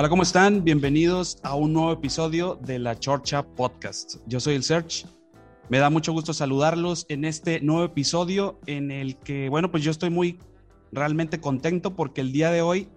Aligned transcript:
Hola, 0.00 0.08
¿cómo 0.08 0.22
están? 0.22 0.62
Bienvenidos 0.62 1.38
a 1.42 1.56
un 1.56 1.72
nuevo 1.72 1.90
episodio 1.90 2.54
de 2.62 2.78
la 2.78 2.96
Chorcha 3.00 3.42
Podcast. 3.42 4.18
Yo 4.28 4.38
soy 4.38 4.54
el 4.54 4.62
Search. 4.62 5.06
Me 5.70 5.78
da 5.78 5.90
mucho 5.90 6.12
gusto 6.12 6.32
saludarlos 6.32 7.04
en 7.08 7.24
este 7.24 7.60
nuevo 7.62 7.82
episodio 7.82 8.60
en 8.66 8.92
el 8.92 9.16
que, 9.16 9.48
bueno, 9.48 9.72
pues 9.72 9.82
yo 9.82 9.90
estoy 9.90 10.10
muy 10.10 10.38
realmente 10.92 11.40
contento 11.40 11.96
porque 11.96 12.20
el 12.20 12.30
día 12.30 12.52
de 12.52 12.62
hoy 12.62 12.88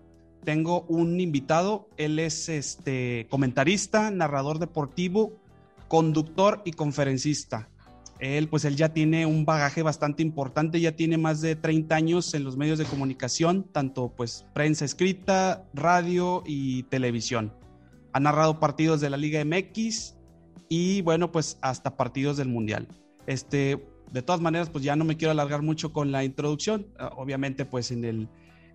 tengo 0.44 0.82
un 0.90 1.20
invitado. 1.20 1.90
Él 1.98 2.20
es 2.20 2.50
este 2.50 3.26
comentarista, 3.32 4.12
narrador 4.12 4.60
deportivo, 4.60 5.34
conductor 5.88 6.62
y 6.66 6.74
conferencista. 6.74 7.68
Él, 8.22 8.48
pues 8.48 8.66
él 8.66 8.76
ya 8.76 8.90
tiene 8.94 9.26
un 9.26 9.46
bagaje 9.46 9.82
bastante 9.82 10.22
importante, 10.22 10.80
ya 10.80 10.96
tiene 10.96 11.18
más 11.18 11.42
de 11.42 11.56
30 11.56 11.96
años 11.96 12.34
en 12.36 12.44
los 12.44 12.56
medios 12.56 12.78
de 12.78 12.86
comunicación, 12.86 13.64
tanto 13.72 14.14
pues 14.16 14.46
prensa 14.54 14.86
escrita, 14.86 15.66
radio 15.74 16.44
y 16.46 16.84
televisión. 16.84 17.52
Ha 18.14 18.20
narrado 18.20 18.60
partidos 18.60 19.02
de 19.02 19.10
la 19.10 19.18
Liga 19.18 19.44
MX 19.44 20.16
y 20.70 21.02
bueno, 21.02 21.32
pues 21.32 21.58
hasta 21.62 21.98
partidos 21.98 22.38
del 22.38 22.48
Mundial. 22.48 22.88
Este, 23.26 23.84
de 24.12 24.22
todas 24.22 24.40
maneras, 24.40 24.70
pues 24.70 24.84
ya 24.84 24.96
no 24.96 25.04
me 25.04 25.18
quiero 25.18 25.32
alargar 25.32 25.64
mucho 25.64 25.92
con 25.92 26.12
la 26.12 26.24
introducción. 26.24 26.86
Ah, 27.00 27.12
obviamente, 27.18 27.66
pues 27.66 27.90
en 27.90 28.06
el, 28.06 28.30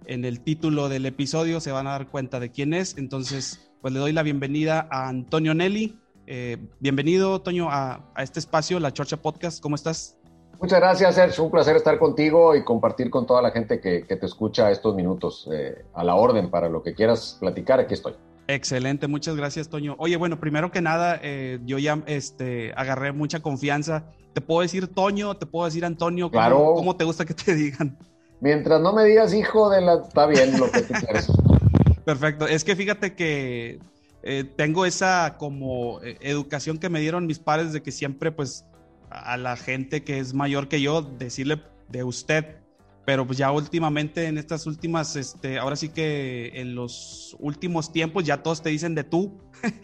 en 0.06 0.24
el 0.24 0.40
título 0.40 0.88
del 0.88 1.06
episodio 1.06 1.60
se 1.60 1.70
van 1.70 1.86
a 1.86 1.90
dar 1.90 2.08
cuenta 2.08 2.40
de 2.40 2.50
quién 2.50 2.74
es. 2.74 2.98
Entonces, 2.98 3.70
pues 3.80 3.94
le 3.94 4.00
doy 4.00 4.12
la 4.12 4.24
bienvenida 4.24 4.88
a 4.90 5.08
Antonio 5.08 5.54
Nelly. 5.54 5.96
Eh, 6.26 6.58
bienvenido, 6.80 7.40
Toño, 7.40 7.70
a, 7.70 8.10
a, 8.14 8.22
este 8.22 8.40
espacio, 8.40 8.80
la 8.80 8.92
Chorcha 8.92 9.16
Podcast. 9.16 9.62
¿Cómo 9.62 9.76
estás? 9.76 10.18
Muchas 10.60 10.80
gracias, 10.80 11.14
Sergio. 11.14 11.44
Un 11.44 11.50
placer 11.50 11.76
estar 11.76 11.98
contigo 11.98 12.56
y 12.56 12.64
compartir 12.64 13.10
con 13.10 13.26
toda 13.26 13.42
la 13.42 13.50
gente 13.52 13.80
que, 13.80 14.04
que 14.04 14.16
te 14.16 14.26
escucha 14.26 14.70
estos 14.70 14.94
minutos. 14.96 15.48
Eh, 15.52 15.84
a 15.94 16.02
la 16.02 16.16
orden 16.16 16.50
para 16.50 16.68
lo 16.68 16.82
que 16.82 16.94
quieras 16.94 17.36
platicar, 17.38 17.78
aquí 17.78 17.94
estoy. 17.94 18.14
Excelente, 18.48 19.06
muchas 19.06 19.36
gracias, 19.36 19.68
Toño. 19.68 19.96
Oye, 19.98 20.16
bueno, 20.16 20.40
primero 20.40 20.70
que 20.70 20.80
nada, 20.80 21.20
eh, 21.22 21.58
yo 21.64 21.78
ya 21.78 22.02
este, 22.06 22.72
agarré 22.76 23.12
mucha 23.12 23.40
confianza. 23.40 24.04
¿Te 24.32 24.40
puedo 24.40 24.62
decir 24.62 24.88
Toño? 24.88 25.36
¿Te 25.36 25.46
puedo 25.46 25.66
decir 25.66 25.84
Antonio? 25.84 26.26
¿Cómo, 26.26 26.40
claro. 26.40 26.72
¿Cómo 26.74 26.96
te 26.96 27.04
gusta 27.04 27.24
que 27.24 27.34
te 27.34 27.54
digan? 27.54 27.96
Mientras 28.40 28.80
no 28.80 28.92
me 28.92 29.04
digas 29.04 29.32
hijo 29.32 29.70
de 29.70 29.80
la... 29.80 29.94
Está 29.94 30.26
bien 30.26 30.58
lo 30.58 30.70
que 30.70 30.82
tú 30.82 30.94
quieres. 30.94 31.28
Perfecto. 32.04 32.46
Es 32.46 32.62
que 32.62 32.76
fíjate 32.76 33.14
que 33.14 33.80
eh, 34.28 34.42
tengo 34.42 34.84
esa 34.84 35.36
como 35.38 36.02
eh, 36.02 36.18
educación 36.20 36.78
que 36.78 36.88
me 36.88 36.98
dieron 36.98 37.26
mis 37.26 37.38
padres 37.38 37.72
de 37.72 37.80
que 37.80 37.92
siempre 37.92 38.32
pues 38.32 38.66
a 39.08 39.36
la 39.36 39.56
gente 39.56 40.02
que 40.02 40.18
es 40.18 40.34
mayor 40.34 40.66
que 40.66 40.80
yo 40.80 41.00
decirle 41.00 41.62
de 41.88 42.02
usted, 42.02 42.56
pero 43.04 43.24
pues 43.24 43.38
ya 43.38 43.52
últimamente 43.52 44.26
en 44.26 44.36
estas 44.36 44.66
últimas, 44.66 45.14
este, 45.14 45.60
ahora 45.60 45.76
sí 45.76 45.90
que 45.90 46.50
en 46.60 46.74
los 46.74 47.36
últimos 47.38 47.92
tiempos 47.92 48.24
ya 48.24 48.42
todos 48.42 48.62
te 48.62 48.70
dicen 48.70 48.96
de 48.96 49.04
tú. 49.04 49.32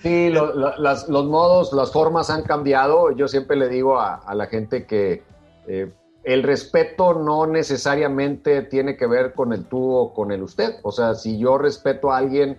Sí, 0.03 0.31
los 0.31 1.27
modos, 1.27 1.73
las 1.73 1.93
formas 1.93 2.29
han 2.29 2.43
cambiado. 2.43 3.12
Yo 3.12 3.29
siempre 3.29 3.56
le 3.56 3.69
digo 3.69 4.01
a, 4.01 4.17
a 4.17 4.34
la 4.34 4.47
gente 4.47 4.87
que 4.87 5.23
eh, 5.69 5.93
el 6.25 6.43
respeto 6.43 7.15
no 7.15 7.47
necesariamente 7.47 8.62
tiene 8.62 8.97
que 8.97 9.06
ver 9.06 9.34
con 9.34 9.53
el 9.53 9.67
tú 9.67 9.95
o 9.95 10.12
con 10.12 10.33
el 10.33 10.43
usted. 10.43 10.75
O 10.83 10.91
sea, 10.91 11.15
si 11.15 11.39
yo 11.39 11.59
respeto 11.59 12.11
a 12.11 12.19
alguien 12.19 12.59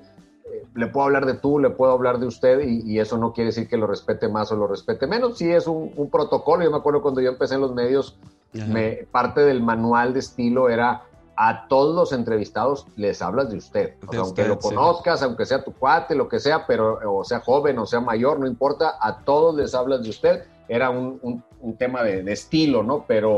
le 0.76 0.88
puedo 0.88 1.06
hablar 1.06 1.26
de 1.26 1.36
tú, 1.36 1.60
le 1.60 1.70
puedo 1.70 1.92
hablar 1.92 2.20
de 2.20 2.26
usted 2.26 2.62
y, 2.62 2.82
y, 2.92 3.00
eso 3.00 3.18
no 3.18 3.34
quiere 3.34 3.50
decir 3.50 3.68
que 3.68 3.78
lo 3.78 3.88
respete 3.88 4.28
más 4.28 4.52
o 4.52 4.56
lo 4.56 4.68
respete 4.68 5.08
menos. 5.08 5.38
Sí 5.38 5.52
es 5.52 5.68
un, 5.68 5.94
un 5.96 6.10
protocolo. 6.10 6.64
Yo 6.64 6.72
me 6.72 6.78
acuerdo 6.78 7.02
cuando 7.02 7.22
yo 7.22 7.30
empecé 7.30 7.56
en 7.56 7.62
los 7.62 7.74
medios, 7.74 8.18
me, 8.54 9.08
parte 9.12 9.42
del 9.42 9.62
manual 9.62 10.14
de 10.14 10.20
estilo 10.20 10.70
era 10.70 11.04
a 11.36 11.68
todos 11.68 11.96
los 11.96 12.12
entrevistados 12.14 12.86
les 12.96 13.22
hablas 13.22 13.50
de 13.50 13.58
usted. 13.58 13.96
O 14.08 14.12
sea, 14.12 14.22
aunque 14.22 14.48
lo 14.48 14.60
conozcas, 14.60 15.20
sí. 15.20 15.26
aunque 15.26 15.46
sea 15.46 15.64
tu 15.64 15.74
cuate, 15.74 16.16
lo 16.16 16.28
que 16.28 16.40
sea, 16.40 16.66
pero 16.68 17.00
o 17.12 17.24
sea 17.24 17.40
joven 17.40 17.80
o 17.80 17.86
sea 17.86 18.02
mayor, 18.02 18.40
no 18.40 18.48
importa, 18.48 18.98
a 19.02 19.20
todos 19.20 19.56
les 19.56 19.74
hablas 19.74 20.04
de 20.04 20.10
usted. 20.10 20.44
Era 20.68 20.90
un, 20.90 21.20
un, 21.24 21.44
un 21.60 21.76
tema 21.76 22.04
de, 22.04 22.24
de, 22.24 22.32
estilo, 22.32 22.84
¿no? 22.84 23.06
Pero 23.08 23.36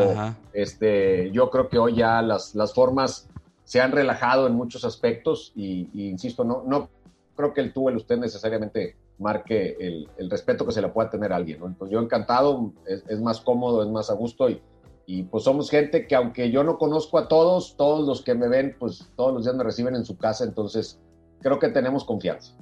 este, 0.53 1.31
yo 1.31 1.49
creo 1.49 1.69
que 1.69 1.79
hoy 1.79 1.95
ya 1.95 2.21
las, 2.21 2.53
las 2.53 2.73
formas 2.73 3.27
se 3.63 3.81
han 3.81 3.91
relajado 3.91 4.45
en 4.45 4.53
muchos 4.53 4.85
aspectos 4.85 5.51
y, 5.55 5.89
y 5.93 6.09
insisto, 6.09 6.43
no, 6.43 6.63
no 6.67 6.89
creo 7.35 7.53
que 7.53 7.61
el 7.61 7.73
tú, 7.73 7.89
el 7.89 7.97
usted 7.97 8.17
necesariamente 8.17 8.95
marque 9.17 9.75
el, 9.79 10.09
el, 10.17 10.29
respeto 10.29 10.65
que 10.65 10.71
se 10.71 10.81
le 10.81 10.89
pueda 10.89 11.09
tener 11.09 11.31
a 11.31 11.37
alguien. 11.37 11.59
¿no? 11.59 11.67
Entonces 11.67 11.93
yo 11.93 12.01
encantado, 12.01 12.73
es, 12.85 13.03
es, 13.07 13.21
más 13.21 13.41
cómodo, 13.41 13.83
es 13.83 13.89
más 13.89 14.09
a 14.09 14.13
gusto 14.13 14.49
y, 14.49 14.61
y 15.05 15.23
pues 15.23 15.43
somos 15.43 15.69
gente 15.69 16.07
que 16.07 16.15
aunque 16.15 16.51
yo 16.51 16.63
no 16.63 16.77
conozco 16.77 17.17
a 17.17 17.27
todos, 17.27 17.75
todos 17.77 18.07
los 18.07 18.21
que 18.21 18.33
me 18.33 18.47
ven, 18.47 18.75
pues 18.79 19.09
todos 19.15 19.33
los 19.33 19.43
días 19.43 19.55
me 19.55 19.63
reciben 19.63 19.95
en 19.95 20.05
su 20.05 20.17
casa, 20.17 20.43
entonces 20.43 20.99
creo 21.41 21.59
que 21.59 21.69
tenemos 21.69 22.03
confianza. 22.03 22.53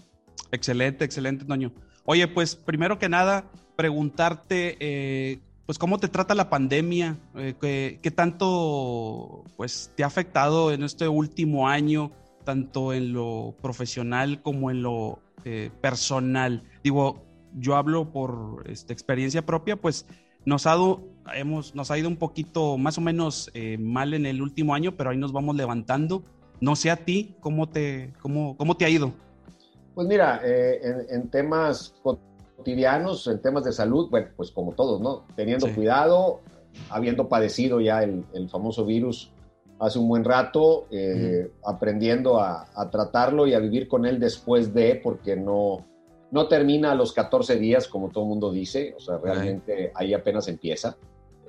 Excelente, 0.52 1.06
excelente, 1.06 1.46
Toño. 1.46 1.72
Oye, 2.06 2.28
pues 2.28 2.56
primero 2.56 3.00
que 3.00 3.10
nada, 3.10 3.46
preguntarte, 3.76 4.78
eh, 4.80 5.40
pues 5.66 5.80
cómo 5.80 5.98
te 6.00 6.10
trata 6.10 6.36
la 6.36 6.50
pandemia, 6.50 7.18
eh, 7.36 7.56
¿qué, 7.60 8.00
qué 8.02 8.12
tanto 8.12 9.44
pues 9.56 9.92
te 9.96 10.04
ha 10.04 10.08
afectado 10.08 10.72
en 10.72 10.84
este 10.84 11.08
último 11.08 11.68
año? 11.68 12.12
Tanto 12.44 12.94
en 12.94 13.14
lo 13.14 13.56
profesional 13.62 14.42
como 14.42 14.72
en 14.72 14.84
lo 14.84 15.20
eh, 15.46 15.72
personal. 15.82 16.64
Digo, 16.84 17.24
yo 17.56 17.76
hablo 17.76 18.12
por 18.12 18.64
este, 18.68 18.94
experiencia 18.94 19.46
propia, 19.46 19.76
pues 19.76 20.06
nos 20.46 20.68
ha, 20.68 20.76
hemos, 21.36 21.76
nos 21.76 21.92
ha 21.92 21.98
ido 21.98 22.08
un 22.08 22.18
poquito 22.18 22.78
más 22.78 22.98
o 22.98 23.02
menos 23.02 23.50
eh, 23.54 23.78
mal 23.78 24.14
en 24.14 24.26
el 24.26 24.42
último 24.42 24.74
año, 24.74 24.96
pero 24.96 25.10
ahí 25.10 25.18
nos 25.18 25.32
vamos 25.32 25.56
levantando. 25.56 26.24
No 26.60 26.76
sé 26.76 26.92
a 26.92 26.98
ti, 26.98 27.36
¿cómo 27.40 27.68
te, 27.68 28.14
cómo, 28.22 28.56
cómo 28.58 28.76
te 28.76 28.86
ha 28.86 28.90
ido? 28.90 29.14
Pues 29.96 30.08
mira, 30.08 30.42
eh, 30.44 30.80
en, 30.82 31.16
en, 31.22 31.30
temas 31.30 31.94
cotidianos, 32.02 33.28
en 33.28 33.42
temas 33.42 33.64
de 33.64 33.72
salud, 33.72 34.10
bueno, 34.10 34.28
pues 34.36 34.52
como 34.52 34.74
todos, 34.74 35.02
¿no? 35.02 35.26
Teniendo 35.36 35.68
sí. 35.68 35.74
cuidado, 35.74 36.42
habiendo 36.90 37.28
padecido 37.28 37.80
ya 37.82 38.04
el, 38.04 38.26
el 38.34 38.50
famoso 38.50 38.86
virus 38.86 39.32
hace 39.84 40.00
un 40.00 40.08
buen 40.08 40.24
rato, 40.24 40.88
eh, 40.92 41.14
uh 41.14 41.48
-huh. 41.48 41.76
aprendiendo 41.76 42.40
a, 42.40 42.68
a, 42.74 42.90
tratarlo 42.90 43.48
y 43.48 43.54
a 43.54 43.60
vivir 43.60 43.88
con 43.88 44.06
él 44.06 44.20
después 44.20 44.74
de, 44.74 45.00
porque 45.04 45.36
no, 45.36 45.86
no 46.32 46.48
termina 46.48 46.94
a 46.94 46.96
los 46.96 47.12
14 47.12 47.58
días, 47.58 47.88
como 47.88 48.10
todo 48.10 48.24
el 48.24 48.30
mundo 48.30 48.52
dice, 48.52 48.96
o 48.98 49.00
sea, 49.02 49.18
realmente 49.18 49.74
okay. 49.74 49.88
ahí 49.96 50.14
apenas 50.14 50.48
empieza. 50.48 50.96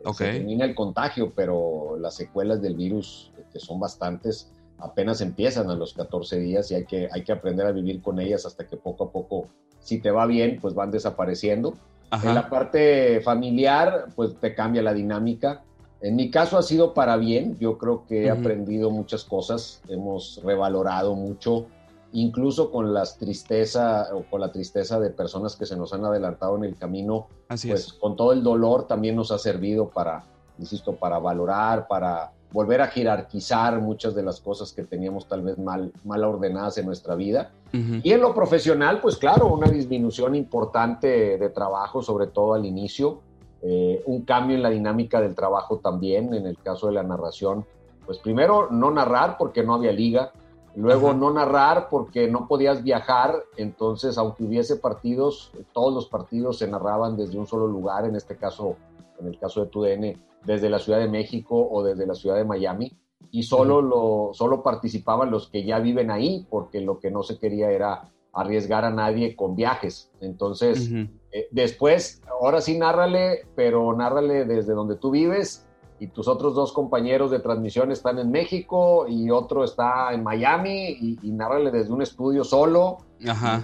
Okay. 0.04 0.26
Se 0.26 0.32
termina 0.38 0.64
el 0.64 0.74
contagio, 0.74 1.32
pero 1.34 1.96
las 1.98 2.16
secuelas 2.16 2.60
del 2.60 2.74
virus, 2.74 3.32
que 3.52 3.60
son 3.60 3.78
bastantes, 3.78 4.52
apenas 4.78 5.20
empiezan 5.20 5.70
a 5.70 5.74
los 5.74 5.94
14 5.94 6.38
días 6.38 6.70
y 6.70 6.74
hay 6.74 6.84
que, 6.84 7.08
hay 7.10 7.22
que 7.22 7.32
aprender 7.32 7.66
a 7.66 7.72
vivir 7.72 8.02
con 8.02 8.20
ellas 8.20 8.44
hasta 8.44 8.66
que 8.66 8.76
poco 8.76 9.04
a 9.04 9.10
poco, 9.12 9.48
si 9.78 10.00
te 10.00 10.10
va 10.10 10.26
bien, 10.26 10.58
pues 10.60 10.74
van 10.74 10.90
desapareciendo. 10.90 11.74
Ajá. 12.10 12.28
En 12.28 12.34
la 12.34 12.50
parte 12.50 13.20
familiar, 13.20 14.08
pues 14.14 14.36
te 14.38 14.54
cambia 14.54 14.82
la 14.82 14.92
dinámica 14.92 15.62
en 16.00 16.16
mi 16.16 16.30
caso 16.30 16.58
ha 16.58 16.62
sido 16.62 16.92
para 16.94 17.16
bien, 17.16 17.56
yo 17.58 17.78
creo 17.78 18.04
que 18.06 18.26
he 18.26 18.32
uh 18.32 18.34
-huh. 18.34 18.40
aprendido 18.40 18.90
muchas 18.90 19.24
cosas, 19.24 19.82
hemos 19.88 20.40
revalorado 20.44 21.14
mucho, 21.14 21.66
incluso 22.12 22.70
con 22.70 22.94
las 22.94 23.18
tristeza 23.18 24.08
o 24.14 24.22
con 24.30 24.40
la 24.40 24.52
tristeza 24.52 25.00
de 25.00 25.10
personas 25.10 25.56
que 25.56 25.66
se 25.66 25.76
nos 25.76 25.92
han 25.92 26.04
adelantado 26.04 26.56
en 26.56 26.64
el 26.64 26.76
camino, 26.76 27.26
Así 27.48 27.68
pues 27.68 27.86
es. 27.88 27.92
con 27.94 28.16
todo 28.16 28.32
el 28.32 28.42
dolor 28.42 28.86
también 28.86 29.16
nos 29.16 29.30
ha 29.32 29.38
servido 29.38 29.88
para, 29.88 30.24
insisto, 30.58 30.94
para 30.94 31.18
valorar, 31.18 31.88
para 31.88 32.32
volver 32.52 32.82
a 32.82 32.86
jerarquizar 32.86 33.80
muchas 33.80 34.14
de 34.14 34.22
las 34.22 34.40
cosas 34.40 34.72
que 34.72 34.84
teníamos 34.84 35.26
tal 35.26 35.42
vez 35.42 35.58
mal, 35.58 35.92
mal 36.04 36.22
ordenadas 36.22 36.78
en 36.78 36.86
nuestra 36.86 37.16
vida. 37.16 37.50
Uh 37.72 37.76
-huh. 37.78 38.00
Y 38.04 38.12
en 38.12 38.20
lo 38.20 38.32
profesional, 38.32 39.00
pues 39.00 39.16
claro, 39.16 39.52
una 39.52 39.68
disminución 39.68 40.36
importante 40.36 41.36
de 41.36 41.48
trabajo, 41.48 42.00
sobre 42.00 42.28
todo 42.28 42.54
al 42.54 42.64
inicio 42.64 43.22
eh, 43.66 44.02
un 44.04 44.22
cambio 44.26 44.56
en 44.56 44.62
la 44.62 44.68
dinámica 44.68 45.22
del 45.22 45.34
trabajo 45.34 45.78
también, 45.78 46.34
en 46.34 46.46
el 46.46 46.58
caso 46.58 46.88
de 46.88 46.92
la 46.92 47.02
narración. 47.02 47.64
Pues 48.04 48.18
primero 48.18 48.68
no 48.70 48.90
narrar 48.90 49.38
porque 49.38 49.62
no 49.62 49.74
había 49.74 49.90
liga, 49.90 50.32
luego 50.76 51.08
Ajá. 51.08 51.16
no 51.16 51.30
narrar 51.32 51.88
porque 51.88 52.28
no 52.28 52.46
podías 52.46 52.82
viajar, 52.82 53.42
entonces 53.56 54.18
aunque 54.18 54.44
hubiese 54.44 54.76
partidos, 54.76 55.50
todos 55.72 55.94
los 55.94 56.08
partidos 56.08 56.58
se 56.58 56.68
narraban 56.68 57.16
desde 57.16 57.38
un 57.38 57.46
solo 57.46 57.66
lugar, 57.66 58.04
en 58.04 58.16
este 58.16 58.36
caso, 58.36 58.76
en 59.18 59.28
el 59.28 59.38
caso 59.38 59.64
de 59.64 59.70
TUDN, 59.70 60.20
desde 60.44 60.68
la 60.68 60.78
Ciudad 60.78 60.98
de 60.98 61.08
México 61.08 61.66
o 61.70 61.82
desde 61.82 62.06
la 62.06 62.14
Ciudad 62.14 62.36
de 62.36 62.44
Miami, 62.44 62.92
y 63.30 63.44
solo, 63.44 63.80
lo, 63.80 64.30
solo 64.34 64.62
participaban 64.62 65.30
los 65.30 65.48
que 65.48 65.64
ya 65.64 65.78
viven 65.78 66.10
ahí, 66.10 66.46
porque 66.50 66.82
lo 66.82 66.98
que 66.98 67.10
no 67.10 67.22
se 67.22 67.38
quería 67.38 67.70
era 67.70 68.10
arriesgar 68.34 68.84
a 68.84 68.90
nadie 68.90 69.34
con 69.34 69.56
viajes. 69.56 70.10
Entonces, 70.20 70.90
uh 70.90 70.92
-huh. 70.92 71.08
Eh, 71.34 71.48
después, 71.50 72.22
ahora 72.40 72.60
sí, 72.60 72.78
nárrale, 72.78 73.44
pero 73.56 73.92
nárrale 73.92 74.44
desde 74.44 74.72
donde 74.72 74.94
tú 74.94 75.10
vives 75.10 75.66
y 75.98 76.06
tus 76.06 76.28
otros 76.28 76.54
dos 76.54 76.72
compañeros 76.72 77.32
de 77.32 77.40
transmisión 77.40 77.90
están 77.90 78.20
en 78.20 78.30
México 78.30 79.06
y 79.08 79.30
otro 79.30 79.64
está 79.64 80.12
en 80.12 80.22
Miami 80.22 80.90
y, 80.90 81.18
y 81.22 81.32
nárrale 81.32 81.72
desde 81.72 81.92
un 81.92 82.02
estudio 82.02 82.44
solo, 82.44 82.98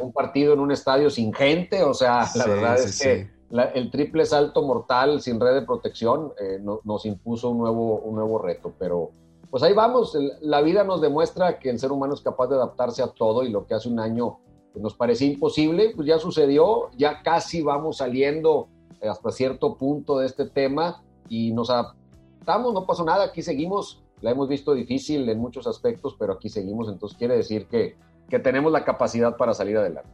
un 0.00 0.12
partido 0.12 0.52
en 0.52 0.58
un 0.58 0.72
estadio 0.72 1.10
sin 1.10 1.32
gente, 1.32 1.84
o 1.84 1.94
sea, 1.94 2.26
la 2.34 2.46
verdad 2.46 2.76
es 2.76 3.00
que 3.00 3.30
el 3.74 3.90
triple 3.90 4.26
salto 4.26 4.62
mortal 4.62 5.20
sin 5.20 5.38
red 5.38 5.54
de 5.54 5.62
protección 5.62 6.32
eh, 6.40 6.60
nos 6.60 7.06
impuso 7.06 7.50
un 7.50 7.58
nuevo, 7.58 8.00
un 8.00 8.16
nuevo 8.16 8.38
reto, 8.38 8.72
pero 8.78 9.12
pues 9.48 9.62
ahí 9.62 9.74
vamos, 9.74 10.16
la 10.40 10.60
vida 10.60 10.82
nos 10.82 11.00
demuestra 11.00 11.60
que 11.60 11.70
el 11.70 11.78
ser 11.78 11.92
humano 11.92 12.14
es 12.14 12.20
capaz 12.20 12.48
de 12.48 12.56
adaptarse 12.56 13.02
a 13.02 13.08
todo 13.08 13.44
y 13.44 13.50
lo 13.50 13.66
que 13.66 13.74
hace 13.74 13.88
un 13.88 14.00
año 14.00 14.38
pues, 14.72 14.82
nos 14.82 14.94
parecía 14.94 15.28
imposible, 15.28 15.92
pues 15.94 16.06
ya 16.06 16.18
sucedió, 16.18 16.90
ya 16.96 17.22
casi 17.22 17.62
vamos 17.62 17.98
saliendo 17.98 18.68
hasta 19.02 19.30
cierto 19.30 19.76
punto 19.76 20.18
de 20.18 20.26
este 20.26 20.46
tema 20.46 21.02
y 21.28 21.52
nos 21.52 21.70
adaptamos, 21.70 22.74
no 22.74 22.86
pasó 22.86 23.04
nada, 23.04 23.24
aquí 23.24 23.42
seguimos, 23.42 24.02
la 24.20 24.30
hemos 24.30 24.48
visto 24.48 24.74
difícil 24.74 25.28
en 25.28 25.38
muchos 25.38 25.66
aspectos, 25.66 26.16
pero 26.18 26.34
aquí 26.34 26.48
seguimos, 26.48 26.88
entonces 26.88 27.16
quiere 27.16 27.36
decir 27.36 27.66
que, 27.66 27.96
que 28.28 28.38
tenemos 28.38 28.70
la 28.72 28.84
capacidad 28.84 29.36
para 29.36 29.54
salir 29.54 29.76
adelante. 29.76 30.10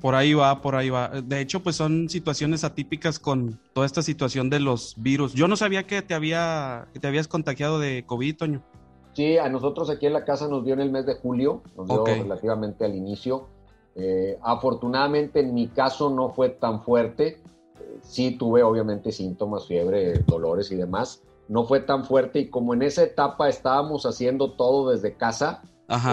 Por 0.00 0.14
ahí 0.14 0.34
va, 0.34 0.60
por 0.60 0.76
ahí 0.76 0.90
va. 0.90 1.08
De 1.08 1.40
hecho, 1.40 1.62
pues 1.62 1.76
son 1.76 2.10
situaciones 2.10 2.64
atípicas 2.64 3.18
con 3.18 3.58
toda 3.72 3.86
esta 3.86 4.02
situación 4.02 4.50
de 4.50 4.60
los 4.60 4.94
virus. 4.98 5.32
Yo 5.32 5.48
no 5.48 5.56
sabía 5.56 5.86
que 5.86 6.02
te 6.02 6.12
había 6.12 6.88
que 6.92 7.00
te 7.00 7.08
habías 7.08 7.28
contagiado 7.28 7.80
de 7.80 8.04
COVID, 8.04 8.36
Toño. 8.36 8.62
Sí, 9.14 9.38
a 9.38 9.48
nosotros 9.48 9.88
aquí 9.88 10.04
en 10.04 10.12
la 10.12 10.26
casa 10.26 10.48
nos 10.48 10.62
dio 10.66 10.74
en 10.74 10.80
el 10.80 10.92
mes 10.92 11.06
de 11.06 11.14
julio, 11.14 11.62
nos 11.74 11.88
dio 11.88 12.04
relativamente 12.04 12.84
al 12.84 12.94
inicio. 12.94 13.48
Eh, 13.96 14.38
afortunadamente 14.42 15.40
en 15.40 15.54
mi 15.54 15.68
caso 15.68 16.10
no 16.10 16.30
fue 16.30 16.50
tan 16.50 16.82
fuerte. 16.82 17.40
sí 18.02 18.36
tuve 18.36 18.62
obviamente 18.62 19.10
síntomas, 19.10 19.66
fiebre, 19.66 20.18
dolores 20.26 20.70
y 20.70 20.76
demás. 20.76 21.22
No 21.48 21.64
fue 21.64 21.80
tan 21.80 22.04
fuerte 22.04 22.40
y 22.40 22.50
como 22.50 22.74
en 22.74 22.82
esa 22.82 23.02
etapa 23.02 23.48
estábamos 23.48 24.04
haciendo 24.04 24.52
todo 24.52 24.90
desde 24.90 25.14
casa, 25.14 25.62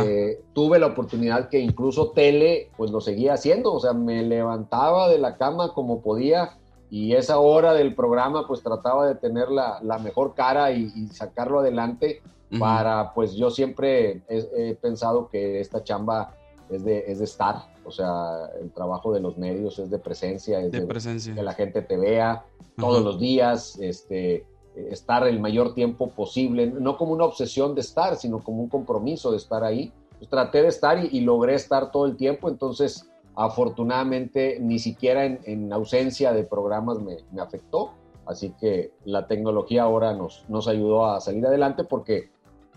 eh, 0.03 0.39
tuve 0.53 0.77
la 0.77 0.87
oportunidad 0.87 1.49
que 1.49 1.59
incluso 1.59 2.11
tele, 2.11 2.69
pues 2.77 2.91
lo 2.91 3.01
seguía 3.01 3.33
haciendo, 3.33 3.73
o 3.73 3.79
sea, 3.79 3.93
me 3.93 4.21
levantaba 4.21 5.09
de 5.09 5.17
la 5.17 5.35
cama 5.37 5.73
como 5.73 6.01
podía 6.01 6.57
y 6.91 7.13
esa 7.13 7.39
hora 7.39 7.73
del 7.73 7.95
programa 7.95 8.45
pues 8.47 8.61
trataba 8.61 9.07
de 9.07 9.15
tener 9.15 9.49
la, 9.49 9.81
mejor 10.03 10.35
cara 10.35 10.71
y, 10.71 11.07
sacarlo 11.07 11.59
adelante 11.59 12.21
para, 12.59 13.13
pues 13.15 13.33
yo 13.33 13.49
siempre 13.49 14.21
he, 14.29 14.75
pensado 14.75 15.27
que 15.27 15.59
esta 15.59 15.83
chamba 15.83 16.35
es 16.69 16.83
de, 16.83 17.03
es 17.07 17.19
de 17.19 17.25
estar, 17.25 17.67
o 17.85 17.91
sea, 17.91 18.49
el 18.61 18.71
trabajo 18.71 19.13
de 19.13 19.19
los 19.19 19.37
medios 19.37 19.79
es 19.79 19.89
de 19.89 19.99
presencia, 19.99 20.59
es 20.59 20.71
de, 20.71 20.81
presencia. 20.81 21.33
que 21.33 21.43
la 21.43 21.53
gente 21.53 21.81
te 21.81 21.97
vea 21.97 22.45
todos 22.77 23.03
los 23.03 23.19
días, 23.19 23.77
este, 23.79 24.45
estar 24.75 25.27
el 25.27 25.39
mayor 25.39 25.73
tiempo 25.73 26.09
posible, 26.11 26.67
no 26.67 26.97
como 26.97 27.13
una 27.13 27.25
obsesión 27.25 27.75
de 27.75 27.81
estar, 27.81 28.15
sino 28.15 28.43
como 28.43 28.63
un 28.63 28.69
compromiso 28.69 29.31
de 29.31 29.37
estar 29.37 29.63
ahí. 29.63 29.91
Pues 30.17 30.29
traté 30.29 30.61
de 30.61 30.69
estar 30.69 31.03
y, 31.03 31.19
logré 31.21 31.55
estar 31.55 31.91
todo 31.91 32.05
el 32.05 32.15
tiempo, 32.15 32.49
entonces 32.49 33.09
afortunadamente 33.35 34.57
ni 34.59 34.79
siquiera 34.79 35.25
en, 35.25 35.73
ausencia 35.73 36.33
de 36.33 36.43
programas 36.43 36.99
me, 36.99 37.17
afectó, 37.41 37.93
así 38.25 38.53
que 38.59 38.91
la 39.05 39.27
tecnología 39.27 39.83
ahora 39.83 40.13
nos, 40.13 40.45
nos 40.47 40.67
ayudó 40.67 41.07
a 41.07 41.19
salir 41.19 41.45
adelante 41.45 41.83
porque 41.83 42.29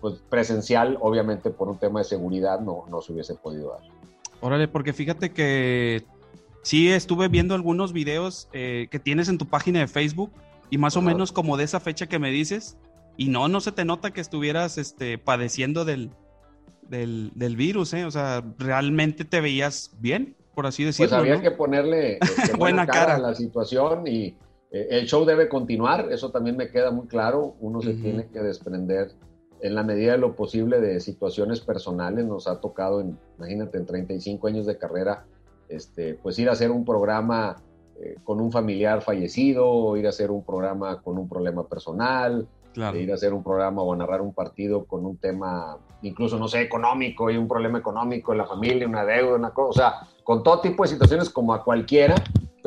pues, 0.06 0.22
presencial, 0.30 0.98
obviamente 1.00 1.50
por 1.50 1.68
un 1.68 1.78
tema 1.78 1.98
de 1.98 2.04
seguridad, 2.04 2.60
no, 2.60 2.84
no 2.88 3.02
se 3.02 3.12
hubiese 3.12 3.34
podido 3.34 3.70
dar. 3.70 3.80
Órale, 4.40 4.68
porque 4.68 4.92
fíjate 4.92 5.32
que 5.32 6.04
sí 6.62 6.92
estuve 6.92 7.26
viendo 7.26 7.56
algunos 7.56 7.92
videos 7.92 8.48
eh, 8.52 8.86
que 8.88 9.00
tienes 9.00 9.28
en 9.28 9.36
tu 9.36 9.46
página 9.46 9.80
de 9.80 9.88
Facebook 9.88 10.30
y 10.70 10.78
más 10.78 10.96
o 10.96 11.02
menos 11.02 11.32
como 11.32 11.56
de 11.56 11.64
esa 11.64 11.80
fecha 11.80 12.06
que 12.06 12.20
me 12.20 12.30
dices, 12.30 12.76
y 13.16 13.30
no, 13.30 13.48
no 13.48 13.60
se 13.60 13.72
te 13.72 13.84
nota 13.84 14.12
que 14.12 14.20
estuvieras 14.20 14.78
este, 14.78 15.18
padeciendo 15.18 15.84
del, 15.84 16.12
del, 16.88 17.32
del 17.34 17.56
virus, 17.56 17.92
¿eh? 17.92 18.04
O 18.04 18.12
sea, 18.12 18.44
realmente 18.58 19.24
te 19.24 19.40
veías 19.40 19.90
bien, 19.98 20.36
por 20.54 20.68
así 20.68 20.84
pues 20.84 20.98
decirlo. 20.98 21.18
Pues 21.18 21.30
había 21.32 21.42
que 21.42 21.50
ponerle 21.50 22.18
este, 22.20 22.56
buena, 22.56 22.86
cara, 22.86 23.16
a 23.16 23.18
la 23.18 23.34
situación 23.34 24.06
y 24.06 24.36
eh, 24.70 24.86
el 24.90 25.06
show 25.06 25.24
debe 25.24 25.48
continuar, 25.48 26.12
eso 26.12 26.30
también 26.30 26.56
me 26.56 26.70
queda 26.70 26.92
muy 26.92 27.08
claro, 27.08 27.56
uno 27.58 27.82
se 27.82 27.94
tiene 27.94 28.28
que 28.28 28.38
desprender 28.38 29.10
en 29.60 29.74
la 29.74 29.82
medida 29.82 30.12
de 30.12 30.18
lo 30.18 30.36
posible 30.36 30.80
de 30.80 31.00
situaciones 31.00 31.60
personales, 31.60 32.24
nos 32.24 32.46
ha 32.46 32.60
tocado, 32.60 33.00
en, 33.00 33.18
imagínate, 33.38 33.78
en 33.78 33.86
35 33.86 34.46
años 34.46 34.66
de 34.66 34.78
carrera, 34.78 35.24
este, 35.68 36.14
pues 36.14 36.38
ir 36.38 36.48
a 36.48 36.52
hacer 36.52 36.70
un 36.70 36.84
programa 36.84 37.56
eh, 37.98 38.16
con 38.24 38.40
un 38.40 38.52
familiar 38.52 39.02
fallecido, 39.02 39.96
ir 39.96 40.06
a 40.06 40.10
hacer 40.10 40.30
un 40.30 40.44
programa 40.44 41.00
con 41.02 41.18
un 41.18 41.28
problema 41.28 41.66
personal, 41.66 42.46
ir 42.94 43.10
a 43.10 43.14
hacer 43.14 43.32
un 43.32 43.42
programa 43.42 43.82
o 43.82 43.92
a 43.92 43.96
narrar 43.96 44.20
un 44.20 44.34
partido 44.34 44.84
con 44.84 45.06
un 45.06 45.16
tema, 45.16 45.78
incluso, 46.02 46.38
no 46.38 46.46
sé, 46.46 46.60
económico, 46.60 47.30
y 47.30 47.36
un 47.38 47.48
problema 47.48 47.78
económico 47.78 48.32
en 48.32 48.38
la 48.38 48.46
familia, 48.46 48.86
una 48.86 49.04
deuda, 49.04 49.36
una 49.36 49.50
cosa, 49.50 49.68
o 49.68 49.72
sea, 49.72 50.08
con 50.24 50.42
todo 50.42 50.60
tipo 50.60 50.82
de 50.82 50.90
situaciones 50.90 51.30
como 51.30 51.54
a 51.54 51.64
cualquiera, 51.64 52.14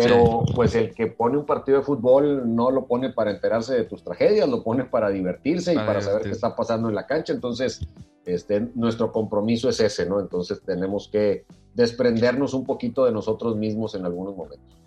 pero 0.03 0.43
pues 0.55 0.75
el 0.75 0.93
que 0.93 1.07
pone 1.07 1.37
un 1.37 1.45
partido 1.45 1.79
de 1.79 1.83
fútbol 1.83 2.55
no 2.55 2.71
lo 2.71 2.87
pone 2.87 3.09
para 3.09 3.31
enterarse 3.31 3.75
de 3.75 3.83
tus 3.83 4.03
tragedias, 4.03 4.47
lo 4.47 4.63
pone 4.63 4.85
para 4.85 5.09
divertirse 5.09 5.73
y 5.73 5.75
para, 5.75 6.01
saber 6.01 6.23
qué 6.23 6.31
está 6.31 6.55
pasando 6.55 6.87
en 6.87 6.95
la 6.95 7.05
cancha, 7.05 7.33
entonces 7.33 7.85
este, 8.25 8.61
nuestro 8.75 9.11
compromiso 9.11 9.69
es 9.69 9.79
ese, 9.81 10.05
¿no? 10.05 10.19
Entonces 10.19 10.61
tenemos 10.65 11.09
que 11.09 11.45
desprendernos 11.73 12.53
un 12.53 12.65
poquito 12.65 13.05
de 13.05 13.11
nosotros 13.11 13.57
mismos 13.57 13.93
en 13.95 14.05
algunos 14.05 14.35
momentos. 14.35 14.79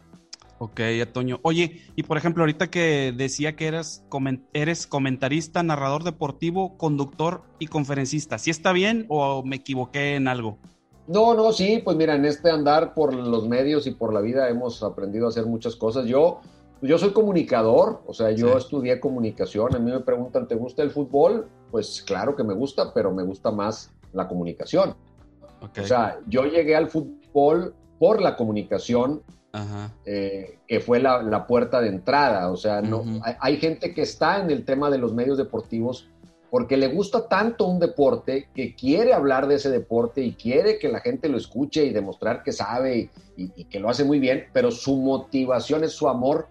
Ok, 0.59 0.81
Antonio. 1.03 1.41
Oye, 1.43 1.83
y 1.97 2.05
por 2.05 2.17
ejemplo, 2.17 2.45
ahorita 2.45 2.71
que 2.71 3.13
decía 3.15 3.57
que 3.57 3.67
eras 3.67 4.05
eres 4.53 4.87
comentarista, 4.87 5.63
narrador 5.63 6.05
deportivo, 6.05 6.79
conductor 6.79 7.43
y 7.59 7.67
conferencista, 7.67 8.39
¿sí 8.39 8.51
está 8.51 8.73
bien 8.73 9.05
o 9.09 9.43
me 9.43 9.57
equivoqué 9.57 10.15
en 10.15 10.29
algo? 10.29 10.59
No, 11.07 11.35
no, 11.35 11.53
sí, 11.53 11.81
pues 11.85 11.97
mira, 11.97 12.15
en 12.15 12.25
este 12.25 12.51
andar 12.51 12.95
por 12.95 13.13
los 13.13 13.49
medios 13.49 13.87
y 13.87 13.91
por 13.91 14.13
la 14.13 14.21
vida 14.21 14.49
hemos 14.49 14.83
aprendido 14.83 15.27
a 15.27 15.29
hacer 15.31 15.47
muchas 15.47 15.75
cosas. 15.77 16.07
Yo, 16.07 16.41
yo 16.81 16.99
soy 16.99 17.13
comunicador, 17.13 18.03
o 18.07 18.15
sea, 18.15 18.31
yo 18.31 18.57
estudié 18.57 19.01
comunicación. 19.01 19.75
A 19.75 19.79
mí 19.79 19.91
me 19.91 20.01
preguntan, 20.01 20.47
¿te 20.47 20.55
gusta 20.55 20.83
el 20.83 20.91
fútbol? 20.91 21.49
Pues 21.71 22.03
claro 22.03 22.37
que 22.37 22.45
me 22.45 22.55
gusta, 22.55 22.95
pero 22.95 23.13
me 23.13 23.25
gusta 23.25 23.51
más 23.51 23.91
la 24.13 24.29
comunicación. 24.29 24.95
O 25.61 25.85
sea, 25.85 26.19
yo 26.27 26.45
llegué 26.45 26.75
al 26.75 26.89
fútbol 26.89 27.75
por 27.99 28.21
la 28.21 28.37
comunicación 28.37 29.23
eh, 30.07 30.59
que 30.67 30.81
fue 30.81 30.99
la, 30.99 31.47
puerta 31.47 31.81
de 31.81 31.89
entrada. 31.89 32.51
O 32.51 32.57
sea, 32.57 32.81
no, 32.81 33.05
hay, 33.41 33.59
gente 33.59 33.95
que 33.95 34.03
está 34.03 34.41
en 34.41 34.51
el 34.51 34.65
tema 34.65 34.91
de 34.91 34.99
los 34.99 35.13
medios 35.13 35.39
deportivos 35.39 36.09
porque 36.53 36.77
le 36.77 36.89
gusta 36.89 37.29
tanto 37.29 37.65
un 37.67 37.79
deporte 37.79 38.49
que 38.55 38.75
quiere 38.75 39.15
hablar 39.15 39.47
de 39.47 39.55
ese 39.55 39.71
deporte 39.71 40.21
y 40.21 40.35
quiere 40.35 40.79
que 40.79 40.91
la 40.91 41.01
gente 41.01 41.31
lo 41.31 41.39
escuche 41.39 41.83
y 41.87 41.95
demostrar 41.95 42.43
que 42.43 42.53
sabe 42.53 43.09
y, 43.39 43.65
que 43.65 43.81
lo 43.81 43.89
hace 43.89 44.05
muy 44.05 44.19
bien, 44.19 44.45
pero 44.53 44.71
su 44.71 44.99
motivación 44.99 45.83
es 45.83 45.93
su 45.93 46.11
amor 46.11 46.49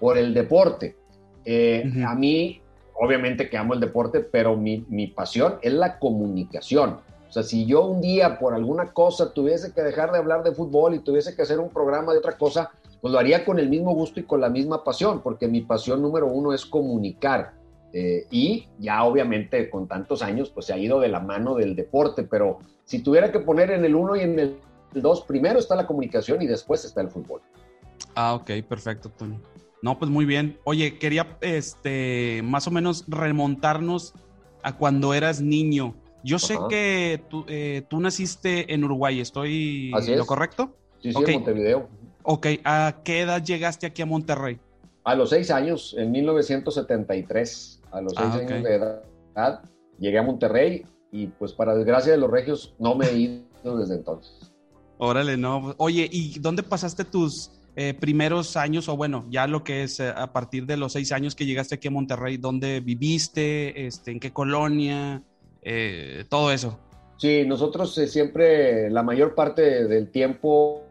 por 0.00 0.16
el 0.16 0.32
deporte. 0.32 0.96
Eh, 1.44 1.84
a 2.02 2.14
mí, 2.14 2.62
obviamente 2.94 3.50
que 3.50 3.58
amo 3.58 3.74
el 3.74 3.80
deporte, 3.80 4.20
pero 4.20 4.56
mi, 4.56 4.86
mi 4.88 5.08
pasión 5.08 5.56
es 5.60 5.74
la 5.74 5.98
comunicación. 5.98 7.00
O 7.28 7.30
sea, 7.30 7.42
si 7.42 7.66
yo 7.66 7.84
un 7.84 8.00
día 8.00 8.38
por 8.38 8.54
alguna 8.54 8.94
cosa 8.94 9.34
tuviese 9.34 9.74
que 9.74 9.82
dejar 9.82 10.12
de 10.12 10.18
hablar 10.18 10.44
de 10.44 10.52
fútbol 10.52 10.94
y 10.94 11.00
tuviese 11.00 11.36
que 11.36 11.42
hacer 11.42 11.60
un 11.60 11.68
programa 11.68 12.12
de 12.12 12.20
otra 12.20 12.38
cosa, 12.38 12.70
pues 13.02 13.12
lo 13.12 13.18
haría 13.18 13.44
con 13.44 13.58
el 13.58 13.68
mismo 13.68 13.94
gusto 13.94 14.18
y 14.18 14.22
con 14.22 14.40
la 14.40 14.48
misma 14.48 14.82
pasión, 14.82 15.20
porque 15.20 15.46
mi 15.46 15.60
pasión 15.60 16.00
número 16.00 16.26
uno 16.26 16.54
es 16.54 16.64
comunicar. 16.64 17.60
Eh, 17.92 18.26
y 18.30 18.68
ya 18.78 19.04
obviamente 19.04 19.68
con 19.68 19.86
tantos 19.86 20.22
años, 20.22 20.50
pues 20.50 20.66
se 20.66 20.72
ha 20.72 20.78
ido 20.78 20.98
de 21.00 21.08
la 21.08 21.20
mano 21.20 21.54
del 21.54 21.76
deporte, 21.76 22.22
pero 22.22 22.60
si 22.84 23.00
tuviera 23.00 23.30
que 23.30 23.40
poner 23.40 23.70
en 23.70 23.84
el 23.84 23.94
uno 23.94 24.16
y 24.16 24.20
en 24.20 24.38
el 24.38 24.56
dos, 24.94 25.22
primero 25.22 25.58
está 25.58 25.76
la 25.76 25.86
comunicación 25.86 26.40
y 26.42 26.46
después 26.46 26.84
está 26.84 27.02
el 27.02 27.08
fútbol. 27.08 27.42
Ah, 28.14 28.34
ok, 28.34 28.50
perfecto, 28.68 29.10
Tony. 29.10 29.38
No, 29.82 29.98
pues 29.98 30.10
muy 30.10 30.24
bien. 30.24 30.58
Oye, 30.64 30.98
quería 30.98 31.36
este, 31.40 32.40
más 32.44 32.66
o 32.66 32.70
menos 32.70 33.04
remontarnos 33.08 34.14
a 34.62 34.76
cuando 34.76 35.12
eras 35.12 35.40
niño. 35.40 35.94
Yo 36.24 36.38
sé 36.38 36.56
que 36.70 37.20
tú, 37.28 37.44
eh, 37.48 37.82
tú, 37.88 37.98
naciste 38.00 38.72
en 38.72 38.84
Uruguay, 38.84 39.20
¿estoy 39.20 39.90
lo 39.90 40.24
correcto? 40.24 40.76
Sí, 41.00 41.12
sí, 41.12 41.18
en 41.26 41.32
Montevideo. 41.32 41.88
Ok, 42.22 42.46
¿a 42.64 43.00
qué 43.04 43.22
edad 43.22 43.42
llegaste 43.42 43.86
aquí 43.86 44.02
a 44.02 44.06
Monterrey? 44.06 44.60
A 45.02 45.16
los 45.16 45.30
seis 45.30 45.50
años, 45.50 45.96
en 45.98 46.12
1973. 46.12 47.81
A 47.92 48.00
los 48.00 48.14
seis 48.16 48.30
ah, 48.32 48.38
años 48.38 48.62
de 48.62 48.74
edad, 48.74 49.62
llegué 49.98 50.18
a 50.18 50.22
Monterrey 50.22 50.84
y 51.10 51.26
pues 51.26 51.52
para 51.52 51.74
desgracia 51.74 52.12
de 52.12 52.18
los 52.18 52.30
regios 52.30 52.74
no 52.78 52.94
me 52.94 53.06
he 53.06 53.16
ido 53.18 53.78
desde 53.78 53.94
entonces. 53.94 54.50
Órale, 54.98 55.36
no. 55.36 55.74
Oye, 55.78 56.08
¿y 56.10 56.38
dónde 56.38 56.62
pasaste 56.62 57.04
tus 57.04 57.50
eh, 57.74 57.94
primeros 57.94 58.56
años 58.56 58.88
o 58.88 58.96
bueno, 58.96 59.26
ya 59.30 59.46
lo 59.46 59.64
que 59.64 59.82
es 59.82 59.98
eh, 60.00 60.12
a 60.14 60.32
partir 60.32 60.66
de 60.66 60.76
los 60.76 60.92
seis 60.92 61.10
años 61.12 61.34
que 61.34 61.44
llegaste 61.44 61.74
aquí 61.74 61.88
a 61.88 61.90
Monterrey? 61.90 62.36
¿Dónde 62.36 62.80
viviste? 62.80 63.86
Este, 63.86 64.12
¿En 64.12 64.20
qué 64.20 64.32
colonia? 64.32 65.22
Eh, 65.62 66.24
todo 66.28 66.52
eso. 66.52 66.78
Sí, 67.16 67.44
nosotros 67.46 67.96
eh, 67.98 68.08
siempre, 68.08 68.90
la 68.90 69.02
mayor 69.02 69.34
parte 69.34 69.86
del 69.86 70.10
tiempo 70.10 70.82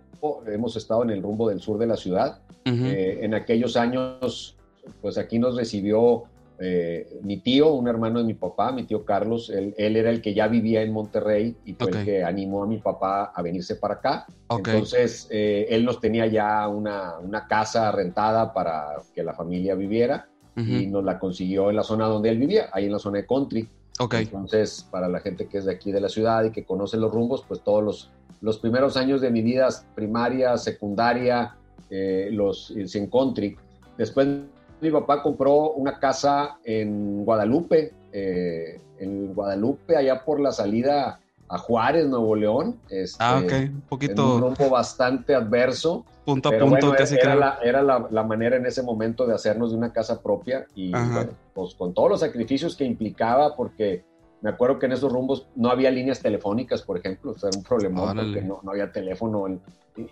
hemos 0.45 0.75
estado 0.75 1.03
en 1.03 1.09
el 1.09 1.21
rumbo 1.21 1.49
del 1.49 1.61
sur 1.61 1.77
de 1.77 1.87
la 1.87 1.97
ciudad. 1.97 2.41
en 2.63 3.33
aquellos 3.33 3.75
años, 3.75 4.55
pues 5.01 5.17
aquí 5.17 5.39
nos 5.39 5.55
recibió 5.55 6.25
eh, 6.63 7.19
mi 7.23 7.37
tío, 7.37 7.73
un 7.73 7.87
hermano 7.87 8.19
de 8.19 8.25
mi 8.25 8.35
papá, 8.35 8.71
mi 8.71 8.83
tío 8.83 9.03
Carlos, 9.03 9.49
él, 9.49 9.73
era 9.77 10.11
el 10.11 10.21
que 10.21 10.35
ya 10.35 10.47
vivía 10.47 10.83
en 10.83 10.93
Monterrey 10.93 11.57
y 11.65 11.73
fue 11.73 11.89
el 11.89 12.05
que 12.05 12.23
animó 12.23 12.63
a 12.63 12.67
mi 12.67 12.77
papá 12.77 13.31
a 13.33 13.41
venirse 13.41 13.77
para 13.77 13.95
acá. 13.95 14.27
Entonces, 14.47 15.27
eh, 15.31 15.65
él 15.69 15.83
nos 15.83 15.99
tenía 15.99 16.27
ya 16.27 16.67
una, 16.67 17.17
una, 17.17 17.47
casa 17.47 17.91
rentada 17.91 18.53
para 18.53 19.01
que 19.15 19.23
la 19.23 19.33
familia 19.33 19.73
viviera 19.73 20.27
y 20.55 20.85
nos 20.85 21.03
la 21.03 21.17
consiguió 21.17 21.71
en 21.71 21.77
la 21.77 21.83
zona 21.83 22.05
donde 22.05 22.29
él 22.29 22.37
vivía, 22.37 22.69
ahí 22.73 22.85
en 22.85 22.91
la 22.91 22.99
zona 22.99 23.17
de 23.17 23.25
country. 23.25 23.67
Entonces, 24.11 24.87
para 24.91 25.07
la 25.07 25.19
gente 25.19 25.47
que 25.47 25.57
es 25.57 25.65
de 25.65 25.73
aquí 25.73 25.91
de 25.91 26.01
la 26.01 26.09
ciudad 26.09 26.43
y 26.43 26.51
que 26.51 26.63
conoce 26.63 26.97
los 26.97 27.11
rumbos, 27.11 27.43
pues 27.47 27.61
todos 27.61 27.83
los, 27.83 28.11
los 28.41 28.59
primeros 28.59 28.97
años 28.97 29.21
de 29.21 29.31
mi 29.31 29.41
vida 29.41 29.67
primaria, 29.95 30.57
secundaria, 30.57 31.55
eh, 31.89 32.29
los 32.31 32.71
en 32.71 33.07
country. 33.07 33.57
Después 33.97 34.27
mi 34.81 34.91
papá 34.91 35.21
compró 35.21 35.71
una 35.71 35.99
casa 35.99 36.57
en 36.63 37.23
Guadalupe, 37.23 37.93
eh, 38.11 38.81
en 38.99 39.33
Guadalupe, 39.33 39.95
allá 39.95 40.23
por 40.25 40.39
la 40.39 40.51
salida 40.51 41.19
a 41.47 41.57
Juárez, 41.57 42.07
Nuevo 42.07 42.35
León. 42.35 42.79
Este, 42.89 43.23
ah, 43.23 43.41
ok, 43.43 43.51
un 43.51 43.81
poquito. 43.81 44.35
un 44.35 44.41
rumbo 44.41 44.69
bastante 44.69 45.35
adverso. 45.35 46.05
Punto 46.25 46.49
a 46.49 46.57
punto, 46.57 46.93
casi 46.93 47.15
era, 47.15 47.35
la, 47.35 47.59
era 47.63 47.81
la, 47.81 48.23
manera 48.23 48.55
en 48.55 48.65
ese 48.65 48.83
momento 48.83 49.25
de 49.25 49.33
hacernos 49.33 49.71
de 49.71 49.77
una 49.77 49.91
casa 49.91 50.21
propia 50.21 50.67
y 50.75 50.91
bueno, 50.91 51.31
pues 51.53 51.73
con 51.73 51.93
todos 51.93 52.09
los 52.09 52.19
sacrificios 52.19 52.75
que 52.75 52.85
implicaba, 52.85 53.55
porque 53.55 54.03
me 54.41 54.49
acuerdo 54.49 54.79
que 54.79 54.87
en 54.87 54.93
esos 54.93 55.11
rumbos 55.11 55.47
no 55.55 55.69
había 55.69 55.91
líneas 55.91 56.19
telefónicas, 56.19 56.81
por 56.81 56.97
ejemplo, 56.97 57.31
o 57.31 57.37
sea, 57.37 57.49
era 57.49 57.57
un 57.57 57.63
problema 57.63 58.13
porque 58.13 58.41
no, 58.41 58.59
no, 58.63 58.71
había 58.71 58.91
teléfono, 58.91 59.45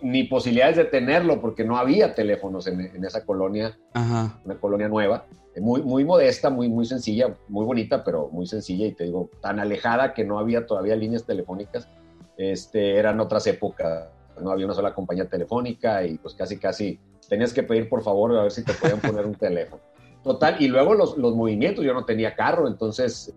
ni 0.02 0.24
posibilidades 0.24 0.76
de 0.76 0.84
tenerlo, 0.84 1.40
porque 1.40 1.64
no 1.64 1.76
había 1.76 2.14
teléfonos 2.14 2.66
en, 2.68 2.80
en 2.80 3.04
esa 3.04 3.24
colonia, 3.24 3.76
una 3.92 4.60
colonia 4.60 4.88
nueva, 4.88 5.26
muy, 5.60 5.82
muy 5.82 6.04
modesta, 6.04 6.48
muy, 6.48 6.68
muy 6.68 6.86
sencilla, 6.86 7.34
muy 7.48 7.64
bonita, 7.64 8.04
pero 8.04 8.28
muy 8.28 8.46
sencilla, 8.46 8.86
y 8.86 8.92
te 8.92 9.04
digo, 9.04 9.30
tan 9.40 9.58
alejada 9.58 10.14
que 10.14 10.24
no 10.24 10.38
había 10.38 10.64
todavía 10.64 10.94
líneas 10.94 11.24
telefónicas, 11.24 11.88
este, 12.36 12.96
eran 12.96 13.18
otras 13.20 13.46
épocas, 13.48 14.08
no 14.40 14.52
había 14.52 14.64
una 14.64 14.74
sola 14.74 14.94
compañía 14.94 15.28
telefónica 15.28 16.04
y 16.04 16.16
pues 16.18 16.34
casi, 16.34 16.56
casi 16.56 16.98
tenías 17.28 17.52
que 17.52 17.62
pedir 17.62 17.88
por 17.88 18.02
favor 18.02 18.34
a 18.38 18.42
ver 18.42 18.52
si 18.52 18.64
te 18.64 18.72
podían 18.72 19.00
poner 19.00 19.26
un 19.26 19.34
teléfono. 19.34 19.82
Total, 20.22 20.56
y 20.60 20.68
luego 20.68 20.94
los, 20.94 21.18
los 21.18 21.34
movimientos, 21.34 21.84
yo 21.84 21.94
no 21.94 22.04
tenía 22.04 22.34
carro, 22.34 22.68
entonces 22.68 23.34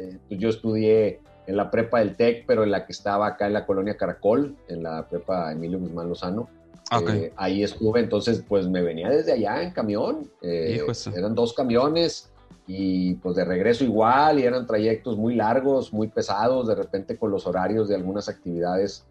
eh, 0.00 0.18
pues 0.28 0.40
yo 0.40 0.48
estudié 0.48 1.20
en 1.46 1.56
la 1.56 1.70
prepa 1.70 1.98
del 1.98 2.16
TEC, 2.16 2.44
pero 2.46 2.64
en 2.64 2.70
la 2.70 2.86
que 2.86 2.92
estaba 2.92 3.26
acá 3.26 3.46
en 3.46 3.52
la 3.52 3.66
colonia 3.66 3.96
Caracol, 3.96 4.56
en 4.68 4.82
la 4.82 5.06
prepa 5.08 5.52
Emilio 5.52 5.78
Guzmán 5.78 6.08
Lozano. 6.08 6.48
Eh, 7.08 7.32
ahí 7.36 7.62
estuve, 7.62 8.00
entonces 8.00 8.44
pues 8.48 8.68
me 8.68 8.82
venía 8.82 9.10
desde 9.10 9.32
allá 9.32 9.62
en 9.62 9.72
camión. 9.72 10.30
Eh, 10.42 10.80
eran 11.14 11.34
dos 11.34 11.52
camiones 11.52 12.30
y 12.66 13.14
pues 13.14 13.36
de 13.36 13.44
regreso 13.44 13.84
igual 13.84 14.38
y 14.38 14.44
eran 14.44 14.66
trayectos 14.66 15.16
muy 15.16 15.34
largos, 15.34 15.92
muy 15.92 16.08
pesados, 16.08 16.68
de 16.68 16.74
repente 16.74 17.16
con 17.16 17.30
los 17.30 17.46
horarios 17.46 17.88
de 17.88 17.94
algunas 17.94 18.28
actividades 18.28 19.04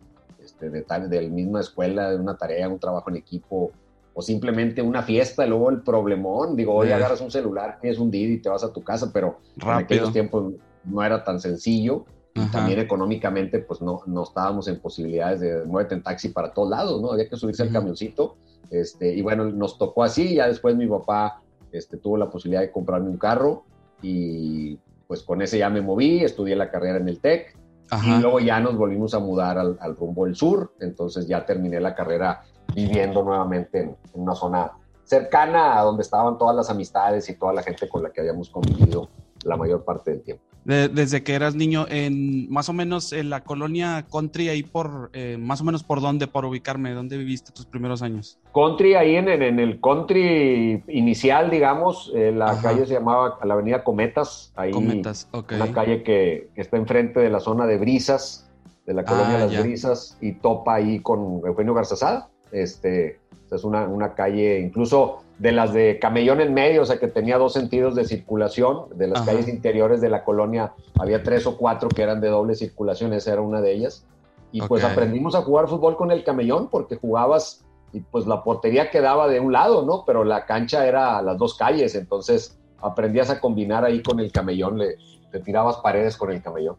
este, 0.43 0.69
de, 0.69 0.81
tal, 0.81 1.09
de 1.09 1.21
la 1.21 1.29
misma 1.29 1.61
escuela, 1.61 2.09
de 2.09 2.17
una 2.17 2.37
tarea, 2.37 2.67
un 2.67 2.79
trabajo 2.79 3.09
en 3.09 3.17
equipo 3.17 3.71
o 4.13 4.21
simplemente 4.21 4.81
una 4.81 5.03
fiesta, 5.03 5.45
y 5.45 5.49
luego 5.49 5.69
el 5.69 5.81
problemón, 5.81 6.55
digo, 6.55 6.73
hoy 6.73 6.91
agarras 6.91 7.21
un 7.21 7.31
celular, 7.31 7.77
tienes 7.79 7.99
un 7.99 8.11
Didi 8.11 8.33
y 8.33 8.37
te 8.39 8.49
vas 8.49 8.63
a 8.63 8.73
tu 8.73 8.81
casa, 8.81 9.11
pero 9.13 9.37
en 9.61 9.69
aquellos 9.69 10.11
tiempos 10.11 10.53
no 10.83 11.03
era 11.03 11.23
tan 11.23 11.39
sencillo. 11.39 12.05
Y 12.35 12.45
también 12.51 12.79
económicamente, 12.79 13.59
pues 13.59 13.81
no, 13.81 14.01
no 14.05 14.23
estábamos 14.23 14.67
en 14.67 14.79
posibilidades 14.79 15.39
de 15.41 15.65
moverte 15.65 15.95
en 15.95 16.03
taxi 16.03 16.29
para 16.29 16.53
todos 16.53 16.69
lados, 16.69 17.01
¿no? 17.01 17.11
Había 17.11 17.27
que 17.27 17.35
subirse 17.35 17.63
al 17.63 17.71
camioncito. 17.71 18.37
Este, 18.69 19.13
y 19.13 19.21
bueno, 19.21 19.45
nos 19.45 19.77
tocó 19.77 20.03
así. 20.03 20.35
Ya 20.35 20.47
después 20.47 20.75
mi 20.75 20.87
papá 20.87 21.41
este, 21.71 21.97
tuvo 21.97 22.17
la 22.17 22.29
posibilidad 22.29 22.61
de 22.61 22.71
comprarme 22.71 23.09
un 23.09 23.17
carro 23.17 23.63
y 24.01 24.79
pues 25.07 25.23
con 25.23 25.41
ese 25.41 25.57
ya 25.57 25.69
me 25.69 25.81
moví, 25.81 26.23
estudié 26.23 26.55
la 26.55 26.69
carrera 26.69 26.99
en 26.99 27.09
el 27.09 27.19
TEC. 27.19 27.57
Y 28.05 28.21
luego 28.21 28.39
ya 28.39 28.59
nos 28.59 28.77
volvimos 28.77 29.15
a 29.15 29.19
mudar 29.19 29.57
al, 29.57 29.95
rumbo 29.97 30.25
del 30.25 30.35
sur. 30.35 30.73
Entonces 30.79 31.27
ya 31.27 31.43
terminé 31.43 31.79
la 31.79 31.95
carrera 31.95 32.43
viviendo 32.75 33.23
nuevamente 33.23 33.79
en, 33.79 33.89
en 34.13 34.21
una 34.21 34.35
zona 34.35 34.71
cercana 35.03 35.79
a 35.79 35.83
donde 35.83 36.03
estaban 36.03 36.37
todas 36.37 36.55
las 36.55 36.69
amistades 36.69 37.27
y 37.29 37.33
toda 37.33 37.51
la 37.51 37.63
gente 37.63 37.89
con 37.89 38.03
la 38.03 38.11
que 38.11 38.21
habíamos 38.21 38.51
convivido 38.51 39.09
la 39.43 39.57
mayor 39.57 39.83
parte 39.83 40.11
del 40.11 40.21
tiempo 40.21 40.48
desde 40.69 41.23
que 41.23 41.33
eras 41.33 41.55
niño, 41.55 41.85
en 41.89 42.49
más 42.51 42.69
o 42.69 42.73
menos 42.73 43.11
en 43.11 43.29
la 43.29 43.43
colonia 43.43 44.05
Country, 44.11 44.49
ahí 44.49 44.61
por, 44.61 45.09
eh, 45.13 45.37
más 45.39 45.61
o 45.61 45.63
menos 45.63 45.83
por 45.83 45.99
dónde, 45.99 46.27
por 46.27 46.45
ubicarme, 46.45 46.93
¿dónde 46.93 47.17
viviste 47.17 47.51
tus 47.51 47.65
primeros 47.65 48.03
años? 48.03 48.37
Country, 48.53 48.93
ahí 48.93 49.15
en, 49.15 49.29
en 49.29 49.59
el 49.59 49.81
Country 49.81 50.83
inicial, 50.87 51.49
digamos, 51.49 52.11
eh, 52.15 52.31
la 52.31 52.59
calle 52.61 52.85
se 52.85 52.93
llamaba 52.93 53.39
la 53.43 53.55
avenida 53.55 53.83
Cometas, 53.83 54.53
ahí 54.55 54.71
Cometas, 54.71 55.27
una 55.33 55.71
calle 55.71 56.03
que, 56.03 56.49
está 56.55 56.77
enfrente 56.77 57.19
de 57.19 57.29
la 57.29 57.39
zona 57.39 57.65
de 57.65 57.77
Brisas, 57.77 58.47
de 58.85 58.93
la 58.93 59.05
colonia 59.05 59.37
de 59.37 59.43
ah, 59.43 59.47
las 59.47 59.63
Brisas, 59.63 60.17
y 60.21 60.33
topa 60.33 60.75
ahí 60.75 60.99
con 60.99 61.41
Eugenio 61.45 61.73
Garzazada, 61.73 62.29
este, 62.51 63.19
es 63.51 63.63
una, 63.63 63.87
una 63.87 64.13
calle, 64.13 64.59
incluso 64.59 65.23
de 65.37 65.51
las 65.53 65.73
de 65.73 65.99
Camellón 65.99 66.41
en 66.41 66.53
medio, 66.53 66.81
o 66.81 66.85
sea 66.85 66.99
que 66.99 67.07
tenía 67.07 67.37
dos 67.37 67.53
sentidos 67.53 67.95
de 67.95 68.05
circulación, 68.05 68.85
de 68.95 69.07
las 69.07 69.21
calles 69.21 69.47
interiores 69.47 70.01
de 70.01 70.09
la 70.09 70.23
colonia 70.23 70.73
había 70.99 71.23
tres 71.23 71.47
o 71.47 71.57
cuatro 71.57 71.89
que 71.89 72.03
eran 72.03 72.19
de 72.19 72.27
doble 72.27 72.55
circulación, 72.55 73.13
esa 73.13 73.33
era 73.33 73.41
una 73.41 73.61
de 73.61 73.73
ellas. 73.73 74.05
Y 74.51 74.61
pues 74.61 74.83
aprendimos 74.83 75.35
a 75.35 75.43
jugar 75.43 75.67
fútbol 75.67 75.95
con 75.95 76.11
el 76.11 76.23
Camellón 76.23 76.69
porque 76.69 76.95
jugabas 76.97 77.63
y 77.93 78.01
pues 78.01 78.27
la 78.27 78.43
portería 78.43 78.91
quedaba 78.91 79.27
de 79.27 79.39
un 79.39 79.51
lado, 79.51 79.85
¿no? 79.85 80.03
Pero 80.05 80.23
la 80.23 80.45
cancha 80.45 80.85
era 80.87 81.17
a 81.17 81.21
las 81.21 81.37
dos 81.37 81.55
calles, 81.55 81.95
entonces 81.95 82.57
aprendías 82.81 83.29
a 83.29 83.39
combinar 83.39 83.85
ahí 83.85 84.01
con 84.01 84.19
el 84.19 84.31
Camellón, 84.31 84.77
le, 84.77 84.97
tirabas 85.43 85.77
paredes 85.77 86.17
con 86.17 86.31
el 86.31 86.41
Camellón. 86.41 86.75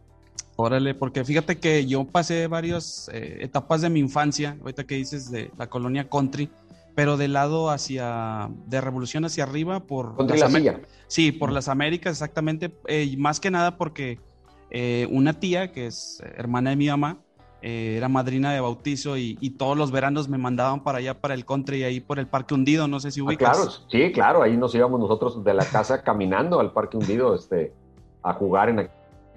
Órale, 0.61 0.93
porque 0.93 1.25
fíjate 1.25 1.57
que 1.57 1.87
yo 1.87 2.05
pasé 2.05 2.45
varias 2.45 3.09
eh, 3.11 3.39
etapas 3.41 3.81
de 3.81 3.89
mi 3.89 3.99
infancia, 3.99 4.57
ahorita 4.61 4.83
que 4.83 4.93
dices 4.93 5.31
de 5.31 5.49
la 5.57 5.67
colonia 5.67 6.07
country, 6.07 6.51
pero 6.93 7.17
del 7.17 7.33
lado 7.33 7.71
hacia, 7.71 8.47
de 8.67 8.79
Revolución 8.79 9.25
hacia 9.25 9.43
arriba, 9.43 9.79
por... 9.79 10.15
Contra 10.15 10.37
la 10.37 10.79
Sí, 11.07 11.31
por 11.31 11.51
las 11.51 11.67
Américas, 11.67 12.11
exactamente. 12.11 12.71
Eh, 12.85 13.15
más 13.17 13.39
que 13.39 13.49
nada 13.49 13.75
porque 13.75 14.19
eh, 14.69 15.07
una 15.09 15.33
tía, 15.33 15.71
que 15.71 15.87
es 15.87 16.21
hermana 16.37 16.69
de 16.69 16.75
mi 16.75 16.89
mamá, 16.89 17.17
era 17.63 18.07
madrina 18.07 18.53
de 18.53 18.59
bautizo 18.59 19.17
y, 19.17 19.35
todos 19.57 19.75
los 19.75 19.91
veranos 19.91 20.29
me 20.29 20.37
mandaban 20.37 20.83
para 20.83 20.99
allá, 20.99 21.19
para 21.19 21.33
el 21.33 21.43
country, 21.43 21.79
y 21.79 21.83
ahí 21.83 21.99
por 22.01 22.19
el 22.19 22.27
Parque 22.27 22.53
Hundido, 22.53 22.87
no 22.87 22.99
sé 22.99 23.09
si 23.09 23.19
ah, 23.19 23.23
ubicas. 23.23 23.57
claro, 23.57 23.71
sí, 23.89 24.11
claro, 24.11 24.43
ahí 24.43 24.57
nos 24.57 24.75
íbamos 24.75 24.99
nosotros 24.99 25.43
de 25.43 25.55
la 25.55 25.65
casa 25.65 26.03
caminando 26.03 26.59
al 26.59 26.71
Parque 26.71 26.97
Hundido 26.97 27.33
este, 27.33 27.73
a 28.21 28.33
jugar 28.33 28.69
en 28.69 28.79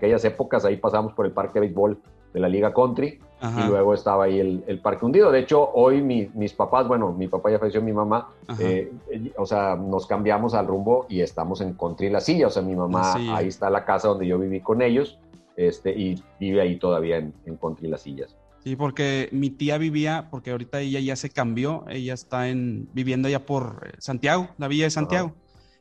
aquellas 0.04 0.25
épocas, 0.25 0.64
ahí 0.64 0.76
pasamos 0.76 1.12
por 1.12 1.26
el 1.26 1.32
Parque 1.32 1.54
de 1.54 1.66
Béisbol 1.66 1.99
de 2.32 2.40
la 2.40 2.49
Liga 2.49 2.75
Country 2.75 3.20
y 3.42 3.68
luego 3.68 3.94
estaba 3.94 4.25
ahí 4.25 4.40
el, 4.40 4.80
parque 4.80 5.04
hundido. 5.04 5.30
De 5.30 5.40
hecho, 5.40 5.70
hoy 5.75 6.02
mis 6.02 6.52
papás, 6.54 6.88
bueno, 6.88 7.12
mi 7.12 7.28
papá 7.28 7.50
ya 7.50 7.58
falleció, 7.58 7.82
mi 7.82 7.92
mamá, 7.92 8.28
eh, 8.58 8.90
o 9.37 9.46
sea, 9.46 9.76
nos 9.76 10.06
cambiamos 10.06 10.54
al 10.54 10.66
rumbo 10.66 11.06
y 11.08 11.20
estamos 11.20 11.61
en 11.61 11.75
Country 11.75 12.11
La 12.11 12.20
Silla. 12.20 12.46
O 12.46 12.50
sea, 12.50 12.62
mi 12.62 12.75
mamá, 12.75 13.14
ahí 13.37 13.49
está 13.49 13.70
la 13.70 13.84
casa 13.84 14.08
donde 14.08 14.26
yo 14.26 14.38
viví 14.38 14.61
con 14.61 14.82
ellos 14.82 15.18
este, 15.56 15.90
y 15.90 16.23
vive 16.40 16.61
ahí 16.61 16.76
todavía 16.76 17.18
en, 17.18 17.34
en 17.44 17.56
Country 17.56 17.88
Las 17.88 18.02
Sillas. 18.02 18.34
Sí, 18.64 18.76
porque 18.76 19.28
mi 19.30 19.50
tía 19.50 19.76
vivía, 19.76 20.28
porque 20.30 20.50
ahorita 20.50 20.80
ella 20.80 20.99
ya 20.99 21.16
se 21.16 21.28
cambió, 21.28 21.84
ella 21.87 22.14
está 22.14 22.49
en, 22.49 22.88
viviendo 22.94 23.28
allá 23.28 23.44
por 23.44 23.87
eh, 23.87 23.96
Santiago, 23.99 24.49
la 24.56 24.68
villa 24.68 24.84
de 24.84 24.90
Santiago. 24.90 25.34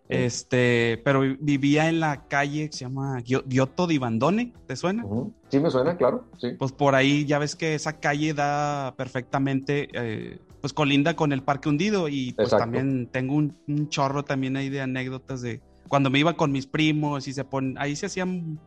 Este, 0.09 1.01
pero 1.03 1.21
vivía 1.39 1.87
en 1.87 1.99
la 1.99 2.27
calle 2.27 2.69
que 2.69 2.77
se 2.77 2.85
llama 2.85 3.21
Giotto 3.21 3.87
di 3.87 3.97
Bandone, 3.97 4.53
¿te 4.67 4.75
suena? 4.75 5.05
Sí, 5.49 5.59
me 5.59 5.71
suena, 5.71 5.95
claro. 5.97 6.25
Sí. 6.37 6.51
Pues 6.59 6.71
por 6.71 6.93
ahí 6.95 7.25
ya 7.25 7.39
ves 7.39 7.55
que 7.55 7.73
esa 7.73 7.99
calle 7.99 8.33
da 8.33 8.93
perfectamente, 8.97 9.87
eh, 9.93 10.39
pues 10.61 10.73
colinda 10.73 11.15
con 11.15 11.31
el 11.31 11.41
Parque 11.41 11.69
Hundido 11.69 12.09
y 12.09 12.33
pues 12.33 12.49
también 12.49 13.07
tengo 13.07 13.35
un, 13.35 13.89
chorro 13.89 14.23
también 14.23 14.57
ahí 14.57 14.69
de 14.69 14.81
anécdotas 14.81 15.41
de 15.41 15.61
cuando 15.87 16.09
me 16.09 16.19
iba 16.19 16.33
con 16.33 16.51
mis 16.51 16.67
primos 16.67 17.27
y 17.27 17.33
se 17.33 17.43
ponen, 17.43 17.77
ahí 17.77 17.95
se 17.95 18.07
hacían 18.07 18.59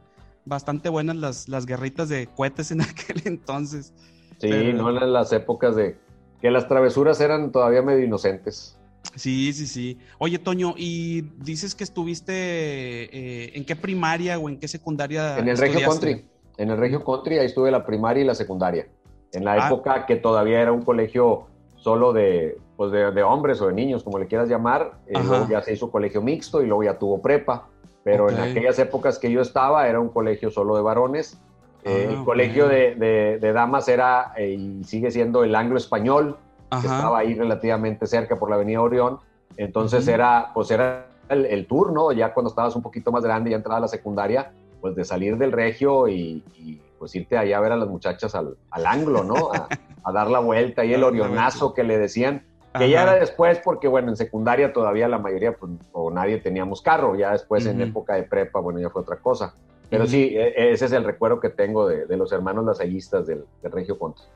bastante 0.44 0.88
buenas 0.88 1.16
las, 1.16 1.48
las 1.48 1.66
guerritas 1.66 2.08
de 2.08 2.28
cohetes 2.28 2.70
en 2.70 2.80
aquel 2.82 3.22
entonces. 3.24 3.92
Sí, 4.38 4.72
no 4.74 4.90
en 4.90 5.12
las 5.12 5.32
épocas 5.32 5.76
de 5.76 5.98
que 6.40 6.50
las 6.50 6.68
travesuras 6.68 7.20
eran 7.20 7.52
todavía 7.52 7.82
medio 7.82 8.04
inocentes. 8.04 8.78
Sí, 9.14 9.52
sí, 9.52 9.66
sí. 9.66 9.98
Oye, 10.18 10.38
Toño, 10.38 10.74
y 10.76 11.22
dices 11.38 11.74
que 11.74 11.84
estuviste 11.84 12.32
eh, 12.34 13.52
en 13.54 13.64
qué 13.64 13.76
primaria 13.76 14.38
o 14.38 14.48
en 14.48 14.58
qué 14.58 14.68
secundaria? 14.68 15.38
En 15.38 15.48
el 15.48 15.56
Regio 15.56 15.88
Country. 15.88 16.24
En 16.58 16.70
el 16.70 16.78
Regio 16.78 17.04
Country, 17.04 17.38
ahí 17.38 17.46
estuve 17.46 17.70
la 17.70 17.84
primaria 17.84 18.22
y 18.22 18.26
la 18.26 18.34
secundaria. 18.34 18.88
En 19.32 19.44
la 19.44 19.52
ah. 19.52 19.66
época 19.66 20.06
que 20.06 20.16
todavía 20.16 20.60
era 20.60 20.72
un 20.72 20.82
colegio 20.82 21.46
solo 21.76 22.12
de, 22.12 22.58
pues 22.76 22.90
de, 22.90 23.22
hombres 23.22 23.60
o 23.60 23.68
de 23.68 23.74
niños, 23.74 24.02
como 24.02 24.18
le 24.18 24.26
quieras 24.26 24.48
llamar. 24.48 24.98
Eh, 25.06 25.14
luego 25.22 25.46
ya 25.48 25.62
se 25.62 25.72
hizo 25.72 25.90
colegio 25.90 26.22
mixto 26.22 26.62
y 26.62 26.66
luego 26.66 26.82
ya 26.82 26.98
tuvo 26.98 27.20
prepa. 27.20 27.68
Pero 28.02 28.30
en 28.30 28.38
aquellas 28.38 28.78
épocas 28.78 29.18
que 29.18 29.30
yo 29.30 29.40
estaba 29.40 29.88
era 29.88 29.98
un 30.00 30.08
colegio 30.10 30.50
solo 30.50 30.76
de 30.76 30.82
varones. 30.82 31.40
Eh, 31.84 32.06
ah, 32.08 32.12
el 32.12 32.24
colegio 32.24 32.68
de, 32.68 32.94
de, 32.96 33.52
damas 33.52 33.88
era 33.88 34.32
y 34.38 34.82
sigue 34.84 35.10
siendo 35.10 35.44
el 35.44 35.54
anglo 35.54 35.76
español 35.76 36.36
estaba 36.70 37.18
ahí 37.18 37.34
relativamente 37.34 38.06
cerca 38.06 38.36
por 38.36 38.50
la 38.50 38.56
avenida 38.56 38.80
Orión. 38.80 39.18
Entonces 39.56 40.06
era, 40.08 40.50
pues 40.54 40.70
era 40.70 41.06
el, 41.28 41.66
tour, 41.66 41.92
¿no? 41.92 42.12
Ya 42.12 42.34
cuando 42.34 42.50
estabas 42.50 42.76
un 42.76 42.82
poquito 42.82 43.12
más 43.12 43.24
grande, 43.24 43.50
ya 43.50 43.56
entraba 43.56 43.78
a 43.78 43.80
la 43.80 43.88
secundaria, 43.88 44.52
pues 44.80 44.94
de 44.94 45.04
salir 45.04 45.38
del 45.38 45.52
regio 45.52 46.08
y, 46.08 46.42
pues 46.98 47.14
irte 47.14 47.36
allá 47.36 47.58
a 47.58 47.60
ver 47.60 47.72
a 47.72 47.76
las 47.76 47.88
muchachas 47.88 48.34
al, 48.34 48.56
al 48.70 48.86
ángulo, 48.86 49.24
¿no? 49.24 49.50
A, 49.52 50.12
dar 50.12 50.30
la 50.30 50.38
vuelta 50.38 50.84
y 50.84 50.94
el 50.94 51.02
orionazo 51.02 51.74
que 51.74 51.82
le 51.82 51.98
decían, 51.98 52.44
que 52.78 52.88
ya 52.88 53.02
era 53.02 53.14
después 53.14 53.58
porque, 53.64 53.88
bueno, 53.88 54.10
en 54.10 54.16
secundaria 54.16 54.72
todavía 54.72 55.08
la 55.08 55.18
mayoría, 55.18 55.56
pues, 55.56 55.72
o 55.90 56.12
nadie 56.12 56.38
teníamos 56.38 56.80
carro, 56.80 57.16
ya 57.16 57.32
después 57.32 57.66
en 57.66 57.80
época 57.80 58.14
de 58.14 58.22
prepa, 58.22 58.60
bueno, 58.60 58.78
ya 58.78 58.88
fue 58.88 59.02
otra 59.02 59.16
cosa. 59.16 59.54
Pero 59.90 60.06
sí, 60.06 60.36
e, 60.36 60.48
e, 60.48 60.72
ese 60.72 60.84
es 60.86 60.92
el 60.92 61.02
recuerdo 61.02 61.40
que 61.40 61.48
tengo 61.48 61.88
de, 61.88 62.16
los 62.16 62.30
hermanos 62.30 62.64
lasallistas 62.64 63.26
del, 63.26 63.44
del 63.62 63.72
Regio 63.72 63.98
Pontes 63.98 64.28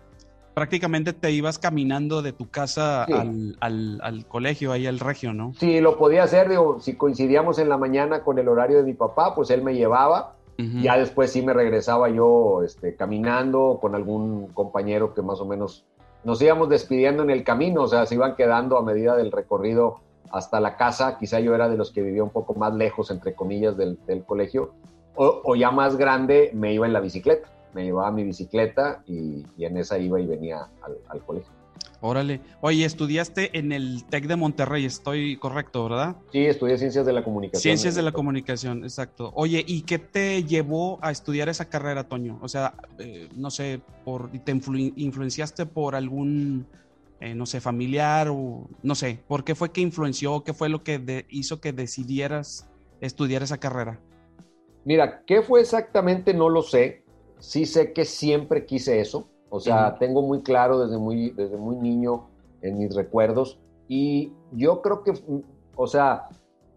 prácticamente 0.61 1.15
te 1.15 1.31
ibas 1.33 1.59
caminando 1.59 2.21
de 2.21 2.35
tu 2.35 2.51
casa 2.51 3.05
al, 3.05 4.27
colegio, 4.29 4.73
ahí 4.73 4.87
al 4.87 4.99
regio, 4.99 5.33
¿no? 5.33 5.55
Sí, 5.59 5.81
lo 5.81 5.97
podía 5.97 6.23
hacer, 6.25 6.51
digo, 6.51 6.81
si 6.81 6.97
coincidíamos 6.97 7.59
en 7.59 7.71
la 7.71 7.79
mañana 7.79 8.23
con 8.25 8.39
el 8.39 8.47
horario 8.47 8.77
de 8.77 8.83
mi 8.83 8.93
papá, 8.93 9.35
pues 9.35 9.49
él 9.49 9.63
me 9.63 9.73
llevaba, 9.73 10.35
ya 10.83 10.99
después 10.99 11.33
sí 11.33 11.41
me 11.41 11.55
regresaba 11.55 12.11
yo 12.11 12.63
este, 12.63 12.95
caminando 12.95 13.79
con 13.81 13.95
algún 13.95 14.49
compañero 14.49 15.15
que 15.15 15.23
más 15.23 15.41
o 15.41 15.47
menos 15.47 15.87
nos 16.25 16.43
íbamos 16.43 16.69
despidiendo 16.69 17.23
en 17.23 17.31
el 17.31 17.43
camino, 17.43 17.85
o 17.85 17.89
sea, 17.89 18.05
se 18.05 18.17
iban 18.17 18.37
quedando 18.37 18.77
a 18.77 18.83
medida 18.83 19.17
del 19.17 19.33
recorrido 19.33 20.01
hasta 20.31 20.61
la 20.61 20.77
casa, 20.77 21.17
quizá 21.19 21.41
yo 21.41 21.55
era 21.55 21.71
de 21.71 21.79
los 21.79 21.91
que 21.91 22.03
vivía 22.03 22.23
un 22.23 22.29
poco 22.29 22.53
más 22.53 22.75
lejos, 22.75 23.11
entre 23.11 23.33
comillas, 23.33 23.79
del, 23.79 23.97
colegio, 24.27 24.75
o 25.15 25.57
ya 25.57 25.71
más 25.71 25.97
grande 25.97 26.51
me 26.53 26.75
iba 26.75 26.85
en 26.85 26.93
la 26.93 27.01
bicicleta 27.01 27.49
me 27.75 27.85
llevaba 27.85 28.11
mi 28.11 28.25
bicicleta 28.25 29.03
y, 29.07 29.45
en 29.59 29.77
esa 29.77 29.99
iba 29.99 30.21
y 30.21 30.27
venía 30.27 30.69
al, 31.09 31.21
colegio. 31.25 31.51
Órale. 32.01 32.41
Oye, 32.61 32.85
estudiaste 32.85 33.59
en 33.59 33.73
el 33.73 34.05
TEC 34.05 34.27
de 34.27 34.37
Monterrey, 34.37 34.85
estoy 34.85 35.37
correcto, 35.37 35.85
¿verdad? 35.85 36.17
Sí, 36.33 36.47
estudié 36.47 36.79
Ciencias 36.79 37.05
de 37.05 37.13
la 37.13 37.23
Comunicación. 37.23 37.61
Ciencias 37.61 37.95
de 37.95 38.03
la 38.03 38.13
Comunicación, 38.13 38.85
exacto. 38.85 39.33
Oye, 39.35 39.63
¿y 39.67 39.83
qué 39.83 39.99
te 39.99 40.43
llevó 40.45 40.99
a 41.03 41.11
estudiar 41.11 41.49
esa 41.49 41.67
carrera, 41.67 42.05
Toño? 42.05 42.39
O 42.43 42.49
sea, 42.49 42.75
eh, 42.99 43.29
no 43.37 43.51
sé, 43.51 43.81
por, 44.05 44.31
¿te 44.31 44.53
influenciaste 44.53 45.67
por 45.67 45.95
algún, 45.95 46.67
eh, 47.21 47.35
no 47.35 47.45
sé, 47.45 47.61
familiar 47.61 48.29
o 48.31 48.67
no 48.83 48.95
sé? 48.95 49.21
¿Por 49.29 49.45
qué 49.45 49.55
fue 49.55 49.71
que 49.71 49.83
influenció? 49.83 50.43
¿Qué 50.43 50.55
fue 50.55 50.71
lo 50.71 50.83
que 50.83 51.27
hizo 51.29 51.61
que 51.61 51.73
decidieras 51.73 52.67
estudiar 53.03 53.43
esa 53.43 53.59
carrera? 53.59 54.01
Mira, 54.87 55.23
¿qué 55.27 55.43
fue 55.43 55.61
exactamente? 55.61 56.33
No 56.33 56.49
lo 56.49 56.63
sé 56.63 57.03
sí 57.41 57.67
sé 57.67 57.93
que 57.93 58.05
siempre 58.05 58.67
quise 58.67 59.01
eso, 59.01 59.27
o 59.49 59.59
sea, 59.59 59.99
tengo 59.99 60.23
muy 60.23 60.43
claro 60.43 60.79
desde 60.79 60.97
muy, 60.97 61.31
desde 61.31 61.57
muy 61.57 61.77
niño 61.77 62.29
en 62.63 62.79
mis 62.79 62.95
recuerdos 62.95 63.59
y 63.89 64.33
yo 64.53 64.81
creo 64.81 65.03
que, 65.03 65.13
o 65.75 65.87
sea, 65.89 66.29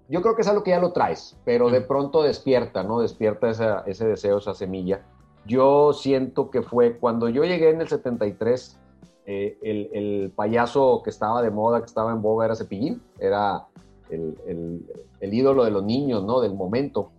yo 0.10 0.22
creo 0.22 0.36
que 0.36 0.42
es 0.42 0.48
algo 0.48 0.64
que 0.64 0.72
ya 0.72 0.80
lo 0.80 0.92
traes, 0.92 1.38
pero 1.46 1.70
de 1.70 1.82
pronto 1.82 2.24
despierta, 2.24 2.84
¿no? 2.84 3.00
Despierta 3.00 3.84
ese 3.86 4.08
deseo, 4.08 4.40
esa 4.40 4.54
semilla. 4.54 5.06
Yo 5.46 5.94
siento 5.94 6.50
que 6.50 6.62
fue 6.62 6.98
cuando 6.98 7.30
yo 7.30 7.44
llegué 7.44 7.70
en 7.70 7.82
el 7.82 7.88
73, 7.88 8.80
eh, 9.26 9.58
el, 9.62 9.90
el, 9.94 10.32
payaso 10.32 11.02
que 11.04 11.10
estaba 11.10 11.42
de 11.42 11.52
moda, 11.52 11.80
que 11.80 11.86
estaba 11.86 12.12
en 12.12 12.22
boga, 12.22 12.46
era 12.46 12.56
Cepillín, 12.56 13.02
era 13.20 13.66
el, 14.10 14.38
el, 14.46 14.86
el 15.22 15.34
ídolo 15.34 15.64
de 15.64 15.72
los 15.72 15.84
niños, 15.84 16.24
¿no? 16.24 16.42
Del 16.42 16.54
momento. 16.54 17.12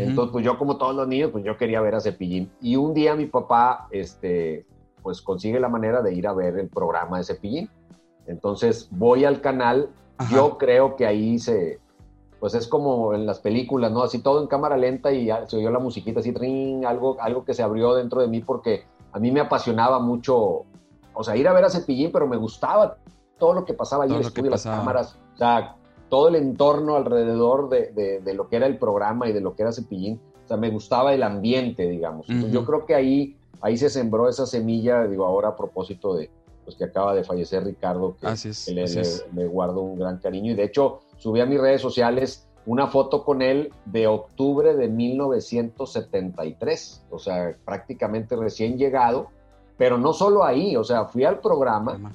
Entonces, 0.00 0.32
pues 0.32 0.44
yo 0.44 0.58
como 0.58 0.78
todos 0.78 0.94
los 0.94 1.06
niños, 1.06 1.30
pues 1.30 1.44
yo 1.44 1.56
quería 1.56 1.80
ver 1.80 1.94
a 1.94 2.00
Cepillín. 2.00 2.50
Y 2.60 2.76
un 2.76 2.94
día 2.94 3.14
mi 3.14 3.26
papá, 3.26 3.88
este, 3.90 4.64
pues 5.02 5.20
consigue 5.20 5.60
la 5.60 5.68
manera 5.68 6.00
de 6.00 6.14
ir 6.14 6.26
a 6.26 6.32
ver 6.32 6.58
el 6.58 6.68
programa 6.68 7.18
de 7.18 7.24
Cepillín. 7.24 7.68
Entonces 8.26 8.88
voy 8.90 9.24
al 9.24 9.40
canal, 9.40 9.90
yo 10.30 10.56
creo 10.56 10.96
que 10.96 11.06
ahí 11.06 11.38
se, 11.38 11.78
pues 12.40 12.54
es 12.54 12.66
como 12.66 13.12
en 13.12 13.26
las 13.26 13.40
películas, 13.40 13.92
¿no? 13.92 14.02
Así 14.02 14.20
todo 14.20 14.40
en 14.40 14.46
cámara 14.46 14.76
lenta 14.76 15.12
y 15.12 15.28
se 15.46 15.56
oyó 15.56 15.70
la 15.70 15.78
musiquita 15.78 16.20
así, 16.20 16.32
ring, 16.32 16.84
algo, 16.86 17.16
algo 17.20 17.44
que 17.44 17.52
se 17.52 17.62
abrió 17.62 17.94
dentro 17.94 18.20
de 18.20 18.28
mí 18.28 18.40
porque 18.40 18.84
a 19.12 19.18
mí 19.18 19.30
me 19.30 19.40
apasionaba 19.40 19.98
mucho, 19.98 20.64
o 21.12 21.24
sea, 21.24 21.36
ir 21.36 21.46
a 21.48 21.52
ver 21.52 21.64
a 21.64 21.70
Cepillín, 21.70 22.10
pero 22.12 22.26
me 22.26 22.36
gustaba 22.36 22.96
todo 23.38 23.52
lo 23.52 23.64
que 23.64 23.74
pasaba 23.74 24.04
ahí, 24.04 24.14
el 24.14 24.22
estudio, 24.22 24.50
las 24.50 24.64
cámaras, 24.64 25.18
o 25.34 25.36
sea, 25.36 25.76
todo 26.12 26.28
el 26.28 26.34
entorno 26.34 26.94
alrededor 26.94 27.70
de, 27.70 28.20
de, 28.22 28.34
lo 28.34 28.50
que 28.50 28.56
era 28.56 28.66
el 28.66 28.76
programa 28.76 29.30
y 29.30 29.32
de 29.32 29.40
lo 29.40 29.56
que 29.56 29.62
era 29.62 29.72
Cepillín. 29.72 30.20
O 30.44 30.48
sea, 30.48 30.58
me 30.58 30.68
gustaba 30.68 31.14
el 31.14 31.22
ambiente, 31.22 31.88
digamos. 31.88 32.26
yo 32.26 32.66
creo 32.66 32.84
que 32.84 32.94
ahí, 32.94 33.38
ahí 33.62 33.78
se 33.78 33.88
sembró 33.88 34.28
esa 34.28 34.44
semilla, 34.44 35.06
digo, 35.06 35.24
ahora 35.24 35.48
a 35.48 35.56
propósito 35.56 36.14
de 36.14 36.28
pues, 36.66 36.76
que 36.76 36.84
acaba 36.84 37.14
de 37.14 37.24
fallecer 37.24 37.64
Ricardo, 37.64 38.14
que, 38.20 38.26
le, 38.74 39.46
guardo 39.46 39.80
un 39.80 39.98
gran 39.98 40.18
cariño. 40.18 40.52
Y 40.52 40.54
de 40.54 40.64
hecho, 40.64 41.00
subí 41.16 41.40
a 41.40 41.46
mis 41.46 41.58
redes 41.58 41.80
sociales 41.80 42.46
una 42.66 42.88
foto 42.88 43.24
con 43.24 43.40
él 43.40 43.72
de 43.86 44.06
octubre 44.06 44.76
de 44.76 44.88
1973, 44.88 47.06
o 47.10 47.18
sea, 47.18 47.56
prácticamente 47.64 48.36
recién 48.36 48.76
llegado, 48.76 49.28
pero 49.78 49.96
no 49.96 50.12
solo 50.12 50.44
ahí, 50.44 50.76
o 50.76 50.84
sea, 50.84 51.06
fui 51.06 51.24
al 51.24 51.40
programa 51.40 52.12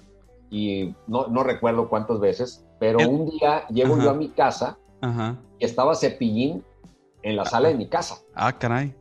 y 0.51 0.93
no, 1.07 1.25
no 1.29 1.41
recuerdo 1.41 1.89
cuántas 1.89 2.19
veces, 2.19 2.63
pero 2.79 3.07
un 3.09 3.29
día 3.29 3.67
llego 3.67 3.97
yo 3.97 4.09
a 4.09 4.13
mi 4.13 4.29
casa 4.29 4.77
y 5.59 5.65
estaba 5.65 5.95
Cepillín 5.95 6.63
en 7.23 7.35
la 7.35 7.45
sala 7.45 7.69
de 7.69 7.75
mi 7.75 7.87
casa. 7.87 8.19
Ah, 8.33 8.57
caray. 8.57 8.95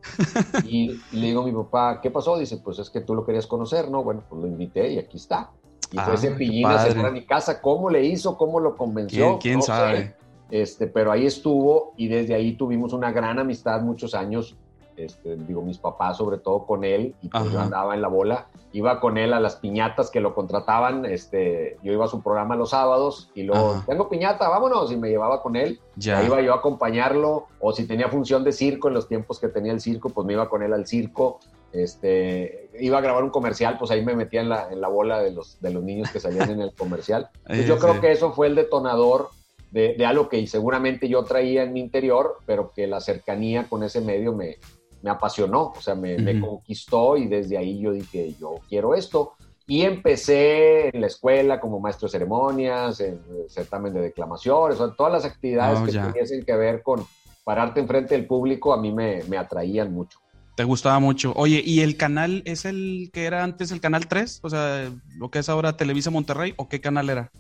y, 0.65 1.01
le 1.13 1.27
digo 1.27 1.43
a 1.43 1.47
mi 1.47 1.53
papá, 1.53 2.01
¿qué 2.01 2.11
pasó? 2.11 2.37
Dice, 2.39 2.57
pues 2.59 2.79
es 2.79 2.91
que 2.91 3.01
tú 3.01 3.15
lo 3.15 3.25
querías 3.25 3.47
conocer, 3.47 3.91
¿no? 3.91 4.03
Bueno, 4.03 4.25
pues 4.29 4.43
lo 4.43 4.49
invité 4.49 4.91
y 4.93 4.99
aquí 4.99 5.17
está. 5.17 5.51
Y 5.93 5.99
fue 5.99 6.15
ah, 6.15 6.17
Cepillín 6.17 6.67
a 6.67 6.79
cenar 6.79 7.07
a 7.07 7.11
mi 7.11 7.25
casa. 7.25 7.61
¿Cómo 7.61 7.91
le 7.91 8.05
hizo? 8.05 8.37
¿Cómo 8.37 8.59
lo 8.59 8.77
convenció? 8.77 9.39
¿Quién, 9.39 9.63
sabe? 9.63 10.17
Este, 10.51 10.87
pero 10.87 11.13
ahí 11.13 11.27
estuvo 11.27 11.93
y 11.97 12.09
desde 12.09 12.35
ahí 12.35 12.57
tuvimos 12.57 12.93
una 12.93 13.13
gran 13.13 13.39
amistad 13.39 13.81
muchos 13.83 14.15
años 14.15 14.57
este, 14.97 15.37
digo, 15.37 15.63
mis 15.63 15.79
papás 15.79 16.17
sobre 16.17 16.39
todo 16.39 16.67
con 16.67 16.85
él, 16.85 17.15
y 17.23 17.29
pues 17.29 17.51
yo 17.51 17.61
andaba 17.61 17.95
en 17.95 18.03
la 18.03 18.09
bola, 18.09 18.49
iba 18.73 19.01
con 19.01 19.17
él 19.17 19.33
a 19.33 19.41
las 19.41 19.57
piñatas 19.57 20.11
que 20.11 20.21
lo 20.21 20.35
contrataban, 20.35 21.05
este, 21.07 21.79
yo 21.83 21.93
iba 21.93 22.05
a 22.05 22.09
su 22.09 22.23
programa 22.23 22.57
los 22.57 22.71
sábados 22.71 23.31
y 23.35 23.45
luego, 23.45 23.83
tengo 23.87 24.09
piñata, 24.09 24.49
vámonos, 24.49 24.93
y 24.93 24.97
me 24.97 25.09
llevaba 25.09 25.43
con 25.43 25.57
él, 25.57 25.81
ya. 25.97 26.23
iba 26.23 26.41
yo 26.43 26.53
a 26.53 26.57
acompañarlo, 26.57 27.47
o 27.61 27.73
si 27.73 27.87
tenía 27.87 28.09
función 28.09 28.45
de 28.45 28.53
circo 28.53 28.89
en 28.89 28.95
los 28.95 29.09
tiempos 29.09 29.41
que 29.41 29.49
tenía 29.49 29.73
el 29.73 29.81
circo, 29.81 30.11
pues 30.11 30.27
me 30.27 30.35
iba 30.35 30.49
con 30.49 30.63
él 30.63 30.73
al 30.73 30.87
circo, 30.87 31.41
este, 31.73 32.71
iba 32.81 32.99
a 32.99 33.01
grabar 33.01 33.25
un 33.25 33.31
comercial, 33.31 33.77
pues 33.79 33.91
ahí 33.91 34.05
me 34.05 34.15
metía 34.15 34.41
en 34.41 34.49
la, 34.49 34.69
en 34.71 34.81
la 34.81 34.89
bola 34.89 35.21
de 35.21 35.31
los, 35.33 35.61
de 35.61 35.71
los 35.73 35.83
niños 35.83 36.11
que 36.11 36.21
salían 36.21 36.51
en 36.51 36.61
el 36.61 36.75
comercial. 36.75 37.29
Pues 37.47 37.67
yo 37.67 37.79
creo 37.79 38.01
que 38.01 38.13
eso 38.13 38.33
fue 38.33 38.49
el 38.49 38.55
detonador 38.55 39.31
de, 39.71 39.95
de, 39.97 40.07
algo 40.07 40.29
que 40.29 40.47
seguramente 40.47 41.09
yo 41.09 41.25
traía 41.25 41.63
en 41.63 41.73
mi 41.73 41.81
interior, 41.81 42.39
pero 42.45 42.73
que 42.75 42.87
la 42.87 43.01
cercanía 43.01 43.69
con 43.69 43.83
ese 43.83 44.01
medio 44.01 44.33
me, 44.33 44.59
me 45.03 45.11
apasionó, 45.11 45.73
o 45.77 45.81
sea, 45.81 45.95
me, 45.95 46.41
conquistó 46.41 47.17
y 47.17 47.27
desde 47.27 47.59
ahí 47.59 47.79
yo 47.79 47.93
dije, 47.93 48.35
yo 48.41 48.57
quiero 48.69 48.95
esto. 48.95 49.35
Y 49.69 49.83
empecé 49.83 50.89
en 50.95 51.01
la 51.01 51.09
escuela 51.09 51.61
como 51.61 51.81
maestro 51.81 52.07
de 52.07 52.13
ceremonias, 52.13 53.01
en 53.01 53.21
certamen 53.49 53.93
de 53.93 54.15
o 54.17 54.37
sea, 54.39 54.91
todas 54.97 55.13
las 55.13 55.25
actividades 55.25 55.81
oh, 55.81 55.85
que 55.85 55.93
tuviesen 55.93 56.45
que 56.45 56.57
ver 56.57 56.83
con 56.83 57.05
pararte 57.45 57.81
enfrente 57.81 58.15
del 58.15 58.27
público 58.27 58.73
a 58.73 58.81
mí 58.81 58.93
me, 58.93 59.23
me, 59.25 59.37
atraían 59.37 59.93
mucho. 59.93 60.19
Te 60.57 60.65
gustaba 60.65 60.99
mucho. 61.01 61.33
Oye, 61.37 61.63
¿y 61.65 61.81
el 61.81 61.97
canal 61.97 62.43
es 62.45 62.65
el 62.65 63.11
que 63.13 63.25
era 63.25 63.45
antes 63.45 63.73
el 63.73 63.81
canal 63.81 64.07
3? 64.07 64.41
O 64.43 64.51
sea, 64.51 64.91
lo 65.17 65.31
que 65.31 65.41
es 65.41 65.49
ahora 65.49 65.77
Televisa 65.77 66.11
Monterrey, 66.11 66.55
¿o 66.57 66.69
qué 66.69 66.81
canal 66.81 67.11
era? 67.11 67.31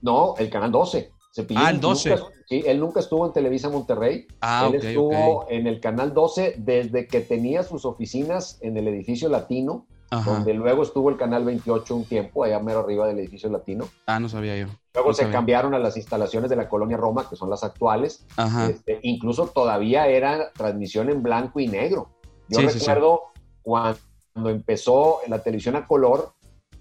No, 0.00 0.34
el 0.38 0.50
canal 0.50 0.72
12 0.72 1.13
ah, 1.56 1.70
el 1.70 1.80
12. 1.80 2.16
sí, 2.46 2.62
él 2.66 2.80
nunca 2.80 3.00
estuvo 3.00 3.26
en 3.26 3.32
Televisa 3.32 3.68
Monterrey. 3.68 4.26
Ah, 4.40 4.68
él 4.68 4.76
estuvo 4.76 5.46
en 5.48 5.66
el 5.66 5.80
Canal 5.80 6.14
12 6.14 6.56
desde 6.58 7.06
que 7.06 7.20
tenía 7.20 7.62
sus 7.62 7.84
oficinas 7.84 8.58
en 8.60 8.76
el 8.76 8.88
edificio 8.88 9.28
latino, 9.28 9.86
donde 10.24 10.54
luego 10.54 10.84
estuvo 10.84 11.10
el 11.10 11.16
Canal 11.16 11.44
28 11.44 11.96
un 11.96 12.04
tiempo, 12.04 12.44
allá 12.44 12.60
mero 12.60 12.80
arriba 12.80 13.06
del 13.06 13.18
edificio 13.18 13.50
latino. 13.50 13.88
Ah, 14.06 14.20
no 14.20 14.28
sabía 14.28 14.56
yo. 14.56 14.68
Luego 14.94 15.12
se 15.12 15.28
cambiaron 15.28 15.74
a 15.74 15.80
las 15.80 15.96
instalaciones 15.96 16.50
de 16.50 16.56
la 16.56 16.68
Colonia 16.68 16.96
Roma, 16.96 17.28
que 17.28 17.34
son 17.34 17.50
las 17.50 17.64
actuales. 17.64 18.24
Este, 18.68 19.00
incluso 19.02 19.48
todavía 19.48 20.06
era 20.06 20.52
transmisión 20.52 21.10
en 21.10 21.22
blanco 21.22 21.58
y 21.58 21.66
negro. 21.66 22.10
Yo 22.48 22.60
recuerdo 22.60 23.22
cuando 23.62 24.50
empezó 24.50 25.20
la 25.26 25.42
televisión 25.42 25.74
a 25.74 25.86
color, 25.86 26.34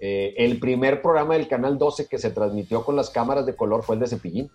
eh, 0.06 0.34
el 0.36 0.60
primer 0.60 1.02
programa 1.02 1.36
del 1.36 1.48
Canal 1.48 1.78
12 1.78 2.10
que 2.10 2.18
se 2.18 2.32
transmitió 2.32 2.84
con 2.84 2.98
las 2.98 3.10
cámaras 3.10 3.46
de 3.46 3.56
color 3.56 3.84
fue 3.84 3.96
el 3.96 4.02
de 4.02 4.08
Cepillín. 4.08 4.52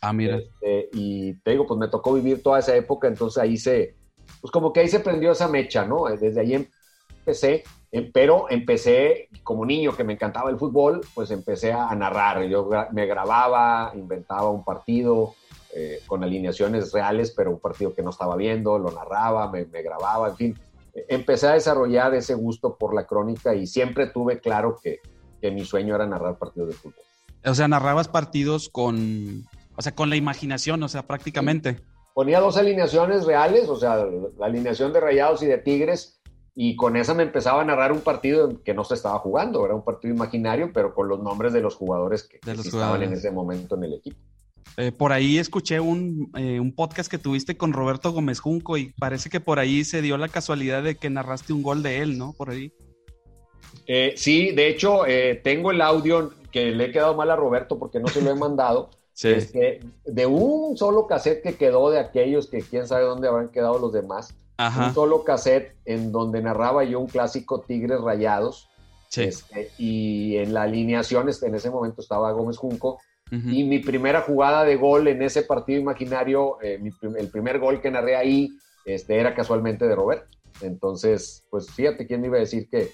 Ah, 0.00 0.14
mira. 0.14 0.38
Este, 0.38 0.88
y 0.94 1.34
te 1.40 1.50
digo, 1.50 1.66
pues 1.66 1.78
me 1.78 1.88
tocó 1.88 2.14
vivir 2.14 2.42
toda 2.42 2.60
esa 2.60 2.74
época, 2.74 3.06
entonces 3.06 3.36
ahí 3.36 3.58
se, 3.58 3.96
pues 4.40 4.50
como 4.50 4.72
que 4.72 4.80
ahí 4.80 4.88
se 4.88 5.00
prendió 5.00 5.32
esa 5.32 5.46
mecha, 5.46 5.84
¿no? 5.84 6.06
Desde 6.06 6.40
ahí 6.40 6.66
empecé, 7.18 7.64
em, 7.92 8.10
pero 8.10 8.46
empecé 8.48 9.28
como 9.42 9.66
niño 9.66 9.94
que 9.94 10.04
me 10.04 10.14
encantaba 10.14 10.48
el 10.48 10.56
fútbol, 10.56 11.02
pues 11.12 11.30
empecé 11.32 11.70
a 11.70 11.94
narrar. 11.94 12.44
Yo 12.44 12.70
me 12.90 13.04
grababa, 13.04 13.92
inventaba 13.94 14.48
un 14.48 14.64
partido 14.64 15.34
eh, 15.74 16.00
con 16.06 16.24
alineaciones 16.24 16.92
reales, 16.92 17.34
pero 17.36 17.50
un 17.50 17.60
partido 17.60 17.92
que 17.92 18.02
no 18.02 18.08
estaba 18.08 18.36
viendo, 18.36 18.78
lo 18.78 18.90
narraba, 18.90 19.52
me 19.52 19.82
grababa, 19.82 20.30
en 20.30 20.36
fin 20.36 20.58
empecé 21.08 21.48
a 21.48 21.52
desarrollar 21.52 22.14
ese 22.14 22.34
gusto 22.34 22.76
por 22.76 22.94
la 22.94 23.06
crónica 23.06 23.54
y 23.54 23.66
siempre 23.66 24.06
tuve 24.08 24.40
claro 24.40 24.78
que, 24.82 25.00
que 25.40 25.50
mi 25.50 25.64
sueño 25.64 25.94
era 25.94 26.06
narrar 26.06 26.38
partidos 26.38 26.68
de 26.68 26.74
fútbol. 26.74 27.04
O 27.44 27.54
sea, 27.54 27.68
narrabas 27.68 28.08
partidos 28.08 28.68
con, 28.68 29.44
o 29.76 29.82
sea, 29.82 29.94
con 29.94 30.10
la 30.10 30.16
imaginación, 30.16 30.82
o 30.82 30.88
sea, 30.88 31.06
prácticamente. 31.06 31.80
Ponía 32.14 32.40
dos 32.40 32.56
alineaciones 32.56 33.24
reales, 33.26 33.68
o 33.68 33.76
sea, 33.76 34.04
la 34.38 34.46
alineación 34.46 34.92
de 34.92 35.00
Rayados 35.00 35.42
y 35.42 35.46
de 35.46 35.58
Tigres, 35.58 36.20
y 36.60 36.74
con 36.74 36.96
esa 36.96 37.14
me 37.14 37.22
empezaba 37.22 37.62
a 37.62 37.64
narrar 37.64 37.92
un 37.92 38.00
partido 38.00 38.60
que 38.64 38.74
no 38.74 38.82
se 38.82 38.94
estaba 38.94 39.20
jugando, 39.20 39.64
era 39.64 39.76
un 39.76 39.84
partido 39.84 40.12
imaginario, 40.12 40.72
pero 40.74 40.92
con 40.92 41.06
los 41.06 41.20
nombres 41.22 41.52
de 41.52 41.60
los 41.60 41.76
jugadores 41.76 42.24
que, 42.24 42.40
estaban 42.44 43.04
en 43.04 43.12
ese 43.12 43.30
momento 43.30 43.76
en 43.76 43.84
el 43.84 43.94
equipo. 43.94 44.18
Eh, 44.80 44.92
por 44.92 45.12
ahí 45.12 45.38
escuché 45.38 45.80
un, 45.80 46.30
eh, 46.36 46.60
un, 46.60 46.72
podcast 46.72 47.10
que 47.10 47.18
tuviste 47.18 47.56
con 47.56 47.72
Roberto 47.72 48.12
Gómez 48.12 48.38
Junco 48.38 48.76
y 48.76 48.92
parece 48.92 49.28
que 49.28 49.40
por 49.40 49.58
ahí 49.58 49.82
se 49.82 50.02
dio 50.02 50.16
la 50.16 50.28
casualidad 50.28 50.84
de 50.84 50.94
que 50.94 51.10
narraste 51.10 51.52
un 51.52 51.64
gol 51.64 51.82
de 51.82 51.98
él, 51.98 52.16
¿no? 52.16 52.32
Por 52.32 52.50
ahí. 52.50 52.72
Eh, 53.88 54.14
sí, 54.16 54.52
de 54.52 54.68
hecho, 54.68 55.00
tengo 55.42 55.72
el 55.72 55.80
audio 55.80 56.32
que 56.52 56.66
le 56.70 56.84
he 56.84 56.92
quedado 56.92 57.16
mal 57.16 57.28
a 57.32 57.34
Roberto 57.34 57.76
porque 57.76 57.98
no 57.98 58.06
se 58.06 58.22
lo 58.22 58.30
he 58.30 58.36
mandado. 58.36 58.90
sí. 59.12 59.30
de 60.04 60.26
un 60.26 60.76
solo 60.76 61.08
cassette 61.08 61.42
que 61.42 61.56
quedó 61.56 61.90
de 61.90 61.98
aquellos 61.98 62.46
que 62.46 62.60
quién 62.60 62.86
sabe 62.86 63.02
dónde 63.02 63.26
habrán 63.26 63.48
quedado 63.48 63.80
los 63.80 63.92
demás. 63.92 64.32
Un 64.58 64.94
solo 64.94 65.24
cassette 65.24 65.74
en 65.86 66.12
donde 66.12 66.40
narraba 66.40 66.84
yo 66.84 67.00
un 67.00 67.08
clásico 67.08 67.62
Tigres 67.62 68.00
Rayados. 68.00 68.68
Sí. 69.08 69.22
Este, 69.22 69.72
y 69.76 70.36
en 70.36 70.54
la 70.54 70.62
alineación, 70.62 71.28
este, 71.28 71.48
en 71.48 71.56
ese 71.56 71.68
momento 71.68 72.00
estaba 72.00 72.30
Gómez 72.30 72.58
Junco 72.58 73.00
y 73.30 73.64
mi 73.64 73.78
primera 73.78 74.22
jugada 74.22 74.64
de 74.64 74.76
gol 74.76 75.08
en 75.08 75.22
ese 75.22 75.42
partido 75.42 75.80
imaginario, 75.80 76.60
eh, 76.62 76.80
el 77.18 77.28
primer 77.28 77.58
gol 77.58 77.80
que 77.80 77.90
narré 77.90 78.16
ahí, 78.16 78.50
este, 78.84 79.18
era 79.18 79.34
casualmente 79.34 79.86
de 79.86 79.94
Roberto. 79.94 80.28
Entonces, 80.60 81.44
pues 81.50 81.70
fíjate 81.70 82.06
quién 82.06 82.20
me 82.20 82.28
iba 82.28 82.36
a 82.36 82.40
decir 82.40 82.68
que 82.70 82.90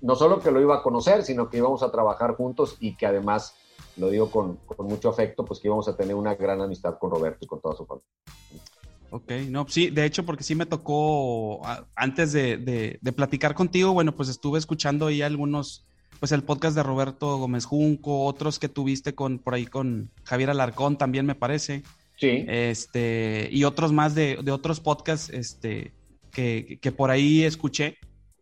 no 0.00 0.14
solo 0.14 0.40
que 0.40 0.50
lo 0.50 0.60
iba 0.60 0.76
a 0.76 0.82
conocer, 0.82 1.22
sino 1.22 1.48
que 1.48 1.58
íbamos 1.58 1.82
a 1.82 1.90
trabajar 1.90 2.34
juntos 2.34 2.76
y 2.80 2.96
que 2.96 3.06
además, 3.06 3.54
lo 3.96 4.10
digo 4.10 4.30
con, 4.30 4.56
con 4.66 4.86
mucho 4.86 5.08
afecto, 5.08 5.44
pues 5.44 5.60
que 5.60 5.68
íbamos 5.68 5.88
a 5.88 5.96
tener 5.96 6.14
una 6.14 6.34
gran 6.34 6.60
amistad 6.60 6.98
con 6.98 7.10
Roberto 7.10 7.38
y 7.42 7.46
con 7.46 7.60
toda 7.60 7.76
su 7.76 7.86
familia. 7.86 8.08
Ok, 9.10 9.32
no, 9.48 9.66
sí, 9.68 9.88
de 9.88 10.04
hecho, 10.04 10.26
porque 10.26 10.44
sí 10.44 10.54
me 10.54 10.66
tocó, 10.66 11.62
antes 11.94 12.32
de, 12.32 12.58
de, 12.58 12.98
de 13.00 13.12
platicar 13.12 13.54
contigo, 13.54 13.92
bueno, 13.92 14.14
pues 14.14 14.28
estuve 14.28 14.58
escuchando 14.58 15.06
ahí 15.06 15.22
algunos 15.22 15.87
pues 16.20 16.32
el 16.32 16.42
podcast 16.42 16.76
de 16.76 16.82
Roberto 16.82 17.38
Gómez 17.38 17.64
Junco, 17.64 18.24
otros 18.24 18.58
que 18.58 18.68
tuviste 18.68 19.14
con 19.14 19.38
por 19.38 19.54
ahí 19.54 19.66
con 19.66 20.10
Javier 20.24 20.50
Alarcón 20.50 20.98
también 20.98 21.26
me 21.26 21.34
parece. 21.34 21.82
Sí. 22.16 22.44
Este, 22.48 23.48
y 23.52 23.64
otros 23.64 23.92
más 23.92 24.14
de, 24.14 24.38
otros 24.50 24.80
podcasts 24.80 25.30
este, 25.30 25.92
que, 26.32 26.78
que, 26.80 26.92
por 26.92 27.10
ahí 27.10 27.44
escuché. 27.44 27.96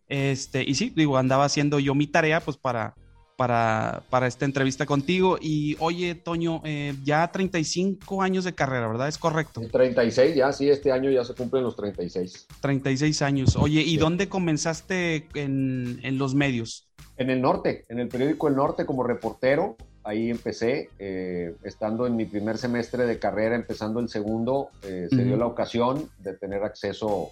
Este, 0.09 0.63
y 0.63 0.75
sí, 0.75 0.93
digo, 0.95 1.19
andaba 1.19 1.45
haciendo 1.45 1.79
yo 1.79 1.95
mi 1.95 2.07
tarea 2.07 2.41
pues 2.41 2.57
para, 2.57 2.95
para, 3.37 4.03
para 4.09 4.27
esta 4.27 4.47
entrevista 4.47 4.87
contigo. 4.87 5.39
Y 5.39 5.77
oye, 5.79 6.15
Toño, 6.15 6.63
eh, 6.65 6.95
ya 7.05 7.31
35 7.31 8.23
años 8.23 8.45
de 8.45 8.55
carrera, 8.55 8.89
¿verdad? 8.89 9.09
¿Es 9.09 9.19
correcto? 9.19 9.61
36, 9.71 10.35
ya, 10.35 10.53
sí, 10.53 10.71
este 10.71 10.91
año 10.91 11.11
ya 11.11 11.25
se 11.25 11.35
cumplen 11.35 11.63
los 11.63 11.77
36. 11.77 12.47
36 12.61 13.23
años. 13.23 13.57
Oye, 13.57 13.83
¿y 13.83 13.99
dónde 13.99 14.31
comenzaste 14.31 15.29
en, 15.35 16.01
en 16.03 16.17
los 16.17 16.35
medios? 16.35 16.89
En 17.19 17.31
el 17.31 17.41
norte, 17.41 17.87
en 17.89 17.99
el 17.99 18.09
periódico 18.09 18.49
El 18.49 18.57
Norte 18.57 18.85
como 18.85 19.03
reportero, 19.03 19.77
ahí 20.05 20.31
empecé, 20.31 20.91
eh, 20.99 21.55
estando 21.65 22.07
en 22.07 22.15
mi 22.15 22.27
primer 22.27 22.59
semestre 22.59 23.07
de 23.07 23.19
carrera, 23.19 23.57
empezando 23.57 24.01
el 24.01 24.09
segundo, 24.09 24.69
eh, 24.83 25.09
se 25.11 25.25
dio 25.25 25.37
la 25.37 25.47
ocasión 25.47 26.11
de 26.19 26.35
tener 26.35 26.63
acceso 26.63 27.31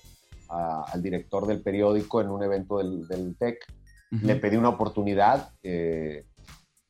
al 0.49 1.03
director 1.03 1.47
del 1.47 1.61
periódico 1.61 2.21
en 2.21 2.31
un 2.31 2.43
evento 2.43 2.79
del, 2.79 3.37
TEC. 3.39 3.59
Le 4.23 4.37
pedí 4.37 4.57
una 4.57 4.69
oportunidad, 4.69 5.51
eh, 5.63 6.25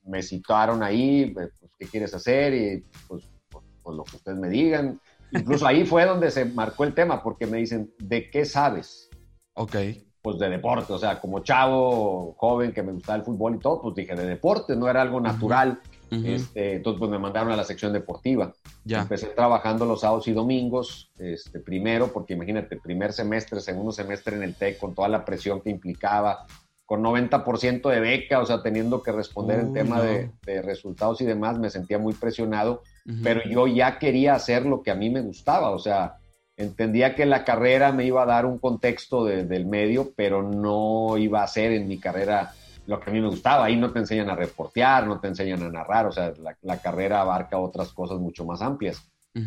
me 0.05 0.23
citaron 0.23 0.83
ahí, 0.83 1.31
pues, 1.33 1.51
¿qué 1.79 1.87
quieres 1.87 2.13
hacer? 2.15 2.53
Y 2.53 2.85
pues, 3.09 3.25
pues, 3.49 3.65
pues, 3.83 3.97
lo 3.97 4.05
que 4.05 4.17
ustedes 4.17 4.39
me 4.39 4.51
digan. 4.51 5.01
Incluso 5.33 5.67
ahí 5.67 5.85
fue 5.87 6.05
donde 6.05 6.31
se 6.31 6.45
marcó 6.45 6.85
el 6.85 6.95
tema, 6.95 7.23
porque 7.23 7.47
me 7.47 7.59
dicen, 7.59 7.93
¿de 7.99 8.31
qué 8.31 8.45
sabes? 8.45 9.09
Ok 9.55 9.77
pues 10.25 10.39
de 10.39 10.49
deporte, 10.49 10.91
o 10.91 10.99
sea, 10.99 11.21
como 11.21 11.41
chavo, 11.41 12.35
joven, 12.39 12.73
que 12.73 12.83
me 12.83 12.93
gustaba 12.93 13.19
el 13.19 13.25
fútbol 13.25 13.57
y 13.57 13.59
todo, 13.59 13.83
pues 13.83 13.95
dije 13.95 14.15
de 14.15 14.25
deporte, 14.25 14.75
no 14.75 14.89
era 14.89 15.03
algo 15.03 15.21
natural. 15.21 15.79
Este, 16.11 16.77
entonces, 16.77 16.99
pues 16.99 17.11
me 17.11 17.19
mandaron 17.19 17.53
a 17.53 17.57
la 17.57 17.65
sección 17.65 17.93
deportiva. 17.93 18.55
Ya. 18.85 19.03
Empecé 19.03 19.27
trabajando 19.27 19.85
los 19.85 20.01
sábados 20.01 20.27
y 20.27 20.33
domingos, 20.33 21.11
este, 21.19 21.61
primero, 21.61 22.11
porque 22.11 22.33
imagínate, 22.33 22.79
primer 22.79 23.13
semestre, 23.13 23.61
segundo 23.61 23.93
semestre 23.93 24.35
en 24.37 24.45
el 24.45 24.55
TEC, 24.55 24.79
con 24.79 24.95
toda 24.95 25.09
la 25.09 25.27
presión 25.27 25.61
que 25.61 25.69
implicaba, 25.69 26.47
con 26.87 27.03
90% 27.03 27.91
de 27.91 28.01
beca, 28.01 28.41
o 28.41 28.47
sea, 28.47 28.63
teniendo 28.63 29.03
que 29.03 29.13
responder 29.13 29.61
el 29.61 29.75
tema 29.75 30.01
de, 30.01 30.31
de, 30.47 30.63
resultados 30.63 31.21
y 31.21 31.27
demás, 31.27 31.59
me 31.59 31.69
sentía 31.69 31.99
muy 31.99 32.15
presionado, 32.15 32.83
pero 33.23 33.43
yo 33.47 33.67
ya 33.67 33.99
quería 33.99 34.35
hacer 34.35 34.65
lo 34.65 34.83
que 34.83 34.91
a 34.91 34.95
mí 34.95 35.11
me 35.11 35.21
gustaba, 35.21 35.69
o 35.69 35.79
sea, 35.79 36.17
Entendía 36.57 37.17
que 37.17 37.27
la 37.27 37.45
carrera 37.45 37.93
me 37.93 38.05
iba 38.05 38.23
a 38.23 38.27
dar 38.27 38.47
un 38.47 38.59
contexto 38.59 39.25
del 39.25 39.67
medio, 39.67 40.13
pero 40.15 40.43
no 40.43 41.19
iba 41.19 41.43
a 41.43 41.49
ser 41.49 41.73
en 41.73 41.89
mi 41.89 41.99
carrera 41.99 42.53
lo 42.87 43.01
que 43.01 43.11
a 43.11 43.13
mí 43.13 43.21
me 43.21 43.29
gustaba. 43.29 43.65
Ahí 43.65 43.77
no 43.77 43.93
te 43.93 43.99
enseñan 43.99 44.31
a 44.31 44.37
reportear, 44.37 45.07
no 45.07 45.19
te 45.19 45.29
enseñan 45.29 45.63
a 45.63 45.71
narrar, 45.71 46.07
o 46.07 46.13
sea, 46.13 46.33
la, 46.63 46.77
carrera 46.79 47.21
abarca 47.21 47.59
otras 47.59 47.93
cosas 47.93 48.19
mucho 48.19 48.45
más 48.45 48.63
amplias, 48.63 49.03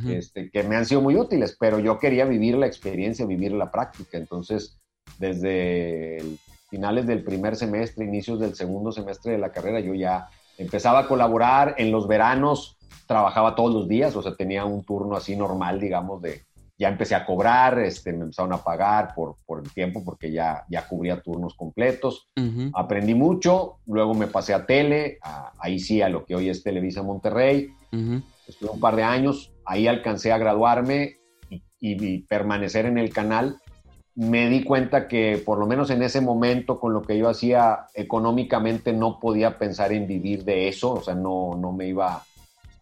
este, 0.09 0.49
que 0.49 0.63
me 0.63 0.75
han 0.75 0.85
sido 0.85 1.01
muy 1.01 1.15
útiles, 1.15 1.55
pero 1.57 1.79
yo 1.79 1.97
quería 1.97 2.25
vivir 2.25 2.57
la 2.57 2.67
experiencia, 2.67 3.25
vivir 3.25 3.53
la 3.53 3.71
práctica. 3.71 4.17
Entonces, 4.17 4.77
desde 5.17 6.21
finales 6.69 7.07
del 7.07 7.23
primer 7.23 7.55
semestre, 7.55 8.03
inicios 8.03 8.39
del 8.39 8.53
segundo 8.53 8.91
semestre 8.91 9.31
de 9.31 9.37
la 9.37 9.53
carrera, 9.53 9.79
yo 9.79 9.93
ya 9.93 10.27
empezaba 10.57 10.99
a 10.99 11.07
colaborar 11.07 11.75
en 11.77 11.91
los 11.91 12.05
veranos, 12.05 12.77
trabajaba 13.05 13.55
todos 13.55 13.73
los 13.73 13.87
días, 13.87 14.13
o 14.17 14.21
sea, 14.21 14.35
tenía 14.35 14.65
un 14.65 14.83
turno 14.83 15.15
así 15.15 15.37
normal, 15.37 15.79
digamos, 15.79 16.21
de 16.21 16.46
ya 16.77 16.89
empecé 16.89 17.15
a 17.15 17.25
cobrar, 17.25 17.79
este, 17.79 18.13
me 18.13 18.25
empezaron 18.25 18.53
a 18.53 18.63
pagar 18.63 19.15
por, 19.15 19.37
por 19.45 19.63
el 19.63 19.71
tiempo 19.71 20.03
porque 20.05 20.31
ya, 20.31 20.63
ya 20.69 20.87
cubría 20.87 21.21
turnos 21.21 21.55
completos. 21.55 22.29
Aprendí 22.73 23.15
mucho, 23.15 23.79
luego 23.87 24.13
me 24.13 24.27
pasé 24.27 24.53
a 24.53 24.65
tele, 24.65 25.17
ahí 25.59 25.79
sí 25.79 26.01
a 26.01 26.09
lo 26.09 26.23
que 26.23 26.35
hoy 26.35 26.49
es 26.49 26.61
Televisa 26.61 27.01
Monterrey. 27.01 27.69
Estuve 28.47 28.69
un 28.69 28.79
par 28.79 28.95
de 28.95 29.03
años, 29.03 29.51
ahí 29.65 29.87
alcancé 29.87 30.31
a 30.31 30.37
graduarme 30.37 31.17
y, 31.49 31.63
y, 31.79 32.19
permanecer 32.19 32.85
en 32.85 32.99
el 32.99 33.11
canal. 33.11 33.59
Me 34.13 34.47
di 34.47 34.63
cuenta 34.63 35.07
que 35.07 35.41
por 35.43 35.57
lo 35.57 35.65
menos 35.65 35.89
en 35.89 36.03
ese 36.03 36.21
momento 36.21 36.79
con 36.79 36.93
lo 36.93 37.01
que 37.01 37.17
yo 37.17 37.27
hacía 37.27 37.87
económicamente 37.95 38.93
no 38.93 39.19
podía 39.19 39.57
pensar 39.57 39.93
en 39.93 40.07
vivir 40.07 40.43
de 40.43 40.67
eso, 40.67 40.93
o 40.93 41.01
sea, 41.01 41.15
no, 41.15 41.55
no 41.55 41.71
me 41.71 41.87
iba 41.87 42.23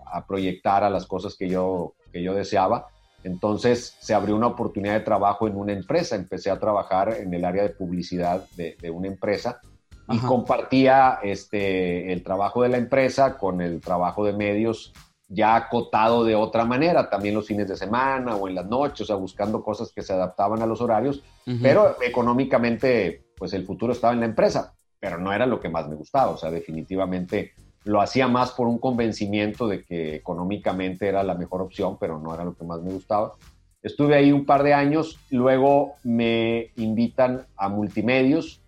a 0.06 0.26
proyectar 0.26 0.84
a 0.84 0.90
las 0.90 1.06
cosas 1.06 1.36
que 1.36 1.48
yo, 1.50 1.94
que 2.12 2.22
yo 2.22 2.34
deseaba 2.34 2.88
entonces 3.26 3.98
se 4.00 4.14
abrió 4.14 4.36
una 4.36 4.48
oportunidad 4.48 4.94
de 4.94 5.00
trabajo 5.00 5.48
en 5.48 5.58
una 5.58 5.74
empresa. 5.74 6.16
Empecé 6.16 6.52
a 6.52 6.60
trabajar 6.60 7.18
en 7.20 7.34
el 7.34 7.44
área 7.44 7.64
de 7.64 7.70
publicidad 7.70 8.46
de, 8.56 8.78
una 8.92 9.08
empresa 9.08 9.60
y 10.08 10.20
compartía 10.20 11.20
este, 11.24 12.14
el 12.14 12.24
trabajo 12.24 12.62
de 12.62 12.70
la 12.70 12.78
empresa 12.78 13.36
con 13.38 13.62
el 13.62 13.82
trabajo 13.82 14.24
de 14.24 14.34
medios 14.34 14.94
ya 15.28 15.56
acotado 15.56 16.24
de 16.24 16.36
otra 16.36 16.66
manera, 16.66 17.10
también 17.10 17.34
los 17.34 17.48
fines 17.48 17.68
de 17.68 17.76
semana 17.76 18.36
o 18.36 18.48
en 18.48 18.54
las 18.54 18.68
noches, 18.68 19.02
o 19.02 19.06
sea, 19.06 19.16
buscando 19.16 19.64
cosas 19.64 19.92
que 19.92 20.04
se 20.04 20.14
adaptaban 20.14 20.62
a 20.62 20.68
los 20.68 20.82
horarios, 20.82 21.24
pero 21.64 21.96
económicamente, 22.04 23.26
pues 23.36 23.54
el 23.54 23.66
futuro 23.66 23.92
estaba 23.92 24.14
en 24.14 24.20
la 24.20 24.28
empresa, 24.28 24.76
pero 25.00 25.18
no 25.18 25.34
era 25.34 25.48
lo 25.48 25.60
que 25.60 25.68
más 25.68 25.88
me 25.90 25.96
gustaba, 25.96 26.30
o 26.30 26.38
sea, 26.38 26.52
definitivamente 26.52 27.54
lo 27.86 28.02
hacía 28.02 28.28
más 28.28 28.52
por 28.52 28.68
un 28.68 28.80
convencimiento 28.80 29.68
de 29.68 29.84
que 29.84 30.16
económicamente 30.16 31.08
era 31.08 31.24
la 31.24 31.36
mejor 31.36 31.62
opción, 31.62 31.98
pero 32.00 32.20
no 32.20 32.34
era 32.34 32.44
lo 32.44 32.56
que 32.56 32.66
más 32.66 32.82
me 32.82 32.92
gustaba. 32.92 33.34
Estuve 33.82 34.16
ahí 34.16 34.32
un 34.32 34.46
par 34.46 34.64
de 34.64 34.74
años, 34.74 35.20
luego 35.30 35.94
me 36.04 36.72
invitan 36.76 37.46
a 37.56 37.70
Multimedios 37.70 38.60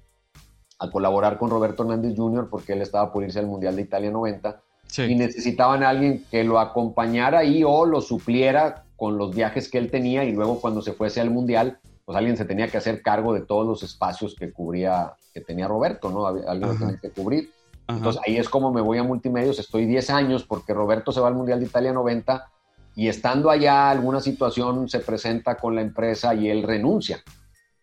a 0.78 0.92
colaborar 0.92 1.40
con 1.40 1.50
Roberto 1.50 1.82
Hernández 1.82 2.14
Jr. 2.16 2.48
porque 2.50 2.74
él 2.74 2.84
estaba 2.84 3.12
por 3.12 3.24
irse 3.24 3.40
al 3.40 3.48
Mundial 3.48 3.76
de 3.76 3.82
Italia 3.82 4.12
90 4.12 4.62
y 5.00 5.16
necesitaban 5.16 5.82
a 5.82 5.90
alguien 5.90 6.24
que 6.30 6.44
lo 6.44 6.60
acompañara 6.60 7.40
ahí 7.40 7.64
o 7.66 7.88
lo 7.88 8.02
supliera 8.02 8.86
con 8.96 9.18
los 9.18 9.36
viajes 9.36 9.70
que 9.70 9.80
él 9.80 9.90
tenía 9.90 10.24
y 10.24 10.34
luego 10.34 10.62
cuando 10.62 10.84
se 10.84 10.94
fuese 10.94 11.20
al 11.20 11.32
Mundial, 11.32 11.80
pues 12.06 12.16
alguien 12.16 12.38
se 12.38 12.46
tenía 12.46 12.68
que 12.68 12.78
hacer 12.78 13.02
cargo 13.02 13.34
de 13.34 13.42
todos 13.42 13.66
los 13.66 13.82
espacios 13.82 14.36
que 14.36 14.54
cubría, 14.54 15.14
que 15.34 15.42
tenía 15.42 15.68
Roberto, 15.68 16.12
¿no? 16.12 16.28
Alguien 16.28 16.70
lo 16.70 16.76
tenía 16.76 17.00
que 17.02 17.10
cubrir. 17.10 17.50
Entonces 17.88 18.22
ahí 18.26 18.38
es 18.38 18.50
como 18.50 18.72
me 18.72 18.82
voy 18.82 18.98
a 18.98 19.04
multimedios, 19.04 19.60
estoy 19.60 19.86
10 19.86 20.10
años 20.10 20.44
porque 20.44 20.74
Roberto 20.74 21.12
se 21.12 21.22
va 21.22 21.30
al 21.30 21.36
Mundial 21.36 21.60
de 21.60 21.66
Italia 21.66 21.94
90 21.94 22.50
y 22.96 23.08
estando 23.08 23.50
allá 23.50 23.90
alguna 23.90 24.20
situación 24.20 24.90
se 24.90 25.00
presenta 25.00 25.56
con 25.56 25.76
la 25.76 25.82
empresa 25.82 26.36
y 26.36 26.50
él 26.50 26.64
renuncia. 26.64 27.24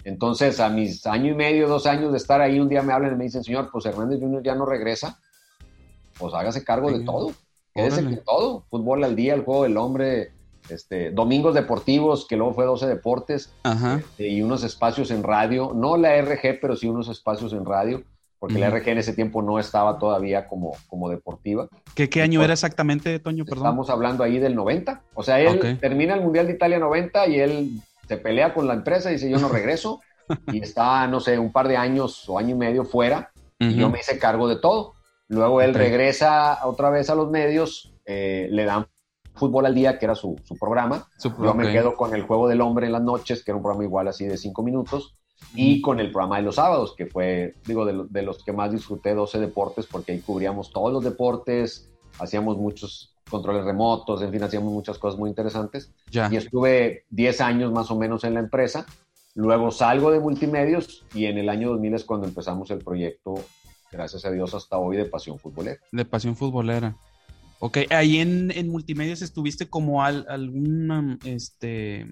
Entonces 0.05 0.61
a 0.61 0.69
mis 0.69 1.07
año 1.07 1.33
y 1.33 1.35
medio, 1.35 1.69
dos 1.69 1.87
años 1.87 2.13
de 2.13 2.19
estar 2.19 2.43
ahí, 2.43 2.61
un 2.61 2.69
día 2.69 2.83
me 2.83 2.93
hablan 2.93 3.15
y 3.15 3.17
me 3.17 3.25
dicen, 3.25 3.43
señor, 3.43 3.71
pues 3.73 3.87
Hernández 3.87 4.21
Junior 4.21 4.43
ya 4.43 4.55
no 4.55 4.67
regresa, 4.67 5.19
pues 6.19 6.35
hágase 6.35 6.63
cargo 6.63 6.93
de 6.93 7.01
todo, 7.05 7.33
quédese 7.75 8.05
con 8.05 8.17
todo, 8.25 8.65
fútbol 8.69 9.05
al 9.05 9.17
día, 9.17 9.33
el 9.33 9.45
juego 9.45 9.63
del 9.63 9.79
hombre, 9.79 10.33
este, 10.69 11.13
domingos 11.13 11.55
deportivos, 11.55 12.27
que 12.27 12.37
luego 12.37 12.53
fue 12.53 12.67
12 12.67 12.87
deportes, 12.87 13.55
este, 13.65 14.29
y 14.29 14.43
unos 14.43 14.65
espacios 14.65 15.11
en 15.11 15.23
radio, 15.23 15.73
no 15.75 15.97
la 15.97 16.21
RG, 16.21 16.61
pero 16.61 16.77
sí 16.77 16.89
unos 16.89 17.09
espacios 17.09 17.55
en 17.55 17.65
radio 17.65 18.05
porque 18.45 18.59
la 18.59 18.69
RG 18.69 18.89
en 18.89 18.99
ese 18.99 19.15
tiempo 19.15 19.41
no 19.41 19.59
estaba 19.59 19.99
todavía 19.99 20.47
como, 20.49 20.77
como 20.87 21.09
deportiva. 21.09 21.67
¿Qué, 21.95 22.11
qué 22.11 22.21
año 22.21 22.43
era 22.43 22.53
exactamente, 22.53 23.19
Toño? 23.19 23.47
Perdón. 23.47 23.65
Estamos 23.65 23.89
hablando 23.89 24.23
ahí 24.23 24.39
del 24.39 24.55
90. 24.55 25.03
O 25.15 25.23
sea, 25.23 25.41
él 25.41 25.79
termina 25.81 26.15
el 26.15 26.21
Mundial 26.21 26.47
de 26.47 26.53
Italia 26.53 26.79
90 26.79 27.27
y 27.29 27.41
él 27.41 27.71
se 28.07 28.19
pelea 28.19 28.53
con 28.53 28.67
la 28.67 28.75
empresa 28.75 29.09
y 29.09 29.15
dice, 29.15 29.31
yo 29.31 29.39
no 29.39 29.49
regreso. 29.49 30.03
y 30.53 30.61
está, 30.61 31.07
no 31.07 31.21
sé, 31.21 31.39
un 31.39 31.53
par 31.53 31.69
de 31.69 31.79
años 31.79 32.29
o 32.29 32.39
año 32.39 32.51
y 32.51 32.59
medio 32.59 32.85
fuera. 32.85 33.31
Y 33.59 33.77
yo 33.77 33.89
me 33.89 34.01
hice 34.01 34.19
cargo 34.19 34.47
de 34.47 34.57
todo. 34.57 34.93
Luego 35.29 35.63
él 35.63 35.73
regresa 35.73 36.67
otra 36.67 36.91
vez 36.91 37.09
a 37.09 37.15
los 37.15 37.31
medios, 37.31 37.95
eh, 38.05 38.47
le 38.51 38.67
dan 38.67 38.89
Fútbol 39.35 39.67
al 39.67 39.75
Día, 39.75 39.99
que 39.99 40.07
era 40.07 40.15
su, 40.15 40.37
su 40.45 40.57
programa. 40.57 41.09
yo 41.23 41.55
me 41.55 41.71
quedo 41.73 41.95
con 41.97 42.15
el 42.15 42.23
Juego 42.23 42.49
del 42.49 42.61
Hombre 42.61 42.87
en 42.87 42.93
las 42.93 43.03
noches, 43.03 43.45
que 43.45 43.51
era 43.51 43.57
un 43.57 43.63
programa 43.63 43.85
igual 43.85 44.09
así 44.09 44.25
de 44.25 44.37
cinco 44.37 44.63
minutos 44.63 45.15
y 45.55 45.81
con 45.81 46.01
el 46.01 46.11
programa 46.11 46.37
de 46.37 46.43
los 46.43 46.57
sábados, 46.57 46.95
que 46.97 47.07
fue, 47.07 47.55
digo, 47.67 47.85
de, 47.85 48.23
los 48.23 48.43
que 48.43 48.53
más 48.53 48.73
disfruté, 48.73 49.15
12 49.15 49.39
deportes, 49.39 49.87
porque 49.87 50.13
ahí 50.13 50.21
cubríamos 50.21 50.73
todos 50.73 50.93
los 50.93 51.05
deportes, 51.05 51.91
hacíamos 52.19 52.57
muchos 52.57 53.15
controles 53.29 53.65
remotos, 53.65 54.23
en 54.23 54.31
fin, 54.31 54.43
hacíamos 54.43 54.73
muchas 54.73 54.99
cosas 54.99 55.19
muy 55.19 55.31
interesantes. 55.31 55.93
Y 56.31 56.37
estuve 56.37 57.05
10 57.11 57.41
años 57.41 57.73
más 57.73 57.91
o 57.91 57.97
menos 57.97 58.25
en 58.25 58.35
la 58.35 58.41
empresa. 58.41 58.87
Luego 59.35 59.71
salgo 59.71 60.11
de 60.11 60.21
multimedios 60.21 61.05
y 61.15 61.27
en 61.27 61.39
el 61.39 61.49
año 61.49 61.71
2000 61.71 61.95
es 61.95 62.05
cuando 62.05 62.27
empezamos 62.27 62.71
el 62.71 62.79
proyecto, 62.79 63.35
gracias 63.91 64.25
a 64.25 64.31
Dios, 64.31 64.55
hasta 64.55 64.79
hoy 64.79 64.97
de 64.97 65.07
Pasión 65.07 65.39
Futbolera. 65.39 65.81
De 65.91 66.05
Pasión 66.05 66.37
Futbolera. 66.37 66.97
Ok, 67.61 67.79
ahí 67.91 68.19
en, 68.19 68.51
en 68.51 68.69
multimedios 68.71 69.23
estuviste 69.23 69.69
como 69.69 70.03
al, 70.03 70.27
algún, 70.29 71.19
este, 71.25 72.07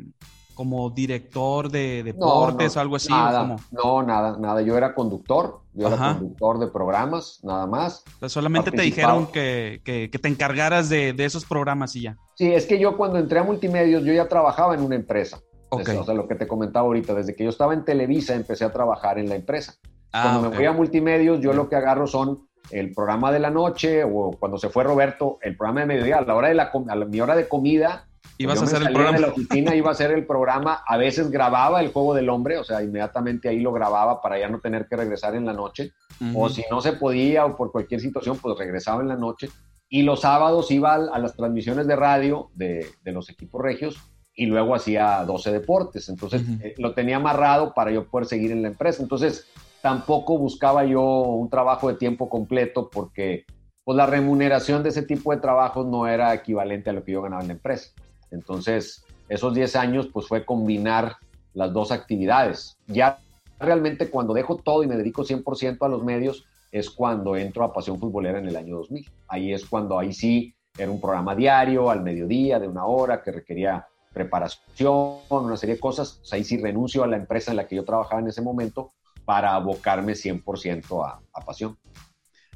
como 0.55 0.91
director 0.91 1.71
de 1.71 2.03
deportes 2.03 2.77
o 2.77 2.81
algo 2.81 2.97
así? 2.97 3.11
Nada, 3.11 3.57
No, 3.71 4.03
nada, 4.03 4.37
nada. 4.39 4.63
Yo 4.63 4.77
era 4.77 4.95
conductor, 4.95 5.61
yo 5.73 5.89
era 5.89 5.97
conductor 5.97 6.59
de 6.59 6.69
programas, 6.69 7.41
nada 7.43 7.67
más. 7.67 8.05
solamente 8.29 8.71
te 8.71 8.83
dijeron 8.83 9.27
que, 9.27 9.81
que, 9.85 10.09
te 10.09 10.29
encargaras 10.29 10.89
de, 10.89 11.13
de, 11.13 11.25
esos 11.25 11.45
programas 11.45 11.97
y 11.97 12.03
ya. 12.03 12.17
Sí, 12.35 12.53
es 12.53 12.67
que 12.67 12.79
yo 12.79 12.97
cuando 12.97 13.19
entré 13.19 13.39
a 13.39 13.45
multimedios, 13.45 14.05
yo 14.05 14.13
ya 14.13 14.29
trabajaba 14.29 14.75
en 14.75 14.83
una 14.83 14.95
empresa. 14.95 15.41
Okay. 15.69 15.97
o 15.97 16.05
sea, 16.05 16.13
lo 16.15 16.29
que 16.29 16.35
te 16.35 16.47
comentaba 16.47 16.87
ahorita, 16.87 17.15
desde 17.15 17.35
que 17.35 17.45
yo 17.45 17.51
estaba 17.51 17.73
en 17.73 17.85
Televisa 17.85 18.35
empecé 18.35 18.65
a 18.65 18.73
trabajar 18.73 19.19
en 19.19 19.31
la 19.31 19.37
empresa. 19.37 19.75
Ah, 20.13 20.25
cuando 20.25 20.51
me 20.51 20.57
fui 20.57 20.67
a 20.67 20.73
multimedios, 20.73 21.41
yo 21.41 21.55
lo 21.55 21.71
que 21.71 21.77
agarro 21.77 22.07
son 22.07 22.47
el 22.71 22.93
programa 22.93 23.33
de 23.33 23.39
la 23.39 23.51
noche 23.51 24.05
o 24.05 24.33
cuando 24.39 24.59
se 24.59 24.69
fue 24.69 24.85
Roberto, 24.85 25.39
el 25.43 25.57
programa 25.57 25.81
de 25.81 25.87
mediodía, 25.87 26.19
a 26.19 26.23
la 26.23 26.35
hora 26.35 26.49
de 26.49 26.55
la, 26.55 26.71
a 26.89 26.95
mi 26.97 27.21
hora 27.21 27.37
de 27.37 27.49
comida, 27.49 28.07
Ibas 28.39 28.61
a 28.61 28.65
hacer 28.65 28.83
el 28.83 28.93
programa. 28.93 29.17
de 29.17 29.21
la 29.21 29.29
oficina, 29.29 29.75
iba 29.75 29.89
a 29.89 29.93
hacer 29.93 30.11
el 30.11 30.27
programa, 30.27 30.83
a 30.87 30.97
veces 30.97 31.31
grababa 31.31 31.81
el 31.81 31.93
juego 31.93 32.15
del 32.15 32.29
hombre, 32.29 32.59
o 32.59 32.65
sea, 32.65 32.83
inmediatamente 32.83 33.49
ahí 33.49 33.61
lo 33.61 33.73
grababa 33.73 34.21
para 34.21 34.39
ya 34.39 34.49
no 34.49 34.59
tener 34.59 34.87
que 34.87 34.97
regresar 34.97 35.35
en 35.35 35.45
la 35.45 35.53
noche, 35.53 35.93
o 36.35 36.49
si 36.49 36.63
no 36.71 36.81
se 36.81 36.93
podía 36.93 37.45
o 37.45 37.57
por 37.57 37.73
cualquier 37.73 38.01
situación, 38.01 38.39
pues 38.39 38.57
regresaba 38.59 39.03
en 39.03 39.09
la 39.09 39.17
noche. 39.17 39.49
Y 39.89 40.03
los 40.03 40.21
sábados 40.21 40.71
iba 40.71 40.95
a, 40.95 41.19
las 41.19 41.37
transmisiones 41.37 41.87
de 41.87 41.97
radio 41.97 42.51
de, 42.55 42.87
de, 43.03 43.13
los 43.13 43.29
equipos 43.29 43.61
regios 43.61 43.97
y 44.35 44.47
luego 44.47 44.75
hacía 44.75 45.23
12 45.25 45.53
deportes. 45.53 46.09
Entonces 46.09 46.43
eh, 46.63 46.75
lo 46.79 46.95
tenía 46.95 47.17
amarrado 47.17 47.75
para 47.75 47.91
yo 47.91 48.09
poder 48.09 48.27
seguir 48.27 48.53
en 48.53 48.63
la 48.63 48.69
empresa. 48.69 49.03
Entonces 49.03 49.49
tampoco 49.83 50.39
buscaba 50.39 50.85
yo 50.85 51.03
un 51.03 51.51
trabajo 51.51 51.89
de 51.89 51.95
tiempo 51.95 52.29
completo 52.29 52.89
porque 52.89 53.45
pues 53.85 53.97
la 53.97 54.07
remuneración 54.07 54.83
de 54.83 54.91
ese 54.91 55.03
tipo 55.03 55.33
de 55.33 55.41
trabajos 55.41 55.87
no 55.87 56.07
era 56.07 56.33
equivalente 56.33 56.91
a 56.91 56.93
lo 56.93 57.05
que 57.05 57.13
yo 57.13 57.21
ganaba 57.21 57.43
en 57.43 57.49
la 57.49 57.55
empresa. 57.55 57.91
Entonces, 58.31 59.05
esos 59.29 59.53
10 59.53 59.77
años 59.77 60.09
pues 60.13 60.29
fue 60.29 60.45
combinar 60.45 61.17
las 61.53 61.73
dos 61.73 61.91
actividades. 61.91 62.79
Ya 62.87 63.19
realmente 63.59 64.09
cuando 64.09 64.33
dejo 64.33 64.57
todo 64.57 64.85
y 64.85 64.87
me 64.87 64.97
dedico 64.97 65.25
100% 65.25 65.85
a 65.85 65.89
los 65.89 66.05
medios 66.05 66.47
es 66.71 66.89
cuando 66.89 67.37
entro 67.37 67.65
a 67.65 67.73
Pasión 67.73 67.99
Futbolera 67.99 68.39
en 68.39 68.47
el 68.47 68.57
año 68.57 68.77
2000. 68.77 69.11
Ahí 69.27 69.53
es 69.53 69.67
cuando 69.67 69.99
ahí 69.99 70.13
sí 70.13 70.55
era 70.79 70.91
un 70.91 71.01
programa 71.01 71.35
diario, 71.35 71.91
al 71.91 72.03
mediodía, 72.03 72.59
de 72.59 72.69
una 72.69 72.87
hora, 72.87 73.23
que 73.23 73.33
requería 73.33 73.87
preparación, 74.15 75.19
una 75.29 75.57
serie 75.57 75.75
de 75.75 75.81
cosas. 75.81 76.21
ahí 76.31 76.45
sí 76.45 76.57
renuncio 76.57 77.03
a 77.03 77.07
la 77.09 77.17
empresa 77.17 77.51
en 77.51 77.57
la 77.59 77.67
que 77.67 77.77
yo 77.77 77.85
trabajaba 77.85 78.21
en 78.21 78.29
ese 78.29 78.43
momento 78.43 78.93
para 79.25 79.55
abocarme 79.55 80.15
100% 80.15 81.05
a, 81.05 81.21
a 81.33 81.45
Pasión. 81.45 81.77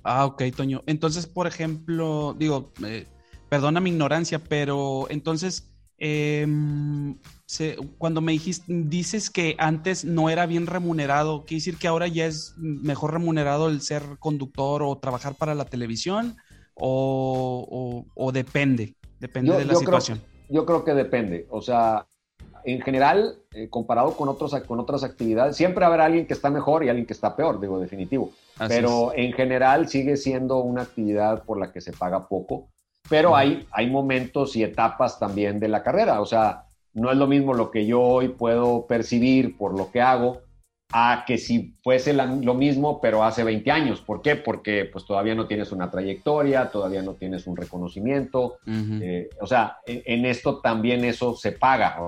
Ah, 0.02 0.24
ok, 0.24 0.42
Toño. 0.54 0.82
Entonces, 0.86 1.26
por 1.26 1.46
ejemplo, 1.48 2.34
digo, 2.38 2.72
eh, 2.84 3.06
perdona 3.48 3.80
mi 3.80 3.90
ignorancia, 3.90 4.38
pero 4.38 5.06
entonces, 5.10 5.72
em, 5.98 7.18
cuando 7.98 8.20
me 8.20 8.32
dijiste, 8.32 8.64
dices 8.68 9.30
que 9.30 9.56
antes 9.58 10.04
no 10.04 10.30
era 10.30 10.46
bien 10.46 10.66
remunerado, 10.66 11.44
¿quiere 11.44 11.60
decir 11.60 11.78
que 11.78 11.88
ahora 11.88 12.06
ya 12.06 12.26
es 12.26 12.54
mejor 12.56 13.12
remunerado 13.14 13.68
el 13.68 13.80
ser 13.80 14.02
conductor 14.20 14.82
o 14.82 14.96
trabajar 14.98 15.34
para 15.34 15.54
la 15.54 15.64
televisión? 15.64 16.36
¿O, 16.74 18.30
depende? 18.32 18.94
Depende 19.18 19.56
de 19.56 19.64
la 19.64 19.74
situación. 19.74 20.20
yo 20.48 20.66
creo 20.66 20.84
que 20.84 20.92
depende. 20.92 21.46
O 21.50 21.62
sea, 21.62 22.06
en 22.66 22.80
general, 22.80 23.38
eh, 23.52 23.68
comparado 23.70 24.16
con, 24.16 24.28
otros, 24.28 24.54
con 24.66 24.80
otras 24.80 25.04
actividades, 25.04 25.56
siempre 25.56 25.84
habrá 25.84 26.04
alguien 26.04 26.26
que 26.26 26.34
está 26.34 26.50
mejor 26.50 26.84
y 26.84 26.88
alguien 26.88 27.06
que 27.06 27.12
está 27.12 27.34
peor, 27.34 27.60
digo, 27.60 27.78
definitivo. 27.78 28.32
Pero 28.68 29.12
en 29.14 29.32
general 29.32 29.88
sigue 29.88 30.16
siendo 30.16 30.58
una 30.58 30.82
actividad 30.82 31.44
por 31.44 31.58
la 31.58 31.72
que 31.72 31.80
se 31.80 31.92
paga 31.92 32.26
poco 32.28 32.68
pero 33.08 33.36
hay, 33.36 33.66
hay 33.70 33.88
momentos 33.88 34.56
y 34.56 34.62
etapas 34.62 35.18
también 35.18 35.60
de 35.60 35.68
la 35.68 35.82
carrera. 35.82 36.20
O 36.20 36.26
sea, 36.26 36.64
no 36.94 37.10
es 37.10 37.16
lo 37.16 37.26
mismo 37.26 37.54
lo 37.54 37.70
que 37.70 37.86
yo 37.86 38.00
hoy 38.00 38.28
puedo 38.28 38.86
percibir 38.86 39.56
por 39.56 39.76
lo 39.76 39.90
que 39.90 40.00
hago 40.00 40.42
a 40.92 41.24
que 41.26 41.36
si 41.36 41.76
fuese 41.82 42.12
lo 42.12 42.54
mismo, 42.54 43.00
pero 43.00 43.24
hace 43.24 43.42
20 43.42 43.70
años. 43.70 44.00
¿Por 44.00 44.22
qué? 44.22 44.36
Porque 44.36 44.84
pues 44.84 45.04
todavía 45.04 45.34
no 45.34 45.46
tienes 45.46 45.72
una 45.72 45.90
trayectoria, 45.90 46.70
todavía 46.70 47.02
no 47.02 47.14
tienes 47.14 47.46
un 47.46 47.56
reconocimiento. 47.56 48.58
Eh, 48.66 49.28
o 49.40 49.46
sea, 49.46 49.78
en, 49.84 50.24
esto 50.26 50.60
también 50.60 51.04
eso 51.04 51.34
se 51.34 51.52
paga. 51.52 51.98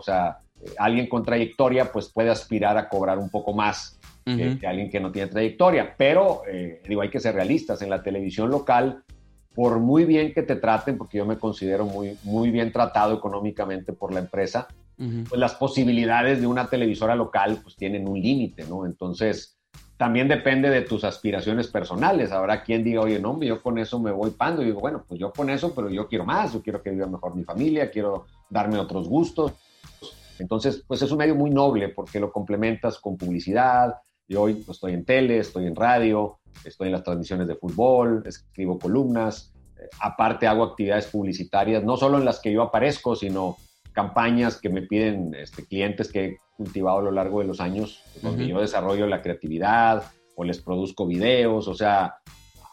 O, 0.00 0.02
sea, 0.02 0.38
alguien 0.78 1.08
con 1.08 1.24
trayectoria 1.24 1.92
pues 1.92 2.08
puede 2.08 2.30
aspirar 2.30 2.76
a 2.76 2.88
cobrar 2.88 3.18
un 3.18 3.30
poco 3.30 3.52
más 3.52 3.98
que, 4.24 4.66
alguien 4.66 4.90
que 4.90 5.00
no 5.00 5.10
tiene 5.12 5.28
trayectoria. 5.28 5.94
Pero, 5.96 6.42
eh, 6.48 6.82
digo, 6.88 7.02
hay 7.02 7.10
que 7.10 7.20
ser 7.20 7.34
realistas. 7.34 7.82
En 7.82 7.90
la 7.90 8.02
televisión 8.02 8.50
local 8.50 9.02
por 9.54 9.78
muy 9.78 10.04
bien 10.04 10.32
que 10.32 10.42
te 10.42 10.56
traten, 10.56 10.96
porque 10.96 11.18
yo 11.18 11.26
me 11.26 11.38
considero 11.38 11.84
muy, 11.84 12.16
muy 12.22 12.50
bien 12.50 12.72
tratado 12.72 13.14
económicamente 13.14 13.92
por 13.92 14.12
la 14.12 14.20
empresa, 14.20 14.68
pues 14.96 15.40
las 15.40 15.54
posibilidades 15.54 16.42
de 16.42 16.46
una 16.46 16.66
televisora 16.66 17.14
local 17.14 17.58
pues 17.62 17.74
tienen 17.74 18.06
un 18.06 18.20
límite, 18.20 18.66
¿no? 18.68 18.84
Entonces, 18.84 19.58
también 19.96 20.28
depende 20.28 20.68
de 20.68 20.82
tus 20.82 21.04
aspiraciones 21.04 21.68
personales. 21.68 22.32
Habrá 22.32 22.62
quien 22.62 22.84
diga, 22.84 23.00
oye, 23.00 23.18
no, 23.18 23.38
yo 23.42 23.62
con 23.62 23.78
eso 23.78 23.98
me 23.98 24.12
voy 24.12 24.30
pando. 24.30 24.62
Y 24.62 24.66
digo, 24.66 24.80
bueno, 24.80 25.04
pues 25.08 25.18
yo 25.18 25.32
con 25.32 25.48
eso, 25.48 25.74
pero 25.74 25.88
yo 25.88 26.06
quiero 26.06 26.26
más, 26.26 26.52
yo 26.52 26.62
quiero 26.62 26.82
que 26.82 26.90
viva 26.90 27.06
mejor 27.06 27.34
mi 27.34 27.44
familia, 27.44 27.90
quiero 27.90 28.26
darme 28.50 28.78
otros 28.78 29.08
gustos. 29.08 29.52
Entonces, 30.40 30.82
pues 30.86 31.02
es 31.02 31.10
un 31.12 31.18
medio 31.18 31.34
muy 31.34 31.50
noble 31.50 31.90
porque 31.90 32.18
lo 32.18 32.32
complementas 32.32 32.98
con 32.98 33.16
publicidad. 33.16 33.94
Yo 34.26 34.42
hoy 34.42 34.54
pues, 34.54 34.76
estoy 34.76 34.94
en 34.94 35.04
tele, 35.04 35.38
estoy 35.38 35.66
en 35.66 35.76
radio, 35.76 36.38
estoy 36.64 36.88
en 36.88 36.92
las 36.92 37.04
transmisiones 37.04 37.46
de 37.46 37.56
fútbol, 37.56 38.22
escribo 38.26 38.78
columnas, 38.78 39.52
eh, 39.78 39.88
aparte 40.00 40.46
hago 40.46 40.64
actividades 40.64 41.06
publicitarias, 41.06 41.84
no 41.84 41.96
solo 41.96 42.18
en 42.18 42.24
las 42.24 42.40
que 42.40 42.52
yo 42.52 42.62
aparezco, 42.62 43.14
sino 43.14 43.56
campañas 43.92 44.58
que 44.58 44.70
me 44.70 44.82
piden 44.82 45.34
este, 45.34 45.66
clientes 45.66 46.10
que 46.10 46.24
he 46.24 46.38
cultivado 46.56 46.98
a 46.98 47.02
lo 47.02 47.10
largo 47.10 47.40
de 47.40 47.46
los 47.46 47.60
años, 47.60 48.02
donde 48.22 48.46
yo 48.46 48.60
desarrollo 48.60 49.06
la 49.06 49.20
creatividad 49.20 50.04
o 50.36 50.44
les 50.44 50.60
produzco 50.60 51.06
videos, 51.06 51.68
o 51.68 51.74
sea, 51.74 52.14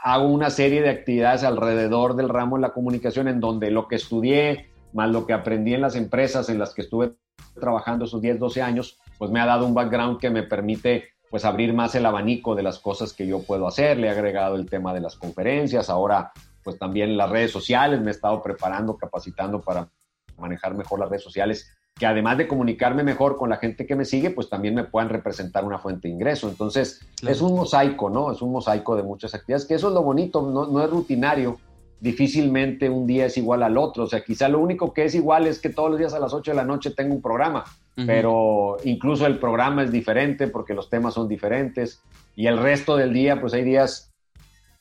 hago 0.03 0.27
una 0.27 0.49
serie 0.51 0.81
de 0.81 0.89
actividades 0.89 1.43
alrededor 1.43 2.15
del 2.15 2.29
ramo 2.29 2.57
de 2.57 2.61
la 2.61 2.73
comunicación 2.73 3.27
en 3.27 3.39
donde 3.39 3.71
lo 3.71 3.87
que 3.87 3.95
estudié, 3.95 4.69
más 4.93 5.09
lo 5.09 5.25
que 5.25 5.33
aprendí 5.33 5.73
en 5.73 5.81
las 5.81 5.95
empresas 5.95 6.49
en 6.49 6.59
las 6.59 6.73
que 6.73 6.83
estuve 6.83 7.13
trabajando 7.59 8.05
esos 8.05 8.21
10, 8.21 8.39
12 8.39 8.61
años, 8.61 8.97
pues 9.17 9.31
me 9.31 9.39
ha 9.39 9.45
dado 9.45 9.65
un 9.65 9.73
background 9.73 10.19
que 10.19 10.29
me 10.29 10.43
permite 10.43 11.09
pues 11.29 11.43
abrir 11.43 11.73
más 11.73 11.93
el 11.95 12.05
abanico 12.05 12.55
de 12.55 12.63
las 12.63 12.79
cosas 12.79 13.13
que 13.13 13.27
yo 13.27 13.43
puedo 13.43 13.67
hacer. 13.67 13.97
Le 13.97 14.07
he 14.07 14.09
agregado 14.09 14.55
el 14.55 14.69
tema 14.69 14.93
de 14.93 15.01
las 15.01 15.15
conferencias, 15.15 15.89
ahora 15.89 16.31
pues 16.63 16.77
también 16.77 17.15
las 17.15 17.29
redes 17.29 17.51
sociales, 17.51 18.01
me 18.01 18.07
he 18.07 18.11
estado 18.11 18.41
preparando, 18.41 18.97
capacitando 18.97 19.61
para 19.61 19.89
manejar 20.37 20.75
mejor 20.75 20.99
las 20.99 21.09
redes 21.09 21.23
sociales, 21.23 21.71
que 21.95 22.05
además 22.05 22.37
de 22.37 22.47
comunicarme 22.47 23.03
mejor 23.03 23.37
con 23.37 23.49
la 23.49 23.57
gente 23.57 23.85
que 23.85 23.95
me 23.95 24.05
sigue, 24.05 24.29
pues 24.29 24.49
también 24.49 24.75
me 24.75 24.83
puedan 24.83 25.09
representar 25.09 25.65
una 25.65 25.79
fuente 25.79 26.07
de 26.07 26.13
ingreso. 26.13 26.47
Entonces, 26.49 26.99
es 27.25 27.41
un 27.41 27.55
mosaico, 27.55 28.09
¿no? 28.09 28.31
Es 28.31 28.41
un 28.41 28.51
mosaico 28.51 28.95
de 28.95 29.03
muchas 29.03 29.33
actividades, 29.33 29.65
que 29.65 29.75
eso 29.75 29.87
es 29.87 29.93
lo 29.93 30.03
bonito, 30.03 30.41
no, 30.41 30.67
no 30.67 30.83
es 30.83 30.89
rutinario, 30.89 31.57
difícilmente 31.99 32.89
un 32.89 33.07
día 33.07 33.25
es 33.25 33.37
igual 33.37 33.63
al 33.63 33.77
otro. 33.77 34.03
O 34.03 34.07
sea, 34.07 34.23
quizá 34.23 34.47
lo 34.47 34.59
único 34.59 34.93
que 34.93 35.05
es 35.05 35.15
igual 35.15 35.47
es 35.47 35.59
que 35.59 35.69
todos 35.69 35.89
los 35.89 35.99
días 35.99 36.13
a 36.13 36.19
las 36.19 36.33
8 36.33 36.51
de 36.51 36.55
la 36.55 36.63
noche 36.63 36.91
tengo 36.91 37.13
un 37.13 37.21
programa, 37.21 37.63
pero 38.05 38.77
incluso 38.83 39.25
el 39.25 39.39
programa 39.39 39.83
es 39.83 39.91
diferente 39.91 40.47
porque 40.47 40.75
los 40.75 40.87
temas 40.89 41.15
son 41.15 41.27
diferentes 41.27 41.99
y 42.35 42.45
el 42.45 42.59
resto 42.59 42.95
del 42.95 43.11
día, 43.11 43.41
pues 43.41 43.53
hay 43.53 43.63
días 43.63 44.13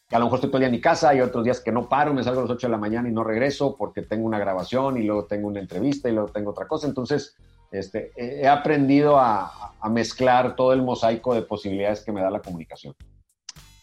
que 0.09 0.15
a 0.15 0.19
lo 0.19 0.27
mejor 0.27 0.37
estoy 0.37 0.51
todo 0.51 0.59
el 0.59 0.63
día 0.63 0.69
en 0.69 0.75
mi 0.75 0.81
casa 0.81 1.15
y 1.15 1.21
otros 1.21 1.43
días 1.43 1.61
que 1.61 1.73
no 1.73 1.89
paro, 1.89 2.13
me 2.13 2.23
salgo 2.23 2.41
a 2.41 2.43
las 2.43 2.53
8 2.53 2.67
de 2.67 2.71
la 2.71 2.77
mañana 2.79 3.09
y 3.09 3.13
no 3.13 3.25
regreso 3.25 3.75
porque 3.77 4.03
tengo 4.03 4.27
una 4.27 4.39
grabación 4.39 4.99
y 4.99 5.05
luego 5.05 5.25
tengo 5.25 5.49
una 5.49 5.61
entrevista 5.61 6.09
y 6.09 6.13
luego 6.13 6.29
tengo 6.29 6.51
otra 6.51 6.69
cosa. 6.69 6.87
Entonces, 6.87 7.35
este, 7.73 8.13
he 8.17 8.47
aprendido 8.47 9.19
a, 9.19 9.73
a 9.81 9.89
mezclar 9.89 10.55
todo 10.55 10.73
el 10.75 10.83
mosaico 10.83 11.35
de 11.35 11.43
posibilidades 11.43 12.05
que 12.05 12.13
me 12.13 12.21
da 12.21 12.31
la 12.31 12.41
comunicación. 12.41 12.95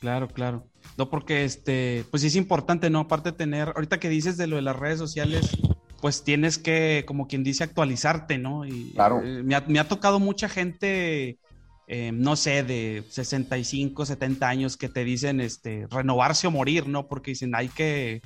Claro, 0.04 0.28
claro. 0.28 0.68
No, 0.98 1.10
porque 1.10 1.46
este, 1.46 2.04
pues 2.12 2.26
es 2.26 2.36
importante, 2.36 2.90
¿no? 2.90 3.00
Aparte 3.00 3.32
de 3.32 3.38
tener, 3.38 3.70
ahorita 3.70 4.02
que 4.02 4.10
dices 4.10 4.36
de 4.36 4.48
lo 4.48 4.58
de 4.58 4.62
las 4.62 4.76
redes 4.76 5.00
sociales, 5.00 5.58
pues 6.02 6.26
tienes 6.26 6.58
que, 6.58 7.06
como 7.08 7.30
quien 7.30 7.42
dice, 7.42 7.64
actualizarte, 7.64 8.38
¿no? 8.38 8.66
Y 8.66 8.92
claro. 8.92 9.22
Eh, 9.24 9.44
me, 9.44 9.80
ha, 9.80 9.88
tocado 9.88 10.20
mucha 10.20 10.50
gente, 10.50 11.40
eh, 11.88 12.12
no 12.14 12.36
sé, 12.36 12.64
de 12.64 13.06
65, 13.12 14.06
70 14.06 14.46
años 14.46 14.76
que 14.76 14.90
te 14.90 15.06
dicen, 15.06 15.40
este, 15.40 15.88
renovarse 15.90 16.48
o 16.48 16.52
morir, 16.52 16.86
¿no? 16.86 17.08
Porque 17.08 17.32
dicen, 17.32 17.56
hay 17.56 17.70
que 17.70 18.22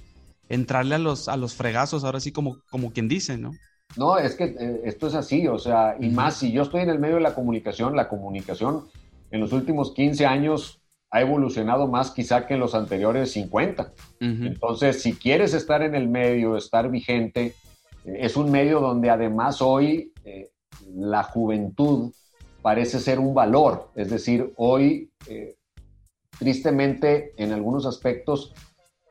entrarle 0.50 0.96
a 0.96 0.98
los, 0.98 1.30
a 1.30 1.38
los 1.38 1.54
fregazos, 1.54 2.04
ahora 2.04 2.20
sí 2.20 2.32
como, 2.32 2.58
como 2.72 2.92
quien 2.92 3.08
dice, 3.08 3.38
¿no? 3.38 3.52
No, 3.98 4.18
es 4.18 4.34
que 4.34 4.46
eh, 4.46 4.82
esto 4.86 5.06
es 5.06 5.14
así, 5.14 5.48
o 5.48 5.60
sea, 5.60 5.96
y 6.00 6.10
más 6.10 6.38
si 6.38 6.52
yo 6.52 6.64
estoy 6.64 6.82
en 6.82 6.90
el 6.90 6.98
medio 6.98 7.18
de 7.18 7.22
la 7.22 7.36
comunicación, 7.36 7.96
la 7.96 8.10
comunicación 8.10 8.86
en 9.30 9.42
los 9.42 9.54
últimos 9.54 9.94
15 9.94 10.26
años 10.26 10.82
ha 11.10 11.22
evolucionado 11.22 11.88
más 11.88 12.12
quizá 12.12 12.46
que 12.46 12.56
en 12.56 12.60
los 12.60 12.76
anteriores 12.76 13.32
50. 13.32 13.94
Entonces, 14.20 15.02
si 15.02 15.14
quieres 15.14 15.54
estar 15.54 15.82
en 15.82 15.96
el 15.96 16.08
medio, 16.08 16.58
estar 16.58 16.90
vigente, 16.90 17.56
eh, 18.06 18.18
es 18.20 18.36
un 18.36 18.52
medio 18.52 18.80
donde 18.80 19.10
además 19.10 19.62
hoy 19.62 20.12
eh, 20.26 20.50
la 20.96 21.24
juventud 21.24 22.12
parece 22.62 23.00
ser 23.00 23.20
un 23.20 23.34
valor. 23.34 23.92
Es 23.96 24.10
decir, 24.10 24.52
hoy, 24.58 25.10
tristemente, 26.38 27.34
en 27.38 27.54
algunos 27.54 27.86
aspectos, 27.86 28.54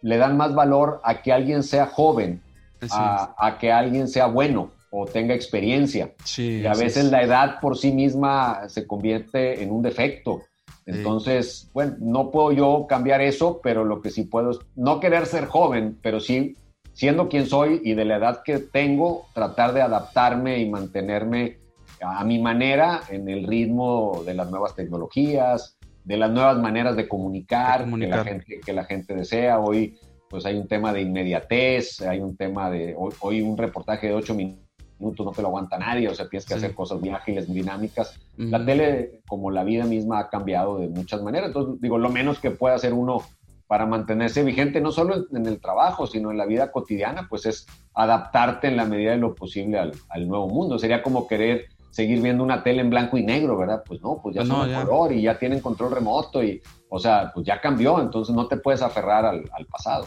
le 0.03 0.19
dan 0.19 0.37
más 0.37 0.55
valor 0.55 1.01
a 1.05 1.23
que 1.23 1.33
alguien 1.33 1.63
sea 1.63 1.87
joven 1.87 2.43
a, 2.91 3.57
que 3.59 3.73
alguien 3.73 4.09
sea 4.09 4.27
bueno 4.27 4.71
o 4.91 5.07
tenga 5.07 5.35
experiencia. 5.35 6.13
y 6.37 6.67
a 6.67 6.75
veces 6.75 7.11
la 7.11 7.23
edad 7.23 7.61
por 7.61 7.77
sí 7.77 7.93
misma 7.93 8.69
se 8.69 8.87
convierte 8.87 9.63
en 9.63 9.71
un 9.71 9.83
defecto. 9.83 10.43
Entonces, 10.87 11.69
bueno, 11.75 11.97
no 11.99 12.31
puedo 12.31 12.53
yo 12.53 12.87
cambiar 12.89 13.21
eso, 13.21 13.61
pero 13.63 13.85
lo 13.85 14.01
que 14.01 14.11
sí 14.11 14.23
puedo 14.23 14.53
es 14.53 14.59
no 14.77 15.01
querer 15.01 15.27
ser 15.27 15.47
joven, 15.47 15.99
pero 16.01 16.21
sí, 16.21 16.57
siendo 16.93 17.29
quien 17.29 17.47
soy 17.47 17.81
y 17.85 17.95
de 17.95 18.05
la 18.05 18.17
edad 18.17 18.43
que 18.45 18.61
tengo, 18.61 19.27
tratar 19.35 19.75
de 19.75 19.83
adaptarme 19.83 20.59
y 20.59 20.71
mantenerme 20.71 21.59
a 22.01 22.25
mi 22.25 22.39
manera 22.39 23.03
en 23.11 23.29
el 23.29 23.47
ritmo 23.47 24.23
de 24.25 24.35
las 24.35 24.49
nuevas 24.51 24.75
tecnologías, 24.77 25.77
de 26.05 26.17
las 26.17 26.31
nuevas 26.31 26.59
maneras 26.59 26.95
de 26.95 27.09
comunicar, 27.09 27.85
Que, 27.91 28.07
la 28.07 28.25
gente, 28.25 28.61
que 28.65 28.73
la 28.73 28.85
gente 28.85 29.15
desea. 29.15 29.59
Hoy 29.59 29.99
pues 30.29 30.45
hay 30.47 30.57
un 30.57 30.69
tema 30.69 30.93
de 30.93 31.03
inmediatez, 31.03 32.01
hay 32.01 32.21
un 32.21 32.37
tema 32.37 32.71
de, 32.71 32.95
hoy, 32.97 33.41
un 33.43 33.57
reportaje 33.57 34.09
de 34.09 34.15
ocho 34.15 34.35
minutos 34.35 34.66
no 34.99 35.13
te 35.33 35.43
lo 35.43 35.49
aguanta 35.49 35.79
nadie, 35.79 36.09
o 36.09 36.15
sea, 36.15 36.29
tienes 36.29 36.47
que 36.47 36.55
hacer 36.55 36.75
cosas 36.75 37.01
muy 37.01 37.11
ágiles, 37.11 37.49
muy 37.49 37.59
dinámicas. 37.59 38.19
La 38.37 38.65
tele, 38.65 39.21
como 39.29 39.51
la 39.51 39.65
vida 39.65 39.85
misma, 39.85 40.21
ha 40.21 40.29
cambiado 40.29 40.79
de 40.79 40.89
muchas 40.89 41.23
maneras. 41.23 41.49
Entonces, 41.49 41.81
digo, 41.81 41.99
lo 41.99 42.09
menos 42.09 42.39
que 42.39 42.51
puede 42.51 42.75
hacer 42.75 42.95
uno 42.95 43.23
para 43.67 43.85
mantenerse 43.85 44.43
vigente, 44.45 44.81
no 44.81 44.93
solo 44.93 45.27
en 45.33 45.47
el 45.47 45.61
trabajo, 45.61 46.07
sino 46.07 46.31
en 46.31 46.39
la 46.39 46.47
vida 46.47 46.71
cotidiana, 46.71 47.27
pues 47.29 47.47
es 47.47 47.67
adaptarte 47.95 48.69
en 48.69 48.77
la 48.77 48.85
medida 48.85 49.11
de 49.11 49.19
lo 49.19 49.35
posible 49.35 49.79
al, 49.79 49.93
al 50.09 50.29
nuevo 50.29 50.49
mundo. 50.49 50.79
Sería 50.79 51.03
como 51.03 51.27
querer 51.27 51.67
seguir 51.97 52.21
viendo 52.21 52.45
una 52.45 52.63
tele 52.63 52.83
en 52.83 52.91
blanco 52.91 53.17
y 53.17 53.23
negro, 53.23 53.57
¿verdad? 53.57 53.83
Pues 53.87 54.03
no, 54.03 54.21
pues 54.23 54.35
ya 54.35 54.43
pues 54.43 54.49
son 54.49 54.85
color 54.85 55.13
y 55.13 55.23
ya 55.23 55.39
tienen 55.39 55.61
control 55.61 55.93
remoto 55.93 56.43
y, 56.43 56.61
o 56.91 56.99
sea, 56.99 57.31
pues 57.33 57.47
ya 57.47 57.59
cambió, 57.59 58.03
entonces 58.03 58.35
no 58.35 58.47
te 58.49 58.59
puedes 58.59 58.83
aferrar 58.83 59.25
al, 59.25 59.67
pasado. 59.71 60.07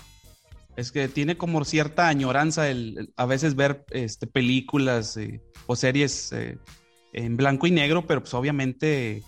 Es 0.79 0.91
que 0.91 1.07
tiene 1.09 1.37
como 1.37 1.63
cierta 1.65 2.07
añoranza 2.07 2.69
el, 2.69 3.11
a 3.17 3.25
veces 3.25 3.55
ver 3.55 3.85
este, 3.91 4.27
películas 4.27 5.17
eh, 5.17 5.41
o 5.67 5.75
series 5.75 6.31
eh, 6.31 6.57
en 7.11 7.35
blanco 7.35 7.67
y 7.67 7.71
negro, 7.71 8.05
pero 8.07 8.21
pues 8.21 8.33
obviamente 8.33 9.23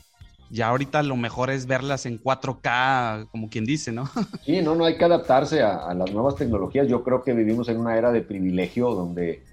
ya 0.50 0.70
ahorita 0.70 1.04
lo 1.04 1.18
mejor 1.18 1.50
es 1.50 1.66
verlas 1.66 2.06
en 2.06 2.22
4K, 2.22 3.30
como 3.32 3.50
quien 3.50 3.66
dice, 3.66 3.92
¿no? 3.92 4.10
Sí, 4.46 4.62
no, 4.62 4.76
no 4.76 4.86
hay 4.86 4.98
que 4.98 5.06
adaptarse 5.06 5.62
a, 5.62 5.78
a 5.78 5.94
las 5.94 6.12
nuevas 6.12 6.36
tecnologías. 6.36 6.88
Yo 6.88 7.04
creo 7.04 7.22
que 7.24 7.34
vivimos 7.34 7.68
en 7.68 7.80
una 7.80 7.98
era 7.98 8.12
de 8.12 8.22
privilegio 8.22 8.94
donde 8.94 9.44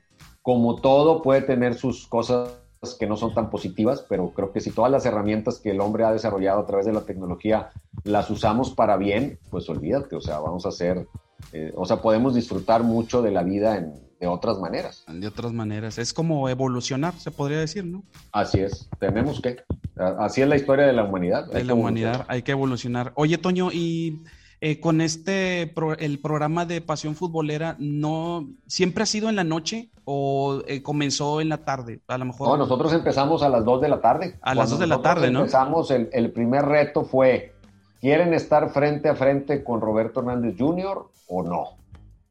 como 0.43 0.77
todo 0.81 1.21
puede 1.21 1.43
tener 1.43 1.75
sus 1.75 2.07
cosas 2.07 2.59
que 2.99 3.07
no 3.07 3.17
son 3.17 3.35
tan 3.35 3.51
positivas, 3.51 4.05
pero 4.09 4.31
creo 4.31 4.53
que 4.53 4.61
si 4.61 4.71
todas 4.71 4.91
las 4.91 5.05
herramientas 5.05 5.59
que 5.59 5.71
el 5.71 5.81
hombre 5.81 6.05
ha 6.05 6.13
desarrollado 6.13 6.61
a 6.61 6.67
través 6.67 6.87
de 6.87 6.93
la 6.93 7.01
tecnología 7.01 7.71
las 8.05 8.31
usamos 8.31 8.71
para 8.71 8.97
bien, 8.97 9.39
pues 9.51 9.69
olvídate, 9.69 10.15
o 10.15 10.21
sea, 10.21 10.39
vamos 10.39 10.65
a 10.65 10.69
hacer, 10.69 11.07
eh, 11.53 11.72
o 11.77 11.85
sea, 11.87 12.03
podemos 12.03 12.35
disfrutar 12.35 12.83
mucho 12.83 13.22
de 13.22 13.31
la 13.31 13.42
vida 13.42 13.92
de 14.20 14.27
otras 14.27 14.59
maneras. 14.59 15.05
De 15.09 15.27
otras 15.27 15.53
maneras, 15.53 15.98
es 15.98 16.12
como 16.12 16.48
evolucionar, 16.48 17.14
se 17.14 17.31
podría 17.31 17.59
decir, 17.59 17.85
¿no? 17.85 18.03
Así 18.33 18.61
es, 18.61 18.88
tenemos 18.98 19.40
que, 19.40 19.59
así 20.18 20.42
es 20.42 20.48
la 20.48 20.57
historia 20.57 20.87
de 20.87 20.92
la 20.92 21.05
humanidad. 21.05 21.46
De 21.51 21.64
la 21.64 21.74
humanidad, 21.74 22.24
hay 22.29 22.42
que 22.42 22.53
evolucionar. 22.53 23.12
Oye, 23.14 23.38
Toño, 23.38 23.70
y 23.72 24.22
eh, 24.61 24.81
con 24.81 25.01
este, 25.01 25.72
el 26.01 26.18
programa 26.18 26.66
de 26.66 26.81
Pasión 26.81 27.14
Futbolera, 27.14 27.77
¿no 27.79 28.48
siempre 28.66 29.05
ha 29.05 29.07
sido 29.07 29.29
en 29.29 29.37
la 29.37 29.44
noche 29.44 29.90
o 30.05 30.62
eh, 30.66 30.83
comenzó 30.83 31.40
en 31.40 31.48
la 31.48 31.59
tarde? 31.59 32.01
A 32.09 32.18
lo 32.18 32.24
mejor. 32.24 32.48
No, 32.48 32.57
nosotros 32.57 32.92
empezamos 32.92 33.44
a 33.44 33.48
las 33.48 33.64
2 33.64 33.81
de 33.83 33.88
la 33.88 34.01
tarde. 34.01 34.37
A 34.42 34.57
las 34.57 34.70
2 34.70 34.81
de 34.81 34.87
la 34.88 35.01
tarde, 35.01 35.31
¿no? 35.31 35.40
Empezamos, 35.40 35.92
el, 35.92 36.09
el, 36.12 36.33
primer 36.33 36.64
reto 36.64 37.05
fue, 37.05 37.55
¿quieren 38.01 38.35
estar 38.35 38.71
frente 38.71 39.09
a 39.09 39.15
frente 39.15 39.65
con 39.65 39.81
Roberto 39.81 40.21
Hernández 40.21 40.57
Jr. 40.59 41.07
o 41.29 41.43
no? 41.43 41.79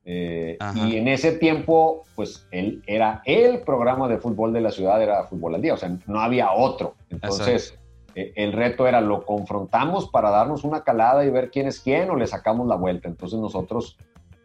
Eh, 0.09 0.57
y 0.73 0.95
en 0.95 1.09
ese 1.09 1.33
tiempo, 1.33 2.03
pues 2.15 2.47
él 2.51 2.81
era 2.87 3.21
el 3.25 3.59
programa 3.59 4.07
de 4.07 4.17
fútbol 4.19 4.53
de 4.53 4.61
la 4.61 4.71
ciudad, 4.71 5.01
era 5.01 5.25
Fútbol 5.25 5.55
al 5.55 5.61
Día, 5.61 5.73
o 5.73 5.77
sea, 5.77 5.97
no 6.07 6.21
había 6.21 6.53
otro. 6.53 6.95
Entonces, 7.09 7.77
eh, 8.15 8.31
el 8.35 8.53
reto 8.53 8.87
era, 8.87 9.01
¿lo 9.01 9.25
confrontamos 9.25 10.09
para 10.09 10.29
darnos 10.29 10.63
una 10.63 10.85
calada 10.85 11.25
y 11.25 11.29
ver 11.29 11.51
quién 11.51 11.67
es 11.67 11.81
quién 11.81 12.09
o 12.09 12.15
le 12.15 12.25
sacamos 12.25 12.67
la 12.67 12.75
vuelta? 12.75 13.09
Entonces 13.09 13.37
nosotros, 13.37 13.97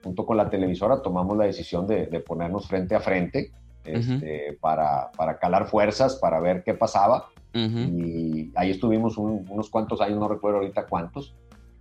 junto 0.03 0.27
con 0.27 0.37
la 0.37 0.51
televisora, 0.51 1.01
tomamos 1.01 1.37
la 1.37 1.45
decisión 1.45 1.87
de, 1.87 2.07
ponernos 2.27 2.67
frente 2.67 2.97
a 2.97 3.01
frente 3.01 3.53
este, 3.85 4.59
para, 4.61 5.13
calar 5.41 5.69
fuerzas, 5.69 6.17
para 6.17 6.41
ver 6.41 6.65
qué 6.65 6.75
pasaba. 6.75 7.29
Y 7.55 8.51
ahí 8.55 8.71
estuvimos 8.71 9.19
unos 9.19 9.69
cuantos 9.71 10.01
años, 10.01 10.19
no 10.19 10.29
recuerdo 10.29 10.59
ahorita 10.59 10.87
cuántos. 10.87 11.35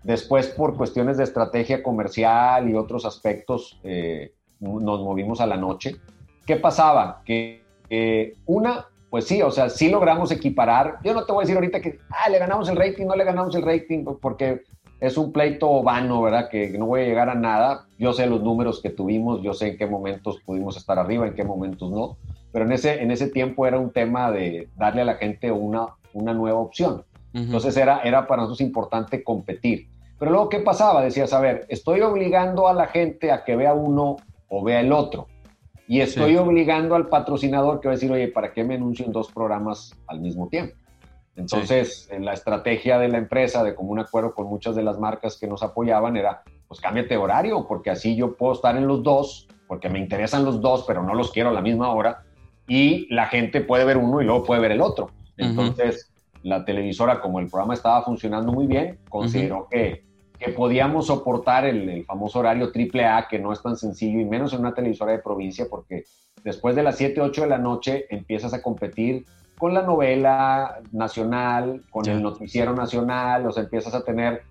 Después, 0.04 0.48
por 0.48 0.76
cuestiones 0.76 1.18
de 1.18 1.24
estrategia 1.24 1.84
comercial 1.84 2.70
y 2.70 2.76
otros 2.76 3.06
aspectos, 3.06 3.80
eh, 3.84 4.34
nos 4.60 5.02
movimos 5.02 5.42
a 5.42 5.46
la 5.46 5.58
noche. 5.58 5.96
¿Qué 6.46 6.56
pasaba? 6.58 7.22
Que 7.24 7.64
una, 8.46 8.88
pues 9.12 9.26
sí, 9.28 9.42
o 9.42 9.52
sea, 9.52 9.70
sí 9.70 9.90
logramos 9.90 10.32
equiparar. 10.32 11.00
Yo 11.04 11.14
no 11.14 11.26
te 11.26 11.34
voy 11.34 11.42
a 11.42 11.44
decir 11.44 11.56
ahorita 11.56 11.82
que, 11.82 12.00
ah, 12.10 12.30
le 12.30 12.40
ganamos 12.40 12.70
el 12.70 12.78
rating, 12.78 13.06
no 13.06 13.16
le 13.16 13.26
ganamos 13.26 13.54
el 13.56 13.62
rating, 13.62 14.06
porque 14.22 14.62
es 15.02 15.18
un 15.18 15.34
pleito 15.34 15.84
vano, 15.84 16.22
¿verdad? 16.22 16.48
Que 16.50 16.70
no 16.78 16.86
voy 16.86 17.02
a 17.02 17.06
llegar 17.06 17.28
a 17.28 17.36
nada. 17.36 17.88
Yo 17.98 18.14
sé 18.14 18.28
los 18.28 18.42
números 18.42 18.82
que 18.82 18.92
tuvimos, 18.92 19.42
yo 19.42 19.54
sé 19.54 19.70
en 19.70 19.78
qué 19.78 19.86
momentos 19.88 20.40
pudimos 20.46 20.78
estar 20.78 20.98
arriba, 20.98 21.28
en 21.28 21.34
qué 21.34 21.44
momentos 21.44 21.92
no. 21.92 22.18
Pero 22.52 22.66
en 22.66 22.72
ese, 22.72 23.02
en 23.02 23.12
ese 23.12 23.30
tiempo 23.30 23.66
era 23.66 23.80
un 23.80 23.92
tema 23.92 24.32
de 24.32 24.70
darle 24.76 25.02
a 25.02 25.06
la 25.06 25.16
gente 25.16 25.52
una, 25.52 25.88
una 26.14 26.34
nueva 26.34 26.60
opción. 26.60 27.04
Entonces 27.34 27.78
era, 27.78 28.02
era 28.02 28.28
para 28.28 28.42
nosotros 28.42 28.62
importante 28.62 29.24
competir. 29.24 29.88
Pero 30.20 30.32
luego, 30.32 30.50
¿qué 30.50 30.60
pasaba? 30.60 31.02
Decías, 31.02 31.34
a 31.34 31.40
ver, 31.40 31.66
estoy 31.70 32.02
obligando 32.02 32.68
a 32.68 32.74
la 32.74 32.88
gente 32.88 33.32
a 33.32 33.44
que 33.44 33.56
vea 33.56 33.74
uno 33.74 34.18
o 34.50 34.64
vea 34.64 34.82
el 34.82 34.92
otro. 34.92 35.28
Y 35.88 36.02
estoy 36.02 36.38
obligando 36.38 36.96
al 36.96 37.08
patrocinador 37.08 37.80
que 37.80 37.88
va 37.88 37.94
a 37.94 37.96
decir, 37.96 38.12
oye, 38.12 38.28
¿para 38.28 38.54
qué 38.54 38.64
me 38.64 38.76
anuncio 38.76 39.06
en 39.06 39.12
dos 39.12 39.32
programas 39.32 39.94
al 40.08 40.22
mismo 40.22 40.48
tiempo? 40.48 40.76
Entonces, 41.36 42.08
en 42.12 42.24
la 42.24 42.34
estrategia 42.34 43.00
de 43.00 43.08
la 43.08 43.18
empresa, 43.18 43.64
de 43.64 43.74
común 43.74 44.00
acuerdo 44.00 44.34
con 44.34 44.48
muchas 44.48 44.76
de 44.76 44.84
las 44.84 45.00
marcas 45.00 45.38
que 45.38 45.48
nos 45.48 45.64
apoyaban, 45.64 46.16
era, 46.18 46.44
pues 46.68 46.80
cámbiate 46.80 47.18
horario, 47.18 47.66
porque 47.68 47.90
así 47.90 48.16
yo 48.16 48.36
puedo 48.36 48.54
estar 48.54 48.78
en 48.78 48.88
los 48.88 49.04
dos, 49.04 49.48
porque 49.68 49.90
me 49.90 50.00
interesan 50.00 50.46
los 50.46 50.62
dos, 50.62 50.84
pero 50.86 51.04
no 51.04 51.14
los 51.14 51.32
quiero 51.32 51.50
a 51.50 51.54
la 51.54 51.62
misma 51.62 51.92
hora, 51.94 52.24
y 52.72 53.14
la 53.14 53.26
gente 53.26 53.60
puede 53.60 53.84
ver 53.84 53.98
uno 53.98 54.22
y 54.22 54.26
luego 54.26 54.46
puede 54.46 54.62
ver 54.62 54.72
el 54.72 54.80
otro. 54.80 55.12
Entonces, 55.36 56.10
la 56.44 56.64
televisora, 56.64 57.20
como 57.20 57.40
el 57.40 57.48
programa 57.48 57.74
estaba 57.74 58.02
funcionando 58.04 58.54
muy 58.54 58.66
bien, 58.66 59.00
consideró 59.10 59.68
que 59.70 60.04
que 60.42 60.52
podíamos 60.52 61.06
soportar 61.06 61.66
el, 61.66 62.04
famoso 62.06 62.40
horario 62.40 62.72
triple 62.72 63.06
A, 63.06 63.28
que 63.30 63.38
no 63.38 63.54
es 63.54 63.62
tan 63.62 63.78
sencillo, 63.78 64.20
y 64.20 64.26
menos 64.26 64.54
en 64.54 64.62
una 64.62 64.74
televisora 64.74 65.12
de 65.12 65.20
provincia, 65.20 65.68
porque 65.70 66.06
después 66.44 66.76
de 66.76 66.82
las 66.82 66.98
7, 66.98 67.22
8 67.22 67.42
de 67.42 67.48
la 67.48 67.60
noche 67.60 68.06
empiezas 68.10 68.52
a 68.56 68.62
competir 68.64 69.26
con 69.60 69.76
la 69.76 69.84
novela 69.84 70.80
nacional, 70.92 71.84
con 71.92 72.10
el 72.10 72.24
noticiero 72.24 72.74
nacional, 72.74 73.52
sea, 73.54 73.64
empiezas 73.64 73.94
a 73.94 74.04
tener 74.04 74.42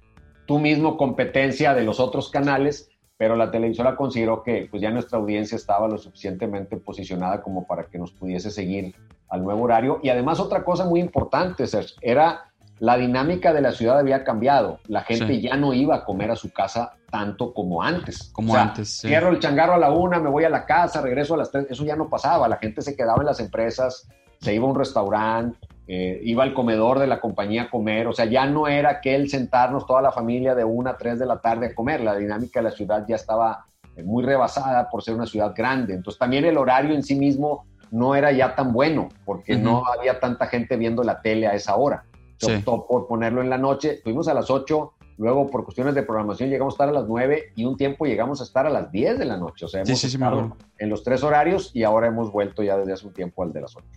tú 0.46 0.60
mismo 0.60 0.96
competencia 0.96 1.74
de 1.74 1.82
los 1.82 1.98
otros 1.98 2.30
canales, 2.30 2.89
pero 3.20 3.36
la 3.36 3.50
televisora 3.50 3.96
consideró 3.96 4.42
que 4.42 4.66
pues 4.70 4.80
ya 4.80 4.90
nuestra 4.90 5.18
audiencia 5.18 5.54
estaba 5.54 5.86
lo 5.86 5.98
suficientemente 5.98 6.78
posicionada 6.78 7.42
como 7.42 7.66
para 7.66 7.84
que 7.84 7.98
nos 7.98 8.12
pudiese 8.12 8.50
seguir 8.50 8.94
al 9.28 9.44
nuevo 9.44 9.64
horario. 9.64 10.00
Y 10.02 10.08
además 10.08 10.40
otra 10.40 10.64
cosa 10.64 10.86
muy 10.86 11.00
importante, 11.00 11.66
Sergio, 11.66 11.98
era 12.00 12.50
la 12.78 12.96
dinámica 12.96 13.52
de 13.52 13.60
la 13.60 13.72
ciudad 13.72 13.98
había 13.98 14.24
cambiado. 14.24 14.80
La 14.86 15.02
gente 15.02 15.38
ya 15.38 15.54
no 15.58 15.74
iba 15.74 15.96
a 15.96 16.04
comer 16.06 16.30
a 16.30 16.36
su 16.36 16.50
casa 16.50 16.94
tanto 17.10 17.52
como 17.52 17.82
antes. 17.82 18.30
Como 18.32 18.56
antes. 18.56 19.02
Cierro 19.02 19.28
el 19.28 19.38
changarro 19.38 19.74
a 19.74 19.78
la 19.78 19.92
una, 19.92 20.18
me 20.18 20.30
voy 20.30 20.44
a 20.44 20.48
la 20.48 20.64
casa, 20.64 21.02
regreso 21.02 21.34
a 21.34 21.36
las 21.36 21.50
tres. 21.50 21.66
Eso 21.68 21.84
ya 21.84 21.96
no 21.96 22.08
pasaba. 22.08 22.48
La 22.48 22.56
gente 22.56 22.80
se 22.80 22.96
quedaba 22.96 23.20
en 23.20 23.26
las 23.26 23.40
empresas, 23.40 24.08
se 24.40 24.54
iba 24.54 24.64
a 24.64 24.70
un 24.70 24.76
restaurante, 24.76 25.58
eh, 25.92 26.20
iba 26.22 26.44
al 26.44 26.54
comedor 26.54 27.00
de 27.00 27.08
la 27.08 27.20
compañía 27.20 27.62
a 27.62 27.68
comer, 27.68 28.06
o 28.06 28.12
sea, 28.12 28.24
ya 28.24 28.46
no 28.46 28.68
era 28.68 28.90
aquel 28.90 29.28
sentarnos 29.28 29.86
toda 29.86 30.00
la 30.00 30.12
familia 30.12 30.54
de 30.54 30.62
una 30.62 30.90
a 30.90 30.96
tres 30.96 31.18
de 31.18 31.26
la 31.26 31.40
tarde 31.40 31.66
a 31.66 31.74
comer, 31.74 32.00
la 32.00 32.14
dinámica 32.14 32.60
de 32.60 32.64
la 32.64 32.70
ciudad 32.70 33.04
ya 33.08 33.16
estaba 33.16 33.66
eh, 33.96 34.04
muy 34.04 34.22
rebasada 34.22 34.88
por 34.88 35.02
ser 35.02 35.16
una 35.16 35.26
ciudad 35.26 35.52
grande, 35.52 35.94
entonces 35.94 36.16
también 36.16 36.44
el 36.44 36.58
horario 36.58 36.94
en 36.94 37.02
sí 37.02 37.16
mismo 37.16 37.66
no 37.90 38.14
era 38.14 38.30
ya 38.30 38.54
tan 38.54 38.72
bueno, 38.72 39.08
porque 39.24 39.56
no 39.56 39.82
había 39.84 40.20
tanta 40.20 40.46
gente 40.46 40.76
viendo 40.76 41.02
la 41.02 41.20
tele 41.22 41.48
a 41.48 41.54
esa 41.54 41.74
hora. 41.74 42.04
Se 42.36 42.58
optó 42.58 42.86
por 42.86 43.08
ponerlo 43.08 43.42
en 43.42 43.50
la 43.50 43.58
noche, 43.58 43.98
fuimos 44.04 44.28
a 44.28 44.34
las 44.34 44.48
8, 44.48 44.92
luego 45.18 45.48
por 45.48 45.64
cuestiones 45.64 45.96
de 45.96 46.04
programación 46.04 46.50
llegamos 46.50 46.74
a 46.74 46.76
estar 46.76 46.88
a 46.88 46.92
las 46.92 47.08
9 47.08 47.46
y 47.56 47.64
un 47.64 47.76
tiempo 47.76 48.06
llegamos 48.06 48.40
a 48.40 48.44
estar 48.44 48.64
a 48.64 48.70
las 48.70 48.92
10 48.92 49.18
de 49.18 49.24
la 49.24 49.36
noche, 49.36 49.64
o 49.64 49.68
sea, 49.68 49.82
hemos 49.82 50.04
estado 50.04 50.56
en 50.78 50.88
los 50.88 51.02
tres 51.02 51.24
horarios 51.24 51.72
y 51.74 51.82
ahora 51.82 52.06
hemos 52.06 52.30
vuelto 52.30 52.62
ya 52.62 52.78
desde 52.78 52.92
hace 52.92 53.08
un 53.08 53.12
tiempo 53.12 53.42
al 53.42 53.52
de 53.52 53.62
las 53.62 53.74
8. 53.74 53.88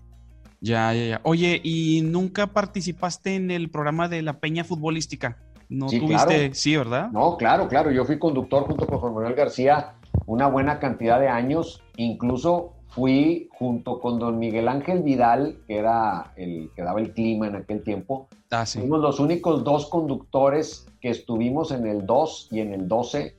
Ya, 0.63 0.93
ya, 0.93 1.05
ya. 1.05 1.21
Oye, 1.23 1.59
¿y 1.61 2.01
nunca 2.05 2.47
participaste 2.47 3.35
en 3.35 3.51
el 3.51 3.69
programa 3.69 4.07
de 4.07 4.21
la 4.21 4.39
Peña 4.39 4.63
Futbolística? 4.63 5.37
¿No 5.67 5.87
tuviste? 5.87 6.53
Sí, 6.53 6.77
¿verdad? 6.77 7.11
No, 7.11 7.35
claro, 7.35 7.67
claro. 7.67 7.91
Yo 7.91 8.05
fui 8.05 8.17
conductor 8.17 8.63
junto 8.63 8.87
con 8.87 8.99
Juan 8.99 9.13
Manuel 9.13 9.35
García 9.35 9.95
una 10.25 10.47
buena 10.47 10.79
cantidad 10.79 11.19
de 11.19 11.27
años. 11.27 11.83
Incluso 11.97 12.75
fui 12.87 13.49
junto 13.51 13.99
con 13.99 14.19
don 14.19 14.39
Miguel 14.39 14.69
Ángel 14.69 15.03
Vidal, 15.03 15.57
que 15.67 15.79
era 15.79 16.31
el 16.37 16.71
que 16.73 16.81
daba 16.81 17.01
el 17.01 17.11
clima 17.11 17.47
en 17.47 17.57
aquel 17.57 17.83
tiempo. 17.83 18.29
Ah, 18.49 18.65
sí. 18.65 18.79
Fuimos 18.79 19.01
los 19.01 19.19
únicos 19.19 19.65
dos 19.65 19.87
conductores 19.87 20.87
que 21.01 21.09
estuvimos 21.09 21.71
en 21.71 21.87
el 21.87 22.05
2 22.05 22.47
y 22.51 22.61
en 22.61 22.73
el 22.73 22.87
12 22.87 23.35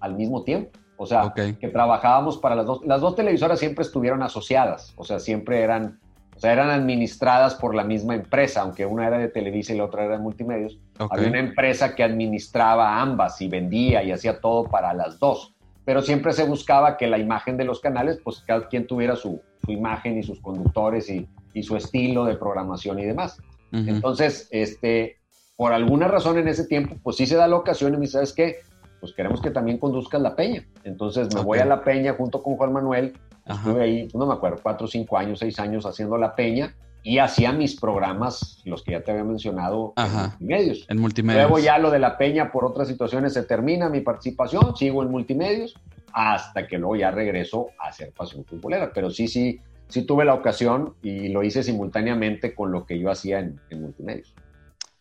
al 0.00 0.16
mismo 0.16 0.42
tiempo. 0.42 0.70
O 0.96 1.06
sea, 1.06 1.32
que 1.32 1.68
trabajábamos 1.68 2.38
para 2.38 2.56
las 2.56 2.66
dos. 2.66 2.80
Las 2.84 3.00
dos 3.02 3.14
televisoras 3.14 3.60
siempre 3.60 3.84
estuvieron 3.84 4.22
asociadas. 4.24 4.94
O 4.96 5.04
sea, 5.04 5.20
siempre 5.20 5.60
eran 5.60 6.00
o 6.36 6.38
sea, 6.38 6.52
eran 6.52 6.68
administradas 6.68 7.54
por 7.54 7.74
la 7.74 7.82
misma 7.82 8.14
empresa, 8.14 8.60
aunque 8.60 8.84
una 8.84 9.06
era 9.06 9.18
de 9.18 9.28
Televisa 9.28 9.72
y 9.72 9.78
la 9.78 9.84
otra 9.84 10.04
era 10.04 10.18
de 10.18 10.22
Multimedios. 10.22 10.78
Había 11.10 11.28
una 11.28 11.38
empresa 11.38 11.94
que 11.94 12.02
administraba 12.02 13.00
ambas 13.00 13.40
y 13.40 13.48
vendía 13.48 14.02
y 14.02 14.12
hacía 14.12 14.38
todo 14.38 14.64
para 14.64 14.92
las 14.92 15.18
dos. 15.18 15.54
Pero 15.86 16.02
siempre 16.02 16.34
se 16.34 16.44
buscaba 16.44 16.98
que 16.98 17.06
la 17.06 17.16
imagen 17.16 17.56
de 17.56 17.64
los 17.64 17.80
canales, 17.80 18.20
pues 18.22 18.42
cada 18.46 18.68
quien 18.68 18.86
tuviera 18.86 19.16
su, 19.16 19.40
imagen 19.66 20.18
y 20.18 20.22
sus 20.22 20.40
conductores 20.40 21.10
y, 21.10 21.26
su 21.62 21.74
estilo 21.74 22.26
de 22.26 22.36
programación 22.36 22.98
y 22.98 23.06
demás. 23.06 23.40
Entonces, 23.72 24.46
este, 24.50 25.16
por 25.56 25.72
alguna 25.72 26.06
razón 26.06 26.36
en 26.36 26.48
ese 26.48 26.66
tiempo, 26.66 26.96
pues 27.02 27.16
sí 27.16 27.24
se 27.24 27.36
da 27.36 27.48
la 27.48 27.56
ocasión 27.56 27.94
y 27.94 27.96
me 27.96 28.02
dice, 28.02 28.12
¿sabes 28.12 28.34
qué? 28.34 28.56
Pues 29.00 29.12
queremos 29.12 29.40
que 29.40 29.50
también 29.50 29.78
conduzcas 29.78 30.20
La 30.20 30.34
Peña. 30.34 30.66
Entonces 30.84 31.34
me 31.34 31.42
voy 31.42 31.58
a 31.58 31.64
La 31.64 31.82
Peña 31.82 32.14
junto 32.14 32.42
con 32.42 32.56
Juan 32.56 32.72
Manuel 32.72 33.14
Estuve 33.46 33.82
ahí, 33.82 34.08
no 34.12 34.26
me 34.26 34.34
acuerdo, 34.34 34.58
cuatro, 34.60 34.86
cinco 34.88 35.16
años, 35.16 35.38
seis 35.38 35.58
años 35.60 35.86
haciendo 35.86 36.16
la 36.18 36.34
peña 36.34 36.74
y 37.02 37.18
hacía 37.18 37.52
mis 37.52 37.78
programas, 37.78 38.60
los 38.64 38.82
que 38.82 38.92
ya 38.92 39.02
te 39.02 39.12
había 39.12 39.22
mencionado, 39.22 39.92
en 39.96 40.12
multimedios. 40.12 40.86
En 40.88 40.98
multimedios. 40.98 41.48
Luego 41.48 41.64
ya 41.64 41.78
lo 41.78 41.92
de 41.92 42.00
la 42.00 42.18
peña 42.18 42.50
por 42.50 42.64
otras 42.64 42.88
situaciones 42.88 43.34
se 43.34 43.44
termina 43.44 43.88
mi 43.88 44.00
participación, 44.00 44.76
sigo 44.76 45.04
en 45.04 45.12
multimedios, 45.12 45.74
hasta 46.12 46.66
que 46.66 46.78
luego 46.78 46.96
ya 46.96 47.12
regreso 47.12 47.68
a 47.78 47.88
hacer 47.88 48.12
pasión 48.12 48.44
futbolera. 48.44 48.90
Pero 48.92 49.10
sí, 49.10 49.28
sí, 49.28 49.60
sí 49.86 50.02
tuve 50.02 50.24
la 50.24 50.34
ocasión 50.34 50.94
y 51.00 51.28
lo 51.28 51.44
hice 51.44 51.62
simultáneamente 51.62 52.52
con 52.52 52.72
lo 52.72 52.84
que 52.84 52.98
yo 52.98 53.08
hacía 53.08 53.38
en, 53.38 53.60
en 53.70 53.82
multimedios. 53.82 54.34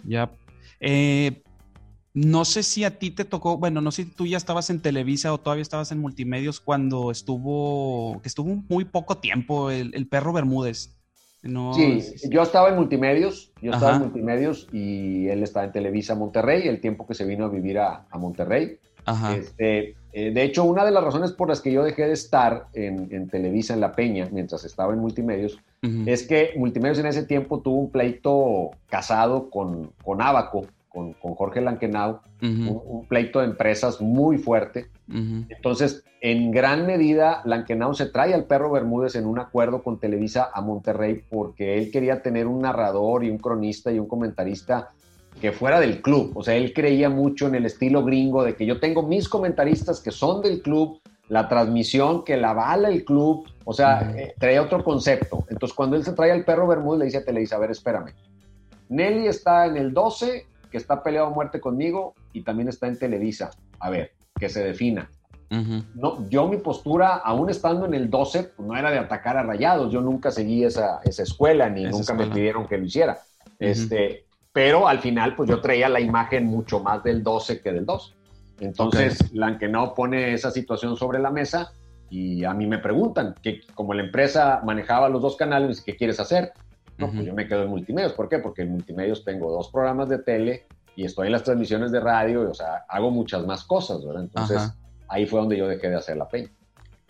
Ya. 0.03 0.29
Eh, 0.79 1.41
no 2.15 2.45
sé 2.45 2.63
si 2.63 2.85
a 2.85 2.97
ti 2.97 3.11
te 3.11 3.25
tocó, 3.25 3.57
bueno, 3.57 3.81
no 3.81 3.91
sé 3.91 4.05
si 4.05 4.09
tú 4.09 4.25
ya 4.25 4.37
estabas 4.37 4.69
en 4.69 4.79
Televisa 4.79 5.33
o 5.33 5.37
todavía 5.37 5.61
estabas 5.61 5.91
en 5.91 5.99
multimedios 5.99 6.61
cuando 6.61 7.11
estuvo, 7.11 8.21
que 8.21 8.29
estuvo 8.29 8.63
muy 8.69 8.85
poco 8.85 9.17
tiempo 9.17 9.69
el, 9.69 10.07
perro 10.07 10.31
Bermúdez. 10.31 10.95
sí, 11.43 12.03
yo 12.29 12.41
estaba 12.41 12.69
en 12.69 12.75
multimedios, 12.77 13.51
yo 13.61 13.73
estaba 13.73 13.97
en 13.97 14.03
multimedios 14.03 14.69
y 14.71 15.27
él 15.27 15.43
estaba 15.43 15.65
en 15.65 15.73
Televisa 15.73 16.15
Monterrey, 16.15 16.69
el 16.69 16.79
tiempo 16.79 17.05
que 17.05 17.15
se 17.15 17.25
vino 17.25 17.45
a 17.45 17.49
vivir 17.49 17.79
a, 17.79 18.07
Monterrey. 18.13 18.79
Este, 19.37 19.95
eh, 20.13 20.31
de 20.31 20.43
hecho, 20.43 20.63
una 20.63 20.85
de 20.85 20.91
las 20.91 21.03
razones 21.03 21.33
por 21.33 21.49
las 21.49 21.59
que 21.59 21.73
yo 21.73 21.83
dejé 21.83 22.07
de 22.07 22.13
estar 22.13 22.67
en, 22.71 23.27
Televisa 23.27 23.73
en 23.73 23.81
La 23.81 23.91
Peña 23.91 24.29
mientras 24.31 24.63
estaba 24.63 24.93
en 24.93 24.99
multimedios 24.99 25.59
es 26.07 26.25
que 26.25 26.53
multimedios 26.55 26.97
en 26.97 27.07
ese 27.07 27.23
tiempo 27.23 27.59
tuvo 27.59 27.75
un 27.75 27.91
pleito 27.91 28.71
casado 28.87 29.51
con, 29.51 29.91
con 30.01 30.19
Abaco 30.21 30.65
con, 30.95 31.35
Jorge 31.35 31.59
Lankenau, 31.59 32.21
un, 32.41 33.05
pleito 33.07 33.39
de 33.39 33.45
empresas 33.45 33.99
muy 33.99 34.37
fuerte. 34.37 34.87
Entonces, 35.09 36.03
en 36.21 36.51
gran 36.51 36.87
medida, 36.87 37.41
Lankenau 37.45 37.93
se 37.93 38.07
trae 38.07 38.33
al 38.33 38.45
perro 38.45 38.71
Bermúdez 38.71 39.15
en 39.15 39.25
un 39.25 39.37
acuerdo 39.37 39.83
con 39.83 39.99
Televisa 39.99 40.49
a 40.53 40.61
Monterrey 40.61 41.21
porque 41.29 41.77
él 41.77 41.91
quería 41.91 42.21
tener 42.21 42.47
un 42.47 42.61
narrador 42.61 43.23
y 43.23 43.29
un 43.29 43.37
cronista 43.37 43.91
y 43.91 43.99
un 43.99 44.07
comentarista 44.07 44.89
que 45.39 45.51
fuera 45.51 45.79
del 45.79 46.01
club. 46.01 46.31
O 46.35 46.43
sea, 46.43 46.55
él 46.55 46.73
creía 46.73 47.09
mucho 47.09 47.47
en 47.47 47.55
el 47.55 47.65
estilo 47.65 48.03
gringo 48.03 48.43
de 48.43 48.55
que 48.55 48.65
yo 48.65 48.79
tengo 48.79 49.03
mis 49.03 49.27
comentaristas 49.27 49.99
que 49.99 50.11
son 50.11 50.41
del 50.41 50.61
club, 50.61 51.01
la 51.27 51.49
transmisión 51.49 52.23
que 52.23 52.37
la 52.37 52.51
avala 52.51 52.89
el 52.89 53.03
club, 53.03 53.45
o 53.65 53.73
sea, 53.73 54.13
eh, 54.15 54.33
trae 54.39 54.59
otro 54.59 54.83
concepto. 54.83 55.45
Entonces, 55.49 55.75
cuando 55.75 55.97
él 55.97 56.05
se 56.05 56.13
trae 56.13 56.31
al 56.31 56.45
perro 56.45 56.67
Bermúdez, 56.67 56.99
le 56.99 57.05
dice 57.05 57.17
a 57.17 57.25
Televisa, 57.25 57.57
a 57.57 57.59
ver, 57.59 57.71
espérame. 57.71 58.13
Nelly 58.89 59.27
está 59.27 59.65
en 59.65 59.77
el 59.77 59.93
12 59.93 60.45
que 60.75 60.79
está 60.79 61.01
peleado 61.01 61.27
a 61.27 61.29
muerte 61.29 61.61
conmigo 61.61 62.15
y 62.33 62.41
también 62.41 62.67
está 62.67 62.87
en 62.87 62.99
Televisa. 62.99 63.49
A 63.79 63.89
ver, 63.89 64.11
que 64.37 64.49
se 64.49 64.61
defina. 64.61 65.09
no, 65.49 66.27
yo 66.27 66.49
mi 66.49 66.57
postura, 66.57 67.15
aún 67.15 67.49
estando 67.49 67.85
en 67.85 67.93
el 67.93 68.09
12, 68.09 68.43
pues 68.43 68.67
no 68.67 68.75
era 68.75 68.91
de 68.91 68.99
atacar 68.99 69.37
a 69.37 69.43
rayados. 69.43 69.89
Yo 69.93 70.01
nunca 70.01 70.31
seguí 70.31 70.65
esa, 70.65 70.99
esa 71.05 71.23
escuela, 71.23 71.69
ni 71.69 71.85
nunca 71.85 72.13
me 72.13 72.25
pidieron 72.27 72.67
que 72.67 72.77
lo 72.77 72.83
hiciera. 72.83 73.19
este, 73.57 74.25
pero 74.51 74.89
al 74.89 74.99
final, 74.99 75.33
pues 75.37 75.49
yo 75.49 75.61
traía 75.61 75.87
la 75.87 76.01
imagen 76.01 76.45
mucho 76.45 76.81
más 76.81 77.01
del 77.05 77.23
12 77.23 77.61
que 77.61 77.71
del 77.71 77.85
2. 77.85 78.13
Entonces, 78.59 79.17
okay. 79.21 79.69
no 79.69 79.93
pone 79.93 80.33
esa 80.33 80.51
situación 80.51 80.97
sobre 80.97 81.19
la 81.19 81.31
mesa 81.31 81.71
y 82.09 82.43
a 82.43 82.53
mí 82.53 82.67
me 82.67 82.79
preguntan, 82.79 83.33
que 83.41 83.61
como 83.75 83.93
la 83.93 84.03
empresa 84.03 84.59
manejaba 84.65 85.07
los 85.07 85.21
dos 85.21 85.37
canales, 85.37 85.79
¿qué 85.79 85.95
quieres 85.95 86.19
hacer? 86.19 86.51
No, 86.97 87.11
pues 87.11 87.25
yo 87.25 87.33
me 87.33 87.47
quedo 87.47 87.63
en 87.63 87.69
multimedios. 87.69 88.13
¿Por 88.13 88.29
qué? 88.29 88.39
Porque 88.39 88.61
en 88.61 88.71
multimedios 88.71 89.25
tengo 89.25 89.51
dos 89.51 89.69
programas 89.69 90.07
de 90.09 90.19
tele 90.19 90.65
y 90.95 91.03
estoy 91.03 91.27
en 91.27 91.33
las 91.33 91.43
transmisiones 91.43 91.91
de 91.91 91.99
radio, 91.99 92.49
o 92.49 92.53
sea, 92.53 92.85
hago 92.87 93.11
muchas 93.11 93.45
más 93.45 93.63
cosas, 93.65 94.05
¿verdad? 94.05 94.23
Entonces, 94.23 94.73
ahí 95.09 95.25
fue 95.25 95.39
donde 95.39 95.57
yo 95.57 95.67
dejé 95.67 95.89
de 95.89 95.95
hacer 95.95 96.17
la 96.17 96.29
peña. 96.29 96.49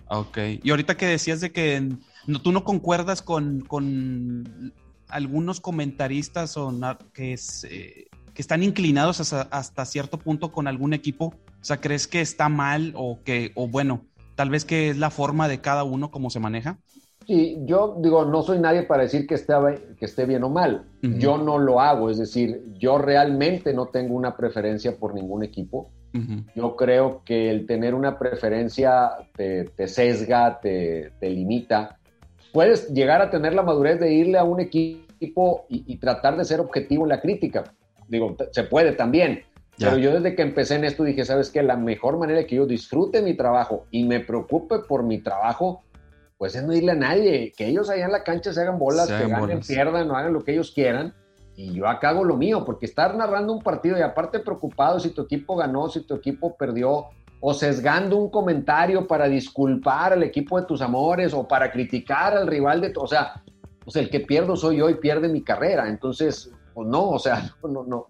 Ok. 0.07 0.37
Y 0.63 0.69
ahorita 0.69 0.97
que 0.97 1.05
decías 1.05 1.41
de 1.41 1.51
que 1.51 1.89
no, 2.27 2.41
tú 2.41 2.51
no 2.51 2.63
concuerdas 2.63 3.21
con, 3.21 3.61
con 3.61 4.73
algunos 5.07 5.59
comentaristas 5.59 6.57
o 6.57 6.73
que, 7.13 7.35
eh, 7.69 8.07
que 8.33 8.41
están 8.41 8.63
inclinados 8.63 9.19
hasta, 9.19 9.41
hasta, 9.43 9.85
cierto 9.85 10.17
punto 10.17 10.51
con 10.51 10.67
algún 10.67 10.93
equipo, 10.93 11.25
o 11.25 11.63
sea, 11.63 11.77
¿crees 11.77 12.07
que 12.07 12.21
está 12.21 12.49
mal 12.49 12.93
o 12.95 13.19
que, 13.23 13.51
o 13.55 13.67
bueno, 13.67 14.05
tal 14.35 14.49
vez 14.49 14.65
que 14.65 14.89
es 14.89 14.97
la 14.97 15.09
forma 15.09 15.47
de 15.47 15.61
cada 15.61 15.83
uno 15.83 16.11
como 16.11 16.29
se 16.29 16.39
maneja? 16.39 16.79
Sí, 17.25 17.57
yo 17.65 17.97
digo, 17.99 18.23
no 18.25 18.43
soy 18.43 18.59
nadie 18.59 18.83
para 18.83 19.03
decir 19.03 19.25
que 19.25 19.33
esté, 19.33 19.53
que 19.97 20.05
esté 20.05 20.25
bien 20.25 20.43
o 20.43 20.49
mal. 20.49 20.85
Yo 21.01 21.37
no 21.37 21.57
lo 21.57 21.79
hago, 21.79 22.09
es 22.09 22.17
decir, 22.17 22.63
yo 22.77 22.97
realmente 22.97 23.73
no 23.73 23.87
tengo 23.87 24.15
una 24.15 24.35
preferencia 24.37 24.95
por 24.97 25.13
ningún 25.13 25.43
equipo. 25.43 25.89
Yo 26.55 26.77
creo 26.77 27.23
que 27.25 27.49
el 27.49 27.65
tener 27.65 27.93
una 27.93 28.17
preferencia 28.17 29.11
te, 29.35 29.87
sesga, 29.87 30.59
te, 30.61 31.11
limita. 31.21 31.97
Puedes 32.53 32.89
llegar 32.89 33.21
a 33.21 33.29
tener 33.29 33.53
la 33.53 33.63
madurez 33.63 33.99
de 33.99 34.13
irle 34.13 34.37
a 34.37 34.43
un 34.43 34.61
equipo 34.61 35.65
y, 35.67 35.97
tratar 35.97 36.37
de 36.37 36.45
ser 36.45 36.59
objetivo 36.59 37.03
en 37.03 37.09
la 37.09 37.21
crítica. 37.21 37.63
Digo, 38.07 38.35
se 38.51 38.63
puede 38.63 38.93
también. 38.93 39.41
Pero 39.77 39.97
yo 39.97 40.13
desde 40.13 40.35
que 40.35 40.41
empecé 40.43 40.75
en 40.75 40.85
esto 40.85 41.03
dije, 41.03 41.25
¿sabes 41.25 41.49
qué? 41.49 41.61
La 41.61 41.75
mejor 41.75 42.17
manera 42.17 42.39
de 42.39 42.45
que 42.45 42.55
yo 42.55 42.65
disfrute 42.65 43.21
mi 43.21 43.33
trabajo 43.33 43.85
y 43.91 44.05
me 44.05 44.21
preocupe 44.21 44.79
por 44.87 45.03
mi 45.03 45.17
trabajo 45.17 45.83
pues 46.37 46.55
es 46.55 46.63
no 46.63 46.73
irle 46.73 46.91
a 46.91 46.95
nadie, 46.95 47.53
que 47.55 47.67
ellos 47.67 47.89
allá 47.89 48.05
en 48.05 48.11
la 48.11 48.23
cancha 48.23 48.51
se 48.51 48.61
hagan 48.61 48.77
bolas, 48.77 49.07
que 49.07 49.27
ganen, 49.27 49.61
pierdan, 49.61 50.09
o 50.11 50.15
hagan 50.15 50.33
lo 50.33 50.43
que 50.43 50.53
ellos 50.53 50.71
quieran, 50.71 51.13
y 51.55 51.73
yo 51.73 51.87
acá 51.87 52.09
hago 52.09 52.25
lo 52.25 52.35
mío, 52.35 52.65
porque 52.65 52.85
estar 52.85 53.15
narrando 53.15 53.53
un 53.53 53.61
partido 53.61 53.97
y 53.97 54.01
aparte 54.01 54.39
preocupado 54.39 54.99
si 54.99 55.11
tu 55.11 55.21
equipo 55.21 55.55
ganó, 55.55 55.87
si 55.87 56.01
tu 56.01 56.15
equipo 56.15 56.55
perdió, 56.57 57.05
o 57.39 57.53
sesgando 57.53 58.17
un 58.17 58.29
comentario 58.29 59.07
para 59.07 59.27
disculpar 59.27 60.13
al 60.13 60.23
equipo 60.23 60.59
de 60.59 60.65
tus 60.65 60.81
amores 60.81 61.33
o 61.33 61.47
para 61.47 61.71
criticar 61.71 62.35
al 62.35 62.47
rival 62.47 62.81
de 62.81 62.89
tu, 62.89 63.01
o 63.01 63.07
sea, 63.07 63.41
pues 63.83 63.95
el 63.95 64.09
que 64.09 64.19
pierdo 64.19 64.55
soy 64.55 64.77
yo 64.77 64.89
y 64.89 64.95
pierde 64.95 65.29
mi 65.29 65.43
carrera, 65.43 65.87
entonces, 65.87 66.51
pues 66.73 66.87
no, 66.87 67.09
o 67.11 67.19
sea, 67.19 67.49
no, 67.63 67.83
no, 67.85 68.07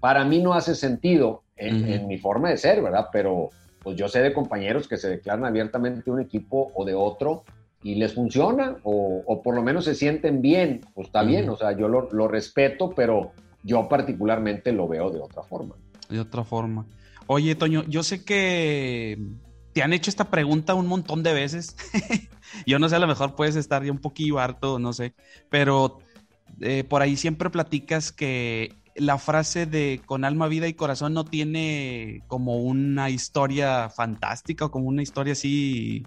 para 0.00 0.24
mí 0.24 0.40
no 0.40 0.54
hace 0.54 0.74
sentido 0.74 1.42
en, 1.56 1.84
en 1.86 2.06
mi 2.06 2.16
forma 2.16 2.50
de 2.50 2.56
ser, 2.56 2.82
¿verdad? 2.82 3.08
Pero 3.12 3.50
pues 3.82 3.96
yo 3.96 4.08
sé 4.08 4.20
de 4.20 4.32
compañeros 4.32 4.88
que 4.88 4.96
se 4.96 5.08
declaran 5.08 5.44
abiertamente 5.44 6.02
de 6.04 6.10
un 6.10 6.20
equipo 6.20 6.72
o 6.74 6.84
de 6.84 6.94
otro 6.94 7.44
y 7.86 7.94
les 7.94 8.14
funciona 8.14 8.78
o, 8.82 9.42
por 9.44 9.54
lo 9.54 9.62
menos 9.62 9.84
se 9.84 9.94
sienten 9.94 10.42
bien, 10.42 10.80
pues 10.92 11.06
está 11.06 11.22
bien, 11.22 11.48
o 11.48 11.56
sea, 11.56 11.70
yo 11.78 11.86
lo, 11.86 12.26
respeto, 12.26 12.90
pero 12.90 13.30
yo 13.62 13.88
particularmente 13.88 14.72
lo 14.72 14.88
veo 14.88 15.08
de 15.10 15.20
otra 15.20 15.44
forma. 15.44 15.76
De 16.08 16.18
otra 16.18 16.42
forma. 16.42 16.84
Oye, 17.28 17.54
Toño, 17.54 17.84
yo 17.84 18.02
sé 18.02 18.24
que 18.24 19.16
te 19.72 19.84
han 19.84 19.92
hecho 19.92 20.10
esta 20.10 20.30
pregunta 20.30 20.74
un 20.74 20.88
montón 20.88 21.22
de 21.22 21.32
veces. 21.32 21.76
yo 22.66 22.80
no 22.80 22.88
sé, 22.88 22.96
a 22.96 22.98
lo 22.98 23.06
mejor 23.06 23.36
puedes 23.36 23.54
estar 23.54 23.84
ya 23.84 23.92
un 23.92 24.00
poquillo 24.00 24.40
harto, 24.40 24.80
no 24.80 24.92
sé, 24.92 25.14
pero 25.48 26.00
eh, 26.60 26.82
por 26.82 27.02
ahí 27.02 27.16
siempre 27.16 27.50
platicas 27.50 28.10
que 28.10 28.74
la 28.96 29.16
frase 29.16 29.64
de 29.64 30.00
con 30.04 30.24
alma, 30.24 30.48
vida 30.48 30.66
y 30.66 30.74
corazón 30.74 31.14
no 31.14 31.24
tiene 31.24 32.24
como 32.26 32.56
una 32.56 33.10
historia 33.10 33.90
fantástica 33.90 34.64
o 34.64 34.70
como 34.72 34.88
una 34.88 35.04
historia 35.04 35.34
así. 35.34 36.04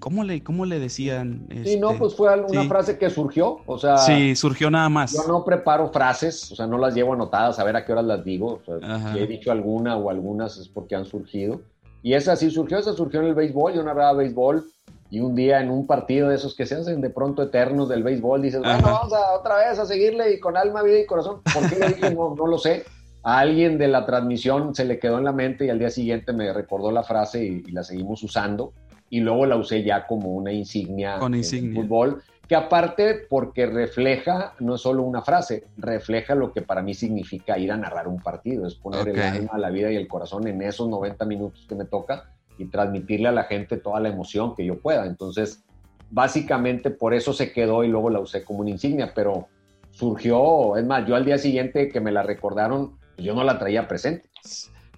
¿Cómo 0.00 0.24
le, 0.24 0.42
cómo 0.42 0.64
le 0.64 0.78
decían? 0.80 1.46
Sí, 1.64 1.78
no, 1.78 1.90
este, 1.90 2.00
pues 2.00 2.14
fue 2.14 2.40
una 2.40 2.64
frase 2.64 2.98
que 2.98 3.08
surgió, 3.08 3.60
o 3.66 3.78
sea... 3.78 3.98
Sí, 3.98 4.34
surgió 4.34 4.70
nada 4.70 4.88
más. 4.88 5.12
Yo 5.12 5.28
no 5.28 5.44
preparo 5.44 5.92
frases, 5.92 6.50
o 6.50 6.56
sea, 6.56 6.66
no 6.66 6.76
las 6.76 6.94
llevo 6.94 7.12
anotadas 7.12 7.58
a 7.58 7.64
ver 7.64 7.76
a 7.76 7.84
qué 7.84 7.92
horas 7.92 8.04
las 8.04 8.24
digo, 8.24 8.60
o 8.66 8.80
sea, 8.80 9.12
si 9.12 9.18
he 9.20 9.26
dicho 9.26 9.52
alguna 9.52 9.96
o 9.96 10.10
algunas 10.10 10.56
es 10.56 10.68
porque 10.68 10.96
han 10.96 11.04
surgido. 11.04 11.60
Y 12.02 12.14
esa 12.14 12.36
sí 12.36 12.50
surgió, 12.50 12.78
esa 12.78 12.94
surgió 12.94 13.20
en 13.20 13.26
el 13.26 13.34
béisbol, 13.34 13.74
yo 13.74 13.82
narraba 13.82 14.12
béisbol, 14.14 14.64
y 15.10 15.20
un 15.20 15.34
día 15.34 15.60
en 15.60 15.70
un 15.70 15.86
partido 15.86 16.28
de 16.28 16.34
esos 16.34 16.54
que 16.54 16.66
se 16.66 16.74
hacen 16.74 17.00
de 17.00 17.10
pronto 17.10 17.42
eternos 17.42 17.88
del 17.88 18.02
béisbol, 18.02 18.42
dices, 18.42 18.60
bueno, 18.60 18.82
vamos 18.82 19.12
a, 19.12 19.34
otra 19.34 19.56
vez 19.58 19.78
a 19.78 19.86
seguirle 19.86 20.32
y 20.32 20.40
con 20.40 20.56
alma, 20.56 20.82
vida 20.82 20.98
y 20.98 21.06
corazón. 21.06 21.40
¿Por 21.42 21.68
qué 21.68 21.78
le 21.78 21.88
dije? 21.88 22.14
No, 22.14 22.34
no, 22.34 22.46
lo 22.46 22.58
sé. 22.58 22.84
A 23.22 23.38
alguien 23.38 23.78
de 23.78 23.88
la 23.88 24.06
transmisión 24.06 24.74
se 24.74 24.84
le 24.84 24.98
quedó 24.98 25.18
en 25.18 25.24
la 25.24 25.32
mente 25.32 25.66
y 25.66 25.70
al 25.70 25.78
día 25.78 25.90
siguiente 25.90 26.32
me 26.32 26.52
recordó 26.52 26.90
la 26.90 27.02
frase 27.02 27.44
y, 27.44 27.62
la 27.70 27.82
seguimos 27.82 28.22
usando. 28.22 28.72
Y 29.08 29.20
luego 29.20 29.46
la 29.46 29.56
usé 29.56 29.82
ya 29.82 30.06
como 30.06 30.30
una 30.30 30.52
insignia, 30.52 31.18
con 31.18 31.34
insignia. 31.34 31.80
fútbol, 31.80 32.22
que 32.48 32.54
aparte 32.54 33.26
porque 33.28 33.66
refleja, 33.66 34.54
no 34.60 34.76
es 34.76 34.80
solo 34.80 35.02
una 35.02 35.22
frase, 35.22 35.64
refleja 35.76 36.34
lo 36.34 36.52
que 36.52 36.62
para 36.62 36.82
mí 36.82 36.94
significa 36.94 37.58
ir 37.58 37.72
a 37.72 37.76
narrar 37.76 38.08
un 38.08 38.20
partido, 38.20 38.66
es 38.66 38.74
poner 38.74 39.08
el 39.08 39.20
alma, 39.20 39.58
la 39.58 39.70
vida 39.70 39.90
y 39.90 39.96
el 39.96 40.06
corazón 40.06 40.46
en 40.46 40.62
esos 40.62 40.88
90 40.88 41.24
minutos 41.24 41.66
que 41.68 41.74
me 41.74 41.84
toca 41.84 42.30
y 42.58 42.66
transmitirle 42.66 43.28
a 43.28 43.32
la 43.32 43.44
gente 43.44 43.76
toda 43.76 44.00
la 44.00 44.08
emoción 44.08 44.54
que 44.54 44.64
yo 44.64 44.78
pueda. 44.80 45.06
Entonces, 45.06 45.64
básicamente 46.10 46.90
por 46.90 47.14
eso 47.14 47.32
se 47.32 47.52
quedó 47.52 47.84
y 47.84 47.88
luego 47.88 48.10
la 48.10 48.20
usé 48.20 48.44
como 48.44 48.60
una 48.60 48.70
insignia, 48.70 49.12
pero 49.14 49.48
surgió, 49.90 50.76
es 50.76 50.84
más, 50.84 51.06
yo 51.06 51.16
al 51.16 51.24
día 51.24 51.38
siguiente 51.38 51.88
que 51.88 52.00
me 52.00 52.12
la 52.12 52.22
recordaron, 52.22 52.96
pues 53.14 53.26
yo 53.26 53.34
no 53.34 53.42
la 53.44 53.58
traía 53.58 53.88
presente. 53.88 54.28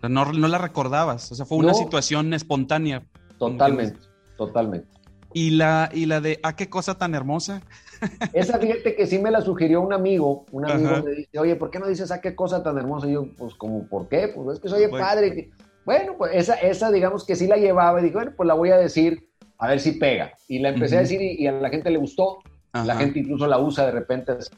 No, 0.03 0.33
no 0.33 0.49
la 0.49 0.59
recordabas, 0.59 1.33
o 1.33 1.35
sea, 1.35 1.47
fue 1.47 1.59
una 1.59 1.75
situación 1.75 2.35
espontánea. 2.35 3.05
Totalmente, 3.39 3.99
totalmente. 4.37 4.89
¿Y 5.33 5.51
la, 5.51 5.91
y 5.93 6.07
la 6.07 6.21
de, 6.21 6.41
¿a 6.43 6.49
ah, 6.49 6.57
qué 6.57 6.71
cosa 6.71 6.97
tan 6.97 7.15
hermosa? 7.15 7.63
Esa 8.33 8.59
fíjate 8.59 8.95
que 8.95 9.07
sí 9.07 9.19
me 9.19 9.31
la 9.31 9.41
sugirió 9.41 9.83
un 9.83 9.93
amigo, 9.93 10.47
un 10.53 10.71
amigo 10.71 11.03
me 11.05 11.11
dice, 11.13 11.39
oye, 11.39 11.57
¿por 11.57 11.71
qué 11.71 11.79
no 11.79 11.87
dices, 11.87 12.11
¿a 12.11 12.17
ah, 12.17 12.21
qué 12.21 12.35
cosa 12.35 12.63
tan 12.63 12.79
hermosa? 12.79 13.09
Y 13.09 13.13
yo, 13.13 13.27
pues, 13.37 13.55
como, 13.55 13.87
¿por 13.87 14.09
qué? 14.09 14.29
Pues 14.29 14.57
es 14.57 14.63
que 14.63 14.69
soy 14.69 14.89
padre. 14.89 15.51
Bueno, 15.85 16.15
pues 16.17 16.33
esa, 16.35 16.55
esa 16.55 16.91
digamos 16.91 17.25
que 17.25 17.37
sí 17.37 17.47
la 17.47 17.57
llevaba 17.57 18.01
y 18.01 18.05
dije, 18.05 18.15
bueno, 18.15 18.33
pues 18.37 18.47
la 18.47 18.55
voy 18.55 18.71
a 18.71 18.77
decir, 18.77 19.29
a 19.59 19.69
ver 19.69 19.81
si 19.81 19.93
pega. 19.93 20.33
Y 20.47 20.61
la 20.61 20.71
empecé 20.71 20.97
a 20.97 21.01
decir 21.01 21.21
y, 21.21 21.47
a 21.47 21.53
la 21.53 21.69
gente 21.69 21.91
le 21.91 21.99
gustó. 21.99 22.39
La 22.73 22.97
gente 22.97 23.19
incluso 23.19 23.47
la 23.47 23.59
usa 23.59 23.87
de 23.87 23.93
repente 23.93 24.33
así 24.33 24.51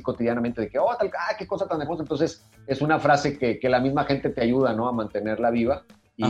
cotidianamente 0.00 0.62
de 0.62 0.68
que, 0.68 0.78
oh, 0.78 0.94
tal, 0.98 1.10
ah, 1.18 1.34
qué 1.38 1.46
cosa 1.46 1.66
tan 1.66 1.80
hermosa. 1.82 2.02
Entonces, 2.02 2.44
es 2.66 2.80
una 2.80 2.98
frase 2.98 3.38
que, 3.38 3.58
que 3.58 3.68
la 3.68 3.80
misma 3.80 4.04
gente 4.04 4.30
te 4.30 4.42
ayuda, 4.42 4.72
¿no? 4.72 4.88
A 4.88 4.92
mantenerla 4.92 5.50
viva. 5.50 5.84
Y 6.16 6.24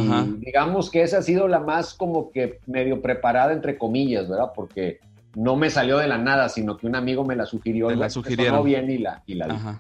digamos 0.45 0.91
que 0.91 1.03
esa 1.03 1.19
ha 1.19 1.23
sido 1.23 1.47
la 1.47 1.61
más 1.61 1.95
como 1.95 2.31
que 2.33 2.59
medio 2.67 3.01
preparada, 3.01 3.53
entre 3.53 3.79
comillas, 3.79 4.29
¿verdad? 4.29 4.51
Porque 4.55 4.99
no 5.35 5.55
me 5.55 5.71
salió 5.71 5.99
de 5.99 6.09
la 6.09 6.19
nada, 6.19 6.49
sino 6.49 6.77
que 6.77 6.87
un 6.87 6.97
amigo 6.97 7.25
me 7.25 7.37
la 7.37 7.47
sugirió. 7.47 7.89
Me 7.89 7.97
la 7.97 8.11
sugirieron. 8.11 8.65
bien 8.65 8.91
y 8.91 8.99
la, 8.99 9.23
y 9.27 9.35
la 9.35 9.79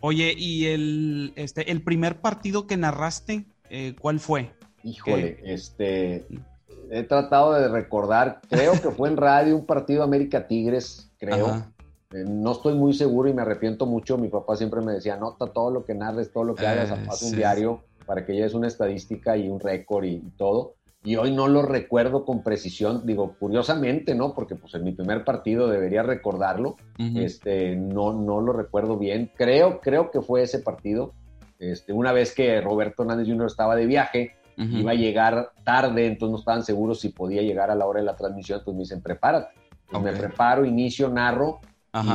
Oye, 0.00 0.34
¿y 0.36 0.66
el, 0.66 1.32
este, 1.36 1.70
el 1.70 1.82
primer 1.82 2.20
partido 2.20 2.66
que 2.66 2.76
narraste, 2.76 3.46
eh, 3.70 3.94
¿cuál 3.98 4.20
fue? 4.20 4.52
Híjole, 4.82 5.40
este, 5.42 6.26
he 6.90 7.02
tratado 7.04 7.54
de 7.54 7.68
recordar, 7.68 8.40
creo 8.48 8.72
que 8.80 8.90
fue 8.90 9.08
en 9.08 9.16
radio 9.16 9.56
un 9.56 9.64
partido 9.64 10.02
América 10.02 10.46
Tigres, 10.46 11.10
creo. 11.18 11.64
Eh, 12.12 12.24
no 12.28 12.52
estoy 12.52 12.74
muy 12.74 12.92
seguro 12.92 13.28
y 13.28 13.32
me 13.32 13.42
arrepiento 13.42 13.86
mucho. 13.86 14.18
Mi 14.18 14.28
papá 14.28 14.56
siempre 14.56 14.80
me 14.80 14.92
decía, 14.92 15.14
anota 15.14 15.46
todo 15.46 15.70
lo 15.70 15.84
que 15.84 15.94
narres, 15.94 16.30
todo 16.30 16.44
lo 16.44 16.54
que 16.54 16.66
hagas, 16.66 16.90
eh, 16.90 17.06
haz 17.08 17.22
un 17.22 17.34
diario 17.34 17.82
para 18.06 18.24
que 18.24 18.34
lleves 18.34 18.54
una 18.54 18.68
estadística 18.68 19.36
y 19.36 19.48
un 19.48 19.60
récord 19.60 20.04
y, 20.04 20.20
todo. 20.36 20.74
Y 21.04 21.16
hoy 21.16 21.32
no 21.32 21.46
lo 21.46 21.62
recuerdo 21.62 22.24
con 22.24 22.42
precisión, 22.42 23.02
digo, 23.04 23.36
curiosamente, 23.38 24.14
¿no? 24.14 24.34
Porque 24.34 24.56
pues 24.56 24.74
en 24.74 24.82
mi 24.84 24.92
primer 24.92 25.24
partido 25.24 25.68
debería 25.68 26.02
recordarlo, 26.02 26.76
este, 26.98 27.76
no, 27.76 28.12
no 28.12 28.40
lo 28.40 28.52
recuerdo 28.52 28.96
bien. 28.96 29.30
Creo, 29.36 29.80
creo 29.80 30.10
que 30.10 30.20
fue 30.20 30.42
ese 30.42 30.58
partido 30.58 31.12
este, 31.58 31.92
una 31.92 32.12
vez 32.12 32.34
que 32.34 32.60
Roberto 32.60 33.02
Hernández 33.02 33.28
Jr. 33.28 33.46
estaba 33.46 33.76
de 33.76 33.86
viaje, 33.86 34.32
iba 34.56 34.92
a 34.92 34.94
llegar 34.94 35.50
tarde, 35.64 36.06
entonces 36.06 36.32
no 36.32 36.38
estaban 36.38 36.64
seguros 36.64 37.00
si 37.00 37.10
podía 37.10 37.42
llegar 37.42 37.70
a 37.70 37.74
la 37.74 37.86
hora 37.86 38.00
de 38.00 38.06
la 38.06 38.16
transmisión, 38.16 38.58
entonces 38.58 38.76
me 38.76 38.82
dicen, 38.82 39.02
prepárate. 39.02 39.54
Me 40.02 40.12
preparo, 40.12 40.64
inicio, 40.64 41.08
narro, 41.08 41.60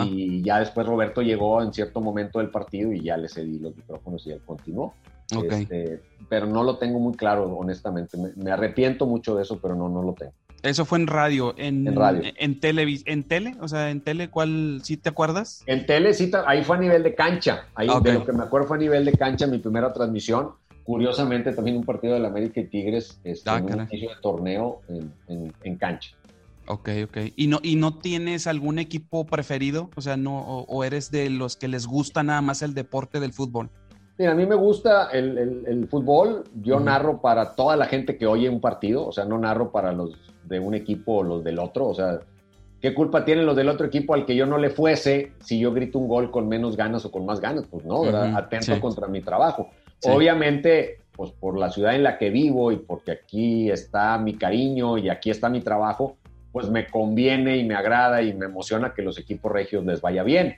y 0.06 0.42
ya 0.44 0.60
después 0.60 0.86
Roberto 0.86 1.22
llegó 1.22 1.62
en 1.62 1.74
cierto 1.74 2.02
momento 2.02 2.40
del 2.40 2.50
partido 2.50 2.92
y 2.92 3.02
ya 3.02 3.18
le 3.18 3.30
cedí 3.30 3.60
los 3.60 3.76
micrófonos 3.76 4.26
y 4.28 4.32
él 4.32 4.42
continuó. 4.46 4.94
Este, 5.32 6.02
pero 6.30 6.46
no 6.46 6.64
lo 6.64 6.78
tengo 6.78 7.00
muy 7.00 7.14
claro, 7.14 7.46
honestamente. 7.58 8.18
Me, 8.36 8.52
arrepiento 8.52 9.06
mucho 9.06 9.36
de 9.36 9.44
eso, 9.44 9.60
pero 9.62 9.76
no, 9.76 9.90
no 9.90 10.02
lo 10.02 10.14
tengo. 10.14 10.34
Eso 10.64 10.86
fue 10.86 11.00
en 11.00 11.08
radio, 11.08 11.56
en, 11.58 11.88
en 11.88 11.96
radio. 11.96 12.22
En, 12.38 12.60
en 12.62 13.24
tele, 13.24 13.56
o 13.60 13.68
sea, 13.68 13.90
en 13.90 14.02
tele, 14.02 14.30
¿cuál 14.30 14.82
sí 14.84 14.96
te 14.96 15.10
acuerdas? 15.10 15.64
En 15.66 15.86
tele, 15.88 16.14
sí, 16.14 16.32
ahí 16.46 16.64
fue 16.64 16.78
a 16.78 16.80
nivel 16.80 17.02
de 17.02 17.16
cancha. 17.16 17.66
Ahí, 17.74 17.90
De 18.04 18.14
lo 18.14 18.26
que 18.26 18.32
me 18.32 18.44
acuerdo 18.44 18.68
fue 18.68 18.78
a 18.78 18.80
nivel 18.80 19.06
de 19.06 19.14
cancha, 19.14 19.48
mi 19.48 19.58
primera 19.58 19.92
transmisión. 19.92 20.52
Curiosamente, 20.84 21.52
también 21.54 21.78
un 21.78 21.84
partido 21.84 22.14
de 22.14 22.20
la 22.20 22.28
América 22.28 22.60
y 22.60 22.66
Tigres, 22.66 23.20
este, 23.24 23.50
ah, 23.50 23.58
en 23.58 23.66
un 23.66 23.88
inicio 23.88 24.10
de 24.10 24.16
torneo 24.22 24.82
en, 25.28 25.76
cancha. 25.78 26.12
Ok, 26.68 26.90
ok. 27.06 27.18
¿Y 27.36 27.48
no, 27.48 27.60
¿Y 27.64 27.76
no 27.76 27.98
tienes 27.98 28.48
algún 28.48 28.80
equipo 28.80 29.26
preferido? 29.26 29.90
O 29.96 30.02
sea, 30.02 30.18
no, 30.18 30.40
o, 30.40 30.84
eres 30.84 31.12
de 31.12 31.30
los 31.30 31.56
que 31.56 31.68
les 31.68 31.88
gusta 31.88 32.24
nada 32.24 32.42
más 32.42 32.62
el 32.62 32.74
deporte 32.74 33.20
del 33.20 33.34
fútbol? 33.34 33.70
Mira, 34.18 34.32
a 34.32 34.36
mí 34.36 34.46
me 34.46 34.56
gusta 34.56 35.10
el, 35.12 35.88
fútbol. 35.90 36.44
Yo 36.62 36.80
narro 36.80 37.22
para 37.22 37.56
toda 37.56 37.76
la 37.76 37.86
gente 37.86 38.18
que 38.18 38.28
oye 38.28 38.50
un 38.50 38.62
partido, 38.62 39.08
o 39.08 39.12
sea, 39.12 39.26
no 39.26 39.38
narro 39.38 39.72
para 39.72 39.92
los 39.92 40.16
de 40.44 40.60
un 40.60 40.76
equipo 40.76 41.18
o 41.18 41.24
los 41.24 41.44
del 41.44 41.60
otro. 41.60 41.88
O 41.88 41.94
sea, 41.94 42.20
¿qué 42.80 42.94
culpa 42.94 43.26
tienen 43.26 43.46
los 43.46 43.56
del 43.56 43.70
otro 43.70 43.88
equipo 43.88 44.14
al 44.14 44.26
que 44.26 44.36
yo 44.36 44.46
no 44.46 44.58
le 44.58 44.70
fuese 44.70 45.34
si 45.40 45.60
yo 45.60 45.74
grito 45.74 45.98
un 45.98 46.08
gol 46.08 46.30
con 46.30 46.48
menos 46.48 46.78
ganas 46.78 47.06
o 47.06 47.12
con 47.12 47.26
más 47.26 47.40
ganas? 47.40 47.66
Pues 47.70 47.86
no, 47.86 48.02
¿verdad? 48.04 48.36
Atento 48.36 48.80
contra 48.80 49.08
mi 49.08 49.22
trabajo. 49.22 49.70
Obviamente, 50.04 51.02
pues 51.16 51.32
por 51.32 51.58
la 51.58 51.70
ciudad 51.70 51.96
en 51.96 52.04
la 52.04 52.18
que 52.18 52.30
vivo 52.30 52.72
y 52.72 52.78
porque 52.78 53.12
aquí 53.12 53.70
está 53.70 54.18
mi 54.18 54.36
cariño 54.36 54.98
y 54.98 55.10
aquí 55.10 55.30
está 55.30 55.50
mi 55.50 55.62
trabajo, 55.62 56.18
pues 56.52 56.70
me 56.70 56.88
conviene 56.88 57.58
y 57.58 57.64
me 57.64 57.76
agrada 57.76 58.22
y 58.22 58.34
me 58.34 58.46
emociona 58.46 58.94
que 58.94 59.02
los 59.02 59.18
equipos 59.18 59.52
regios 59.52 59.86
les 59.86 60.02
vaya 60.02 60.24
bien. 60.24 60.56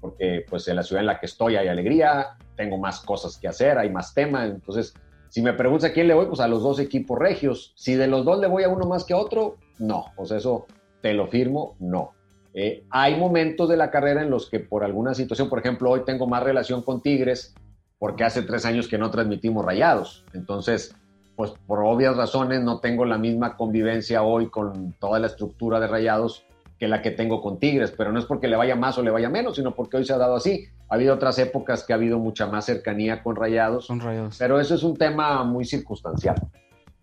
Porque 0.00 0.44
pues 0.48 0.66
en 0.68 0.76
la 0.76 0.82
ciudad 0.82 1.00
en 1.00 1.06
la 1.06 1.20
que 1.20 1.26
estoy 1.26 1.56
hay 1.56 1.68
alegría, 1.68 2.36
tengo 2.60 2.76
más 2.76 3.00
cosas 3.00 3.38
que 3.38 3.48
hacer, 3.48 3.78
hay 3.78 3.88
más 3.88 4.12
temas, 4.12 4.50
entonces 4.50 4.92
si 5.30 5.40
me 5.40 5.54
preguntas 5.54 5.88
a 5.88 5.92
quién 5.94 6.08
le 6.08 6.14
voy, 6.14 6.26
pues 6.26 6.40
a 6.40 6.48
los 6.48 6.62
dos 6.62 6.78
equipos 6.78 7.18
regios. 7.18 7.72
Si 7.74 7.94
de 7.94 8.06
los 8.06 8.26
dos 8.26 8.38
le 8.38 8.48
voy 8.48 8.64
a 8.64 8.68
uno 8.68 8.84
más 8.86 9.04
que 9.04 9.14
a 9.14 9.16
otro, 9.16 9.56
no. 9.78 10.06
Pues 10.14 10.30
eso 10.32 10.66
te 11.00 11.14
lo 11.14 11.28
firmo, 11.28 11.76
no. 11.78 12.10
Eh, 12.52 12.84
hay 12.90 13.16
momentos 13.16 13.68
de 13.68 13.78
la 13.78 13.90
carrera 13.90 14.22
en 14.22 14.28
los 14.28 14.50
que 14.50 14.60
por 14.60 14.84
alguna 14.84 15.14
situación, 15.14 15.48
por 15.48 15.60
ejemplo, 15.60 15.88
hoy 15.88 16.00
tengo 16.04 16.26
más 16.26 16.42
relación 16.42 16.82
con 16.82 17.00
Tigres 17.00 17.54
porque 17.98 18.24
hace 18.24 18.42
tres 18.42 18.66
años 18.66 18.88
que 18.88 18.98
no 18.98 19.10
transmitimos 19.10 19.64
rayados. 19.64 20.26
Entonces, 20.34 20.94
pues 21.36 21.52
por 21.66 21.78
obvias 21.78 22.16
razones 22.16 22.60
no 22.60 22.80
tengo 22.80 23.06
la 23.06 23.16
misma 23.16 23.56
convivencia 23.56 24.22
hoy 24.22 24.50
con 24.50 24.92
toda 24.98 25.18
la 25.18 25.28
estructura 25.28 25.80
de 25.80 25.86
rayados 25.86 26.44
que 26.78 26.88
la 26.88 27.02
que 27.02 27.12
tengo 27.12 27.40
con 27.40 27.58
Tigres, 27.58 27.94
pero 27.96 28.10
no 28.10 28.18
es 28.18 28.24
porque 28.24 28.48
le 28.48 28.56
vaya 28.56 28.74
más 28.74 28.98
o 28.98 29.02
le 29.02 29.10
vaya 29.10 29.30
menos, 29.30 29.56
sino 29.56 29.74
porque 29.74 29.98
hoy 29.98 30.04
se 30.04 30.12
ha 30.12 30.18
dado 30.18 30.34
así. 30.34 30.66
Ha 30.90 30.96
habido 30.96 31.14
otras 31.14 31.38
épocas 31.38 31.84
que 31.84 31.92
ha 31.92 31.96
habido 31.96 32.18
mucha 32.18 32.46
más 32.46 32.66
cercanía 32.66 33.22
con 33.22 33.36
Rayados, 33.36 33.86
con 33.86 34.00
Rayados. 34.00 34.36
pero 34.38 34.60
eso 34.60 34.74
es 34.74 34.82
un 34.82 34.96
tema 34.96 35.42
muy 35.44 35.64
circunstancial. 35.64 36.36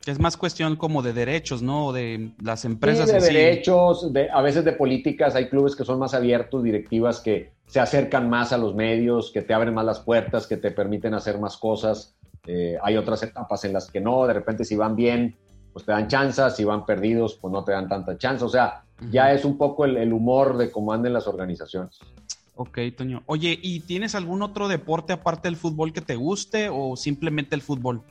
Es 0.06 0.20
más 0.20 0.38
cuestión 0.38 0.76
como 0.76 1.02
de 1.02 1.12
derechos, 1.14 1.62
¿no? 1.62 1.92
De 1.92 2.32
las 2.42 2.64
empresas. 2.64 3.10
Sí, 3.10 3.16
de 3.16 3.22
derechos, 3.22 4.14
de, 4.14 4.30
a 4.30 4.42
veces 4.42 4.64
de 4.64 4.72
políticas. 4.72 5.36
Hay 5.36 5.50
clubes 5.50 5.76
que 5.76 5.84
son 5.84 6.00
más 6.00 6.14
abiertos, 6.14 6.64
directivas 6.64 7.20
que 7.20 7.52
se 7.66 7.80
acercan 7.80 8.30
más 8.30 8.54
a 8.54 8.58
los 8.58 8.74
medios, 8.74 9.32
que 9.32 9.42
te 9.42 9.54
abren 9.54 9.74
más 9.74 9.86
las 9.86 10.00
puertas, 10.00 10.48
que 10.48 10.56
te 10.56 10.72
permiten 10.72 11.14
hacer 11.14 11.40
más 11.40 11.58
cosas. 11.58 12.16
Eh, 12.46 12.78
hay 12.82 12.96
otras 12.96 13.22
etapas 13.24 13.66
en 13.66 13.74
las 13.74 13.92
que 13.92 14.00
no. 14.00 14.26
De 14.28 14.34
repente, 14.34 14.64
si 14.64 14.78
van 14.78 14.96
bien, 14.96 15.36
pues 15.74 15.86
te 15.86 15.92
dan 15.92 16.08
chances. 16.08 16.56
Si 16.56 16.64
van 16.64 16.86
perdidos, 16.86 17.38
pues 17.42 17.52
no 17.52 17.66
te 17.66 17.74
dan 17.74 17.90
tanta 17.90 18.18
chance. 18.18 18.46
O 18.46 18.50
sea, 18.50 18.84
ya 19.12 19.34
es 19.34 19.46
un 19.46 19.58
poco 19.58 19.86
el, 19.86 20.14
humor 20.14 20.58
de 20.58 20.72
cómo 20.72 20.94
anden 20.94 21.14
las 21.14 21.28
organizaciones. 21.28 22.00
Ok, 22.58 22.80
Toño. 22.98 23.22
Oye, 23.28 23.58
¿y 23.62 23.82
tienes 23.82 24.16
algún 24.16 24.42
otro 24.42 24.68
deporte 24.68 25.14
aparte 25.14 25.48
del 25.48 25.58
fútbol 25.58 25.94
que 25.94 26.02
te 26.02 26.16
guste 26.16 26.70
o 26.70 26.96
simplemente 26.96 27.56
el 27.56 27.62
fútbol? 27.62 28.02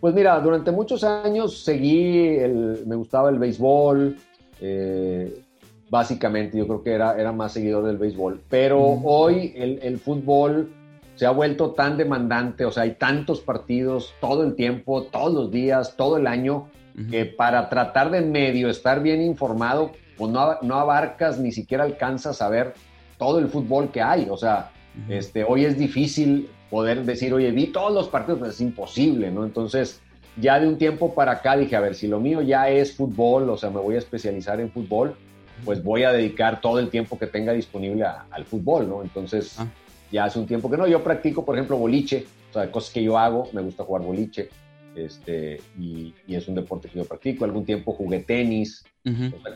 Pues 0.00 0.14
mira, 0.14 0.40
durante 0.40 0.72
muchos 0.72 1.04
años 1.04 1.62
seguí, 1.62 2.36
el, 2.38 2.84
me 2.86 2.96
gustaba 2.96 3.28
el 3.28 3.38
béisbol, 3.38 4.16
eh, 4.60 5.42
básicamente 5.90 6.56
yo 6.56 6.66
creo 6.66 6.82
que 6.82 6.92
era, 6.92 7.18
era 7.20 7.32
más 7.32 7.52
seguidor 7.52 7.84
del 7.84 7.98
béisbol, 7.98 8.40
pero 8.48 8.80
hoy 8.80 9.52
el, 9.56 9.98
fútbol 9.98 10.70
se 11.14 11.26
ha 11.26 11.30
vuelto 11.30 11.70
tan 11.70 11.96
demandante, 11.96 12.64
o 12.64 12.70
sea, 12.70 12.84
hay 12.84 12.94
tantos 12.94 13.40
partidos 13.40 14.14
todo 14.20 14.42
el 14.42 14.54
tiempo, 14.54 15.02
todos 15.04 15.32
los 15.32 15.50
días, 15.50 15.96
todo 15.96 16.16
el 16.16 16.26
año, 16.26 16.68
que 17.10 17.26
para 17.26 17.68
tratar 17.68 18.10
de 18.10 18.22
medio 18.22 18.70
estar 18.70 19.02
bien 19.02 19.20
informado, 19.20 19.92
pues 20.16 20.30
no, 20.30 20.56
no 20.62 20.76
abarcas, 20.76 21.38
ni 21.38 21.52
siquiera 21.52 21.84
alcanzas 21.84 22.40
a 22.40 22.48
ver 22.48 22.74
todo 23.18 23.38
el 23.38 23.48
fútbol 23.48 23.90
que 23.90 24.02
hay. 24.02 24.28
O 24.30 24.36
sea, 24.36 24.70
este, 25.08 25.44
hoy 25.44 25.64
es 25.64 25.78
difícil 25.78 26.48
poder 26.70 27.04
decir, 27.04 27.32
oye, 27.32 27.50
vi 27.50 27.68
todos 27.68 27.92
los 27.92 28.08
partidos, 28.08 28.40
pues 28.40 28.54
es 28.54 28.60
imposible, 28.60 29.30
¿no? 29.30 29.44
Entonces, 29.44 30.00
ya 30.36 30.58
de 30.58 30.68
un 30.68 30.78
tiempo 30.78 31.14
para 31.14 31.32
acá 31.32 31.56
dije, 31.56 31.76
a 31.76 31.80
ver, 31.80 31.94
si 31.94 32.08
lo 32.08 32.20
mío 32.20 32.42
ya 32.42 32.68
es 32.68 32.94
fútbol, 32.94 33.48
o 33.50 33.56
sea, 33.56 33.70
me 33.70 33.80
voy 33.80 33.94
a 33.94 33.98
especializar 33.98 34.60
en 34.60 34.70
fútbol, 34.70 35.16
pues 35.64 35.82
voy 35.82 36.02
a 36.02 36.12
dedicar 36.12 36.60
todo 36.60 36.78
el 36.78 36.90
tiempo 36.90 37.18
que 37.18 37.26
tenga 37.26 37.52
disponible 37.52 38.04
al 38.04 38.44
fútbol, 38.44 38.88
¿no? 38.88 39.02
Entonces, 39.02 39.58
ah. 39.58 39.66
ya 40.12 40.24
hace 40.24 40.38
un 40.38 40.46
tiempo 40.46 40.70
que 40.70 40.76
no, 40.76 40.86
yo 40.86 41.02
practico, 41.02 41.44
por 41.44 41.54
ejemplo, 41.54 41.78
boliche, 41.78 42.26
o 42.50 42.52
sea, 42.52 42.70
cosas 42.70 42.92
que 42.92 43.02
yo 43.02 43.18
hago, 43.18 43.48
me 43.52 43.62
gusta 43.62 43.84
jugar 43.84 44.02
boliche, 44.02 44.50
este, 44.94 45.60
y, 45.78 46.14
es 46.26 46.48
un 46.48 46.54
deporte 46.54 46.88
que 46.88 46.98
yo 46.98 47.04
practico. 47.04 47.44
Algún 47.44 47.64
tiempo 47.64 47.92
jugué 47.92 48.20
tenis, 48.20 48.84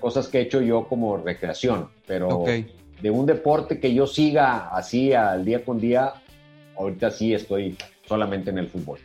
cosas 0.00 0.28
que 0.28 0.38
he 0.38 0.42
hecho 0.42 0.60
yo 0.60 0.86
como 0.86 1.16
recreación, 1.16 1.88
pero 2.06 2.44
de 3.02 3.10
un 3.10 3.26
deporte 3.26 3.80
que 3.80 3.94
yo 3.94 4.06
siga 4.06 4.68
así 4.68 5.12
al 5.12 5.44
día 5.44 5.64
con 5.64 5.78
día, 5.78 6.14
ahorita 6.76 7.10
sí 7.10 7.34
estoy 7.34 7.76
solamente 8.06 8.50
en 8.50 8.58
el 8.58 8.68
fútbol. 8.68 8.98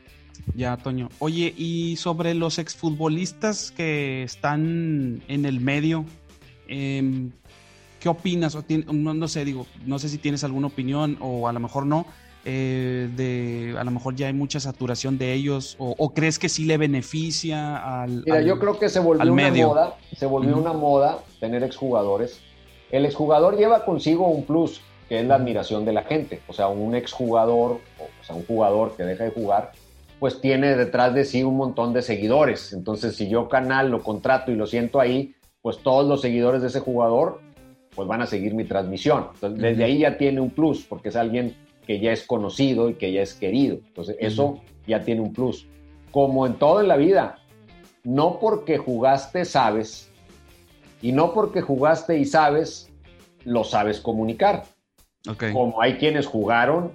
Ya, 0.56 0.78
Toño. 0.78 1.10
Oye, 1.20 1.54
y 1.58 1.96
sobre 1.96 2.34
los 2.34 2.60
exfutbolistas 2.60 3.72
que 3.72 4.24
están 4.24 5.22
en 5.28 5.46
el 5.46 5.60
medio, 5.60 6.06
em, 6.68 7.32
¿qué 8.00 8.10
opinas? 8.10 8.58
no, 8.88 9.14
no, 9.14 9.28
sé, 9.28 9.46
digo, 9.46 9.66
no 9.86 9.98
sé 9.98 10.10
si 10.10 10.18
tienes 10.18 10.44
alguna 10.44 10.68
opinión 10.68 11.18
o 11.20 11.48
a 11.48 11.54
lo 11.54 11.60
mejor 11.60 11.86
no, 11.86 12.06
eh, 12.48 13.10
de 13.16 13.76
a 13.76 13.84
lo 13.84 13.90
mejor 13.90 14.16
ya 14.16 14.28
hay 14.28 14.34
mucha 14.34 14.60
saturación 14.60 15.18
de 15.18 15.34
ellos 15.34 15.76
o, 15.80 16.14
crees 16.14 16.38
que 16.38 16.48
sí 16.48 16.66
le 16.66 16.78
beneficia 16.78 18.02
al 18.04 18.22
Mira, 18.24 18.42
yo 18.42 18.60
creo 18.60 18.78
que 18.78 18.88
se 18.88 19.00
volvió 19.00 19.34
una 19.34 19.50
moda, 19.50 19.98
se 20.16 20.28
volvió 20.28 20.56
una 20.56 20.74
moda 20.74 21.24
tener 21.40 21.64
exjugadores. 21.64 22.40
El 22.92 23.06
exjugador 23.06 23.58
lleva 23.58 23.86
consigo 23.86 24.28
un 24.28 24.44
plus, 24.44 24.82
que 25.10 25.20
es 25.20 25.26
la 25.26 25.36
admiración 25.36 25.86
de 25.86 25.94
la 25.94 26.04
gente. 26.04 26.42
O 26.48 26.54
sea, 26.54 26.68
un 26.68 26.96
exjugador, 26.96 27.80
o 28.00 28.24
sea, 28.24 28.36
un 28.36 28.46
jugador 28.46 28.96
que 28.96 29.04
deja 29.04 29.24
de 29.24 29.32
jugar, 29.32 29.72
pues 30.20 30.40
tiene 30.42 30.76
detrás 30.76 31.14
de 31.14 31.26
sí 31.26 31.44
un 31.44 31.58
montón 31.58 31.94
de 31.94 32.02
seguidores. 32.02 32.74
Entonces, 32.74 33.16
si 33.16 33.28
yo 33.28 33.50
canal 33.50 33.90
lo 33.90 34.02
contrato 34.02 34.52
y 34.52 34.56
lo 34.56 34.66
siento 34.66 35.00
ahí, 35.00 35.36
pues 35.62 35.80
todos 35.80 36.08
los 36.08 36.22
seguidores 36.22 36.62
de 36.62 36.68
ese 36.68 36.80
jugador 36.80 37.42
pues 37.96 38.08
van 38.08 38.22
a 38.22 38.26
seguir 38.26 38.54
mi 38.54 38.66
transmisión. 38.66 39.30
Entonces, 39.34 39.62
desde 39.62 39.84
ahí 39.84 40.00
ya 40.00 40.18
tiene 40.18 40.42
un 40.42 40.50
plus, 40.50 40.84
porque 40.84 41.10
es 41.10 41.16
alguien 41.16 41.56
que 41.88 42.00
ya 42.00 42.12
es 42.12 42.26
conocido 42.26 42.90
y 42.90 42.96
que 42.96 43.12
ya 43.12 43.22
es 43.22 43.34
querido. 43.34 43.78
Entonces, 43.88 44.18
eso 44.20 44.60
ya 44.86 45.02
tiene 45.02 45.22
un 45.22 45.34
plus. 45.34 45.68
Como 46.12 46.46
en 46.46 46.56
todo 46.56 46.82
en 46.82 46.88
la 46.88 46.98
vida, 46.98 47.40
no 48.04 48.40
porque 48.40 48.78
jugaste 48.78 49.46
sabes, 49.46 50.12
y 51.06 51.12
no 51.12 51.34
porque 51.34 51.62
jugaste 51.62 52.18
y 52.18 52.26
sabes, 52.26 52.90
lo 53.44 53.64
sabes 53.64 54.00
comunicar. 54.00 54.64
Como 55.54 55.82
hay 55.82 55.98
quienes 55.98 56.26
jugaron, 56.26 56.92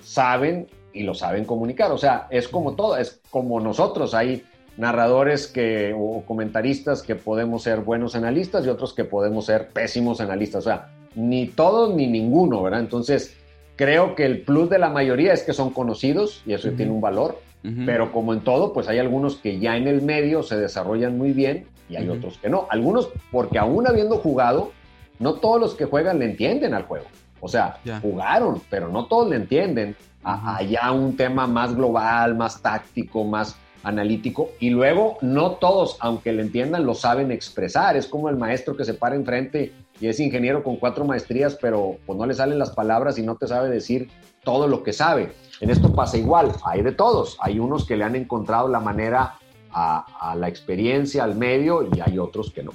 saben 0.00 0.66
y 0.92 1.02
lo 1.02 1.14
saben 1.14 1.44
comunicar. 1.44 1.92
O 1.92 1.98
sea, 1.98 2.26
es 2.30 2.48
como 2.48 2.74
todo, 2.74 2.96
es 2.96 3.20
como 3.30 3.60
nosotros. 3.60 4.14
Hay 4.14 4.44
narradores 4.76 5.46
que, 5.46 5.94
o 5.96 6.22
comentaristas 6.26 7.02
que 7.02 7.14
podemos 7.14 7.62
ser 7.62 7.80
buenos 7.80 8.16
analistas 8.16 8.66
y 8.66 8.70
otros 8.70 8.92
que 8.92 9.04
podemos 9.04 9.46
ser 9.46 9.68
pésimos 9.68 10.20
analistas. 10.20 10.66
O 10.66 10.68
sea, 10.70 10.88
ni 11.14 11.46
todos 11.46 11.94
ni 11.94 12.06
ninguno, 12.06 12.62
¿verdad? 12.62 12.80
Entonces, 12.80 13.36
Creo 13.76 14.14
que 14.14 14.24
el 14.24 14.42
plus 14.42 14.70
de 14.70 14.78
la 14.78 14.88
mayoría 14.88 15.32
es 15.32 15.42
que 15.42 15.52
son 15.52 15.70
conocidos 15.70 16.42
y 16.46 16.52
eso 16.52 16.70
tiene 16.70 16.92
un 16.92 17.00
valor, 17.00 17.40
pero 17.86 18.12
como 18.12 18.34
en 18.34 18.40
todo, 18.40 18.74
pues 18.74 18.88
hay 18.88 18.98
algunos 18.98 19.36
que 19.36 19.58
ya 19.58 19.76
en 19.76 19.88
el 19.88 20.02
medio 20.02 20.42
se 20.42 20.56
desarrollan 20.56 21.16
muy 21.16 21.32
bien 21.32 21.66
y 21.88 21.96
hay 21.96 22.08
otros 22.08 22.38
que 22.38 22.48
no. 22.48 22.66
Algunos 22.70 23.10
porque 23.30 23.58
aún 23.58 23.86
habiendo 23.86 24.18
jugado, 24.18 24.72
no 25.18 25.34
todos 25.34 25.60
los 25.60 25.74
que 25.74 25.84
juegan 25.84 26.18
le 26.18 26.26
entienden 26.26 26.74
al 26.74 26.84
juego. 26.84 27.06
O 27.40 27.48
sea, 27.48 27.78
jugaron, 28.00 28.62
pero 28.70 28.88
no 28.88 29.06
todos 29.06 29.28
le 29.28 29.36
entienden. 29.36 29.96
Allá 30.22 30.90
un 30.92 31.16
tema 31.16 31.46
más 31.46 31.74
global, 31.74 32.34
más 32.34 32.62
táctico, 32.62 33.24
más 33.24 33.56
analítico. 33.82 34.50
Y 34.58 34.70
luego, 34.70 35.18
no 35.20 35.52
todos, 35.52 35.98
aunque 36.00 36.32
le 36.32 36.42
entiendan, 36.42 36.86
lo 36.86 36.94
saben 36.94 37.30
expresar. 37.30 37.96
Es 37.96 38.06
como 38.06 38.30
el 38.30 38.36
maestro 38.36 38.76
que 38.76 38.84
se 38.84 38.94
para 38.94 39.14
enfrente 39.14 39.72
y 40.00 40.08
es 40.08 40.18
ingeniero 40.18 40.64
con 40.64 40.76
cuatro 40.76 41.04
maestrías, 41.04 41.56
pero 41.60 41.98
pues 42.06 42.18
no 42.18 42.26
le 42.26 42.34
salen 42.34 42.58
las 42.58 42.70
palabras 42.70 43.18
y 43.18 43.22
no 43.22 43.36
te 43.36 43.46
sabe 43.46 43.68
decir 43.68 44.08
todo 44.42 44.66
lo 44.66 44.82
que 44.82 44.92
sabe. 44.92 45.32
En 45.60 45.70
esto 45.70 45.94
pasa 45.94 46.16
igual, 46.16 46.52
hay 46.64 46.82
de 46.82 46.92
todos. 46.92 47.36
Hay 47.40 47.58
unos 47.58 47.86
que 47.86 47.96
le 47.96 48.04
han 48.04 48.16
encontrado 48.16 48.68
la 48.68 48.80
manera 48.80 49.34
a, 49.74 50.34
la 50.38 50.48
experiencia, 50.48 51.24
al 51.24 51.36
medio, 51.36 51.88
y 51.94 52.00
hay 52.00 52.18
otros 52.18 52.52
que 52.52 52.62
no. 52.62 52.72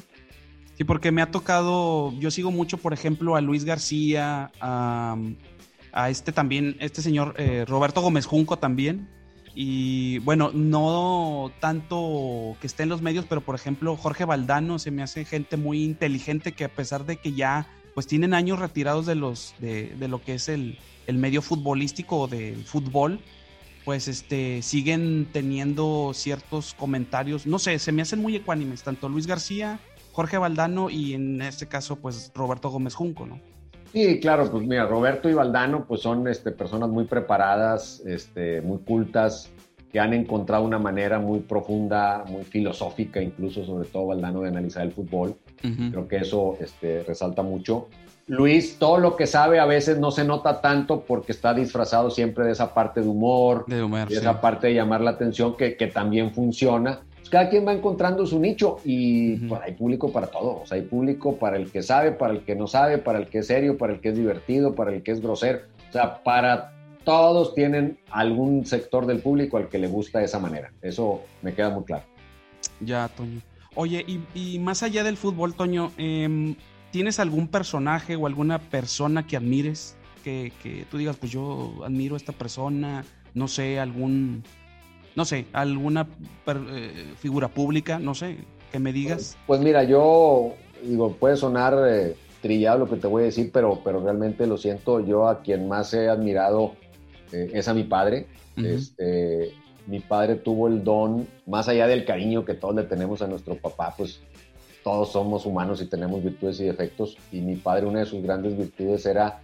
Sí, 0.76 0.84
porque 0.84 1.12
me 1.12 1.22
ha 1.22 1.32
tocado, 1.32 2.14
yo 2.20 2.32
sigo 2.32 2.52
mucho, 2.52 2.78
por 2.78 2.94
ejemplo, 2.94 3.36
a 3.36 3.42
Luis 3.42 3.66
García, 3.66 4.52
a, 4.62 5.18
este 6.10 6.32
también, 6.32 6.76
este 6.80 7.02
señor 7.02 7.34
eh, 7.38 7.66
Roberto 7.68 8.02
Gómez 8.02 8.26
Junco 8.26 8.58
también, 8.58 9.08
y 9.56 10.20
bueno, 10.20 10.52
no 10.54 11.52
tanto 11.60 12.56
que 12.62 12.68
esté 12.68 12.84
en 12.84 12.90
los 12.90 13.02
medios, 13.02 13.26
pero 13.28 13.42
por 13.42 13.56
ejemplo, 13.56 13.96
Jorge 13.98 14.26
Valdano 14.26 14.80
se 14.80 14.92
me 14.92 15.04
hace 15.04 15.26
gente 15.26 15.58
muy 15.58 15.84
inteligente 15.84 16.54
que 16.54 16.66
a 16.66 16.70
pesar 16.70 17.06
de 17.06 17.18
que 17.18 17.34
ya 17.34 17.68
pues 17.94 18.08
tienen 18.08 18.34
años 18.34 18.60
retirados 18.60 19.06
de 19.06 19.16
los 19.16 19.56
de, 19.60 19.94
lo 20.08 20.22
que 20.22 20.36
es 20.36 20.48
el, 20.48 20.78
medio 21.12 21.42
futbolístico 21.42 22.20
o 22.20 22.28
del 22.28 22.64
fútbol, 22.64 23.20
pues 23.90 24.08
este 24.08 24.62
siguen 24.62 25.26
teniendo 25.34 26.12
ciertos 26.14 26.76
comentarios, 26.76 27.48
no 27.48 27.58
sé, 27.58 27.80
se 27.80 27.92
me 27.92 28.04
hacen 28.04 28.22
muy 28.22 28.36
ecuánimes, 28.36 28.84
tanto 28.84 29.10
Luis 29.10 29.26
García, 29.26 29.80
Jorge 30.12 30.38
Valdano 30.38 30.92
y 30.92 31.16
en 31.16 31.42
este 31.42 31.68
caso 31.68 31.96
pues 31.96 32.32
Roberto 32.36 32.70
Gómez 32.70 32.94
Junco, 32.94 33.26
¿no? 33.26 33.40
Sí, 33.92 34.20
claro, 34.20 34.48
pues 34.52 34.64
mira, 34.68 34.86
Roberto 34.86 35.28
y 35.28 35.34
Valdano 35.34 35.88
pues 35.88 36.02
son 36.02 36.28
este, 36.28 36.52
personas 36.52 36.90
muy 36.90 37.06
preparadas, 37.06 38.04
este, 38.06 38.62
muy 38.62 38.78
cultas, 38.78 39.50
que 39.92 40.00
han 40.00 40.14
encontrado 40.14 40.64
una 40.66 40.78
manera 40.78 41.18
muy 41.18 41.40
profunda, 41.40 42.24
muy 42.28 42.44
filosófica, 42.44 43.20
incluso 43.20 43.66
sobre 43.66 43.90
todo 43.90 44.06
Valdano, 44.06 44.42
de 44.42 44.50
analizar 44.50 44.84
el 44.84 44.92
fútbol. 44.92 45.36
Creo 45.64 46.08
que 46.08 46.18
eso 46.18 46.58
este, 46.62 47.02
resalta 47.06 47.42
mucho. 47.42 47.88
Luis, 48.30 48.78
todo 48.78 48.98
lo 49.00 49.16
que 49.16 49.28
sabe 49.28 49.60
a 49.60 49.66
veces 49.66 49.98
no 50.00 50.12
se 50.12 50.24
nota 50.24 50.62
tanto 50.62 51.02
porque 51.02 51.32
está 51.32 51.54
disfrazado 51.54 52.10
siempre 52.10 52.46
de 52.46 52.52
esa 52.52 52.74
parte 52.74 53.02
de 53.02 53.08
humor, 53.08 53.66
de, 53.68 54.06
esa 54.10 54.40
parte 54.40 54.68
de 54.68 54.76
llamar 54.76 55.02
la 55.02 55.12
atención 55.12 55.58
que, 55.58 55.76
que 55.76 55.88
también 55.88 56.34
funciona 56.34 57.02
cada 57.30 57.50
quien 57.50 57.66
va 57.66 57.74
encontrando 57.74 58.26
su 58.26 58.40
nicho 58.40 58.78
y 58.84 59.38
pues, 59.38 59.62
hay 59.62 59.74
público 59.74 60.12
para 60.12 60.28
todos. 60.28 60.72
hay 60.72 60.82
público 60.82 61.38
para 61.38 61.58
el 61.58 61.72
que 61.72 61.84
sabe, 61.84 62.12
para 62.12 62.34
el 62.34 62.44
que 62.44 62.56
no 62.56 62.68
sabe, 62.68 62.98
para 62.98 63.20
el 63.20 63.28
que 63.28 63.40
es 63.40 63.48
serio, 63.48 63.78
para 63.78 63.94
el 63.94 64.02
que 64.02 64.10
es 64.10 64.16
divertido, 64.16 64.74
para 64.74 64.94
el 64.94 65.04
que 65.04 65.12
es 65.12 65.22
grosero. 65.22 65.60
O 65.90 65.92
sea, 65.92 66.24
para 66.24 66.74
todos 67.04 67.56
tienen 67.56 68.00
algún 68.12 68.66
sector 68.66 69.06
del 69.06 69.20
público 69.20 69.58
al 69.58 69.70
que 69.70 69.78
le 69.78 69.88
gusta 69.88 70.20
de 70.20 70.26
esa 70.26 70.40
manera. 70.40 70.72
Eso 70.82 71.22
me 71.42 71.54
queda 71.54 71.70
muy 71.70 71.84
claro. 71.84 72.04
Ya, 72.80 73.08
Toño. 73.10 73.42
Oye, 73.76 74.06
y, 74.34 74.60
más 74.60 74.84
allá 74.84 75.04
del 75.04 75.16
fútbol, 75.16 75.54
Toño, 75.54 75.92
em, 75.98 76.56
¿tienes 76.92 77.20
algún 77.20 77.48
personaje 77.48 78.16
o 78.16 78.28
alguna 78.28 78.60
persona 78.60 79.26
que 79.26 79.38
admires? 79.38 79.96
Que, 80.24 80.52
que 80.62 80.86
tú 80.92 80.98
digas, 80.98 81.16
pues 81.16 81.32
yo 81.32 81.74
admiro 81.86 82.16
a 82.16 82.18
esta 82.18 82.34
persona, 82.34 83.06
no 83.34 83.48
sé, 83.48 83.80
algún 83.80 84.44
no 85.16 85.26
sé, 85.26 85.46
alguna 85.52 86.08
eh, 86.48 87.14
figura 87.18 87.50
pública, 87.50 88.00
no 88.00 88.16
sé, 88.16 88.38
que 88.72 88.80
me 88.80 88.94
digas. 88.94 89.38
Pues 89.48 89.60
mira, 89.60 89.84
yo 89.84 90.54
digo, 90.84 91.12
puede 91.14 91.36
sonar 91.36 91.76
eh, 91.90 92.16
trillado 92.42 92.80
lo 92.80 92.90
que 92.90 92.96
te 92.96 93.08
voy 93.08 93.24
a 93.24 93.26
decir, 93.26 93.50
pero, 93.52 93.82
pero 93.84 94.02
realmente 94.02 94.48
lo 94.48 94.58
siento, 94.58 95.00
yo 95.02 95.28
a 95.28 95.42
quien 95.42 95.68
más 95.68 95.94
he 95.94 96.08
admirado 96.08 96.74
eh, 97.32 97.52
es 97.54 97.68
a 97.68 97.74
mi 97.74 97.84
padre. 97.84 98.28
este, 98.56 99.54
mi 99.88 100.00
padre 100.00 100.36
tuvo 100.36 100.68
el 100.68 100.84
don, 100.84 101.28
más 101.46 101.68
allá 101.68 101.88
del 101.88 102.06
cariño 102.06 102.46
que 102.46 102.54
todos 102.54 102.76
le 102.76 102.84
tenemos 102.84 103.22
a 103.22 103.28
nuestro 103.28 103.56
papá, 103.56 103.94
pues 103.98 104.22
todos 104.90 105.12
somos 105.12 105.46
humanos 105.46 105.84
y 105.84 105.86
tenemos 105.86 106.24
virtudes 106.24 106.60
y 106.62 106.66
defectos, 106.66 107.16
y 107.32 107.42
mi 107.42 107.58
padre 107.58 107.86
una 107.86 108.00
de 108.00 108.06
sus 108.08 108.24
grandes 108.24 108.58
virtudes 108.58 109.06
era 109.06 109.40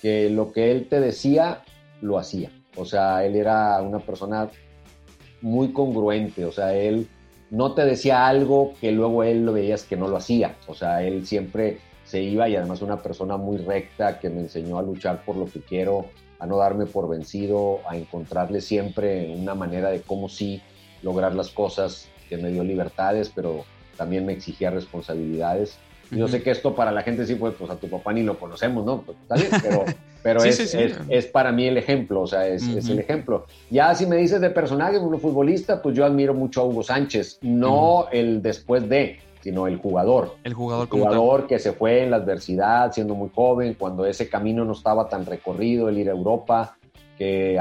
que 0.00 0.30
lo 0.30 0.52
que 0.52 0.70
él 0.70 0.88
te 0.88 1.00
decía, 1.00 1.62
lo 2.00 2.18
hacía. 2.18 2.50
O 2.76 2.86
sea, 2.86 3.22
él 3.26 3.36
era 3.36 3.82
una 3.82 3.98
persona 3.98 4.48
muy 5.42 5.74
congruente, 5.74 6.46
o 6.46 6.52
sea, 6.52 6.74
él 6.74 7.06
no 7.50 7.74
te 7.74 7.84
decía 7.84 8.26
algo 8.26 8.72
que 8.80 8.90
luego 8.90 9.22
él 9.22 9.44
lo 9.44 9.52
veías 9.52 9.84
que 9.84 9.98
no 9.98 10.08
lo 10.08 10.16
hacía, 10.16 10.56
o 10.66 10.74
sea, 10.74 11.02
él 11.02 11.26
siempre 11.26 11.78
se 12.04 12.22
iba 12.22 12.48
y 12.48 12.56
además 12.56 12.80
una 12.80 13.02
persona 13.02 13.36
muy 13.36 13.58
recta 13.58 14.18
que 14.18 14.30
me 14.30 14.40
enseñó 14.40 14.78
a 14.78 14.82
luchar 14.82 15.26
por 15.26 15.36
lo 15.36 15.44
que 15.44 15.60
quiero, 15.60 16.06
a 16.38 16.46
no 16.46 16.56
darme 16.56 16.86
por 16.86 17.06
vencido, 17.06 17.80
a 17.86 17.98
encontrarle 17.98 18.62
siempre 18.62 19.30
una 19.36 19.54
manera 19.54 19.90
de 19.90 20.00
cómo 20.00 20.30
sí 20.30 20.62
lograr 21.02 21.34
las 21.34 21.50
cosas, 21.50 22.08
que 22.30 22.38
me 22.38 22.50
dio 22.50 22.64
libertades, 22.64 23.30
pero 23.34 23.66
también 24.00 24.24
me 24.24 24.32
exigía 24.32 24.70
responsabilidades. 24.70 25.76
Yo 26.10 26.26
sé 26.26 26.42
que 26.42 26.50
esto 26.50 26.74
para 26.74 26.90
la 26.90 27.02
gente 27.02 27.26
sí, 27.26 27.34
pues, 27.34 27.52
pues 27.58 27.70
a 27.70 27.76
tu 27.76 27.86
papá 27.86 28.14
ni 28.14 28.22
lo 28.22 28.38
conocemos, 28.38 28.82
¿no? 28.82 29.02
Pues, 29.02 29.18
pero, 29.62 29.84
pero 30.22 30.42
es, 30.42 30.74
Es, 30.74 31.26
para 31.26 31.52
mí 31.52 31.66
el 31.66 31.76
ejemplo, 31.76 32.22
o 32.22 32.26
sea, 32.26 32.48
es, 32.48 32.66
el 32.66 32.98
ejemplo. 32.98 33.44
Ya 33.68 33.94
si 33.94 34.06
me 34.06 34.16
dices 34.16 34.40
de 34.40 34.48
personaje, 34.48 34.98
un 34.98 35.20
futbolista, 35.20 35.82
pues 35.82 35.94
yo 35.94 36.06
admiro 36.06 36.32
mucho 36.32 36.62
a 36.62 36.64
Hugo 36.64 36.82
Sánchez, 36.82 37.40
no 37.42 38.06
el 38.10 38.40
después 38.40 38.88
de, 38.88 39.20
sino 39.42 39.66
el 39.66 39.76
jugador. 39.76 40.36
El 40.44 40.54
jugador, 40.54 40.88
el 40.90 40.98
jugador 40.98 41.46
que 41.46 41.58
se 41.58 41.72
fue 41.72 42.04
en 42.04 42.10
la 42.10 42.16
adversidad, 42.16 42.90
siendo 42.90 43.14
muy 43.14 43.28
joven, 43.34 43.74
cuando 43.78 44.06
ese 44.06 44.30
camino 44.30 44.64
no 44.64 44.72
estaba 44.72 45.10
tan 45.10 45.26
recorrido, 45.26 45.90
el 45.90 45.98
ir 45.98 46.08
a 46.08 46.12
Europa, 46.12 46.78
que 47.18 47.60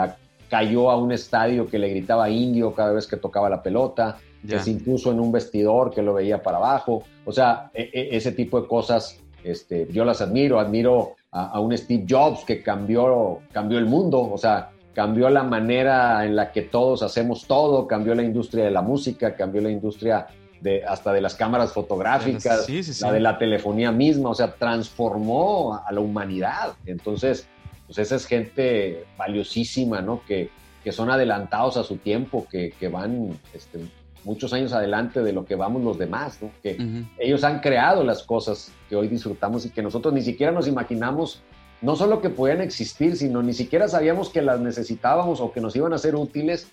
cayó 0.50 0.90
a 0.90 0.96
un 0.96 1.12
estadio 1.12 1.68
que 1.68 1.78
le 1.78 1.90
gritaba 1.90 2.30
indio 2.30 2.74
cada 2.74 2.94
vez 2.94 3.08
que 3.08 3.18
tocaba 3.18 3.50
la 3.50 3.62
pelota, 3.62 4.20
que 4.48 4.60
se 4.60 4.72
impuso 4.72 5.12
en 5.12 5.20
un 5.20 5.32
vestidor 5.32 5.92
que 5.94 6.02
lo 6.02 6.14
veía 6.14 6.42
para 6.42 6.58
abajo. 6.58 7.04
O 7.26 7.32
sea, 7.32 7.72
e, 7.74 7.90
e, 7.94 8.16
ese 8.16 8.32
tipo 8.32 8.62
de 8.62 8.68
cosas 8.68 9.20
este, 9.44 9.88
yo 9.92 10.06
las 10.06 10.22
admiro. 10.22 10.60
Admiro 10.60 11.16
a, 11.32 11.60
un 11.60 11.78
Steve 11.78 12.06
Jobs 12.08 12.44
que 12.46 12.62
cambió, 12.62 13.40
cambió 13.52 13.78
el 13.78 13.86
mundo. 13.86 14.22
O 14.22 14.38
sea, 14.38 14.72
cambió 14.94 15.30
la 15.30 15.44
manera 15.44 16.26
en 16.26 16.36
la 16.36 16.52
que 16.52 16.64
todos 16.64 17.04
hacemos 17.04 17.46
todo, 17.48 17.88
cambió 17.88 18.16
la 18.16 18.24
industria 18.24 18.66
de 18.66 18.72
la 18.72 18.82
música, 18.82 19.36
cambió 19.36 19.62
la 19.62 19.72
industria 19.72 20.28
de, 20.62 20.84
hasta 20.84 21.14
de 21.14 21.22
las 21.22 21.36
cámaras 21.36 21.72
fotográficas, 21.72 22.68
la 23.02 23.12
de 23.12 23.20
la 23.20 23.38
telefonía 23.38 23.92
misma, 23.92 24.32
o 24.32 24.36
sea, 24.36 24.56
transformó 24.56 25.82
a 25.86 25.92
la 25.92 26.02
humanidad. 26.02 26.74
Entonces, 26.86 27.48
pues 27.86 27.98
esa 28.00 28.16
es 28.16 28.26
gente 28.26 29.06
valiosísima, 29.18 30.02
¿no? 30.02 30.22
Que, 30.28 30.50
que 30.84 30.92
son 30.92 31.10
adelantados 31.10 31.78
a 31.78 31.84
su 31.84 31.98
tiempo, 31.98 32.46
que, 32.50 32.72
que 32.80 32.88
van 32.88 33.40
este, 33.54 33.80
muchos 34.24 34.54
años 34.54 34.74
adelante 34.74 35.22
de 35.22 35.34
lo 35.34 35.46
que 35.46 35.56
vamos 35.56 35.84
los 35.84 35.98
demás, 35.98 36.42
¿no? 36.42 36.52
Que 36.62 36.78
ellos 37.18 37.44
han 37.44 37.60
creado 37.60 38.04
las 38.04 38.24
cosas 38.24 38.72
que 38.90 38.96
hoy 38.96 39.08
disfrutamos 39.08 39.66
y 39.66 39.70
que 39.70 39.82
nosotros 39.82 40.14
ni 40.14 40.22
siquiera 40.22 40.52
nos 40.52 40.68
imaginamos 40.68 41.42
no 41.82 41.96
solo 41.96 42.22
que 42.22 42.30
podían 42.30 42.62
existir, 42.62 43.16
sino 43.16 43.42
ni 43.42 43.54
siquiera 43.54 43.88
sabíamos 43.88 44.30
que 44.30 44.42
las 44.42 44.60
necesitábamos 44.60 45.40
o 45.40 45.52
que 45.52 45.62
nos 45.62 45.76
iban 45.76 45.94
a 45.94 45.98
ser 45.98 46.16
útiles 46.16 46.72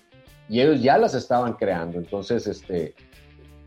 y 0.49 0.61
ellos 0.61 0.81
ya 0.81 0.97
las 0.97 1.13
estaban 1.13 1.53
creando. 1.53 1.97
Entonces, 1.97 2.47
este, 2.47 2.93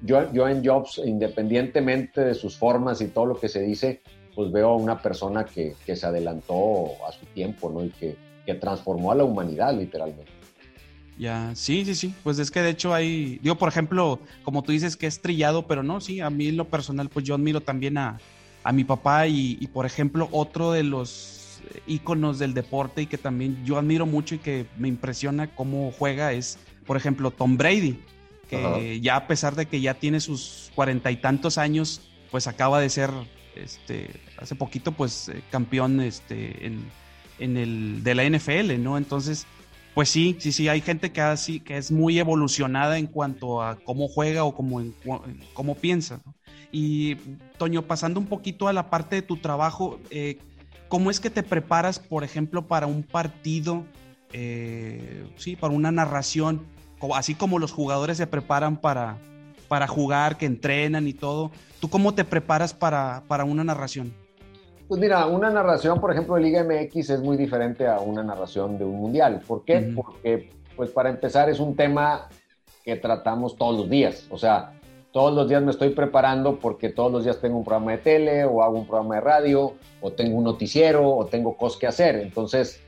yo, 0.03 0.31
yo 0.33 0.49
en 0.49 0.65
Jobs, 0.65 1.01
independientemente 1.05 2.23
de 2.23 2.35
sus 2.35 2.57
formas 2.57 3.01
y 3.01 3.09
todo 3.09 3.27
lo 3.27 3.41
que 3.41 3.49
se 3.49 3.61
dice, 3.63 4.03
pues 4.35 4.53
veo 4.53 4.69
a 4.69 4.77
una 4.77 5.01
persona 5.01 5.45
que, 5.45 5.75
que 5.85 5.97
se 5.97 6.07
adelantó 6.07 6.91
a 7.09 7.13
su 7.13 7.27
tiempo, 7.27 7.71
¿no? 7.71 7.85
Y 7.85 7.91
que, 7.91 8.17
que 8.45 8.55
transformó 8.55 9.13
a 9.13 9.15
la 9.15 9.25
humanidad 9.25 9.75
literalmente. 9.75 10.40
Ya, 11.21 11.55
sí, 11.55 11.85
sí, 11.85 11.95
sí. 11.95 12.15
Pues 12.25 12.39
es 12.39 12.51
que 12.51 12.63
de 12.63 12.71
hecho 12.71 12.95
hay, 12.95 13.39
digo, 13.43 13.57
por 13.57 13.69
ejemplo, 13.69 14.21
como 14.43 14.63
tú 14.63 14.73
dices 14.73 14.97
que 14.97 15.07
es 15.07 15.21
trillado, 15.21 15.67
pero 15.67 15.83
no, 15.83 16.01
sí, 16.01 16.21
a 16.21 16.31
mí 16.31 16.49
en 16.49 16.57
lo 16.57 16.65
personal, 16.65 17.11
pues 17.11 17.27
yo 17.27 17.35
admiro 17.35 17.61
también 17.61 17.99
a, 17.99 18.19
a 18.65 18.73
mi 18.73 18.85
papá 18.85 19.27
y, 19.27 19.69
por 19.71 19.85
ejemplo, 19.85 20.31
otro 20.33 20.73
de 20.73 20.83
los 20.83 21.61
íconos 21.87 22.39
del 22.39 22.55
deporte 22.55 23.03
y 23.03 23.07
que 23.07 23.19
también 23.19 23.63
yo 23.67 23.77
admiro 23.77 24.07
mucho 24.07 24.35
y 24.35 24.39
que 24.39 24.65
me 24.79 24.89
impresiona 24.89 25.55
cómo 25.55 25.93
juega 25.93 26.33
es, 26.33 26.59
por 26.87 26.97
ejemplo, 26.97 27.31
Tom 27.31 27.59
Brady, 27.59 28.01
que 28.49 28.99
ya 29.03 29.17
a 29.17 29.27
pesar 29.27 29.55
de 29.57 29.67
que 29.67 29.83
ya 29.83 29.93
tiene 29.93 30.21
sus 30.21 30.73
cuarenta 30.75 31.11
y 31.11 31.17
tantos 31.19 31.59
años, 31.59 32.01
pues 32.31 32.47
acaba 32.47 32.81
de 32.81 32.89
ser, 32.89 33.11
este, 33.57 34.09
hace 34.39 34.55
poquito, 34.55 34.93
pues 34.93 35.29
eh, 35.29 35.43
campeón, 35.51 36.01
este, 36.01 36.67
en, 36.67 36.81
en 37.39 37.59
el 37.59 38.03
de 38.03 38.15
la 38.15 38.25
NFL, 38.25 38.83
¿no? 38.83 38.97
Entonces, 38.97 39.47
pues 39.95 40.09
sí, 40.09 40.37
sí, 40.39 40.53
sí, 40.53 40.69
hay 40.69 40.81
gente 40.81 41.13
que, 41.13 41.21
así, 41.21 41.61
que 41.61 41.77
es 41.77 41.91
muy 41.91 42.19
evolucionada 42.19 42.99
en 42.99 43.07
cuanto 43.07 43.63
a 43.63 43.77
cómo 43.77 44.09
juega 44.09 44.45
o 44.45 44.55
cómo, 44.55 44.83
cómo 45.53 45.75
piensa. 45.75 46.21
¿no? 46.25 46.35
Y 46.73 47.17
Toño, 47.59 47.83
pasando 47.83 48.21
un 48.21 48.27
poquito 48.27 48.69
a 48.69 48.73
la 48.73 48.91
parte 48.91 49.17
de 49.17 49.23
tu 49.23 49.37
trabajo, 49.37 49.99
eh, 50.11 50.39
¿cómo 50.89 51.11
es 51.11 51.19
que 51.19 51.31
te 51.31 51.43
preparas, 51.43 51.99
por 51.99 52.23
ejemplo, 52.23 52.67
para 52.67 52.87
un 52.87 53.03
partido, 53.03 53.85
eh, 54.33 55.27
sí, 55.37 55.57
para 55.57 55.75
una 55.75 55.91
narración, 55.91 56.65
así 57.15 57.35
como 57.35 57.59
los 57.59 57.73
jugadores 57.73 58.19
se 58.19 58.27
preparan 58.27 58.77
para, 58.81 59.19
para 59.69 59.89
jugar, 59.89 60.39
que 60.39 60.47
entrenan 60.47 61.09
y 61.09 61.13
todo? 61.13 61.51
¿Tú 61.81 61.91
cómo 61.91 62.15
te 62.15 62.25
preparas 62.25 62.75
para, 62.75 63.25
para 63.27 63.45
una 63.45 63.65
narración? 63.65 64.15
Pues 64.91 65.01
mira, 65.01 65.25
una 65.27 65.51
narración, 65.51 66.01
por 66.01 66.11
ejemplo, 66.11 66.35
de 66.35 66.41
Liga 66.41 66.65
MX 66.65 67.11
es 67.11 67.21
muy 67.21 67.37
diferente 67.37 67.87
a 67.87 68.01
una 68.01 68.25
narración 68.25 68.77
de 68.77 68.85
un 68.85 68.97
mundial. 68.97 69.41
¿Por 69.47 69.65
qué? 69.65 69.93
Porque, 69.95 70.51
pues 70.75 70.91
para 70.91 71.11
empezar, 71.11 71.49
es 71.49 71.61
un 71.61 71.77
tema 71.77 72.29
que 72.85 72.97
tratamos 72.97 73.55
todos 73.55 73.79
los 73.79 73.89
días. 73.89 74.27
O 74.31 74.37
sea, 74.37 74.73
todos 75.13 75.33
los 75.33 75.49
días 75.49 75.63
me 75.63 75.71
estoy 75.71 75.91
preparando 75.91 76.59
porque 76.59 76.89
todos 76.89 77.13
los 77.13 77.23
días 77.23 77.41
tengo 77.41 77.59
un 77.59 77.65
programa 77.65 77.93
de 77.93 77.99
tele 77.99 78.45
o 78.45 78.65
hago 78.65 78.79
un 78.79 78.87
programa 78.89 79.15
de 79.15 79.21
radio 79.21 79.75
o 80.01 80.11
tengo 80.11 80.37
un 80.37 80.43
noticiero 80.43 81.09
o 81.09 81.25
tengo 81.25 81.57
cosas 81.57 81.79
que 81.79 81.87
hacer. 81.87 82.17
Entonces, 82.17 82.83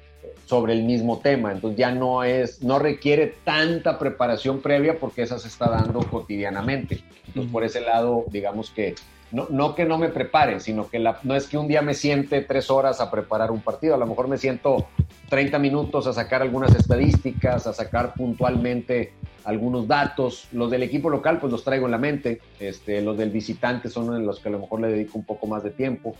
sobre 0.46 0.72
el 0.72 0.82
mismo 0.82 1.20
tema. 1.20 1.52
Entonces 1.52 1.78
ya 1.78 1.92
no 1.92 2.24
es, 2.24 2.64
no 2.64 2.80
requiere 2.80 3.32
tanta 3.44 4.00
preparación 4.00 4.60
previa 4.60 4.98
porque 4.98 5.22
esa 5.22 5.38
se 5.38 5.46
está 5.46 5.70
dando 5.70 6.00
cotidianamente. 6.00 7.04
Entonces, 7.28 7.52
por 7.52 7.62
ese 7.62 7.80
lado, 7.80 8.24
digamos 8.28 8.70
que 8.70 8.96
no, 9.32 9.46
no, 9.50 9.74
que 9.74 9.84
no 9.84 9.98
me 9.98 10.08
prepare, 10.08 10.60
sino 10.60 10.88
que 10.88 10.98
la, 10.98 11.18
no 11.22 11.34
es 11.34 11.46
que 11.46 11.58
un 11.58 11.66
día 11.66 11.82
me 11.82 11.94
siente 11.94 12.42
tres 12.42 12.70
horas 12.70 13.00
a 13.00 13.10
preparar 13.10 13.50
un 13.50 13.60
partido, 13.60 13.94
a 13.94 13.98
lo 13.98 14.06
mejor 14.06 14.28
me 14.28 14.38
siento 14.38 14.86
30 15.30 15.58
minutos 15.58 16.06
a 16.06 16.12
sacar 16.12 16.42
algunas 16.42 16.74
estadísticas, 16.74 17.66
a 17.66 17.72
sacar 17.72 18.12
puntualmente 18.14 19.14
algunos 19.44 19.88
datos. 19.88 20.48
Los 20.52 20.70
del 20.70 20.82
equipo 20.82 21.08
local, 21.08 21.38
pues 21.40 21.50
los 21.50 21.64
traigo 21.64 21.86
en 21.86 21.92
la 21.92 21.98
mente. 21.98 22.40
Este, 22.60 23.00
los 23.00 23.16
del 23.16 23.30
visitante 23.30 23.88
son 23.88 24.14
en 24.14 24.26
los 24.26 24.40
que 24.40 24.48
a 24.48 24.52
lo 24.52 24.58
mejor 24.58 24.80
le 24.80 24.88
dedico 24.88 25.18
un 25.18 25.24
poco 25.24 25.46
más 25.46 25.62
de 25.62 25.70
tiempo. 25.70 26.14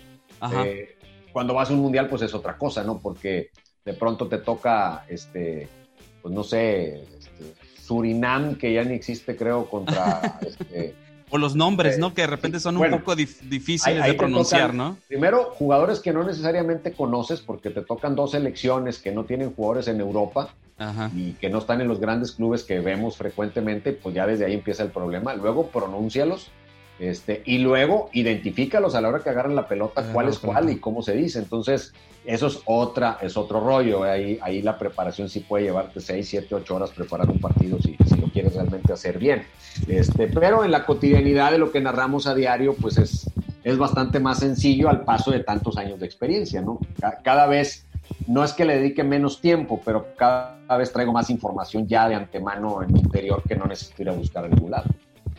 Eh, 0.65 0.97
cuando 1.33 1.55
vas 1.55 1.71
a 1.71 1.75
un 1.75 1.81
mundial, 1.81 2.09
pues 2.09 2.23
es 2.23 2.35
otra 2.35 2.57
cosa, 2.57 2.83
¿no? 2.83 2.99
Porque 2.99 3.51
de 3.85 3.93
pronto 3.93 4.29
te 4.29 4.39
toca, 4.39 5.05
este, 5.09 5.69
pues 6.21 6.35
no 6.35 6.43
sé, 6.43 7.03
este, 7.03 7.55
Surinam, 7.81 8.57
que 8.57 8.73
ya 8.73 8.85
ni 8.85 8.95
existe, 8.95 9.37
creo, 9.37 9.69
contra 9.69 10.39
este, 10.47 10.95
o 11.33 11.39
los 11.39 11.57
nombres, 11.57 11.99
¿no? 11.99 12.13
Que 12.13 12.21
de 12.21 12.27
repente 12.27 12.61
son 12.61 12.77
un 12.77 12.91
poco 12.91 13.17
difíciles 13.17 14.05
de 14.05 14.15
pronunciar, 14.15 14.75
¿no? 14.75 14.99
Primero, 15.09 15.45
jugadores 15.59 16.01
que 16.01 16.13
no 16.13 16.25
necesariamente 16.25 16.93
conoces 16.93 17.41
porque 17.41 17.71
te 17.71 17.81
tocan 17.81 18.15
dos 18.15 18.33
selecciones 18.33 18.99
que 18.99 19.13
no 19.13 19.25
tienen 19.25 19.55
jugadores 19.55 19.89
en 19.89 20.01
Europa 20.01 20.51
y 21.17 21.33
que 21.33 21.49
no 21.49 21.59
están 21.59 21.81
en 21.81 21.89
los 21.89 22.01
grandes 22.01 22.33
clubes 22.33 22.65
que 22.65 22.81
vemos 22.81 23.17
frecuentemente, 23.17 23.93
pues 23.95 24.15
ya 24.15 24.27
desde 24.27 24.45
ahí 24.45 24.53
empieza 24.53 24.83
el 24.83 24.91
problema. 24.91 25.35
Luego, 25.35 25.69
pronúncialos 25.69 26.51
este, 26.99 27.43
y 27.47 27.59
luego 27.59 28.11
identifícalos 28.13 28.95
a 28.95 29.01
la 29.01 29.09
hora 29.09 29.21
que 29.21 29.31
agarran 29.31 29.57
la 29.57 29.67
pelota, 29.67 30.13
cuál 30.13 30.29
es 30.29 30.39
cuál 30.39 30.69
y 30.69 30.77
cómo 30.77 31.03
se 31.03 31.15
dice. 31.15 31.39
Entonces, 31.39 31.95
eso 32.27 32.47
es 32.47 32.61
otra, 32.67 33.19
es 33.23 33.39
otro 33.39 33.61
rollo. 33.61 34.05
Ahí, 34.05 34.39
ahí 34.43 34.61
la 34.61 34.77
preparación 34.77 35.31
sí 35.31 35.41
puede 35.41 35.65
llevarte 35.65 35.99
6, 35.99 36.29
7, 36.29 36.55
8 36.55 36.77
horas 36.77 36.91
preparar 36.91 37.31
un 37.31 37.41
partido 37.41 37.79
si, 37.81 37.97
realmente 38.55 38.93
hacer 38.93 39.19
bien. 39.19 39.45
Este, 39.89 40.29
pero 40.29 40.65
en 40.65 40.71
la 40.71 40.85
cotidianidad 40.85 41.53
de 41.53 41.59
lo 41.59 41.73
que 41.73 41.81
narramos 41.81 42.27
a 42.27 42.35
diario, 42.35 42.75
pues 42.75 42.99
es, 42.99 43.31
es 43.65 43.79
bastante 43.79 44.21
más 44.21 44.39
sencillo 44.41 44.89
al 44.89 45.05
paso 45.05 45.31
de 45.31 45.41
tantos 45.41 45.77
años 45.77 46.01
de 46.01 46.07
experiencia, 46.07 46.61
¿no? 46.61 46.79
Cada 47.23 47.47
vez, 47.47 47.87
no 48.27 48.45
es 48.45 48.53
que 48.53 48.65
le 48.65 48.77
dedique 48.77 49.05
menos 49.05 49.41
tiempo, 49.41 49.81
pero 49.85 50.09
cada 50.17 50.77
vez 50.79 50.93
traigo 50.93 51.13
más 51.13 51.31
información 51.31 51.87
ya 51.87 52.09
de 52.09 52.15
antemano 52.15 52.83
en 52.83 52.93
mi 52.93 53.01
interior 53.01 53.43
que 53.47 53.57
no 53.57 53.67
necesito 53.67 54.03
ir 54.03 54.09
a 54.11 54.13
buscar 54.13 54.45
a 54.45 54.49
ningún 54.49 54.71
lado 54.71 54.91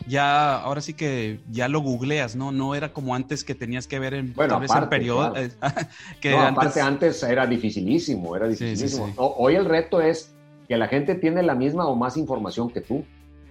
ya, 0.06 0.56
ahora 0.56 0.80
sí 0.80 0.94
que 0.94 1.40
ya 1.50 1.68
lo 1.68 1.80
googleas, 1.80 2.36
¿no? 2.36 2.52
No 2.52 2.74
era 2.74 2.92
como 2.92 3.14
antes 3.14 3.44
que 3.44 3.54
tenías 3.54 3.86
que 3.86 3.98
ver 3.98 4.14
en, 4.14 4.34
bueno, 4.34 4.60
periodo. 4.88 5.34
Eh, 5.36 5.50
que 6.20 6.32
no, 6.32 6.40
antes... 6.40 6.58
aparte 6.58 6.80
antes 6.80 7.22
era 7.22 7.46
dificilísimo, 7.46 8.36
era 8.36 8.48
dificilísimo. 8.48 9.12
Hoy 9.16 9.54
el 9.54 9.64
reto 9.64 10.00
es 10.00 10.33
que 10.68 10.76
la 10.76 10.88
gente 10.88 11.14
tiene 11.14 11.42
la 11.42 11.54
misma 11.54 11.86
o 11.86 11.96
más 11.96 12.16
información 12.16 12.70
que 12.70 12.80
tú. 12.80 13.04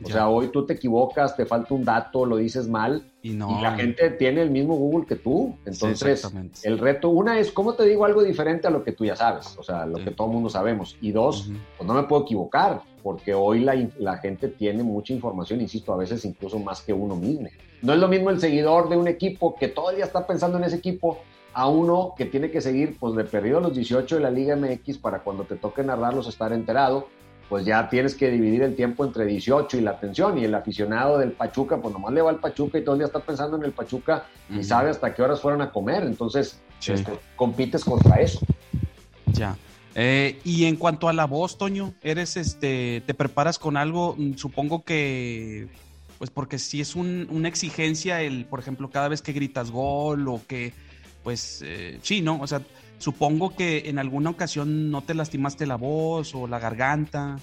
O 0.03 0.09
sea, 0.09 0.27
hoy 0.27 0.49
tú 0.49 0.65
te 0.65 0.73
equivocas, 0.73 1.35
te 1.35 1.45
falta 1.45 1.73
un 1.73 1.85
dato, 1.85 2.25
lo 2.25 2.37
dices 2.37 2.67
mal 2.67 3.09
y, 3.21 3.29
no, 3.31 3.61
la 3.61 3.75
gente 3.75 4.09
tiene 4.09 4.41
el 4.41 4.49
mismo 4.49 4.75
Google 4.75 5.05
que 5.05 5.15
tú. 5.15 5.55
Entonces, 5.65 6.29
el 6.63 6.79
reto, 6.79 7.09
una 7.09 7.39
es, 7.39 7.51
¿cómo 7.51 7.73
te 7.73 7.85
digo 7.85 8.03
algo 8.03 8.21
diferente 8.23 8.67
a 8.67 8.69
lo 8.69 8.83
que 8.83 8.91
tú 8.91 9.05
ya 9.05 9.15
sabes? 9.15 9.55
O 9.57 9.63
sea, 9.63 9.85
lo 9.85 10.03
que 10.03 10.11
todo 10.11 10.27
el 10.27 10.33
mundo 10.33 10.49
sabemos. 10.49 10.97
Y 10.99 11.11
dos, 11.11 11.49
pues 11.77 11.87
no 11.87 11.93
me 11.93 12.03
puedo 12.03 12.23
equivocar, 12.23 12.81
porque 13.01 13.33
hoy 13.33 13.61
la, 13.61 13.75
la, 13.97 14.17
gente 14.17 14.49
tiene 14.49 14.83
mucha 14.83 15.13
información, 15.13 15.61
insisto, 15.61 15.93
a 15.93 15.97
veces 15.97 16.25
incluso 16.25 16.59
más 16.59 16.81
que 16.81 16.91
uno 16.91 17.15
mismo. 17.15 17.47
No 17.81 17.93
es 17.93 17.99
lo 17.99 18.07
mismo 18.07 18.29
el 18.29 18.39
seguidor 18.39 18.89
de 18.89 18.97
un 18.97 19.07
equipo 19.07 19.55
que 19.55 19.69
todavía 19.69 20.05
está 20.05 20.27
pensando 20.27 20.57
en 20.57 20.65
ese 20.65 20.77
equipo 20.77 21.19
a 21.53 21.67
uno 21.67 22.13
que 22.17 22.25
tiene 22.25 22.51
que 22.51 22.61
seguir, 22.61 22.97
pues 22.99 23.15
de 23.15 23.23
perdido 23.23 23.59
los 23.59 23.75
18 23.75 24.15
de 24.15 24.21
la 24.21 24.31
Liga 24.31 24.55
MX 24.55 24.97
para 24.97 25.19
cuando 25.19 25.43
te 25.43 25.55
toque 25.55 25.83
narrarlos 25.83 26.27
estar 26.27 26.51
enterado 26.53 27.07
pues 27.53 27.65
ya 27.65 27.87
tienes 27.87 28.15
que 28.15 28.31
dividir 28.31 28.63
el 28.63 28.75
tiempo 28.75 29.05
entre 29.05 29.25
18 29.25 29.77
y 29.77 29.81
la 29.81 29.91
atención. 29.91 30.39
Y 30.39 30.45
el 30.45 30.55
aficionado 30.55 31.19
del 31.19 31.33
Pachuca, 31.33 31.77
pues 31.77 31.93
nomás 31.93 32.11
le 32.11 32.21
va 32.21 32.31
al 32.31 32.39
Pachuca 32.39 32.79
y 32.79 32.83
todo 32.83 32.95
el 32.95 32.99
día 32.99 33.05
está 33.05 33.19
pensando 33.19 33.57
en 33.57 33.63
el 33.63 33.71
Pachuca 33.71 34.25
y 34.49 34.63
sabe 34.63 34.89
hasta 34.89 35.13
qué 35.13 35.21
horas 35.21 35.39
fueron 35.39 35.61
a 35.61 35.71
comer. 35.71 36.03
Entonces, 36.03 36.59
este, 36.83 37.11
compites 37.35 37.83
contra 37.85 38.15
eso. 38.15 38.39
Ya. 39.27 39.55
Eh, 39.93 40.39
y 40.43 40.65
en 40.65 40.77
cuanto 40.77 41.07
a 41.07 41.13
la 41.13 41.25
voz, 41.25 41.59
Toño, 41.59 41.93
eres 42.01 42.37
este, 42.37 43.03
te 43.05 43.13
preparas 43.13 43.59
con 43.59 43.77
algo, 43.77 44.15
mm, 44.17 44.33
supongo 44.33 44.83
que, 44.83 45.67
pues 46.17 46.31
porque 46.31 46.57
si 46.57 46.81
es 46.81 46.95
una 46.95 47.47
exigencia 47.47 48.21
el, 48.21 48.45
por 48.45 48.59
ejemplo, 48.59 48.89
cada 48.89 49.09
vez 49.09 49.21
que 49.21 49.33
gritas 49.33 49.69
gol 49.69 50.27
o 50.27 50.41
que, 50.47 50.73
pues, 51.23 51.61
eh, 51.63 51.99
sí, 52.01 52.21
¿no? 52.21 52.39
O 52.41 52.47
sea, 52.47 52.61
Supongo 53.03 53.49
que 53.49 53.89
en 53.89 53.99
alguna 53.99 54.29
ocasión 54.29 54.89
no 54.89 55.01
te 55.01 55.13
lastimaste 55.13 55.65
la 55.65 55.75
voz 55.75 56.33
o 56.35 56.47
la 56.47 56.57
garganta. 56.57 57.37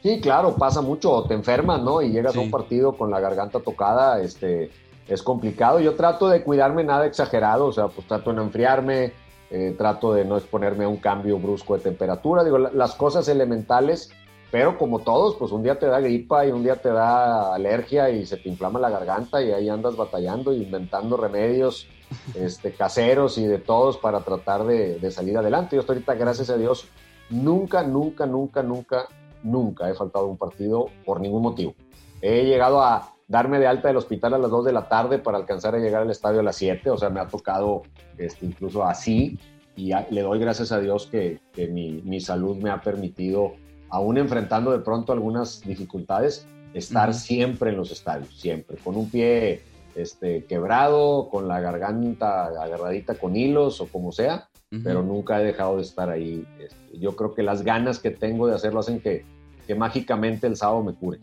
Sí, 0.00 0.20
claro, 0.20 0.54
pasa 0.54 0.80
mucho, 0.80 1.24
te 1.24 1.34
enfermas, 1.34 1.82
¿no? 1.82 2.00
Y 2.00 2.12
llegas 2.12 2.36
a 2.36 2.40
un 2.40 2.52
partido 2.52 2.96
con 2.96 3.10
la 3.10 3.18
garganta 3.18 3.58
tocada, 3.58 4.20
este, 4.22 4.70
es 5.08 5.24
complicado. 5.24 5.80
Yo 5.80 5.96
trato 5.96 6.28
de 6.28 6.44
cuidarme 6.44 6.84
nada 6.84 7.04
exagerado, 7.04 7.66
o 7.66 7.72
sea, 7.72 7.88
pues 7.88 8.06
trato 8.06 8.30
de 8.30 8.36
no 8.36 8.42
enfriarme, 8.42 9.12
eh, 9.50 9.74
trato 9.76 10.14
de 10.14 10.24
no 10.24 10.36
exponerme 10.36 10.84
a 10.84 10.88
un 10.88 10.98
cambio 10.98 11.36
brusco 11.40 11.76
de 11.76 11.82
temperatura, 11.82 12.44
digo, 12.44 12.58
las 12.58 12.94
cosas 12.94 13.26
elementales, 13.26 14.12
pero 14.52 14.78
como 14.78 15.00
todos, 15.00 15.34
pues 15.34 15.50
un 15.50 15.64
día 15.64 15.80
te 15.80 15.86
da 15.86 15.98
gripa 15.98 16.46
y 16.46 16.52
un 16.52 16.62
día 16.62 16.76
te 16.76 16.90
da 16.90 17.52
alergia 17.56 18.08
y 18.08 18.24
se 18.24 18.36
te 18.36 18.48
inflama 18.48 18.78
la 18.78 18.88
garganta 18.90 19.42
y 19.42 19.50
ahí 19.50 19.68
andas 19.68 19.96
batallando, 19.96 20.52
inventando 20.52 21.16
remedios 21.16 21.88
este, 22.34 22.72
caseros 22.72 23.38
y 23.38 23.46
de 23.46 23.58
todos 23.58 23.98
para 23.98 24.20
tratar 24.20 24.64
de, 24.64 24.98
de 24.98 25.10
salir 25.10 25.36
adelante. 25.36 25.76
Yo 25.76 25.80
estoy 25.80 25.96
ahorita, 25.96 26.14
gracias 26.14 26.50
a 26.50 26.56
Dios, 26.56 26.86
nunca, 27.28 27.82
nunca, 27.82 28.26
nunca, 28.26 28.62
nunca, 28.62 29.06
nunca 29.42 29.90
he 29.90 29.94
faltado 29.94 30.26
un 30.26 30.36
partido 30.36 30.86
por 31.04 31.20
ningún 31.20 31.42
motivo. 31.42 31.74
He 32.20 32.44
llegado 32.44 32.82
a 32.82 33.14
darme 33.28 33.58
de 33.58 33.66
alta 33.66 33.88
del 33.88 33.96
hospital 33.96 34.34
a 34.34 34.38
las 34.38 34.50
2 34.50 34.64
de 34.64 34.72
la 34.72 34.88
tarde 34.88 35.18
para 35.18 35.38
alcanzar 35.38 35.74
a 35.74 35.78
llegar 35.78 36.02
al 36.02 36.10
estadio 36.10 36.40
a 36.40 36.42
las 36.42 36.56
7, 36.56 36.90
o 36.90 36.98
sea, 36.98 37.10
me 37.10 37.20
ha 37.20 37.28
tocado 37.28 37.82
este, 38.18 38.44
incluso 38.44 38.84
así 38.84 39.38
y 39.76 39.92
le 40.10 40.20
doy 40.22 40.38
gracias 40.38 40.72
a 40.72 40.80
Dios 40.80 41.06
que, 41.06 41.40
mi, 41.70 42.02
mi, 42.02 42.20
salud 42.20 42.56
me 42.56 42.70
ha 42.70 42.80
permitido, 42.80 43.54
aún 43.88 44.18
enfrentando 44.18 44.72
de 44.72 44.80
pronto 44.80 45.12
algunas 45.12 45.62
dificultades, 45.62 46.46
estar 46.74 47.14
siempre 47.14 47.70
en 47.70 47.76
los 47.76 47.90
estadios, 47.90 48.38
siempre, 48.38 48.76
con 48.76 48.96
un 48.96 49.10
pie 49.10 49.62
este, 49.94 50.44
quebrado, 50.44 51.28
con 51.30 51.48
la 51.48 51.60
garganta 51.60 52.46
agarradita 52.46 53.14
con 53.14 53.36
hilos 53.36 53.80
o 53.80 53.86
como 53.86 54.12
sea, 54.12 54.48
pero 54.84 55.02
nunca 55.02 55.40
he 55.40 55.44
dejado 55.44 55.76
de 55.76 55.82
estar 55.82 56.10
ahí. 56.10 56.46
Este, 56.60 56.98
yo 56.98 57.16
creo 57.16 57.34
que 57.34 57.42
las 57.42 57.62
ganas 57.62 57.98
que 57.98 58.10
tengo 58.10 58.46
de 58.46 58.54
hacerlo 58.54 58.80
hacen 58.80 59.00
que, 59.00 59.24
que 59.66 59.74
mágicamente 59.74 60.46
el 60.46 60.56
sábado 60.56 60.82
me 60.84 60.94
cure. 60.94 61.18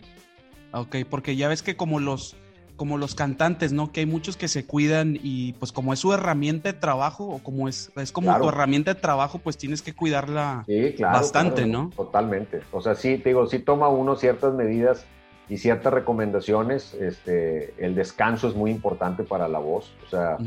Ok, 0.74 0.98
porque 1.10 1.36
ya 1.36 1.48
ves 1.48 1.64
que 1.64 1.78
como 1.78 2.00
los, 2.00 2.36
como 2.76 2.98
los 2.98 3.16
cantantes, 3.16 3.72
¿no? 3.72 3.92
Que 3.92 4.02
hay 4.02 4.06
muchos 4.06 4.38
que 4.38 4.48
se 4.48 4.66
cuidan 4.66 5.18
y 5.22 5.54
pues 5.54 5.72
como 5.72 5.94
es 5.94 6.00
su 6.00 6.14
herramienta 6.14 6.72
de 6.72 6.78
trabajo 6.78 7.26
o 7.26 7.40
como 7.40 7.68
es, 7.70 7.92
es 7.96 8.12
como 8.12 8.38
tu 8.38 8.50
herramienta 8.50 8.94
de 8.94 9.00
trabajo, 9.00 9.40
pues 9.40 9.58
tienes 9.58 9.82
que 9.82 9.94
cuidarla 9.94 10.66
bastante, 11.00 11.66
¿no? 11.66 11.90
Totalmente. 11.96 12.62
O 12.72 12.82
sea, 12.82 12.96
sí, 12.96 13.18
te 13.18 13.30
digo, 13.30 13.48
sí 13.48 13.60
toma 13.60 13.88
uno 13.88 14.16
ciertas 14.16 14.54
medidas 14.54 15.06
y 15.50 15.58
ciertas 15.58 15.94
recomendaciones. 15.94 16.94
Este, 16.94 17.74
el 17.78 17.96
descanso 17.96 18.48
es 18.48 18.56
muy 18.56 18.72
importante 18.72 19.24
para 19.24 19.48
la 19.48 19.60
voz. 19.60 19.94
O 20.06 20.10
sea, 20.10 20.38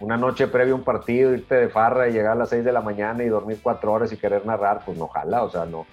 una 0.00 0.16
noche 0.16 0.48
previa 0.48 0.72
a 0.72 0.76
un 0.76 0.84
partido, 0.84 1.32
irte 1.32 1.54
de 1.54 1.68
farra 1.68 2.08
y 2.08 2.12
llegar 2.12 2.32
a 2.32 2.36
las 2.36 2.50
6 2.50 2.64
de 2.64 2.72
la 2.72 2.80
mañana 2.80 3.22
y 3.22 3.28
dormir 3.28 3.60
cuatro 3.62 3.92
horas 3.92 4.12
y 4.12 4.16
querer 4.16 4.44
narrar, 4.46 4.82
pues 4.84 4.98
no 4.98 5.08
jala, 5.08 5.42
o 5.42 5.50
sea, 5.50 5.64
no 5.64 5.86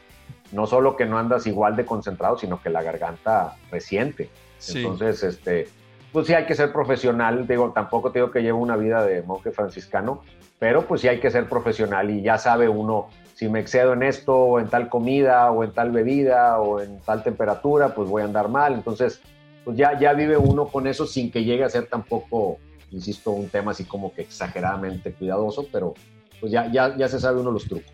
no 0.52 0.68
solo 0.68 0.96
que 0.96 1.06
no 1.06 1.18
andas 1.18 1.48
igual 1.48 1.76
de 1.76 1.86
concentrado, 1.86 2.38
sino 2.38 2.62
que 2.62 2.70
la 2.70 2.82
garganta 2.82 3.56
resiente. 3.72 4.30
Entonces, 4.70 5.24
este, 5.24 5.68
pues 6.12 6.28
sí 6.28 6.34
hay 6.34 6.46
que 6.46 6.56
ser 6.56 6.72
profesional, 6.72 7.46
digo, 7.48 7.72
tampoco 7.72 8.12
tengo 8.12 8.32
que 8.32 8.42
llevar 8.42 8.62
una 8.62 8.78
vida 8.78 9.06
de 9.06 9.22
monje 9.22 9.52
franciscano, 9.52 10.22
pero 10.60 10.84
pues 10.88 11.02
sí 11.02 11.08
hay 11.08 11.20
que 11.20 11.30
ser 11.30 11.48
profesional 11.50 12.10
y 12.10 12.22
ya 12.22 12.38
sabe 12.38 12.70
uno 12.70 13.08
si 13.36 13.50
me 13.50 13.60
excedo 13.60 13.94
en 13.94 14.02
esto 14.02 14.34
o 14.34 14.60
en 14.60 14.70
tal 14.70 14.90
comida 14.90 15.52
o 15.52 15.64
en 15.64 15.74
tal 15.74 15.92
bebida 15.92 16.58
o 16.60 16.82
en 16.82 17.00
tal 17.02 17.22
temperatura, 17.22 17.94
pues 17.94 18.10
voy 18.10 18.22
a 18.22 18.26
andar 18.26 18.48
mal. 18.48 18.74
Entonces, 18.74 19.22
pues 19.66 19.78
ya, 19.78 20.00
ya 20.00 20.14
vive 20.14 20.38
uno 20.38 20.68
con 20.68 20.88
eso 20.88 21.06
sin 21.06 21.30
que 21.30 21.44
llegue 21.44 21.66
a 21.66 21.70
ser 21.70 21.88
tampoco, 21.88 22.60
insisto, 22.92 23.32
un 23.32 23.50
tema 23.50 23.72
así 23.72 23.84
como 23.84 24.14
que 24.14 24.22
exageradamente 24.22 25.12
cuidadoso, 25.12 25.68
pero 25.70 25.94
pues 26.40 26.52
ya, 26.52 26.72
ya, 26.72 26.96
ya 26.98 27.10
se 27.10 27.20
sabe 27.20 27.42
uno 27.42 27.52
los 27.52 27.66
trucos. 27.66 27.92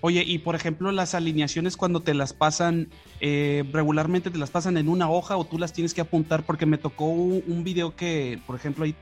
Oye, 0.00 0.24
y 0.26 0.38
por 0.38 0.54
ejemplo, 0.54 0.90
las 0.92 1.14
alineaciones 1.14 1.76
cuando 1.76 2.00
te 2.00 2.14
las 2.14 2.32
pasan, 2.32 2.88
eh, 3.20 3.64
regularmente 3.70 4.30
te 4.30 4.38
las 4.38 4.48
pasan 4.48 4.78
en 4.78 4.88
una 4.88 5.10
hoja 5.10 5.36
o 5.36 5.44
tú 5.44 5.58
las 5.58 5.74
tienes 5.74 5.92
que 5.92 6.00
apuntar, 6.00 6.42
porque 6.44 6.64
me 6.64 6.78
tocó 6.78 7.04
un, 7.04 7.64
video 7.64 7.94
que, 7.94 8.40
por 8.46 8.56
ejemplo, 8.56 8.86
ahí 8.86 8.94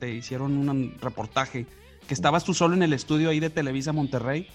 te, 0.00 0.10
hicieron 0.10 0.56
un 0.56 0.96
reportaje, 1.02 1.66
que 2.06 2.14
estabas 2.14 2.44
tú 2.44 2.54
solo 2.54 2.74
en 2.74 2.82
el 2.82 2.94
estudio 2.94 3.28
ahí 3.28 3.40
de 3.40 3.50
Televisa 3.50 3.92
Monterrey, 3.92 4.48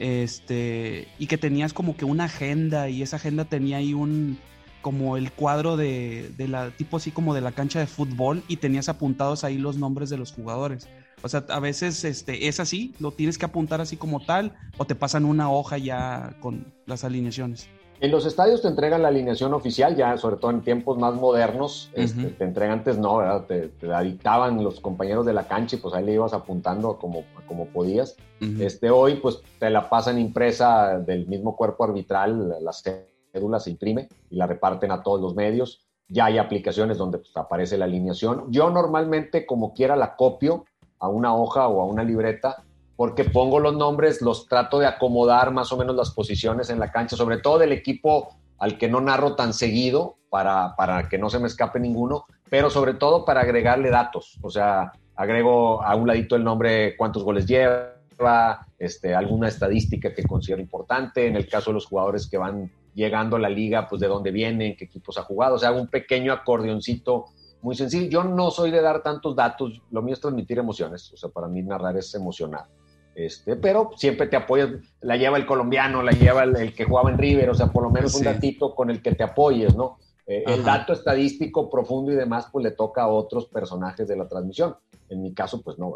este, 0.00 1.06
y 1.18 1.26
que 1.26 1.38
tenías 1.38 1.72
como 1.72 1.96
que 1.96 2.04
una 2.04 2.24
agenda, 2.24 2.88
y 2.88 3.02
esa 3.02 3.16
agenda 3.16 3.44
tenía 3.44 3.76
ahí 3.76 3.94
un, 3.94 4.38
como 4.82 5.16
el 5.16 5.30
cuadro 5.30 5.76
de, 5.76 6.32
de 6.36 6.48
la, 6.48 6.70
tipo 6.70 6.96
así 6.96 7.12
como 7.12 7.34
de 7.34 7.42
la 7.42 7.52
cancha 7.52 7.78
de 7.78 7.86
fútbol, 7.86 8.42
y 8.48 8.56
tenías 8.56 8.88
apuntados 8.88 9.44
ahí 9.44 9.58
los 9.58 9.76
nombres 9.76 10.10
de 10.10 10.16
los 10.16 10.32
jugadores. 10.32 10.88
O 11.22 11.28
sea, 11.28 11.44
a 11.50 11.60
veces 11.60 12.02
este, 12.04 12.48
es 12.48 12.60
así, 12.60 12.94
lo 12.98 13.12
tienes 13.12 13.36
que 13.36 13.44
apuntar 13.44 13.80
así 13.80 13.96
como 13.96 14.20
tal, 14.20 14.56
o 14.78 14.86
te 14.86 14.94
pasan 14.94 15.26
una 15.26 15.50
hoja 15.50 15.76
ya 15.76 16.34
con 16.40 16.72
las 16.86 17.04
alineaciones. 17.04 17.68
En 18.00 18.10
los 18.10 18.24
estadios 18.24 18.62
te 18.62 18.68
entregan 18.68 19.02
la 19.02 19.08
alineación 19.08 19.52
oficial, 19.52 19.94
ya 19.94 20.16
sobre 20.16 20.36
todo 20.36 20.50
en 20.50 20.62
tiempos 20.62 20.96
más 20.96 21.14
modernos, 21.14 21.90
este, 21.92 22.28
te 22.28 22.44
entregan 22.44 22.78
antes 22.78 22.96
no, 22.96 23.18
¿verdad? 23.18 23.44
Te, 23.44 23.70
la 23.82 24.00
dictaban 24.00 24.64
los 24.64 24.80
compañeros 24.80 25.26
de 25.26 25.34
la 25.34 25.46
cancha 25.46 25.76
y 25.76 25.80
pues 25.80 25.92
ahí 25.94 26.06
le 26.06 26.14
ibas 26.14 26.32
apuntando 26.32 26.98
como, 26.98 27.24
como 27.46 27.66
podías. 27.66 28.16
este, 28.58 28.88
hoy 28.88 29.16
pues 29.16 29.42
te 29.58 29.68
la 29.68 29.90
pasan 29.90 30.18
impresa 30.18 30.98
del 30.98 31.26
mismo 31.26 31.54
cuerpo 31.56 31.84
arbitral, 31.84 32.56
las 32.62 32.82
cédulas 32.82 33.64
se 33.64 33.70
imprime 33.70 34.08
y 34.30 34.36
la 34.36 34.46
reparten 34.46 34.92
a 34.92 35.02
todos 35.02 35.20
los 35.20 35.34
medios. 35.34 35.86
Ya 36.08 36.24
hay 36.24 36.38
aplicaciones 36.38 36.96
donde 36.96 37.18
pues, 37.18 37.36
aparece 37.36 37.76
la 37.76 37.84
alineación. 37.84 38.50
Yo 38.50 38.70
normalmente 38.70 39.44
como 39.44 39.74
quiera 39.74 39.94
la 39.94 40.16
copio 40.16 40.64
a 40.98 41.08
una 41.08 41.34
hoja 41.34 41.68
o 41.68 41.82
a 41.82 41.84
una 41.84 42.02
libreta, 42.02 42.64
porque 43.00 43.24
pongo 43.24 43.60
los 43.60 43.74
nombres, 43.74 44.20
los 44.20 44.46
trato 44.46 44.78
de 44.78 44.84
acomodar 44.84 45.52
más 45.52 45.72
o 45.72 45.78
menos 45.78 45.96
las 45.96 46.10
posiciones 46.10 46.68
en 46.68 46.78
la 46.78 46.92
cancha, 46.92 47.16
sobre 47.16 47.38
todo 47.38 47.56
del 47.58 47.72
equipo 47.72 48.36
al 48.58 48.76
que 48.76 48.90
no 48.90 49.00
narro 49.00 49.36
tan 49.36 49.54
seguido 49.54 50.18
para, 50.28 50.76
para 50.76 51.08
que 51.08 51.16
no 51.16 51.30
se 51.30 51.38
me 51.38 51.46
escape 51.46 51.80
ninguno, 51.80 52.26
pero 52.50 52.68
sobre 52.68 52.92
todo 52.92 53.24
para 53.24 53.40
agregarle 53.40 53.88
datos. 53.88 54.38
O 54.42 54.50
sea, 54.50 54.92
agrego 55.16 55.82
a 55.82 55.96
un 55.96 56.08
ladito 56.08 56.36
el 56.36 56.44
nombre, 56.44 56.94
cuántos 56.98 57.24
goles 57.24 57.46
lleva, 57.46 58.66
este, 58.78 59.14
alguna 59.14 59.48
estadística 59.48 60.12
que 60.12 60.24
considero 60.24 60.60
importante. 60.60 61.26
En 61.26 61.36
el 61.36 61.48
caso 61.48 61.70
de 61.70 61.76
los 61.76 61.86
jugadores 61.86 62.28
que 62.28 62.36
van 62.36 62.70
llegando 62.92 63.36
a 63.36 63.38
la 63.38 63.48
liga, 63.48 63.88
pues 63.88 64.02
de 64.02 64.08
dónde 64.08 64.30
vienen, 64.30 64.76
qué 64.76 64.84
equipos 64.84 65.16
ha 65.16 65.22
jugado. 65.22 65.54
O 65.54 65.58
sea, 65.58 65.72
un 65.72 65.88
pequeño 65.88 66.34
acordeoncito 66.34 67.28
muy 67.62 67.76
sencillo. 67.76 68.10
Yo 68.10 68.24
no 68.24 68.50
soy 68.50 68.70
de 68.70 68.82
dar 68.82 69.02
tantos 69.02 69.34
datos, 69.34 69.80
lo 69.90 70.02
mío 70.02 70.12
es 70.12 70.20
transmitir 70.20 70.58
emociones, 70.58 71.10
o 71.14 71.16
sea, 71.16 71.30
para 71.30 71.48
mí 71.48 71.62
narrar 71.62 71.96
es 71.96 72.14
emocionar. 72.14 72.66
Este, 73.14 73.56
pero 73.56 73.90
siempre 73.96 74.28
te 74.28 74.36
apoyas, 74.36 74.70
la 75.00 75.16
lleva 75.16 75.36
el 75.36 75.46
colombiano, 75.46 76.02
la 76.02 76.12
lleva 76.12 76.44
el, 76.44 76.74
que 76.74 76.84
jugaba 76.84 77.10
en 77.10 77.18
River, 77.18 77.50
o 77.50 77.54
sea, 77.54 77.72
por 77.72 77.82
lo 77.82 77.90
menos 77.90 78.14
un 78.14 78.24
datito 78.24 78.74
con 78.74 78.90
el 78.90 79.02
que 79.02 79.12
te 79.12 79.24
apoyes, 79.24 79.74
¿no? 79.74 79.98
Eh, 80.26 80.44
el 80.46 80.62
dato 80.62 80.92
estadístico 80.92 81.68
profundo 81.68 82.12
y 82.12 82.14
demás, 82.14 82.48
pues 82.52 82.62
le 82.62 82.70
toca 82.70 83.02
a 83.02 83.08
otros 83.08 83.46
personajes 83.46 84.06
de 84.06 84.16
la 84.16 84.28
transmisión. 84.28 84.76
En 85.08 85.22
mi 85.22 85.34
caso, 85.34 85.60
pues 85.60 85.76
no. 85.76 85.94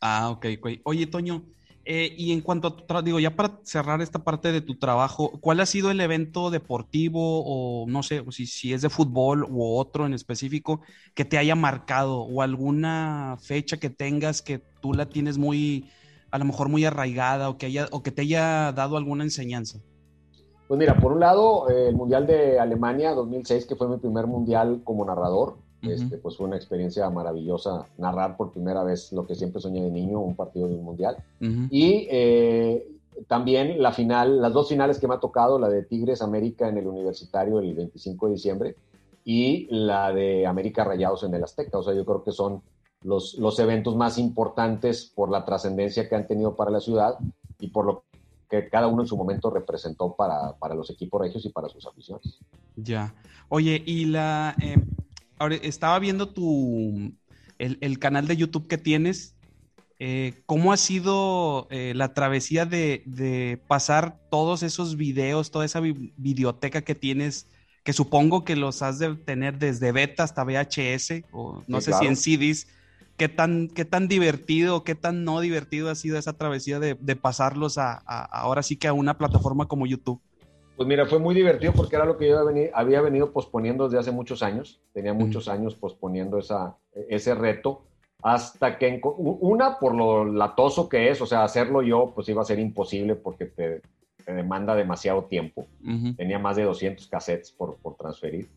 Ah, 0.00 0.30
ok, 0.30 0.46
ok. 0.58 0.68
Oye, 0.82 1.06
Toño, 1.06 1.44
eh, 1.86 2.14
y 2.16 2.32
en 2.32 2.40
cuanto 2.40 2.68
a 2.68 2.76
tu 2.76 3.02
digo, 3.02 3.20
ya 3.20 3.36
para 3.36 3.60
cerrar 3.62 4.00
esta 4.00 4.24
parte 4.24 4.52
de 4.52 4.62
tu 4.62 4.76
trabajo, 4.78 5.38
¿cuál 5.40 5.60
ha 5.60 5.66
sido 5.66 5.90
el 5.90 6.00
evento 6.00 6.50
deportivo 6.50 7.42
o 7.44 7.86
no 7.86 8.02
sé, 8.02 8.24
si, 8.30 8.46
si 8.46 8.72
es 8.72 8.80
de 8.80 8.88
fútbol 8.88 9.44
u 9.44 9.76
otro 9.76 10.06
en 10.06 10.14
específico 10.14 10.80
que 11.14 11.26
te 11.26 11.36
haya 11.36 11.54
marcado 11.54 12.22
o 12.22 12.40
alguna 12.40 13.36
fecha 13.40 13.76
que 13.76 13.90
tengas 13.90 14.40
que 14.40 14.60
tú 14.80 14.94
la 14.94 15.10
tienes 15.10 15.36
muy, 15.36 15.90
a 16.34 16.38
lo 16.38 16.46
mejor 16.46 16.68
muy 16.68 16.84
arraigada 16.84 17.48
o 17.48 17.58
que, 17.58 17.66
haya, 17.66 17.86
o 17.92 18.02
que 18.02 18.10
te 18.10 18.22
haya 18.22 18.72
dado 18.72 18.96
alguna 18.96 19.22
enseñanza? 19.22 19.78
Pues 20.66 20.78
mira, 20.80 20.98
por 20.98 21.12
un 21.12 21.20
lado, 21.20 21.70
eh, 21.70 21.90
el 21.90 21.94
Mundial 21.94 22.26
de 22.26 22.58
Alemania 22.58 23.12
2006, 23.12 23.66
que 23.66 23.76
fue 23.76 23.86
mi 23.86 23.98
primer 23.98 24.26
mundial 24.26 24.80
como 24.82 25.04
narrador, 25.04 25.58
este, 25.82 26.18
pues 26.18 26.36
fue 26.36 26.46
una 26.46 26.56
experiencia 26.56 27.08
maravillosa 27.08 27.86
narrar 27.98 28.36
por 28.36 28.50
primera 28.50 28.82
vez 28.82 29.12
lo 29.12 29.26
que 29.26 29.36
siempre 29.36 29.60
soñé 29.60 29.80
de 29.80 29.92
niño, 29.92 30.18
un 30.18 30.34
partido 30.34 30.66
de 30.66 30.74
un 30.74 30.82
mundial. 30.82 31.18
Y 31.70 32.08
eh, 32.10 32.84
también 33.28 33.80
la 33.80 33.92
final, 33.92 34.42
las 34.42 34.52
dos 34.52 34.68
finales 34.68 34.98
que 34.98 35.06
me 35.06 35.14
ha 35.14 35.20
tocado, 35.20 35.60
la 35.60 35.68
de 35.68 35.84
Tigres 35.84 36.20
América 36.20 36.68
en 36.68 36.78
el 36.78 36.88
Universitario 36.88 37.60
el 37.60 37.74
25 37.74 38.26
de 38.26 38.32
diciembre 38.32 38.76
y 39.24 39.68
la 39.70 40.12
de 40.12 40.48
América 40.48 40.82
Rayados 40.82 41.22
en 41.22 41.34
el 41.34 41.44
Azteca. 41.44 41.78
O 41.78 41.84
sea, 41.84 41.94
yo 41.94 42.04
creo 42.04 42.24
que 42.24 42.32
son 42.32 42.60
los, 43.04 43.34
los 43.34 43.58
eventos 43.58 43.94
más 43.94 44.18
importantes 44.18 45.12
por 45.14 45.30
la 45.30 45.44
trascendencia 45.44 46.08
que 46.08 46.16
han 46.16 46.26
tenido 46.26 46.56
para 46.56 46.70
la 46.70 46.80
ciudad 46.80 47.16
y 47.60 47.68
por 47.68 47.84
lo 47.84 48.04
que 48.50 48.68
cada 48.68 48.88
uno 48.88 49.02
en 49.02 49.08
su 49.08 49.16
momento 49.16 49.50
representó 49.50 50.16
para, 50.16 50.54
para 50.56 50.74
los 50.74 50.90
equipos 50.90 51.20
regios 51.20 51.44
y 51.44 51.50
para 51.50 51.68
sus 51.68 51.86
aficiones. 51.86 52.38
Ya. 52.76 53.14
Oye, 53.48 53.82
y 53.84 54.06
la, 54.06 54.56
eh, 54.60 54.76
ahora 55.38 55.56
estaba 55.56 55.98
viendo 55.98 56.30
tu, 56.30 57.12
el, 57.58 57.98
canal 57.98 58.26
de 58.26 58.36
YouTube 58.36 58.66
que 58.66 58.78
tienes. 58.78 59.34
Eh, 59.98 60.42
¿Cómo 60.46 60.72
ha 60.72 60.76
sido 60.76 61.68
eh, 61.70 61.92
la 61.94 62.14
travesía 62.14 62.64
de, 62.66 63.60
pasar 63.68 64.18
todos 64.30 64.62
esos 64.62 64.96
videos, 64.96 65.50
toda 65.50 65.66
esa 65.66 65.80
videoteca 65.80 66.82
que 66.82 66.94
tienes, 66.94 67.48
que 67.84 67.92
supongo 67.92 68.44
que 68.44 68.56
los 68.56 68.80
has 68.82 68.98
de 68.98 69.14
tener 69.14 69.58
desde 69.58 69.92
beta 69.92 70.22
hasta 70.22 70.42
VHS, 70.42 71.24
o 71.32 71.62
no 71.66 71.82
sé 71.82 71.92
si 71.92 72.06
en 72.06 72.16
CDs? 72.16 72.66
¿Qué 73.16 73.28
tan, 73.28 73.68
¿Qué 73.68 73.84
tan 73.84 74.08
divertido, 74.08 74.82
qué 74.82 74.94
tan 74.94 75.24
no 75.24 75.40
divertido 75.40 75.88
ha 75.88 75.94
sido 75.94 76.18
esa 76.18 76.32
travesía 76.32 76.80
de, 76.80 77.16
pasarlos 77.16 77.78
a, 77.78 77.94
ahora 77.96 78.62
sí 78.62 78.76
que 78.76 78.88
a 78.88 78.92
una 78.92 79.16
plataforma 79.18 79.66
como 79.66 79.86
YouTube? 79.86 80.20
Pues 80.76 80.88
mira, 80.88 81.06
fue 81.06 81.20
muy 81.20 81.34
divertido 81.34 81.72
porque 81.72 81.94
era 81.94 82.04
lo 82.04 82.18
que 82.18 82.28
yo 82.28 82.38
había 82.74 83.00
venido, 83.00 83.32
posponiendo 83.32 83.84
desde 83.84 84.00
hace 84.00 84.10
muchos 84.10 84.42
años. 84.42 84.80
Tenía 84.92 85.14
muchos 85.14 85.48
años 85.48 85.76
posponiendo 85.76 86.38
esa, 86.38 86.76
ese 87.08 87.34
reto 87.36 87.84
hasta 88.24 88.78
que 88.78 89.00
una 89.04 89.78
por 89.78 89.94
lo 89.94 90.24
latoso 90.24 90.88
que 90.88 91.10
es, 91.10 91.20
o 91.20 91.26
sea, 91.26 91.44
hacerlo 91.44 91.82
yo 91.82 92.12
pues 92.14 92.26
iba 92.30 92.40
a 92.40 92.46
ser 92.46 92.58
imposible 92.58 93.16
porque 93.16 93.44
te, 93.44 93.82
demanda 94.26 94.74
demasiado 94.74 95.24
tiempo. 95.24 95.66
Tenía 96.16 96.38
más 96.38 96.56
de 96.56 96.62
200 96.62 97.06
cassettes 97.06 97.52
por, 97.52 97.76
por 97.76 97.96
transferir. 97.96 98.48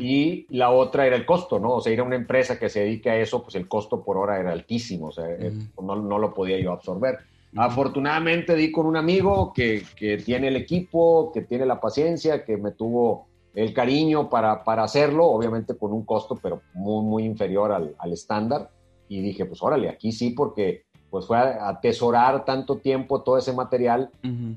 Y 0.00 0.46
la 0.50 0.70
otra 0.70 1.06
era 1.06 1.16
el 1.16 1.26
costo, 1.26 1.58
¿no? 1.58 1.74
O 1.74 1.80
sea, 1.80 1.92
ir 1.92 2.00
a 2.00 2.04
una 2.04 2.16
empresa 2.16 2.58
que 2.58 2.68
se 2.68 2.80
dedique 2.80 3.10
a 3.10 3.16
eso, 3.16 3.42
pues 3.42 3.56
el 3.56 3.66
costo 3.66 4.02
por 4.04 4.16
hora 4.16 4.38
era 4.38 4.52
altísimo, 4.52 5.08
o 5.08 5.12
sea, 5.12 5.28
eh, 5.28 5.52
no, 5.82 5.96
no, 5.96 6.18
lo 6.18 6.32
podía 6.32 6.58
yo 6.60 6.72
absorber. 6.72 7.18
Afortunadamente 7.56 8.54
di 8.54 8.70
con 8.70 8.86
un 8.86 8.96
amigo 8.96 9.52
que, 9.52 9.82
que, 9.96 10.18
tiene 10.18 10.48
el 10.48 10.56
equipo, 10.56 11.32
que 11.32 11.42
tiene 11.42 11.66
la 11.66 11.80
paciencia, 11.80 12.44
que 12.44 12.56
me 12.56 12.72
tuvo 12.72 13.26
el 13.54 13.72
cariño 13.72 14.28
para, 14.28 14.64
para 14.64 14.84
hacerlo, 14.84 15.26
obviamente 15.26 15.76
con 15.76 15.92
un 15.92 16.04
costo, 16.04 16.38
pero 16.40 16.62
muy, 16.74 17.04
muy 17.04 17.24
inferior 17.24 17.72
al, 17.72 17.94
al 17.98 18.12
estándar. 18.12 18.70
Y 19.08 19.20
dije, 19.20 19.44
pues 19.44 19.62
órale, 19.62 19.88
aquí 19.88 20.12
sí, 20.12 20.30
porque 20.30 20.84
pues 21.14 21.26
fue 21.26 21.36
a 21.36 21.68
atesorar 21.68 22.44
tanto 22.44 22.78
tiempo 22.78 23.22
todo 23.22 23.38
ese 23.38 23.52
material 23.52 24.10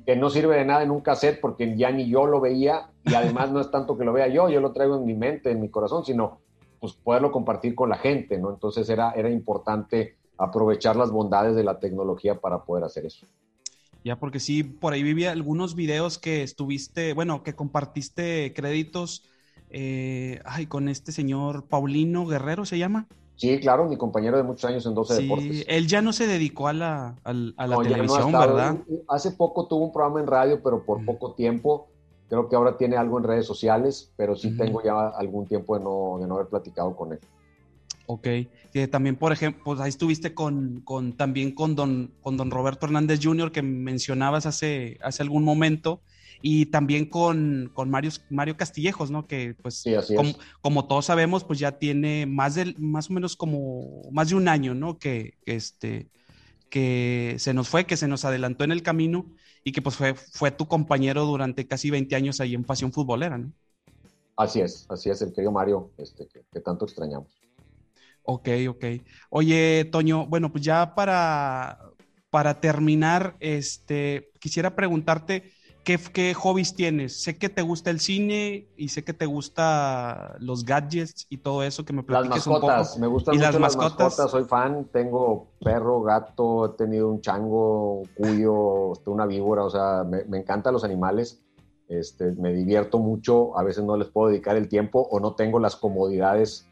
que 0.07 0.15
no 0.15 0.31
sirve 0.31 0.55
de 0.55 0.65
nada 0.65 0.81
en 0.81 0.89
un 0.89 1.01
cassette 1.01 1.39
porque 1.39 1.77
ya 1.77 1.91
ni 1.91 2.09
yo 2.09 2.25
lo 2.25 2.41
veía 2.41 2.89
y 3.05 3.13
además 3.13 3.51
no 3.51 3.61
es 3.61 3.69
tanto 3.69 3.95
que 3.95 4.03
lo 4.03 4.11
vea 4.11 4.27
yo, 4.27 4.49
yo 4.49 4.59
lo 4.59 4.71
traigo 4.71 4.97
en 4.97 5.05
mi 5.05 5.13
mente, 5.13 5.51
en 5.51 5.61
mi 5.61 5.69
corazón, 5.69 6.03
sino 6.03 6.39
pues 6.79 6.93
poderlo 6.93 7.31
compartir 7.31 7.75
con 7.75 7.89
la 7.89 7.97
gente, 7.99 8.39
¿no? 8.39 8.49
Entonces 8.49 8.89
era, 8.89 9.11
era 9.11 9.29
importante 9.29 10.15
aprovechar 10.35 10.95
las 10.95 11.11
bondades 11.11 11.55
de 11.55 11.63
la 11.63 11.77
tecnología 11.77 12.39
para 12.39 12.63
poder 12.63 12.85
hacer 12.85 13.05
eso. 13.05 13.27
Ya, 14.03 14.17
porque 14.17 14.39
sí, 14.39 14.63
por 14.63 14.93
ahí 14.93 15.03
vivía 15.03 15.33
algunos 15.33 15.75
videos 15.75 16.17
que 16.17 16.41
estuviste, 16.41 17.13
bueno, 17.13 17.43
que 17.43 17.53
compartiste 17.53 18.51
créditos, 18.55 19.29
eh, 19.69 20.41
ay, 20.43 20.65
con 20.65 20.89
este 20.89 21.11
señor 21.11 21.65
Paulino 21.65 22.25
Guerrero, 22.25 22.65
¿se 22.65 22.79
llama? 22.79 23.05
Sí, 23.37 23.59
claro, 23.59 23.87
mi 23.87 23.97
compañero 23.97 24.35
de 24.35 24.43
muchos 24.43 24.65
años 24.65 24.85
en 24.87 24.95
12 24.95 25.15
sí, 25.15 25.21
Deportes. 25.23 25.65
Él 25.67 25.87
ya 25.87 26.01
no 26.01 26.11
se 26.11 26.25
dedicó 26.25 26.67
a 26.67 26.73
la, 26.73 27.15
a, 27.23 27.33
la 27.33 27.77
televisión, 27.83 28.31
¿verdad? 28.31 28.77
Hace 29.07 29.31
poco 29.31 29.67
tuvo 29.67 29.85
un 29.85 29.93
programa 29.93 30.19
en 30.19 30.27
radio, 30.27 30.61
pero 30.63 30.83
por 30.83 31.05
poco 31.05 31.33
tiempo. 31.33 31.87
Creo 32.29 32.49
que 32.49 32.55
ahora 32.55 32.77
tiene 32.77 32.97
algo 32.97 33.19
en 33.19 33.23
redes 33.23 33.45
sociales, 33.45 34.11
pero 34.17 34.35
sí 34.35 34.57
tengo 34.57 34.83
ya 34.83 35.09
algún 35.09 35.45
tiempo 35.45 35.77
de 35.77 35.83
no, 35.83 36.17
de 36.19 36.27
no 36.27 36.35
haber 36.35 36.47
platicado 36.47 36.95
con 36.95 37.13
él. 37.13 37.19
Ok. 38.07 38.27
también, 38.89 39.15
por 39.15 39.31
ejemplo, 39.31 39.61
pues 39.63 39.79
ahí 39.79 39.89
estuviste 39.89 40.33
con, 40.33 40.81
con, 40.83 41.13
también 41.13 41.53
con 41.53 41.75
don, 41.75 42.11
con 42.21 42.37
don 42.37 42.49
Roberto 42.49 42.87
Hernández 42.87 43.19
Jr., 43.21 43.51
que 43.51 43.61
mencionabas 43.61 44.45
hace, 44.45 44.97
hace 45.01 45.21
algún 45.21 45.43
momento 45.43 46.01
y 46.41 46.67
también 46.67 47.05
con, 47.05 47.71
con 47.73 47.89
Mario, 47.89 48.11
Mario 48.29 48.57
Castillejos, 48.57 49.11
¿no? 49.11 49.27
Que 49.27 49.55
pues 49.61 49.83
como, 50.61 50.87
todos 50.87 51.05
sabemos, 51.05 51.43
pues 51.43 51.59
ya 51.59 51.79
tiene 51.79 52.25
más 52.25 52.55
de 52.55 52.75
más 52.77 53.09
o 53.09 53.13
menos 53.13 53.35
como 53.35 54.03
más 54.11 54.29
de 54.29 54.35
un 54.35 54.47
año, 54.47 54.73
¿no? 54.73 54.97
Que, 54.97 55.35
este 55.45 56.09
que 56.69 57.35
se 57.39 57.53
nos 57.53 57.69
fue, 57.69 57.85
que 57.85 57.95
se 57.95 58.09
nos 58.09 58.25
adelantó 58.25 58.65
en 58.65 58.73
el 58.73 58.83
camino 58.83 59.25
y 59.63 59.71
que 59.71 59.81
pues 59.81 59.95
fue, 59.95 60.15
fue 60.15 60.51
tu 60.51 60.67
compañero 60.67 61.25
durante 61.25 61.65
casi 61.65 61.89
20 61.89 62.15
años 62.15 62.41
ahí 62.41 62.53
en 62.53 62.65
Pasión 62.65 62.91
Futbolera, 62.91 63.37
¿no? 63.37 63.53
Así 64.37 64.61
es, 64.61 64.85
así 64.89 65.09
es, 65.09 65.21
el 65.23 65.33
querido 65.33 65.51
Mario, 65.51 65.91
este, 65.97 66.27
que, 66.27 66.59
tanto 66.59 66.85
extrañamos. 66.85 67.41
Ok, 68.21 68.49
ok. 68.69 68.85
Oye, 69.29 69.85
Toño, 69.91 70.27
bueno, 70.27 70.51
pues 70.51 70.63
ya 70.63 70.93
para, 70.93 71.79
para 72.29 72.61
terminar, 72.61 73.35
este, 73.39 74.31
quisiera 74.39 74.75
preguntarte, 74.75 75.51
¿Qué, 75.87 76.33
hobbies 76.33 76.75
tienes? 76.75 77.23
Sé 77.23 77.37
que 77.37 77.47
te 77.47 77.61
gusta 77.61 77.91
el 77.91 78.01
cine 78.01 78.67
y 78.75 78.89
sé 78.89 79.05
que 79.05 79.13
te 79.13 79.25
gusta 79.25 80.35
los 80.39 80.65
gadgets 80.65 81.25
y 81.29 81.37
todo 81.37 81.63
eso 81.63 81.85
que 81.85 81.93
me 81.93 82.03
platiques 82.03 82.45
Las 82.45 82.47
mascotas, 82.47 82.99
me 82.99 83.07
gustan 83.07 83.37
mucho 83.37 83.59
las 83.59 83.77
mascotas? 83.77 84.31
Soy 84.31 84.43
fan, 84.43 84.89
tengo 84.91 85.47
perro, 85.61 86.01
gato, 86.01 86.65
he 86.65 86.77
tenido 86.77 87.07
un 87.07 87.21
chango, 87.21 88.03
cuyo, 88.17 88.91
este, 88.91 89.09
una 89.09 89.25
víbora, 89.25 89.63
o 89.63 89.69
sea, 89.69 90.03
me, 90.03 90.37
encantan 90.37 90.73
los 90.73 90.83
animales. 90.83 91.41
Este, 91.87 92.33
me 92.33 92.51
divierto 92.51 92.99
mucho, 92.99 93.57
a 93.57 93.63
veces 93.63 93.85
no 93.85 93.95
les 93.95 94.09
puedo 94.09 94.27
dedicar 94.27 94.57
el 94.57 94.67
tiempo 94.67 95.07
o 95.09 95.21
no 95.21 95.35
tengo 95.35 95.57
las 95.57 95.77
comodidades 95.77 96.67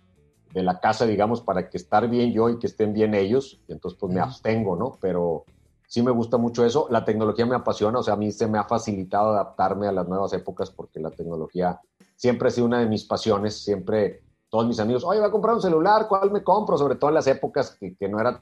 de 0.54 0.62
la 0.62 0.82
casa, 0.82 1.06
digamos, 1.06 1.40
para 1.40 1.70
que 1.70 1.78
estar 1.78 2.10
bien 2.10 2.34
yo 2.34 2.50
y 2.50 2.60
que 2.60 2.68
estén 2.68 2.92
bien 2.92 3.14
ellos, 3.14 3.62
y 3.70 3.72
entonces 3.72 3.98
pues 3.98 4.14
me 4.14 4.20
abstengo, 4.20 4.76
¿no? 4.76 4.98
Pero 5.00 5.46
sí 5.88 6.02
me 6.02 6.12
gusta 6.12 6.38
mucho 6.38 6.66
eso. 6.66 6.88
La 6.90 7.06
tecnología 7.06 7.46
me 7.46 7.56
apasiona, 7.56 8.00
o 8.00 8.04
sea, 8.04 8.16
a 8.16 8.18
mí 8.18 8.32
se 8.32 8.48
me 8.48 8.58
ha 8.58 8.64
facilitado 8.64 9.30
adaptarme 9.30 9.88
a 9.88 9.92
las 9.92 10.08
nuevas 10.08 10.34
épocas 10.34 10.70
porque 10.72 11.00
la 11.00 11.12
tecnología 11.12 11.80
siempre 12.16 12.48
ha 12.48 12.52
sido 12.52 12.68
una 12.68 12.80
de 12.80 12.88
mis 12.88 13.06
pasiones, 13.06 13.64
siempre 13.64 14.22
todos 14.50 14.68
mis 14.68 14.80
amigos, 14.80 15.04
oye, 15.04 15.20
voy 15.20 15.28
a 15.28 15.32
comprar 15.32 15.56
un 15.56 15.62
celular, 15.62 16.08
¿cuál 16.08 16.32
me 16.32 16.44
compro? 16.44 16.78
Sobre 16.78 16.96
todo 16.96 17.10
en 17.10 17.16
las 17.16 17.28
épocas 17.28 17.78
que, 17.78 18.08
no 18.08 18.20
era 18.20 18.42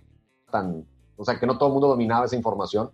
tan, 0.52 0.86
o 1.18 1.26
sea, 1.26 1.40
que 1.40 1.48
no 1.48 1.58
todo 1.58 1.70
el 1.70 1.74
mundo 1.74 1.88
dominaba 1.88 2.26
esa 2.26 2.36
información, 2.36 2.92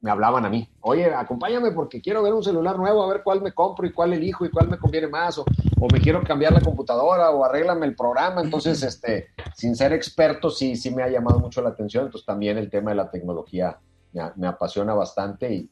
me 0.00 0.10
hablaban 0.10 0.44
a 0.46 0.48
mí, 0.48 0.68
oye, 0.80 1.14
acompáñame 1.14 1.70
porque 1.72 2.00
quiero 2.00 2.22
ver 2.22 2.32
un 2.32 2.42
celular 2.42 2.76
nuevo, 2.78 3.02
a 3.02 3.08
ver 3.08 3.22
cuál 3.22 3.40
me 3.40 3.52
compro 3.52 3.86
y 3.86 3.92
cuál 3.92 4.14
elijo 4.14 4.44
y 4.44 4.50
cuál 4.50 4.68
me 4.68 4.78
conviene 4.78 5.06
más, 5.06 5.38
o, 5.38 5.44
o 5.80 5.88
me 5.92 6.00
quiero 6.00 6.24
cambiar 6.24 6.52
la 6.52 6.60
computadora 6.60 7.30
o 7.30 7.44
arréglame 7.44 7.86
el 7.86 7.94
programa, 7.94 8.40
entonces, 8.40 8.82
este, 8.82 9.28
sin 9.54 9.76
ser 9.76 9.92
experto, 9.92 10.50
sí, 10.50 10.74
sí 10.74 10.90
me 10.90 11.02
ha 11.02 11.08
llamado 11.08 11.38
mucho 11.38 11.60
la 11.60 11.68
atención, 11.68 12.06
entonces 12.06 12.26
también 12.26 12.58
el 12.58 12.70
tema 12.70 12.90
de 12.90 12.96
la 12.96 13.10
tecnología 13.10 13.78
me, 14.12 14.46
apasiona 14.46 14.94
bastante 14.94 15.52
y 15.52 15.70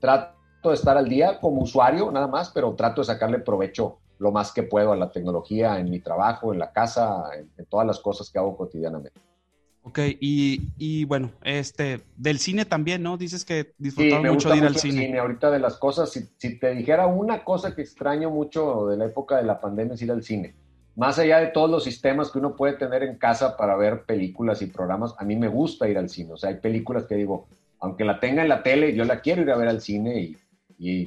trato 0.00 0.68
de 0.68 0.74
estar 0.74 0.96
al 0.96 1.08
día 1.08 1.40
como 1.40 1.62
usuario 1.62 2.10
nada 2.10 2.26
más, 2.26 2.50
pero 2.50 2.74
trato 2.74 3.00
de 3.00 3.06
sacarle 3.06 3.38
provecho 3.38 3.98
lo 4.18 4.30
más 4.30 4.52
que 4.52 4.62
puedo 4.62 4.92
a 4.92 4.96
la 4.96 5.10
tecnología 5.10 5.78
en 5.78 5.90
mi 5.90 6.00
trabajo, 6.00 6.52
en 6.52 6.60
la 6.60 6.72
casa, 6.72 7.24
en, 7.36 7.66
todas 7.66 7.86
las 7.86 7.98
cosas 7.98 8.30
que 8.30 8.38
hago 8.38 8.56
cotidianamente. 8.56 9.18
Ok, 9.84 9.98
y, 10.20 11.04
bueno, 11.06 11.32
este, 11.42 12.02
del 12.16 12.38
cine 12.38 12.64
también, 12.64 13.02
¿no? 13.02 13.16
Dices 13.16 13.44
que 13.44 13.74
disfrutas 13.78 14.22
mucho 14.22 14.48
de 14.50 14.58
ir 14.58 14.64
al 14.64 14.76
cine. 14.76 15.18
Ahorita 15.18 15.50
de 15.50 15.58
las 15.58 15.76
cosas, 15.76 16.10
si, 16.10 16.28
si, 16.36 16.56
te 16.56 16.72
dijera 16.72 17.08
una 17.08 17.42
cosa 17.42 17.74
que 17.74 17.82
extraño 17.82 18.30
mucho 18.30 18.86
de 18.86 18.96
la 18.96 19.06
época 19.06 19.38
de 19.38 19.42
la 19.42 19.60
pandemia 19.60 19.94
es 19.94 20.02
ir 20.02 20.12
al 20.12 20.22
cine. 20.22 20.54
Más 20.94 21.18
allá 21.18 21.38
de 21.38 21.46
todos 21.48 21.70
los 21.70 21.84
sistemas 21.84 22.30
que 22.30 22.38
uno 22.38 22.54
puede 22.54 22.74
tener 22.74 23.02
en 23.02 23.16
casa 23.16 23.56
para 23.56 23.76
ver 23.76 24.04
películas 24.04 24.60
y 24.60 24.66
programas, 24.66 25.14
a 25.18 25.24
mí 25.24 25.36
me 25.36 25.48
gusta 25.48 25.88
ir 25.88 25.96
al 25.96 26.10
cine. 26.10 26.34
O 26.34 26.36
sea, 26.36 26.50
hay 26.50 26.56
películas 26.56 27.04
que 27.04 27.14
digo, 27.14 27.48
aunque 27.82 28.04
la 28.04 28.20
tenga 28.20 28.42
en 28.42 28.48
la 28.48 28.62
tele, 28.62 28.94
yo 28.94 29.04
la 29.04 29.20
quiero 29.20 29.42
ir 29.42 29.50
a 29.50 29.56
ver 29.56 29.68
al 29.68 29.80
cine 29.80 30.20
y, 30.20 30.36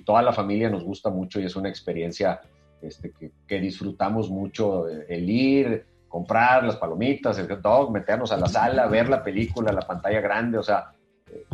toda 0.05 0.21
la 0.21 0.32
familia 0.32 0.69
nos 0.69 0.86
gusta 0.86 1.09
mucho 1.09 1.41
y 1.41 1.43
es 1.43 1.57
una 1.57 1.67
experiencia 1.67 2.39
este, 2.82 3.11
que, 3.45 3.59
disfrutamos 3.59 4.30
mucho, 4.30 4.88
el 4.88 5.30
ir, 5.30 5.86
comprar 6.07 6.63
las 6.63 6.78
palomitas, 6.78 7.38
el 7.39 7.47
dog, 7.61 7.91
meternos 7.91 8.32
a 8.32 8.38
la 8.38 8.47
sala, 8.47 8.88
ver 8.88 9.09
la 9.09 9.21
película, 9.21 9.73
la 9.73 9.82
pantalla 9.82 10.21
grande, 10.21 10.57
o 10.57 10.63
sea, 10.63 10.93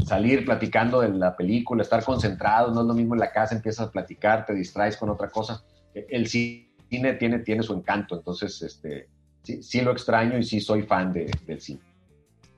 salir 0.05 0.45
platicando 0.45 1.01
de 1.01 1.09
la 1.09 1.35
película, 1.35 1.81
estar 1.81 2.03
concentrado, 2.03 2.71
no 2.71 2.81
es 2.81 2.87
lo 2.87 2.93
mismo 2.93 3.15
en 3.15 3.21
la 3.21 3.31
casa, 3.31 3.55
empiezas 3.55 3.87
a 3.87 3.91
platicar, 3.91 4.45
te 4.45 4.53
distraes 4.53 4.97
con 4.97 5.09
otra 5.09 5.29
cosa. 5.29 5.63
El 5.95 6.27
cine 6.27 7.13
tiene, 7.17 7.39
tiene 7.39 7.63
su 7.63 7.73
encanto, 7.73 8.17
entonces 8.17 8.61
este, 8.61 9.07
sí, 9.41 9.63
sí 9.63 9.81
lo 9.81 9.91
extraño 9.93 10.37
y 10.37 10.43
sí 10.43 10.59
soy 10.59 10.83
fan 10.83 11.11
de, 11.11 11.31
del 11.47 11.59
cine. 11.59 11.90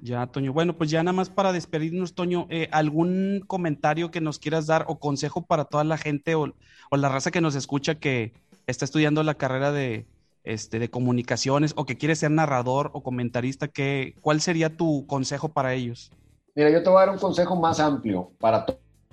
Ya, 0.03 0.27
Toño. 0.27 0.51
Bueno, 0.51 0.73
pues 0.75 0.89
ya 0.89 1.01
nada 1.01 1.15
más 1.15 1.29
para 1.29 1.53
despedirnos, 1.53 2.13
Toño, 2.13 2.45
eh, 2.49 2.67
¿algún 2.73 3.41
comentario 3.47 4.11
que 4.11 4.19
nos 4.19 4.37
quieras 4.37 4.67
dar 4.67 4.83
o 4.89 4.99
consejo 4.99 5.45
para 5.45 5.63
toda 5.63 5.85
la 5.85 5.97
gente 5.97 6.35
o, 6.35 6.53
la 6.91 7.07
raza 7.07 7.31
que 7.31 7.39
nos 7.39 7.55
escucha 7.55 7.95
que 7.95 8.33
está 8.67 8.83
estudiando 8.83 9.23
la 9.23 9.35
carrera 9.35 9.71
de, 9.71 10.05
este, 10.43 10.79
de 10.79 10.89
comunicaciones 10.89 11.71
o 11.77 11.85
que 11.85 11.97
quiere 11.97 12.17
ser 12.17 12.31
narrador 12.31 12.91
o 12.91 13.01
comentarista? 13.01 13.69
¿qué, 13.69 14.13
¿Cuál 14.19 14.41
sería 14.41 14.75
tu 14.75 15.07
consejo 15.07 15.47
para 15.47 15.73
ellos? 15.73 16.11
Mira, 16.53 16.69
yo 16.69 16.83
te 16.83 16.89
voy 16.89 16.97
a 16.97 17.05
dar 17.05 17.15
un 17.15 17.19
consejo 17.19 17.55
más 17.55 17.79
amplio 17.79 18.33
para 18.41 18.65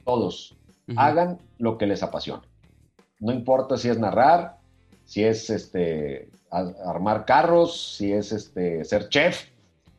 todos. 0.05 0.57
Hagan 0.97 1.39
lo 1.59 1.79
que 1.79 1.87
les 1.87 2.03
apasiona. 2.03 2.43
No 3.21 3.33
importa 3.33 3.77
si 3.79 3.89
es 3.89 3.99
narrar, 4.01 4.59
si 5.05 5.23
es 5.23 5.51
este, 5.51 6.31
armar 6.51 7.27
carros, 7.27 7.95
si 7.97 8.13
es 8.13 8.33
este, 8.33 8.85
ser 8.85 9.09
chef, 9.09 9.45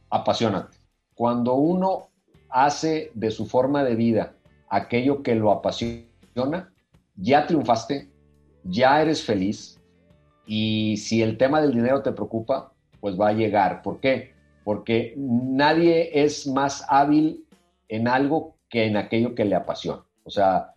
apasionate 0.10 0.81
cuando 1.22 1.54
uno 1.54 2.10
hace 2.50 3.12
de 3.14 3.30
su 3.30 3.46
forma 3.46 3.84
de 3.84 3.96
vida 3.96 4.34
aquello 4.70 5.22
que 5.22 5.36
lo 5.36 5.52
apasiona, 5.52 6.74
ya 7.16 7.46
triunfaste, 7.46 8.10
ya 8.64 9.00
eres 9.04 9.24
feliz 9.24 9.80
y 10.48 10.98
si 10.98 11.22
el 11.22 11.38
tema 11.38 11.62
del 11.62 11.76
dinero 11.76 12.02
te 12.02 12.12
preocupa, 12.12 12.74
pues 13.00 13.22
va 13.22 13.28
a 13.28 13.34
llegar. 13.34 13.84
¿Por 13.84 14.00
qué? 14.00 14.34
Porque 14.64 15.14
nadie 15.16 16.24
es 16.24 16.48
más 16.48 16.84
hábil 16.90 17.46
en 17.88 18.08
algo 18.08 18.56
que 18.68 18.88
en 18.88 18.98
aquello 18.98 19.36
que 19.36 19.46
le 19.46 19.54
apasiona. 19.54 20.02
O 20.24 20.32
sea, 20.32 20.72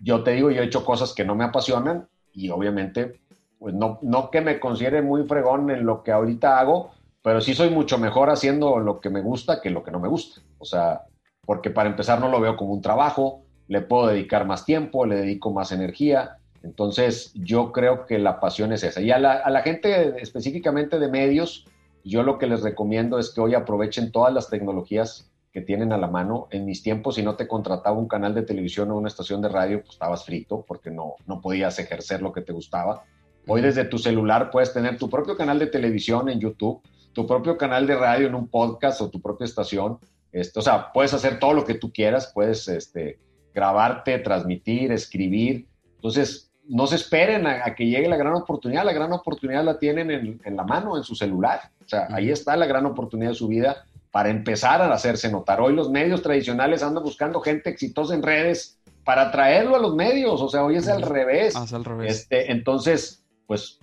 yo 0.00 0.24
te 0.24 0.32
digo, 0.32 0.50
yo 0.50 0.62
he 0.62 0.66
hecho 0.66 0.84
cosas 0.84 1.14
que 1.14 1.24
no 1.24 1.36
me 1.36 1.44
apasionan 1.44 2.08
y 2.32 2.50
obviamente, 2.50 3.20
pues 3.60 3.72
no, 3.74 4.00
no 4.02 4.32
que 4.32 4.40
me 4.40 4.58
considere 4.58 5.02
muy 5.02 5.22
fregón 5.28 5.70
en 5.70 5.86
lo 5.86 6.02
que 6.02 6.10
ahorita 6.10 6.58
hago, 6.58 6.90
pero 7.24 7.40
sí 7.40 7.54
soy 7.54 7.70
mucho 7.70 7.96
mejor 7.96 8.28
haciendo 8.28 8.78
lo 8.80 9.00
que 9.00 9.08
me 9.08 9.22
gusta 9.22 9.62
que 9.62 9.70
lo 9.70 9.82
que 9.82 9.90
no 9.90 9.98
me 9.98 10.08
gusta. 10.08 10.42
O 10.58 10.66
sea, 10.66 11.04
porque 11.40 11.70
para 11.70 11.88
empezar 11.88 12.20
no 12.20 12.28
lo 12.28 12.38
veo 12.38 12.54
como 12.54 12.74
un 12.74 12.82
trabajo, 12.82 13.46
le 13.66 13.80
puedo 13.80 14.08
dedicar 14.08 14.44
más 14.44 14.66
tiempo, 14.66 15.06
le 15.06 15.16
dedico 15.16 15.50
más 15.50 15.72
energía. 15.72 16.36
Entonces, 16.62 17.32
yo 17.34 17.72
creo 17.72 18.04
que 18.04 18.18
la 18.18 18.40
pasión 18.40 18.74
es 18.74 18.82
esa. 18.84 19.00
Y 19.00 19.10
a 19.10 19.18
la, 19.18 19.62
gente 19.62 20.20
específicamente 20.22 20.98
de 20.98 21.08
medios, 21.08 21.66
Yo 22.04 22.22
lo 22.22 22.36
que 22.36 22.46
les 22.46 22.60
recomiendo 22.62 23.18
es 23.18 23.30
que 23.30 23.40
hoy 23.40 23.54
aprovechen 23.54 24.12
todas 24.12 24.34
las 24.34 24.50
tecnologías 24.50 25.32
que 25.50 25.62
tienen 25.62 25.94
a 25.94 25.96
la 25.96 26.08
mano. 26.08 26.48
En 26.50 26.66
mis 26.66 26.82
tiempos, 26.82 27.14
si 27.14 27.22
no 27.22 27.36
te 27.36 27.48
contrataba 27.48 27.96
un 27.96 28.06
canal 28.06 28.34
de 28.34 28.42
televisión 28.42 28.90
o 28.90 28.98
una 28.98 29.08
estación 29.08 29.40
de 29.40 29.48
radio, 29.48 29.80
pues 29.80 29.92
estabas 29.92 30.26
frito 30.26 30.62
porque 30.68 30.90
no, 30.90 31.14
no 31.26 31.40
podías 31.40 31.78
ejercer 31.78 32.20
lo 32.20 32.34
que 32.34 32.42
te 32.42 32.52
gustaba. 32.52 33.04
Hoy 33.46 33.62
desde 33.62 33.86
tu 33.86 33.96
celular 33.96 34.50
puedes 34.50 34.74
tener 34.74 34.98
tu 34.98 35.08
propio 35.08 35.38
canal 35.38 35.58
de 35.58 35.66
televisión 35.66 36.28
en 36.28 36.40
YouTube, 36.40 36.82
tu 37.14 37.26
propio 37.26 37.56
canal 37.56 37.86
de 37.86 37.96
radio 37.96 38.26
en 38.26 38.34
un 38.34 38.48
podcast 38.48 39.00
o 39.00 39.08
tu 39.08 39.20
propia 39.20 39.44
estación. 39.44 39.98
Esto, 40.32 40.60
o 40.60 40.62
sea, 40.62 40.92
puedes 40.92 41.14
hacer 41.14 41.38
todo 41.38 41.54
lo 41.54 41.64
que 41.64 41.74
tú 41.74 41.92
quieras, 41.92 42.30
puedes 42.34 42.68
este, 42.68 43.18
grabarte, 43.54 44.18
transmitir, 44.18 44.92
escribir. 44.92 45.66
Entonces, 45.94 46.50
no 46.68 46.86
se 46.86 46.96
esperen 46.96 47.46
a, 47.46 47.74
que 47.74 47.86
llegue 47.86 48.08
la 48.08 48.16
gran 48.16 48.34
oportunidad. 48.34 48.84
La 48.84 48.92
gran 48.92 49.12
oportunidad 49.12 49.64
la 49.64 49.78
tienen 49.78 50.10
en, 50.10 50.40
en 50.44 50.56
la 50.56 50.64
mano, 50.64 50.96
en 50.96 51.04
su 51.04 51.14
celular. 51.14 51.60
O 51.84 51.88
sea, 51.88 52.08
ahí 52.10 52.30
está 52.30 52.56
la 52.56 52.66
gran 52.66 52.84
oportunidad 52.84 53.30
de 53.30 53.36
su 53.36 53.48
vida 53.48 53.86
para 54.10 54.30
empezar 54.30 54.82
a 54.82 54.92
hacerse 54.92 55.30
notar. 55.30 55.60
Hoy 55.60 55.74
los 55.74 55.90
medios 55.90 56.22
tradicionales 56.22 56.82
andan 56.82 57.02
buscando 57.02 57.40
gente 57.40 57.70
exitosa 57.70 58.14
en 58.14 58.22
redes 58.22 58.78
para 59.04 59.30
traerlo 59.30 59.76
a 59.76 59.78
los 59.78 59.94
medios, 59.94 60.40
o 60.40 60.48
sea, 60.48 60.64
hoy 60.64 60.76
es 60.76 60.88
al 60.88 61.02
revés. 61.02 61.54
Ah, 61.56 61.66
al 61.72 61.84
revés. 61.84 62.20
Este, 62.20 62.50
entonces, 62.50 63.24
pues, 63.46 63.78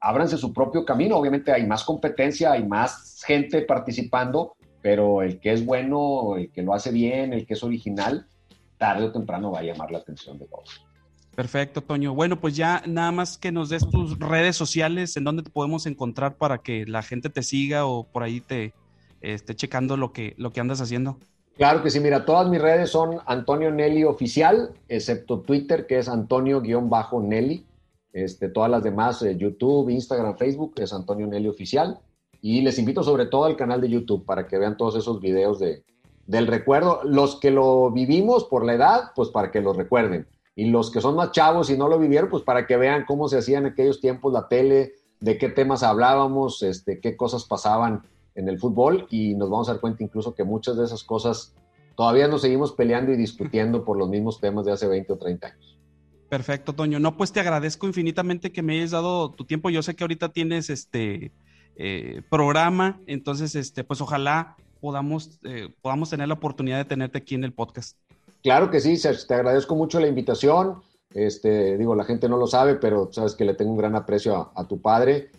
ábranse 0.00 0.36
su 0.36 0.52
propio 0.52 0.84
camino. 0.84 1.16
Obviamente 1.16 1.52
hay 1.52 1.66
más 1.66 1.84
competencia, 1.84 2.52
hay 2.52 2.66
más 2.66 3.22
gente 3.26 3.62
participando, 3.62 4.56
pero 4.82 5.22
el 5.22 5.40
que 5.40 5.52
es 5.52 5.64
bueno, 5.64 6.36
el 6.36 6.50
que 6.50 6.62
lo 6.62 6.74
hace 6.74 6.90
bien, 6.92 7.32
el 7.32 7.46
que 7.46 7.54
es 7.54 7.62
original, 7.62 8.26
tarde 8.78 9.06
o 9.06 9.12
temprano 9.12 9.50
va 9.50 9.60
a 9.60 9.62
llamar 9.62 9.90
la 9.90 9.98
atención 9.98 10.38
de 10.38 10.46
todos. 10.46 10.86
Perfecto, 11.34 11.82
Toño. 11.82 12.14
Bueno, 12.14 12.40
pues 12.40 12.56
ya 12.56 12.82
nada 12.86 13.12
más 13.12 13.36
que 13.36 13.52
nos 13.52 13.68
des 13.68 13.88
tus 13.90 14.18
redes 14.18 14.56
sociales, 14.56 15.16
en 15.18 15.24
donde 15.24 15.42
te 15.42 15.50
podemos 15.50 15.84
encontrar 15.84 16.36
para 16.36 16.58
que 16.58 16.86
la 16.86 17.02
gente 17.02 17.28
te 17.28 17.42
siga 17.42 17.84
o 17.84 18.04
por 18.04 18.22
ahí 18.22 18.40
te, 18.40 18.72
esté 19.20 19.54
checando 19.54 19.96
lo 19.96 20.12
que, 20.12 20.34
lo 20.38 20.52
que 20.52 20.60
andas 20.60 20.80
haciendo. 20.80 21.18
Claro 21.56 21.82
que 21.82 21.90
sí, 21.90 22.00
mira, 22.00 22.24
todas 22.24 22.48
mis 22.48 22.60
redes 22.60 22.90
son 22.90 23.18
Antonio 23.26 23.70
Nelly 23.70 24.04
Oficial, 24.04 24.70
excepto 24.88 25.40
Twitter, 25.40 25.86
que 25.86 25.98
es 25.98 26.08
Antonio-Nelly. 26.08 27.64
Este, 28.16 28.48
todas 28.48 28.70
las 28.70 28.82
demás, 28.82 29.20
eh, 29.20 29.36
YouTube, 29.36 29.90
Instagram, 29.90 30.38
Facebook, 30.38 30.72
es 30.76 30.94
Antonio 30.94 31.26
Nelly 31.26 31.48
Oficial. 31.48 31.98
Y 32.40 32.62
les 32.62 32.78
invito 32.78 33.02
sobre 33.02 33.26
todo 33.26 33.44
al 33.44 33.56
canal 33.56 33.82
de 33.82 33.90
YouTube 33.90 34.24
para 34.24 34.46
que 34.46 34.56
vean 34.56 34.78
todos 34.78 34.96
esos 34.96 35.20
videos 35.20 35.58
de, 35.58 35.84
del 36.26 36.46
recuerdo. 36.46 37.00
Los 37.04 37.38
que 37.38 37.50
lo 37.50 37.90
vivimos 37.90 38.44
por 38.44 38.64
la 38.64 38.72
edad, 38.72 39.10
pues 39.14 39.28
para 39.28 39.50
que 39.50 39.60
lo 39.60 39.74
recuerden. 39.74 40.26
Y 40.54 40.70
los 40.70 40.90
que 40.90 41.02
son 41.02 41.14
más 41.14 41.32
chavos 41.32 41.68
y 41.68 41.76
no 41.76 41.88
lo 41.88 41.98
vivieron, 41.98 42.30
pues 42.30 42.42
para 42.42 42.66
que 42.66 42.78
vean 42.78 43.04
cómo 43.06 43.28
se 43.28 43.36
hacía 43.36 43.58
en 43.58 43.66
aquellos 43.66 44.00
tiempos 44.00 44.32
la 44.32 44.48
tele, 44.48 44.94
de 45.20 45.36
qué 45.36 45.50
temas 45.50 45.82
hablábamos, 45.82 46.62
este, 46.62 47.00
qué 47.00 47.18
cosas 47.18 47.44
pasaban 47.44 48.00
en 48.34 48.48
el 48.48 48.58
fútbol 48.58 49.06
y 49.10 49.34
nos 49.34 49.50
vamos 49.50 49.68
a 49.68 49.72
dar 49.72 49.80
cuenta 49.82 50.02
incluso 50.02 50.34
que 50.34 50.42
muchas 50.42 50.78
de 50.78 50.86
esas 50.86 51.04
cosas 51.04 51.52
todavía 51.94 52.28
nos 52.28 52.40
seguimos 52.40 52.72
peleando 52.72 53.12
y 53.12 53.16
discutiendo 53.18 53.84
por 53.84 53.98
los 53.98 54.08
mismos 54.08 54.40
temas 54.40 54.64
de 54.64 54.72
hace 54.72 54.86
20 54.86 55.12
o 55.12 55.18
30 55.18 55.48
años. 55.48 55.75
Perfecto, 56.28 56.72
Toño. 56.72 56.98
No, 56.98 57.16
pues 57.16 57.32
te 57.32 57.40
agradezco 57.40 57.86
infinitamente 57.86 58.50
que 58.50 58.62
me 58.62 58.74
hayas 58.74 58.90
dado 58.90 59.30
tu 59.30 59.44
tiempo. 59.44 59.70
Yo 59.70 59.82
sé 59.82 59.94
que 59.94 60.04
ahorita 60.04 60.30
tienes 60.30 60.70
este 60.70 61.30
eh, 61.76 62.22
programa, 62.30 63.00
entonces, 63.06 63.54
este, 63.54 63.84
pues 63.84 64.00
ojalá 64.00 64.56
podamos, 64.80 65.38
eh, 65.44 65.68
podamos 65.82 66.10
tener 66.10 66.28
la 66.28 66.34
oportunidad 66.34 66.78
de 66.78 66.84
tenerte 66.84 67.18
aquí 67.18 67.34
en 67.34 67.44
el 67.44 67.52
podcast. 67.52 67.96
Claro 68.42 68.70
que 68.70 68.80
sí, 68.80 69.00
Te 69.26 69.34
agradezco 69.34 69.76
mucho 69.76 70.00
la 70.00 70.08
invitación. 70.08 70.82
Este, 71.14 71.78
digo, 71.78 71.94
la 71.94 72.04
gente 72.04 72.28
no 72.28 72.36
lo 72.36 72.46
sabe, 72.46 72.74
pero 72.74 73.08
sabes 73.12 73.34
que 73.34 73.44
le 73.44 73.54
tengo 73.54 73.70
un 73.70 73.78
gran 73.78 73.94
aprecio 73.94 74.50
a, 74.54 74.68
tu 74.68 74.80
padre. 74.80 75.30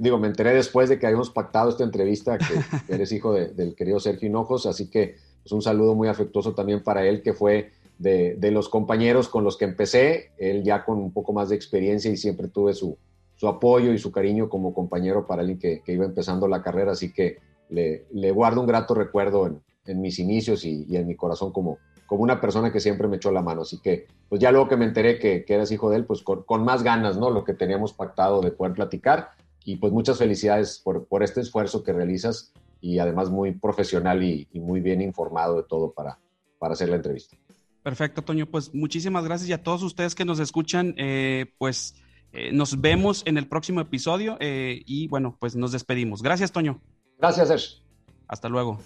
digo, 0.00 0.18
me 0.18 0.28
enteré 0.28 0.54
después 0.54 0.88
de 0.88 0.98
que 0.98 1.06
habíamos 1.06 1.30
pactado 1.30 1.70
esta 1.70 1.84
entrevista 1.84 2.38
que, 2.38 2.44
eres 2.94 3.12
hijo 3.12 3.34
del 3.34 3.74
querido 3.74 4.00
Sergio 4.00 4.28
Hinojos, 4.28 4.66
así 4.66 4.88
que 4.88 5.02
es 5.02 5.44
pues, 5.44 5.52
un 5.52 5.62
saludo 5.62 5.94
muy 5.94 6.08
afectuoso 6.08 6.54
también 6.54 6.82
para 6.82 7.06
él, 7.06 7.22
que 7.22 7.32
fue 7.32 7.72
de, 8.00 8.50
los 8.50 8.68
compañeros 8.68 9.28
con 9.28 9.44
los 9.44 9.56
que 9.56 9.66
empecé, 9.66 10.32
él 10.38 10.62
ya 10.64 10.84
con 10.84 10.98
un 10.98 11.12
poco 11.12 11.32
más 11.32 11.50
de 11.50 11.56
experiencia 11.56 12.10
y 12.10 12.16
siempre 12.16 12.48
tuve 12.48 12.74
su, 12.74 12.96
apoyo 13.42 13.92
y 13.92 13.98
su 13.98 14.10
cariño 14.12 14.48
como 14.48 14.74
compañero 14.74 15.26
para 15.26 15.42
alguien 15.42 15.58
que, 15.58 15.92
iba 15.92 16.04
empezando 16.04 16.48
la 16.48 16.62
carrera, 16.62 16.92
así 16.92 17.12
que 17.12 17.38
le, 17.68 18.30
guardo 18.32 18.60
un 18.60 18.66
grato 18.66 18.94
recuerdo 18.94 19.46
en, 19.46 20.00
mis 20.00 20.18
inicios 20.18 20.64
y, 20.64 20.86
y 20.88 20.96
en 20.96 21.06
mi 21.06 21.16
corazón 21.16 21.52
como, 21.52 21.78
como 22.10 22.24
una 22.24 22.40
persona 22.40 22.72
que 22.72 22.80
siempre 22.80 23.06
me 23.06 23.18
echó 23.18 23.30
la 23.30 23.40
mano. 23.40 23.62
Así 23.62 23.78
que, 23.80 24.08
pues 24.28 24.40
ya 24.40 24.50
luego 24.50 24.66
que 24.66 24.76
me 24.76 24.84
enteré 24.84 25.20
que, 25.20 25.44
eras 25.46 25.70
hijo 25.70 25.90
de 25.90 25.96
él, 25.96 26.06
pues 26.06 26.22
con, 26.22 26.64
más 26.64 26.82
ganas, 26.82 27.16
¿no? 27.16 27.30
Lo 27.30 27.44
que 27.44 27.54
teníamos 27.54 27.92
pactado 27.92 28.40
de 28.40 28.50
poder 28.50 28.72
platicar. 28.72 29.30
Y 29.64 29.76
pues 29.76 29.92
muchas 29.92 30.18
felicidades 30.18 30.80
por, 30.82 31.06
por 31.06 31.22
este 31.22 31.40
esfuerzo 31.40 31.84
que 31.84 31.92
realizas 31.92 32.52
y 32.80 32.98
además 32.98 33.30
muy 33.30 33.52
profesional 33.52 34.24
y, 34.24 34.48
muy 34.54 34.80
bien 34.80 35.02
informado 35.02 35.58
de 35.58 35.62
todo 35.62 35.92
para, 35.92 36.18
para 36.58 36.72
hacer 36.72 36.88
la 36.88 36.96
entrevista. 36.96 37.36
Perfecto, 37.82 38.22
Toño. 38.22 38.46
Pues 38.46 38.74
muchísimas 38.74 39.24
gracias 39.24 39.48
y 39.48 39.52
a 39.52 39.62
todos 39.62 39.82
ustedes 39.82 40.14
que 40.14 40.24
nos 40.24 40.38
escuchan, 40.38 40.94
eh, 40.98 41.54
pues 41.58 41.94
eh, 42.32 42.52
nos 42.52 42.80
vemos 42.80 43.22
en 43.26 43.38
el 43.38 43.48
próximo 43.48 43.80
episodio 43.80 44.36
eh, 44.40 44.82
y 44.86 45.08
bueno, 45.08 45.36
pues 45.40 45.56
nos 45.56 45.72
despedimos. 45.72 46.22
Gracias, 46.22 46.52
Toño. 46.52 46.80
Gracias, 47.18 47.48
Sergio. 47.48 47.82
Hasta 48.28 48.48
luego. 48.48 48.78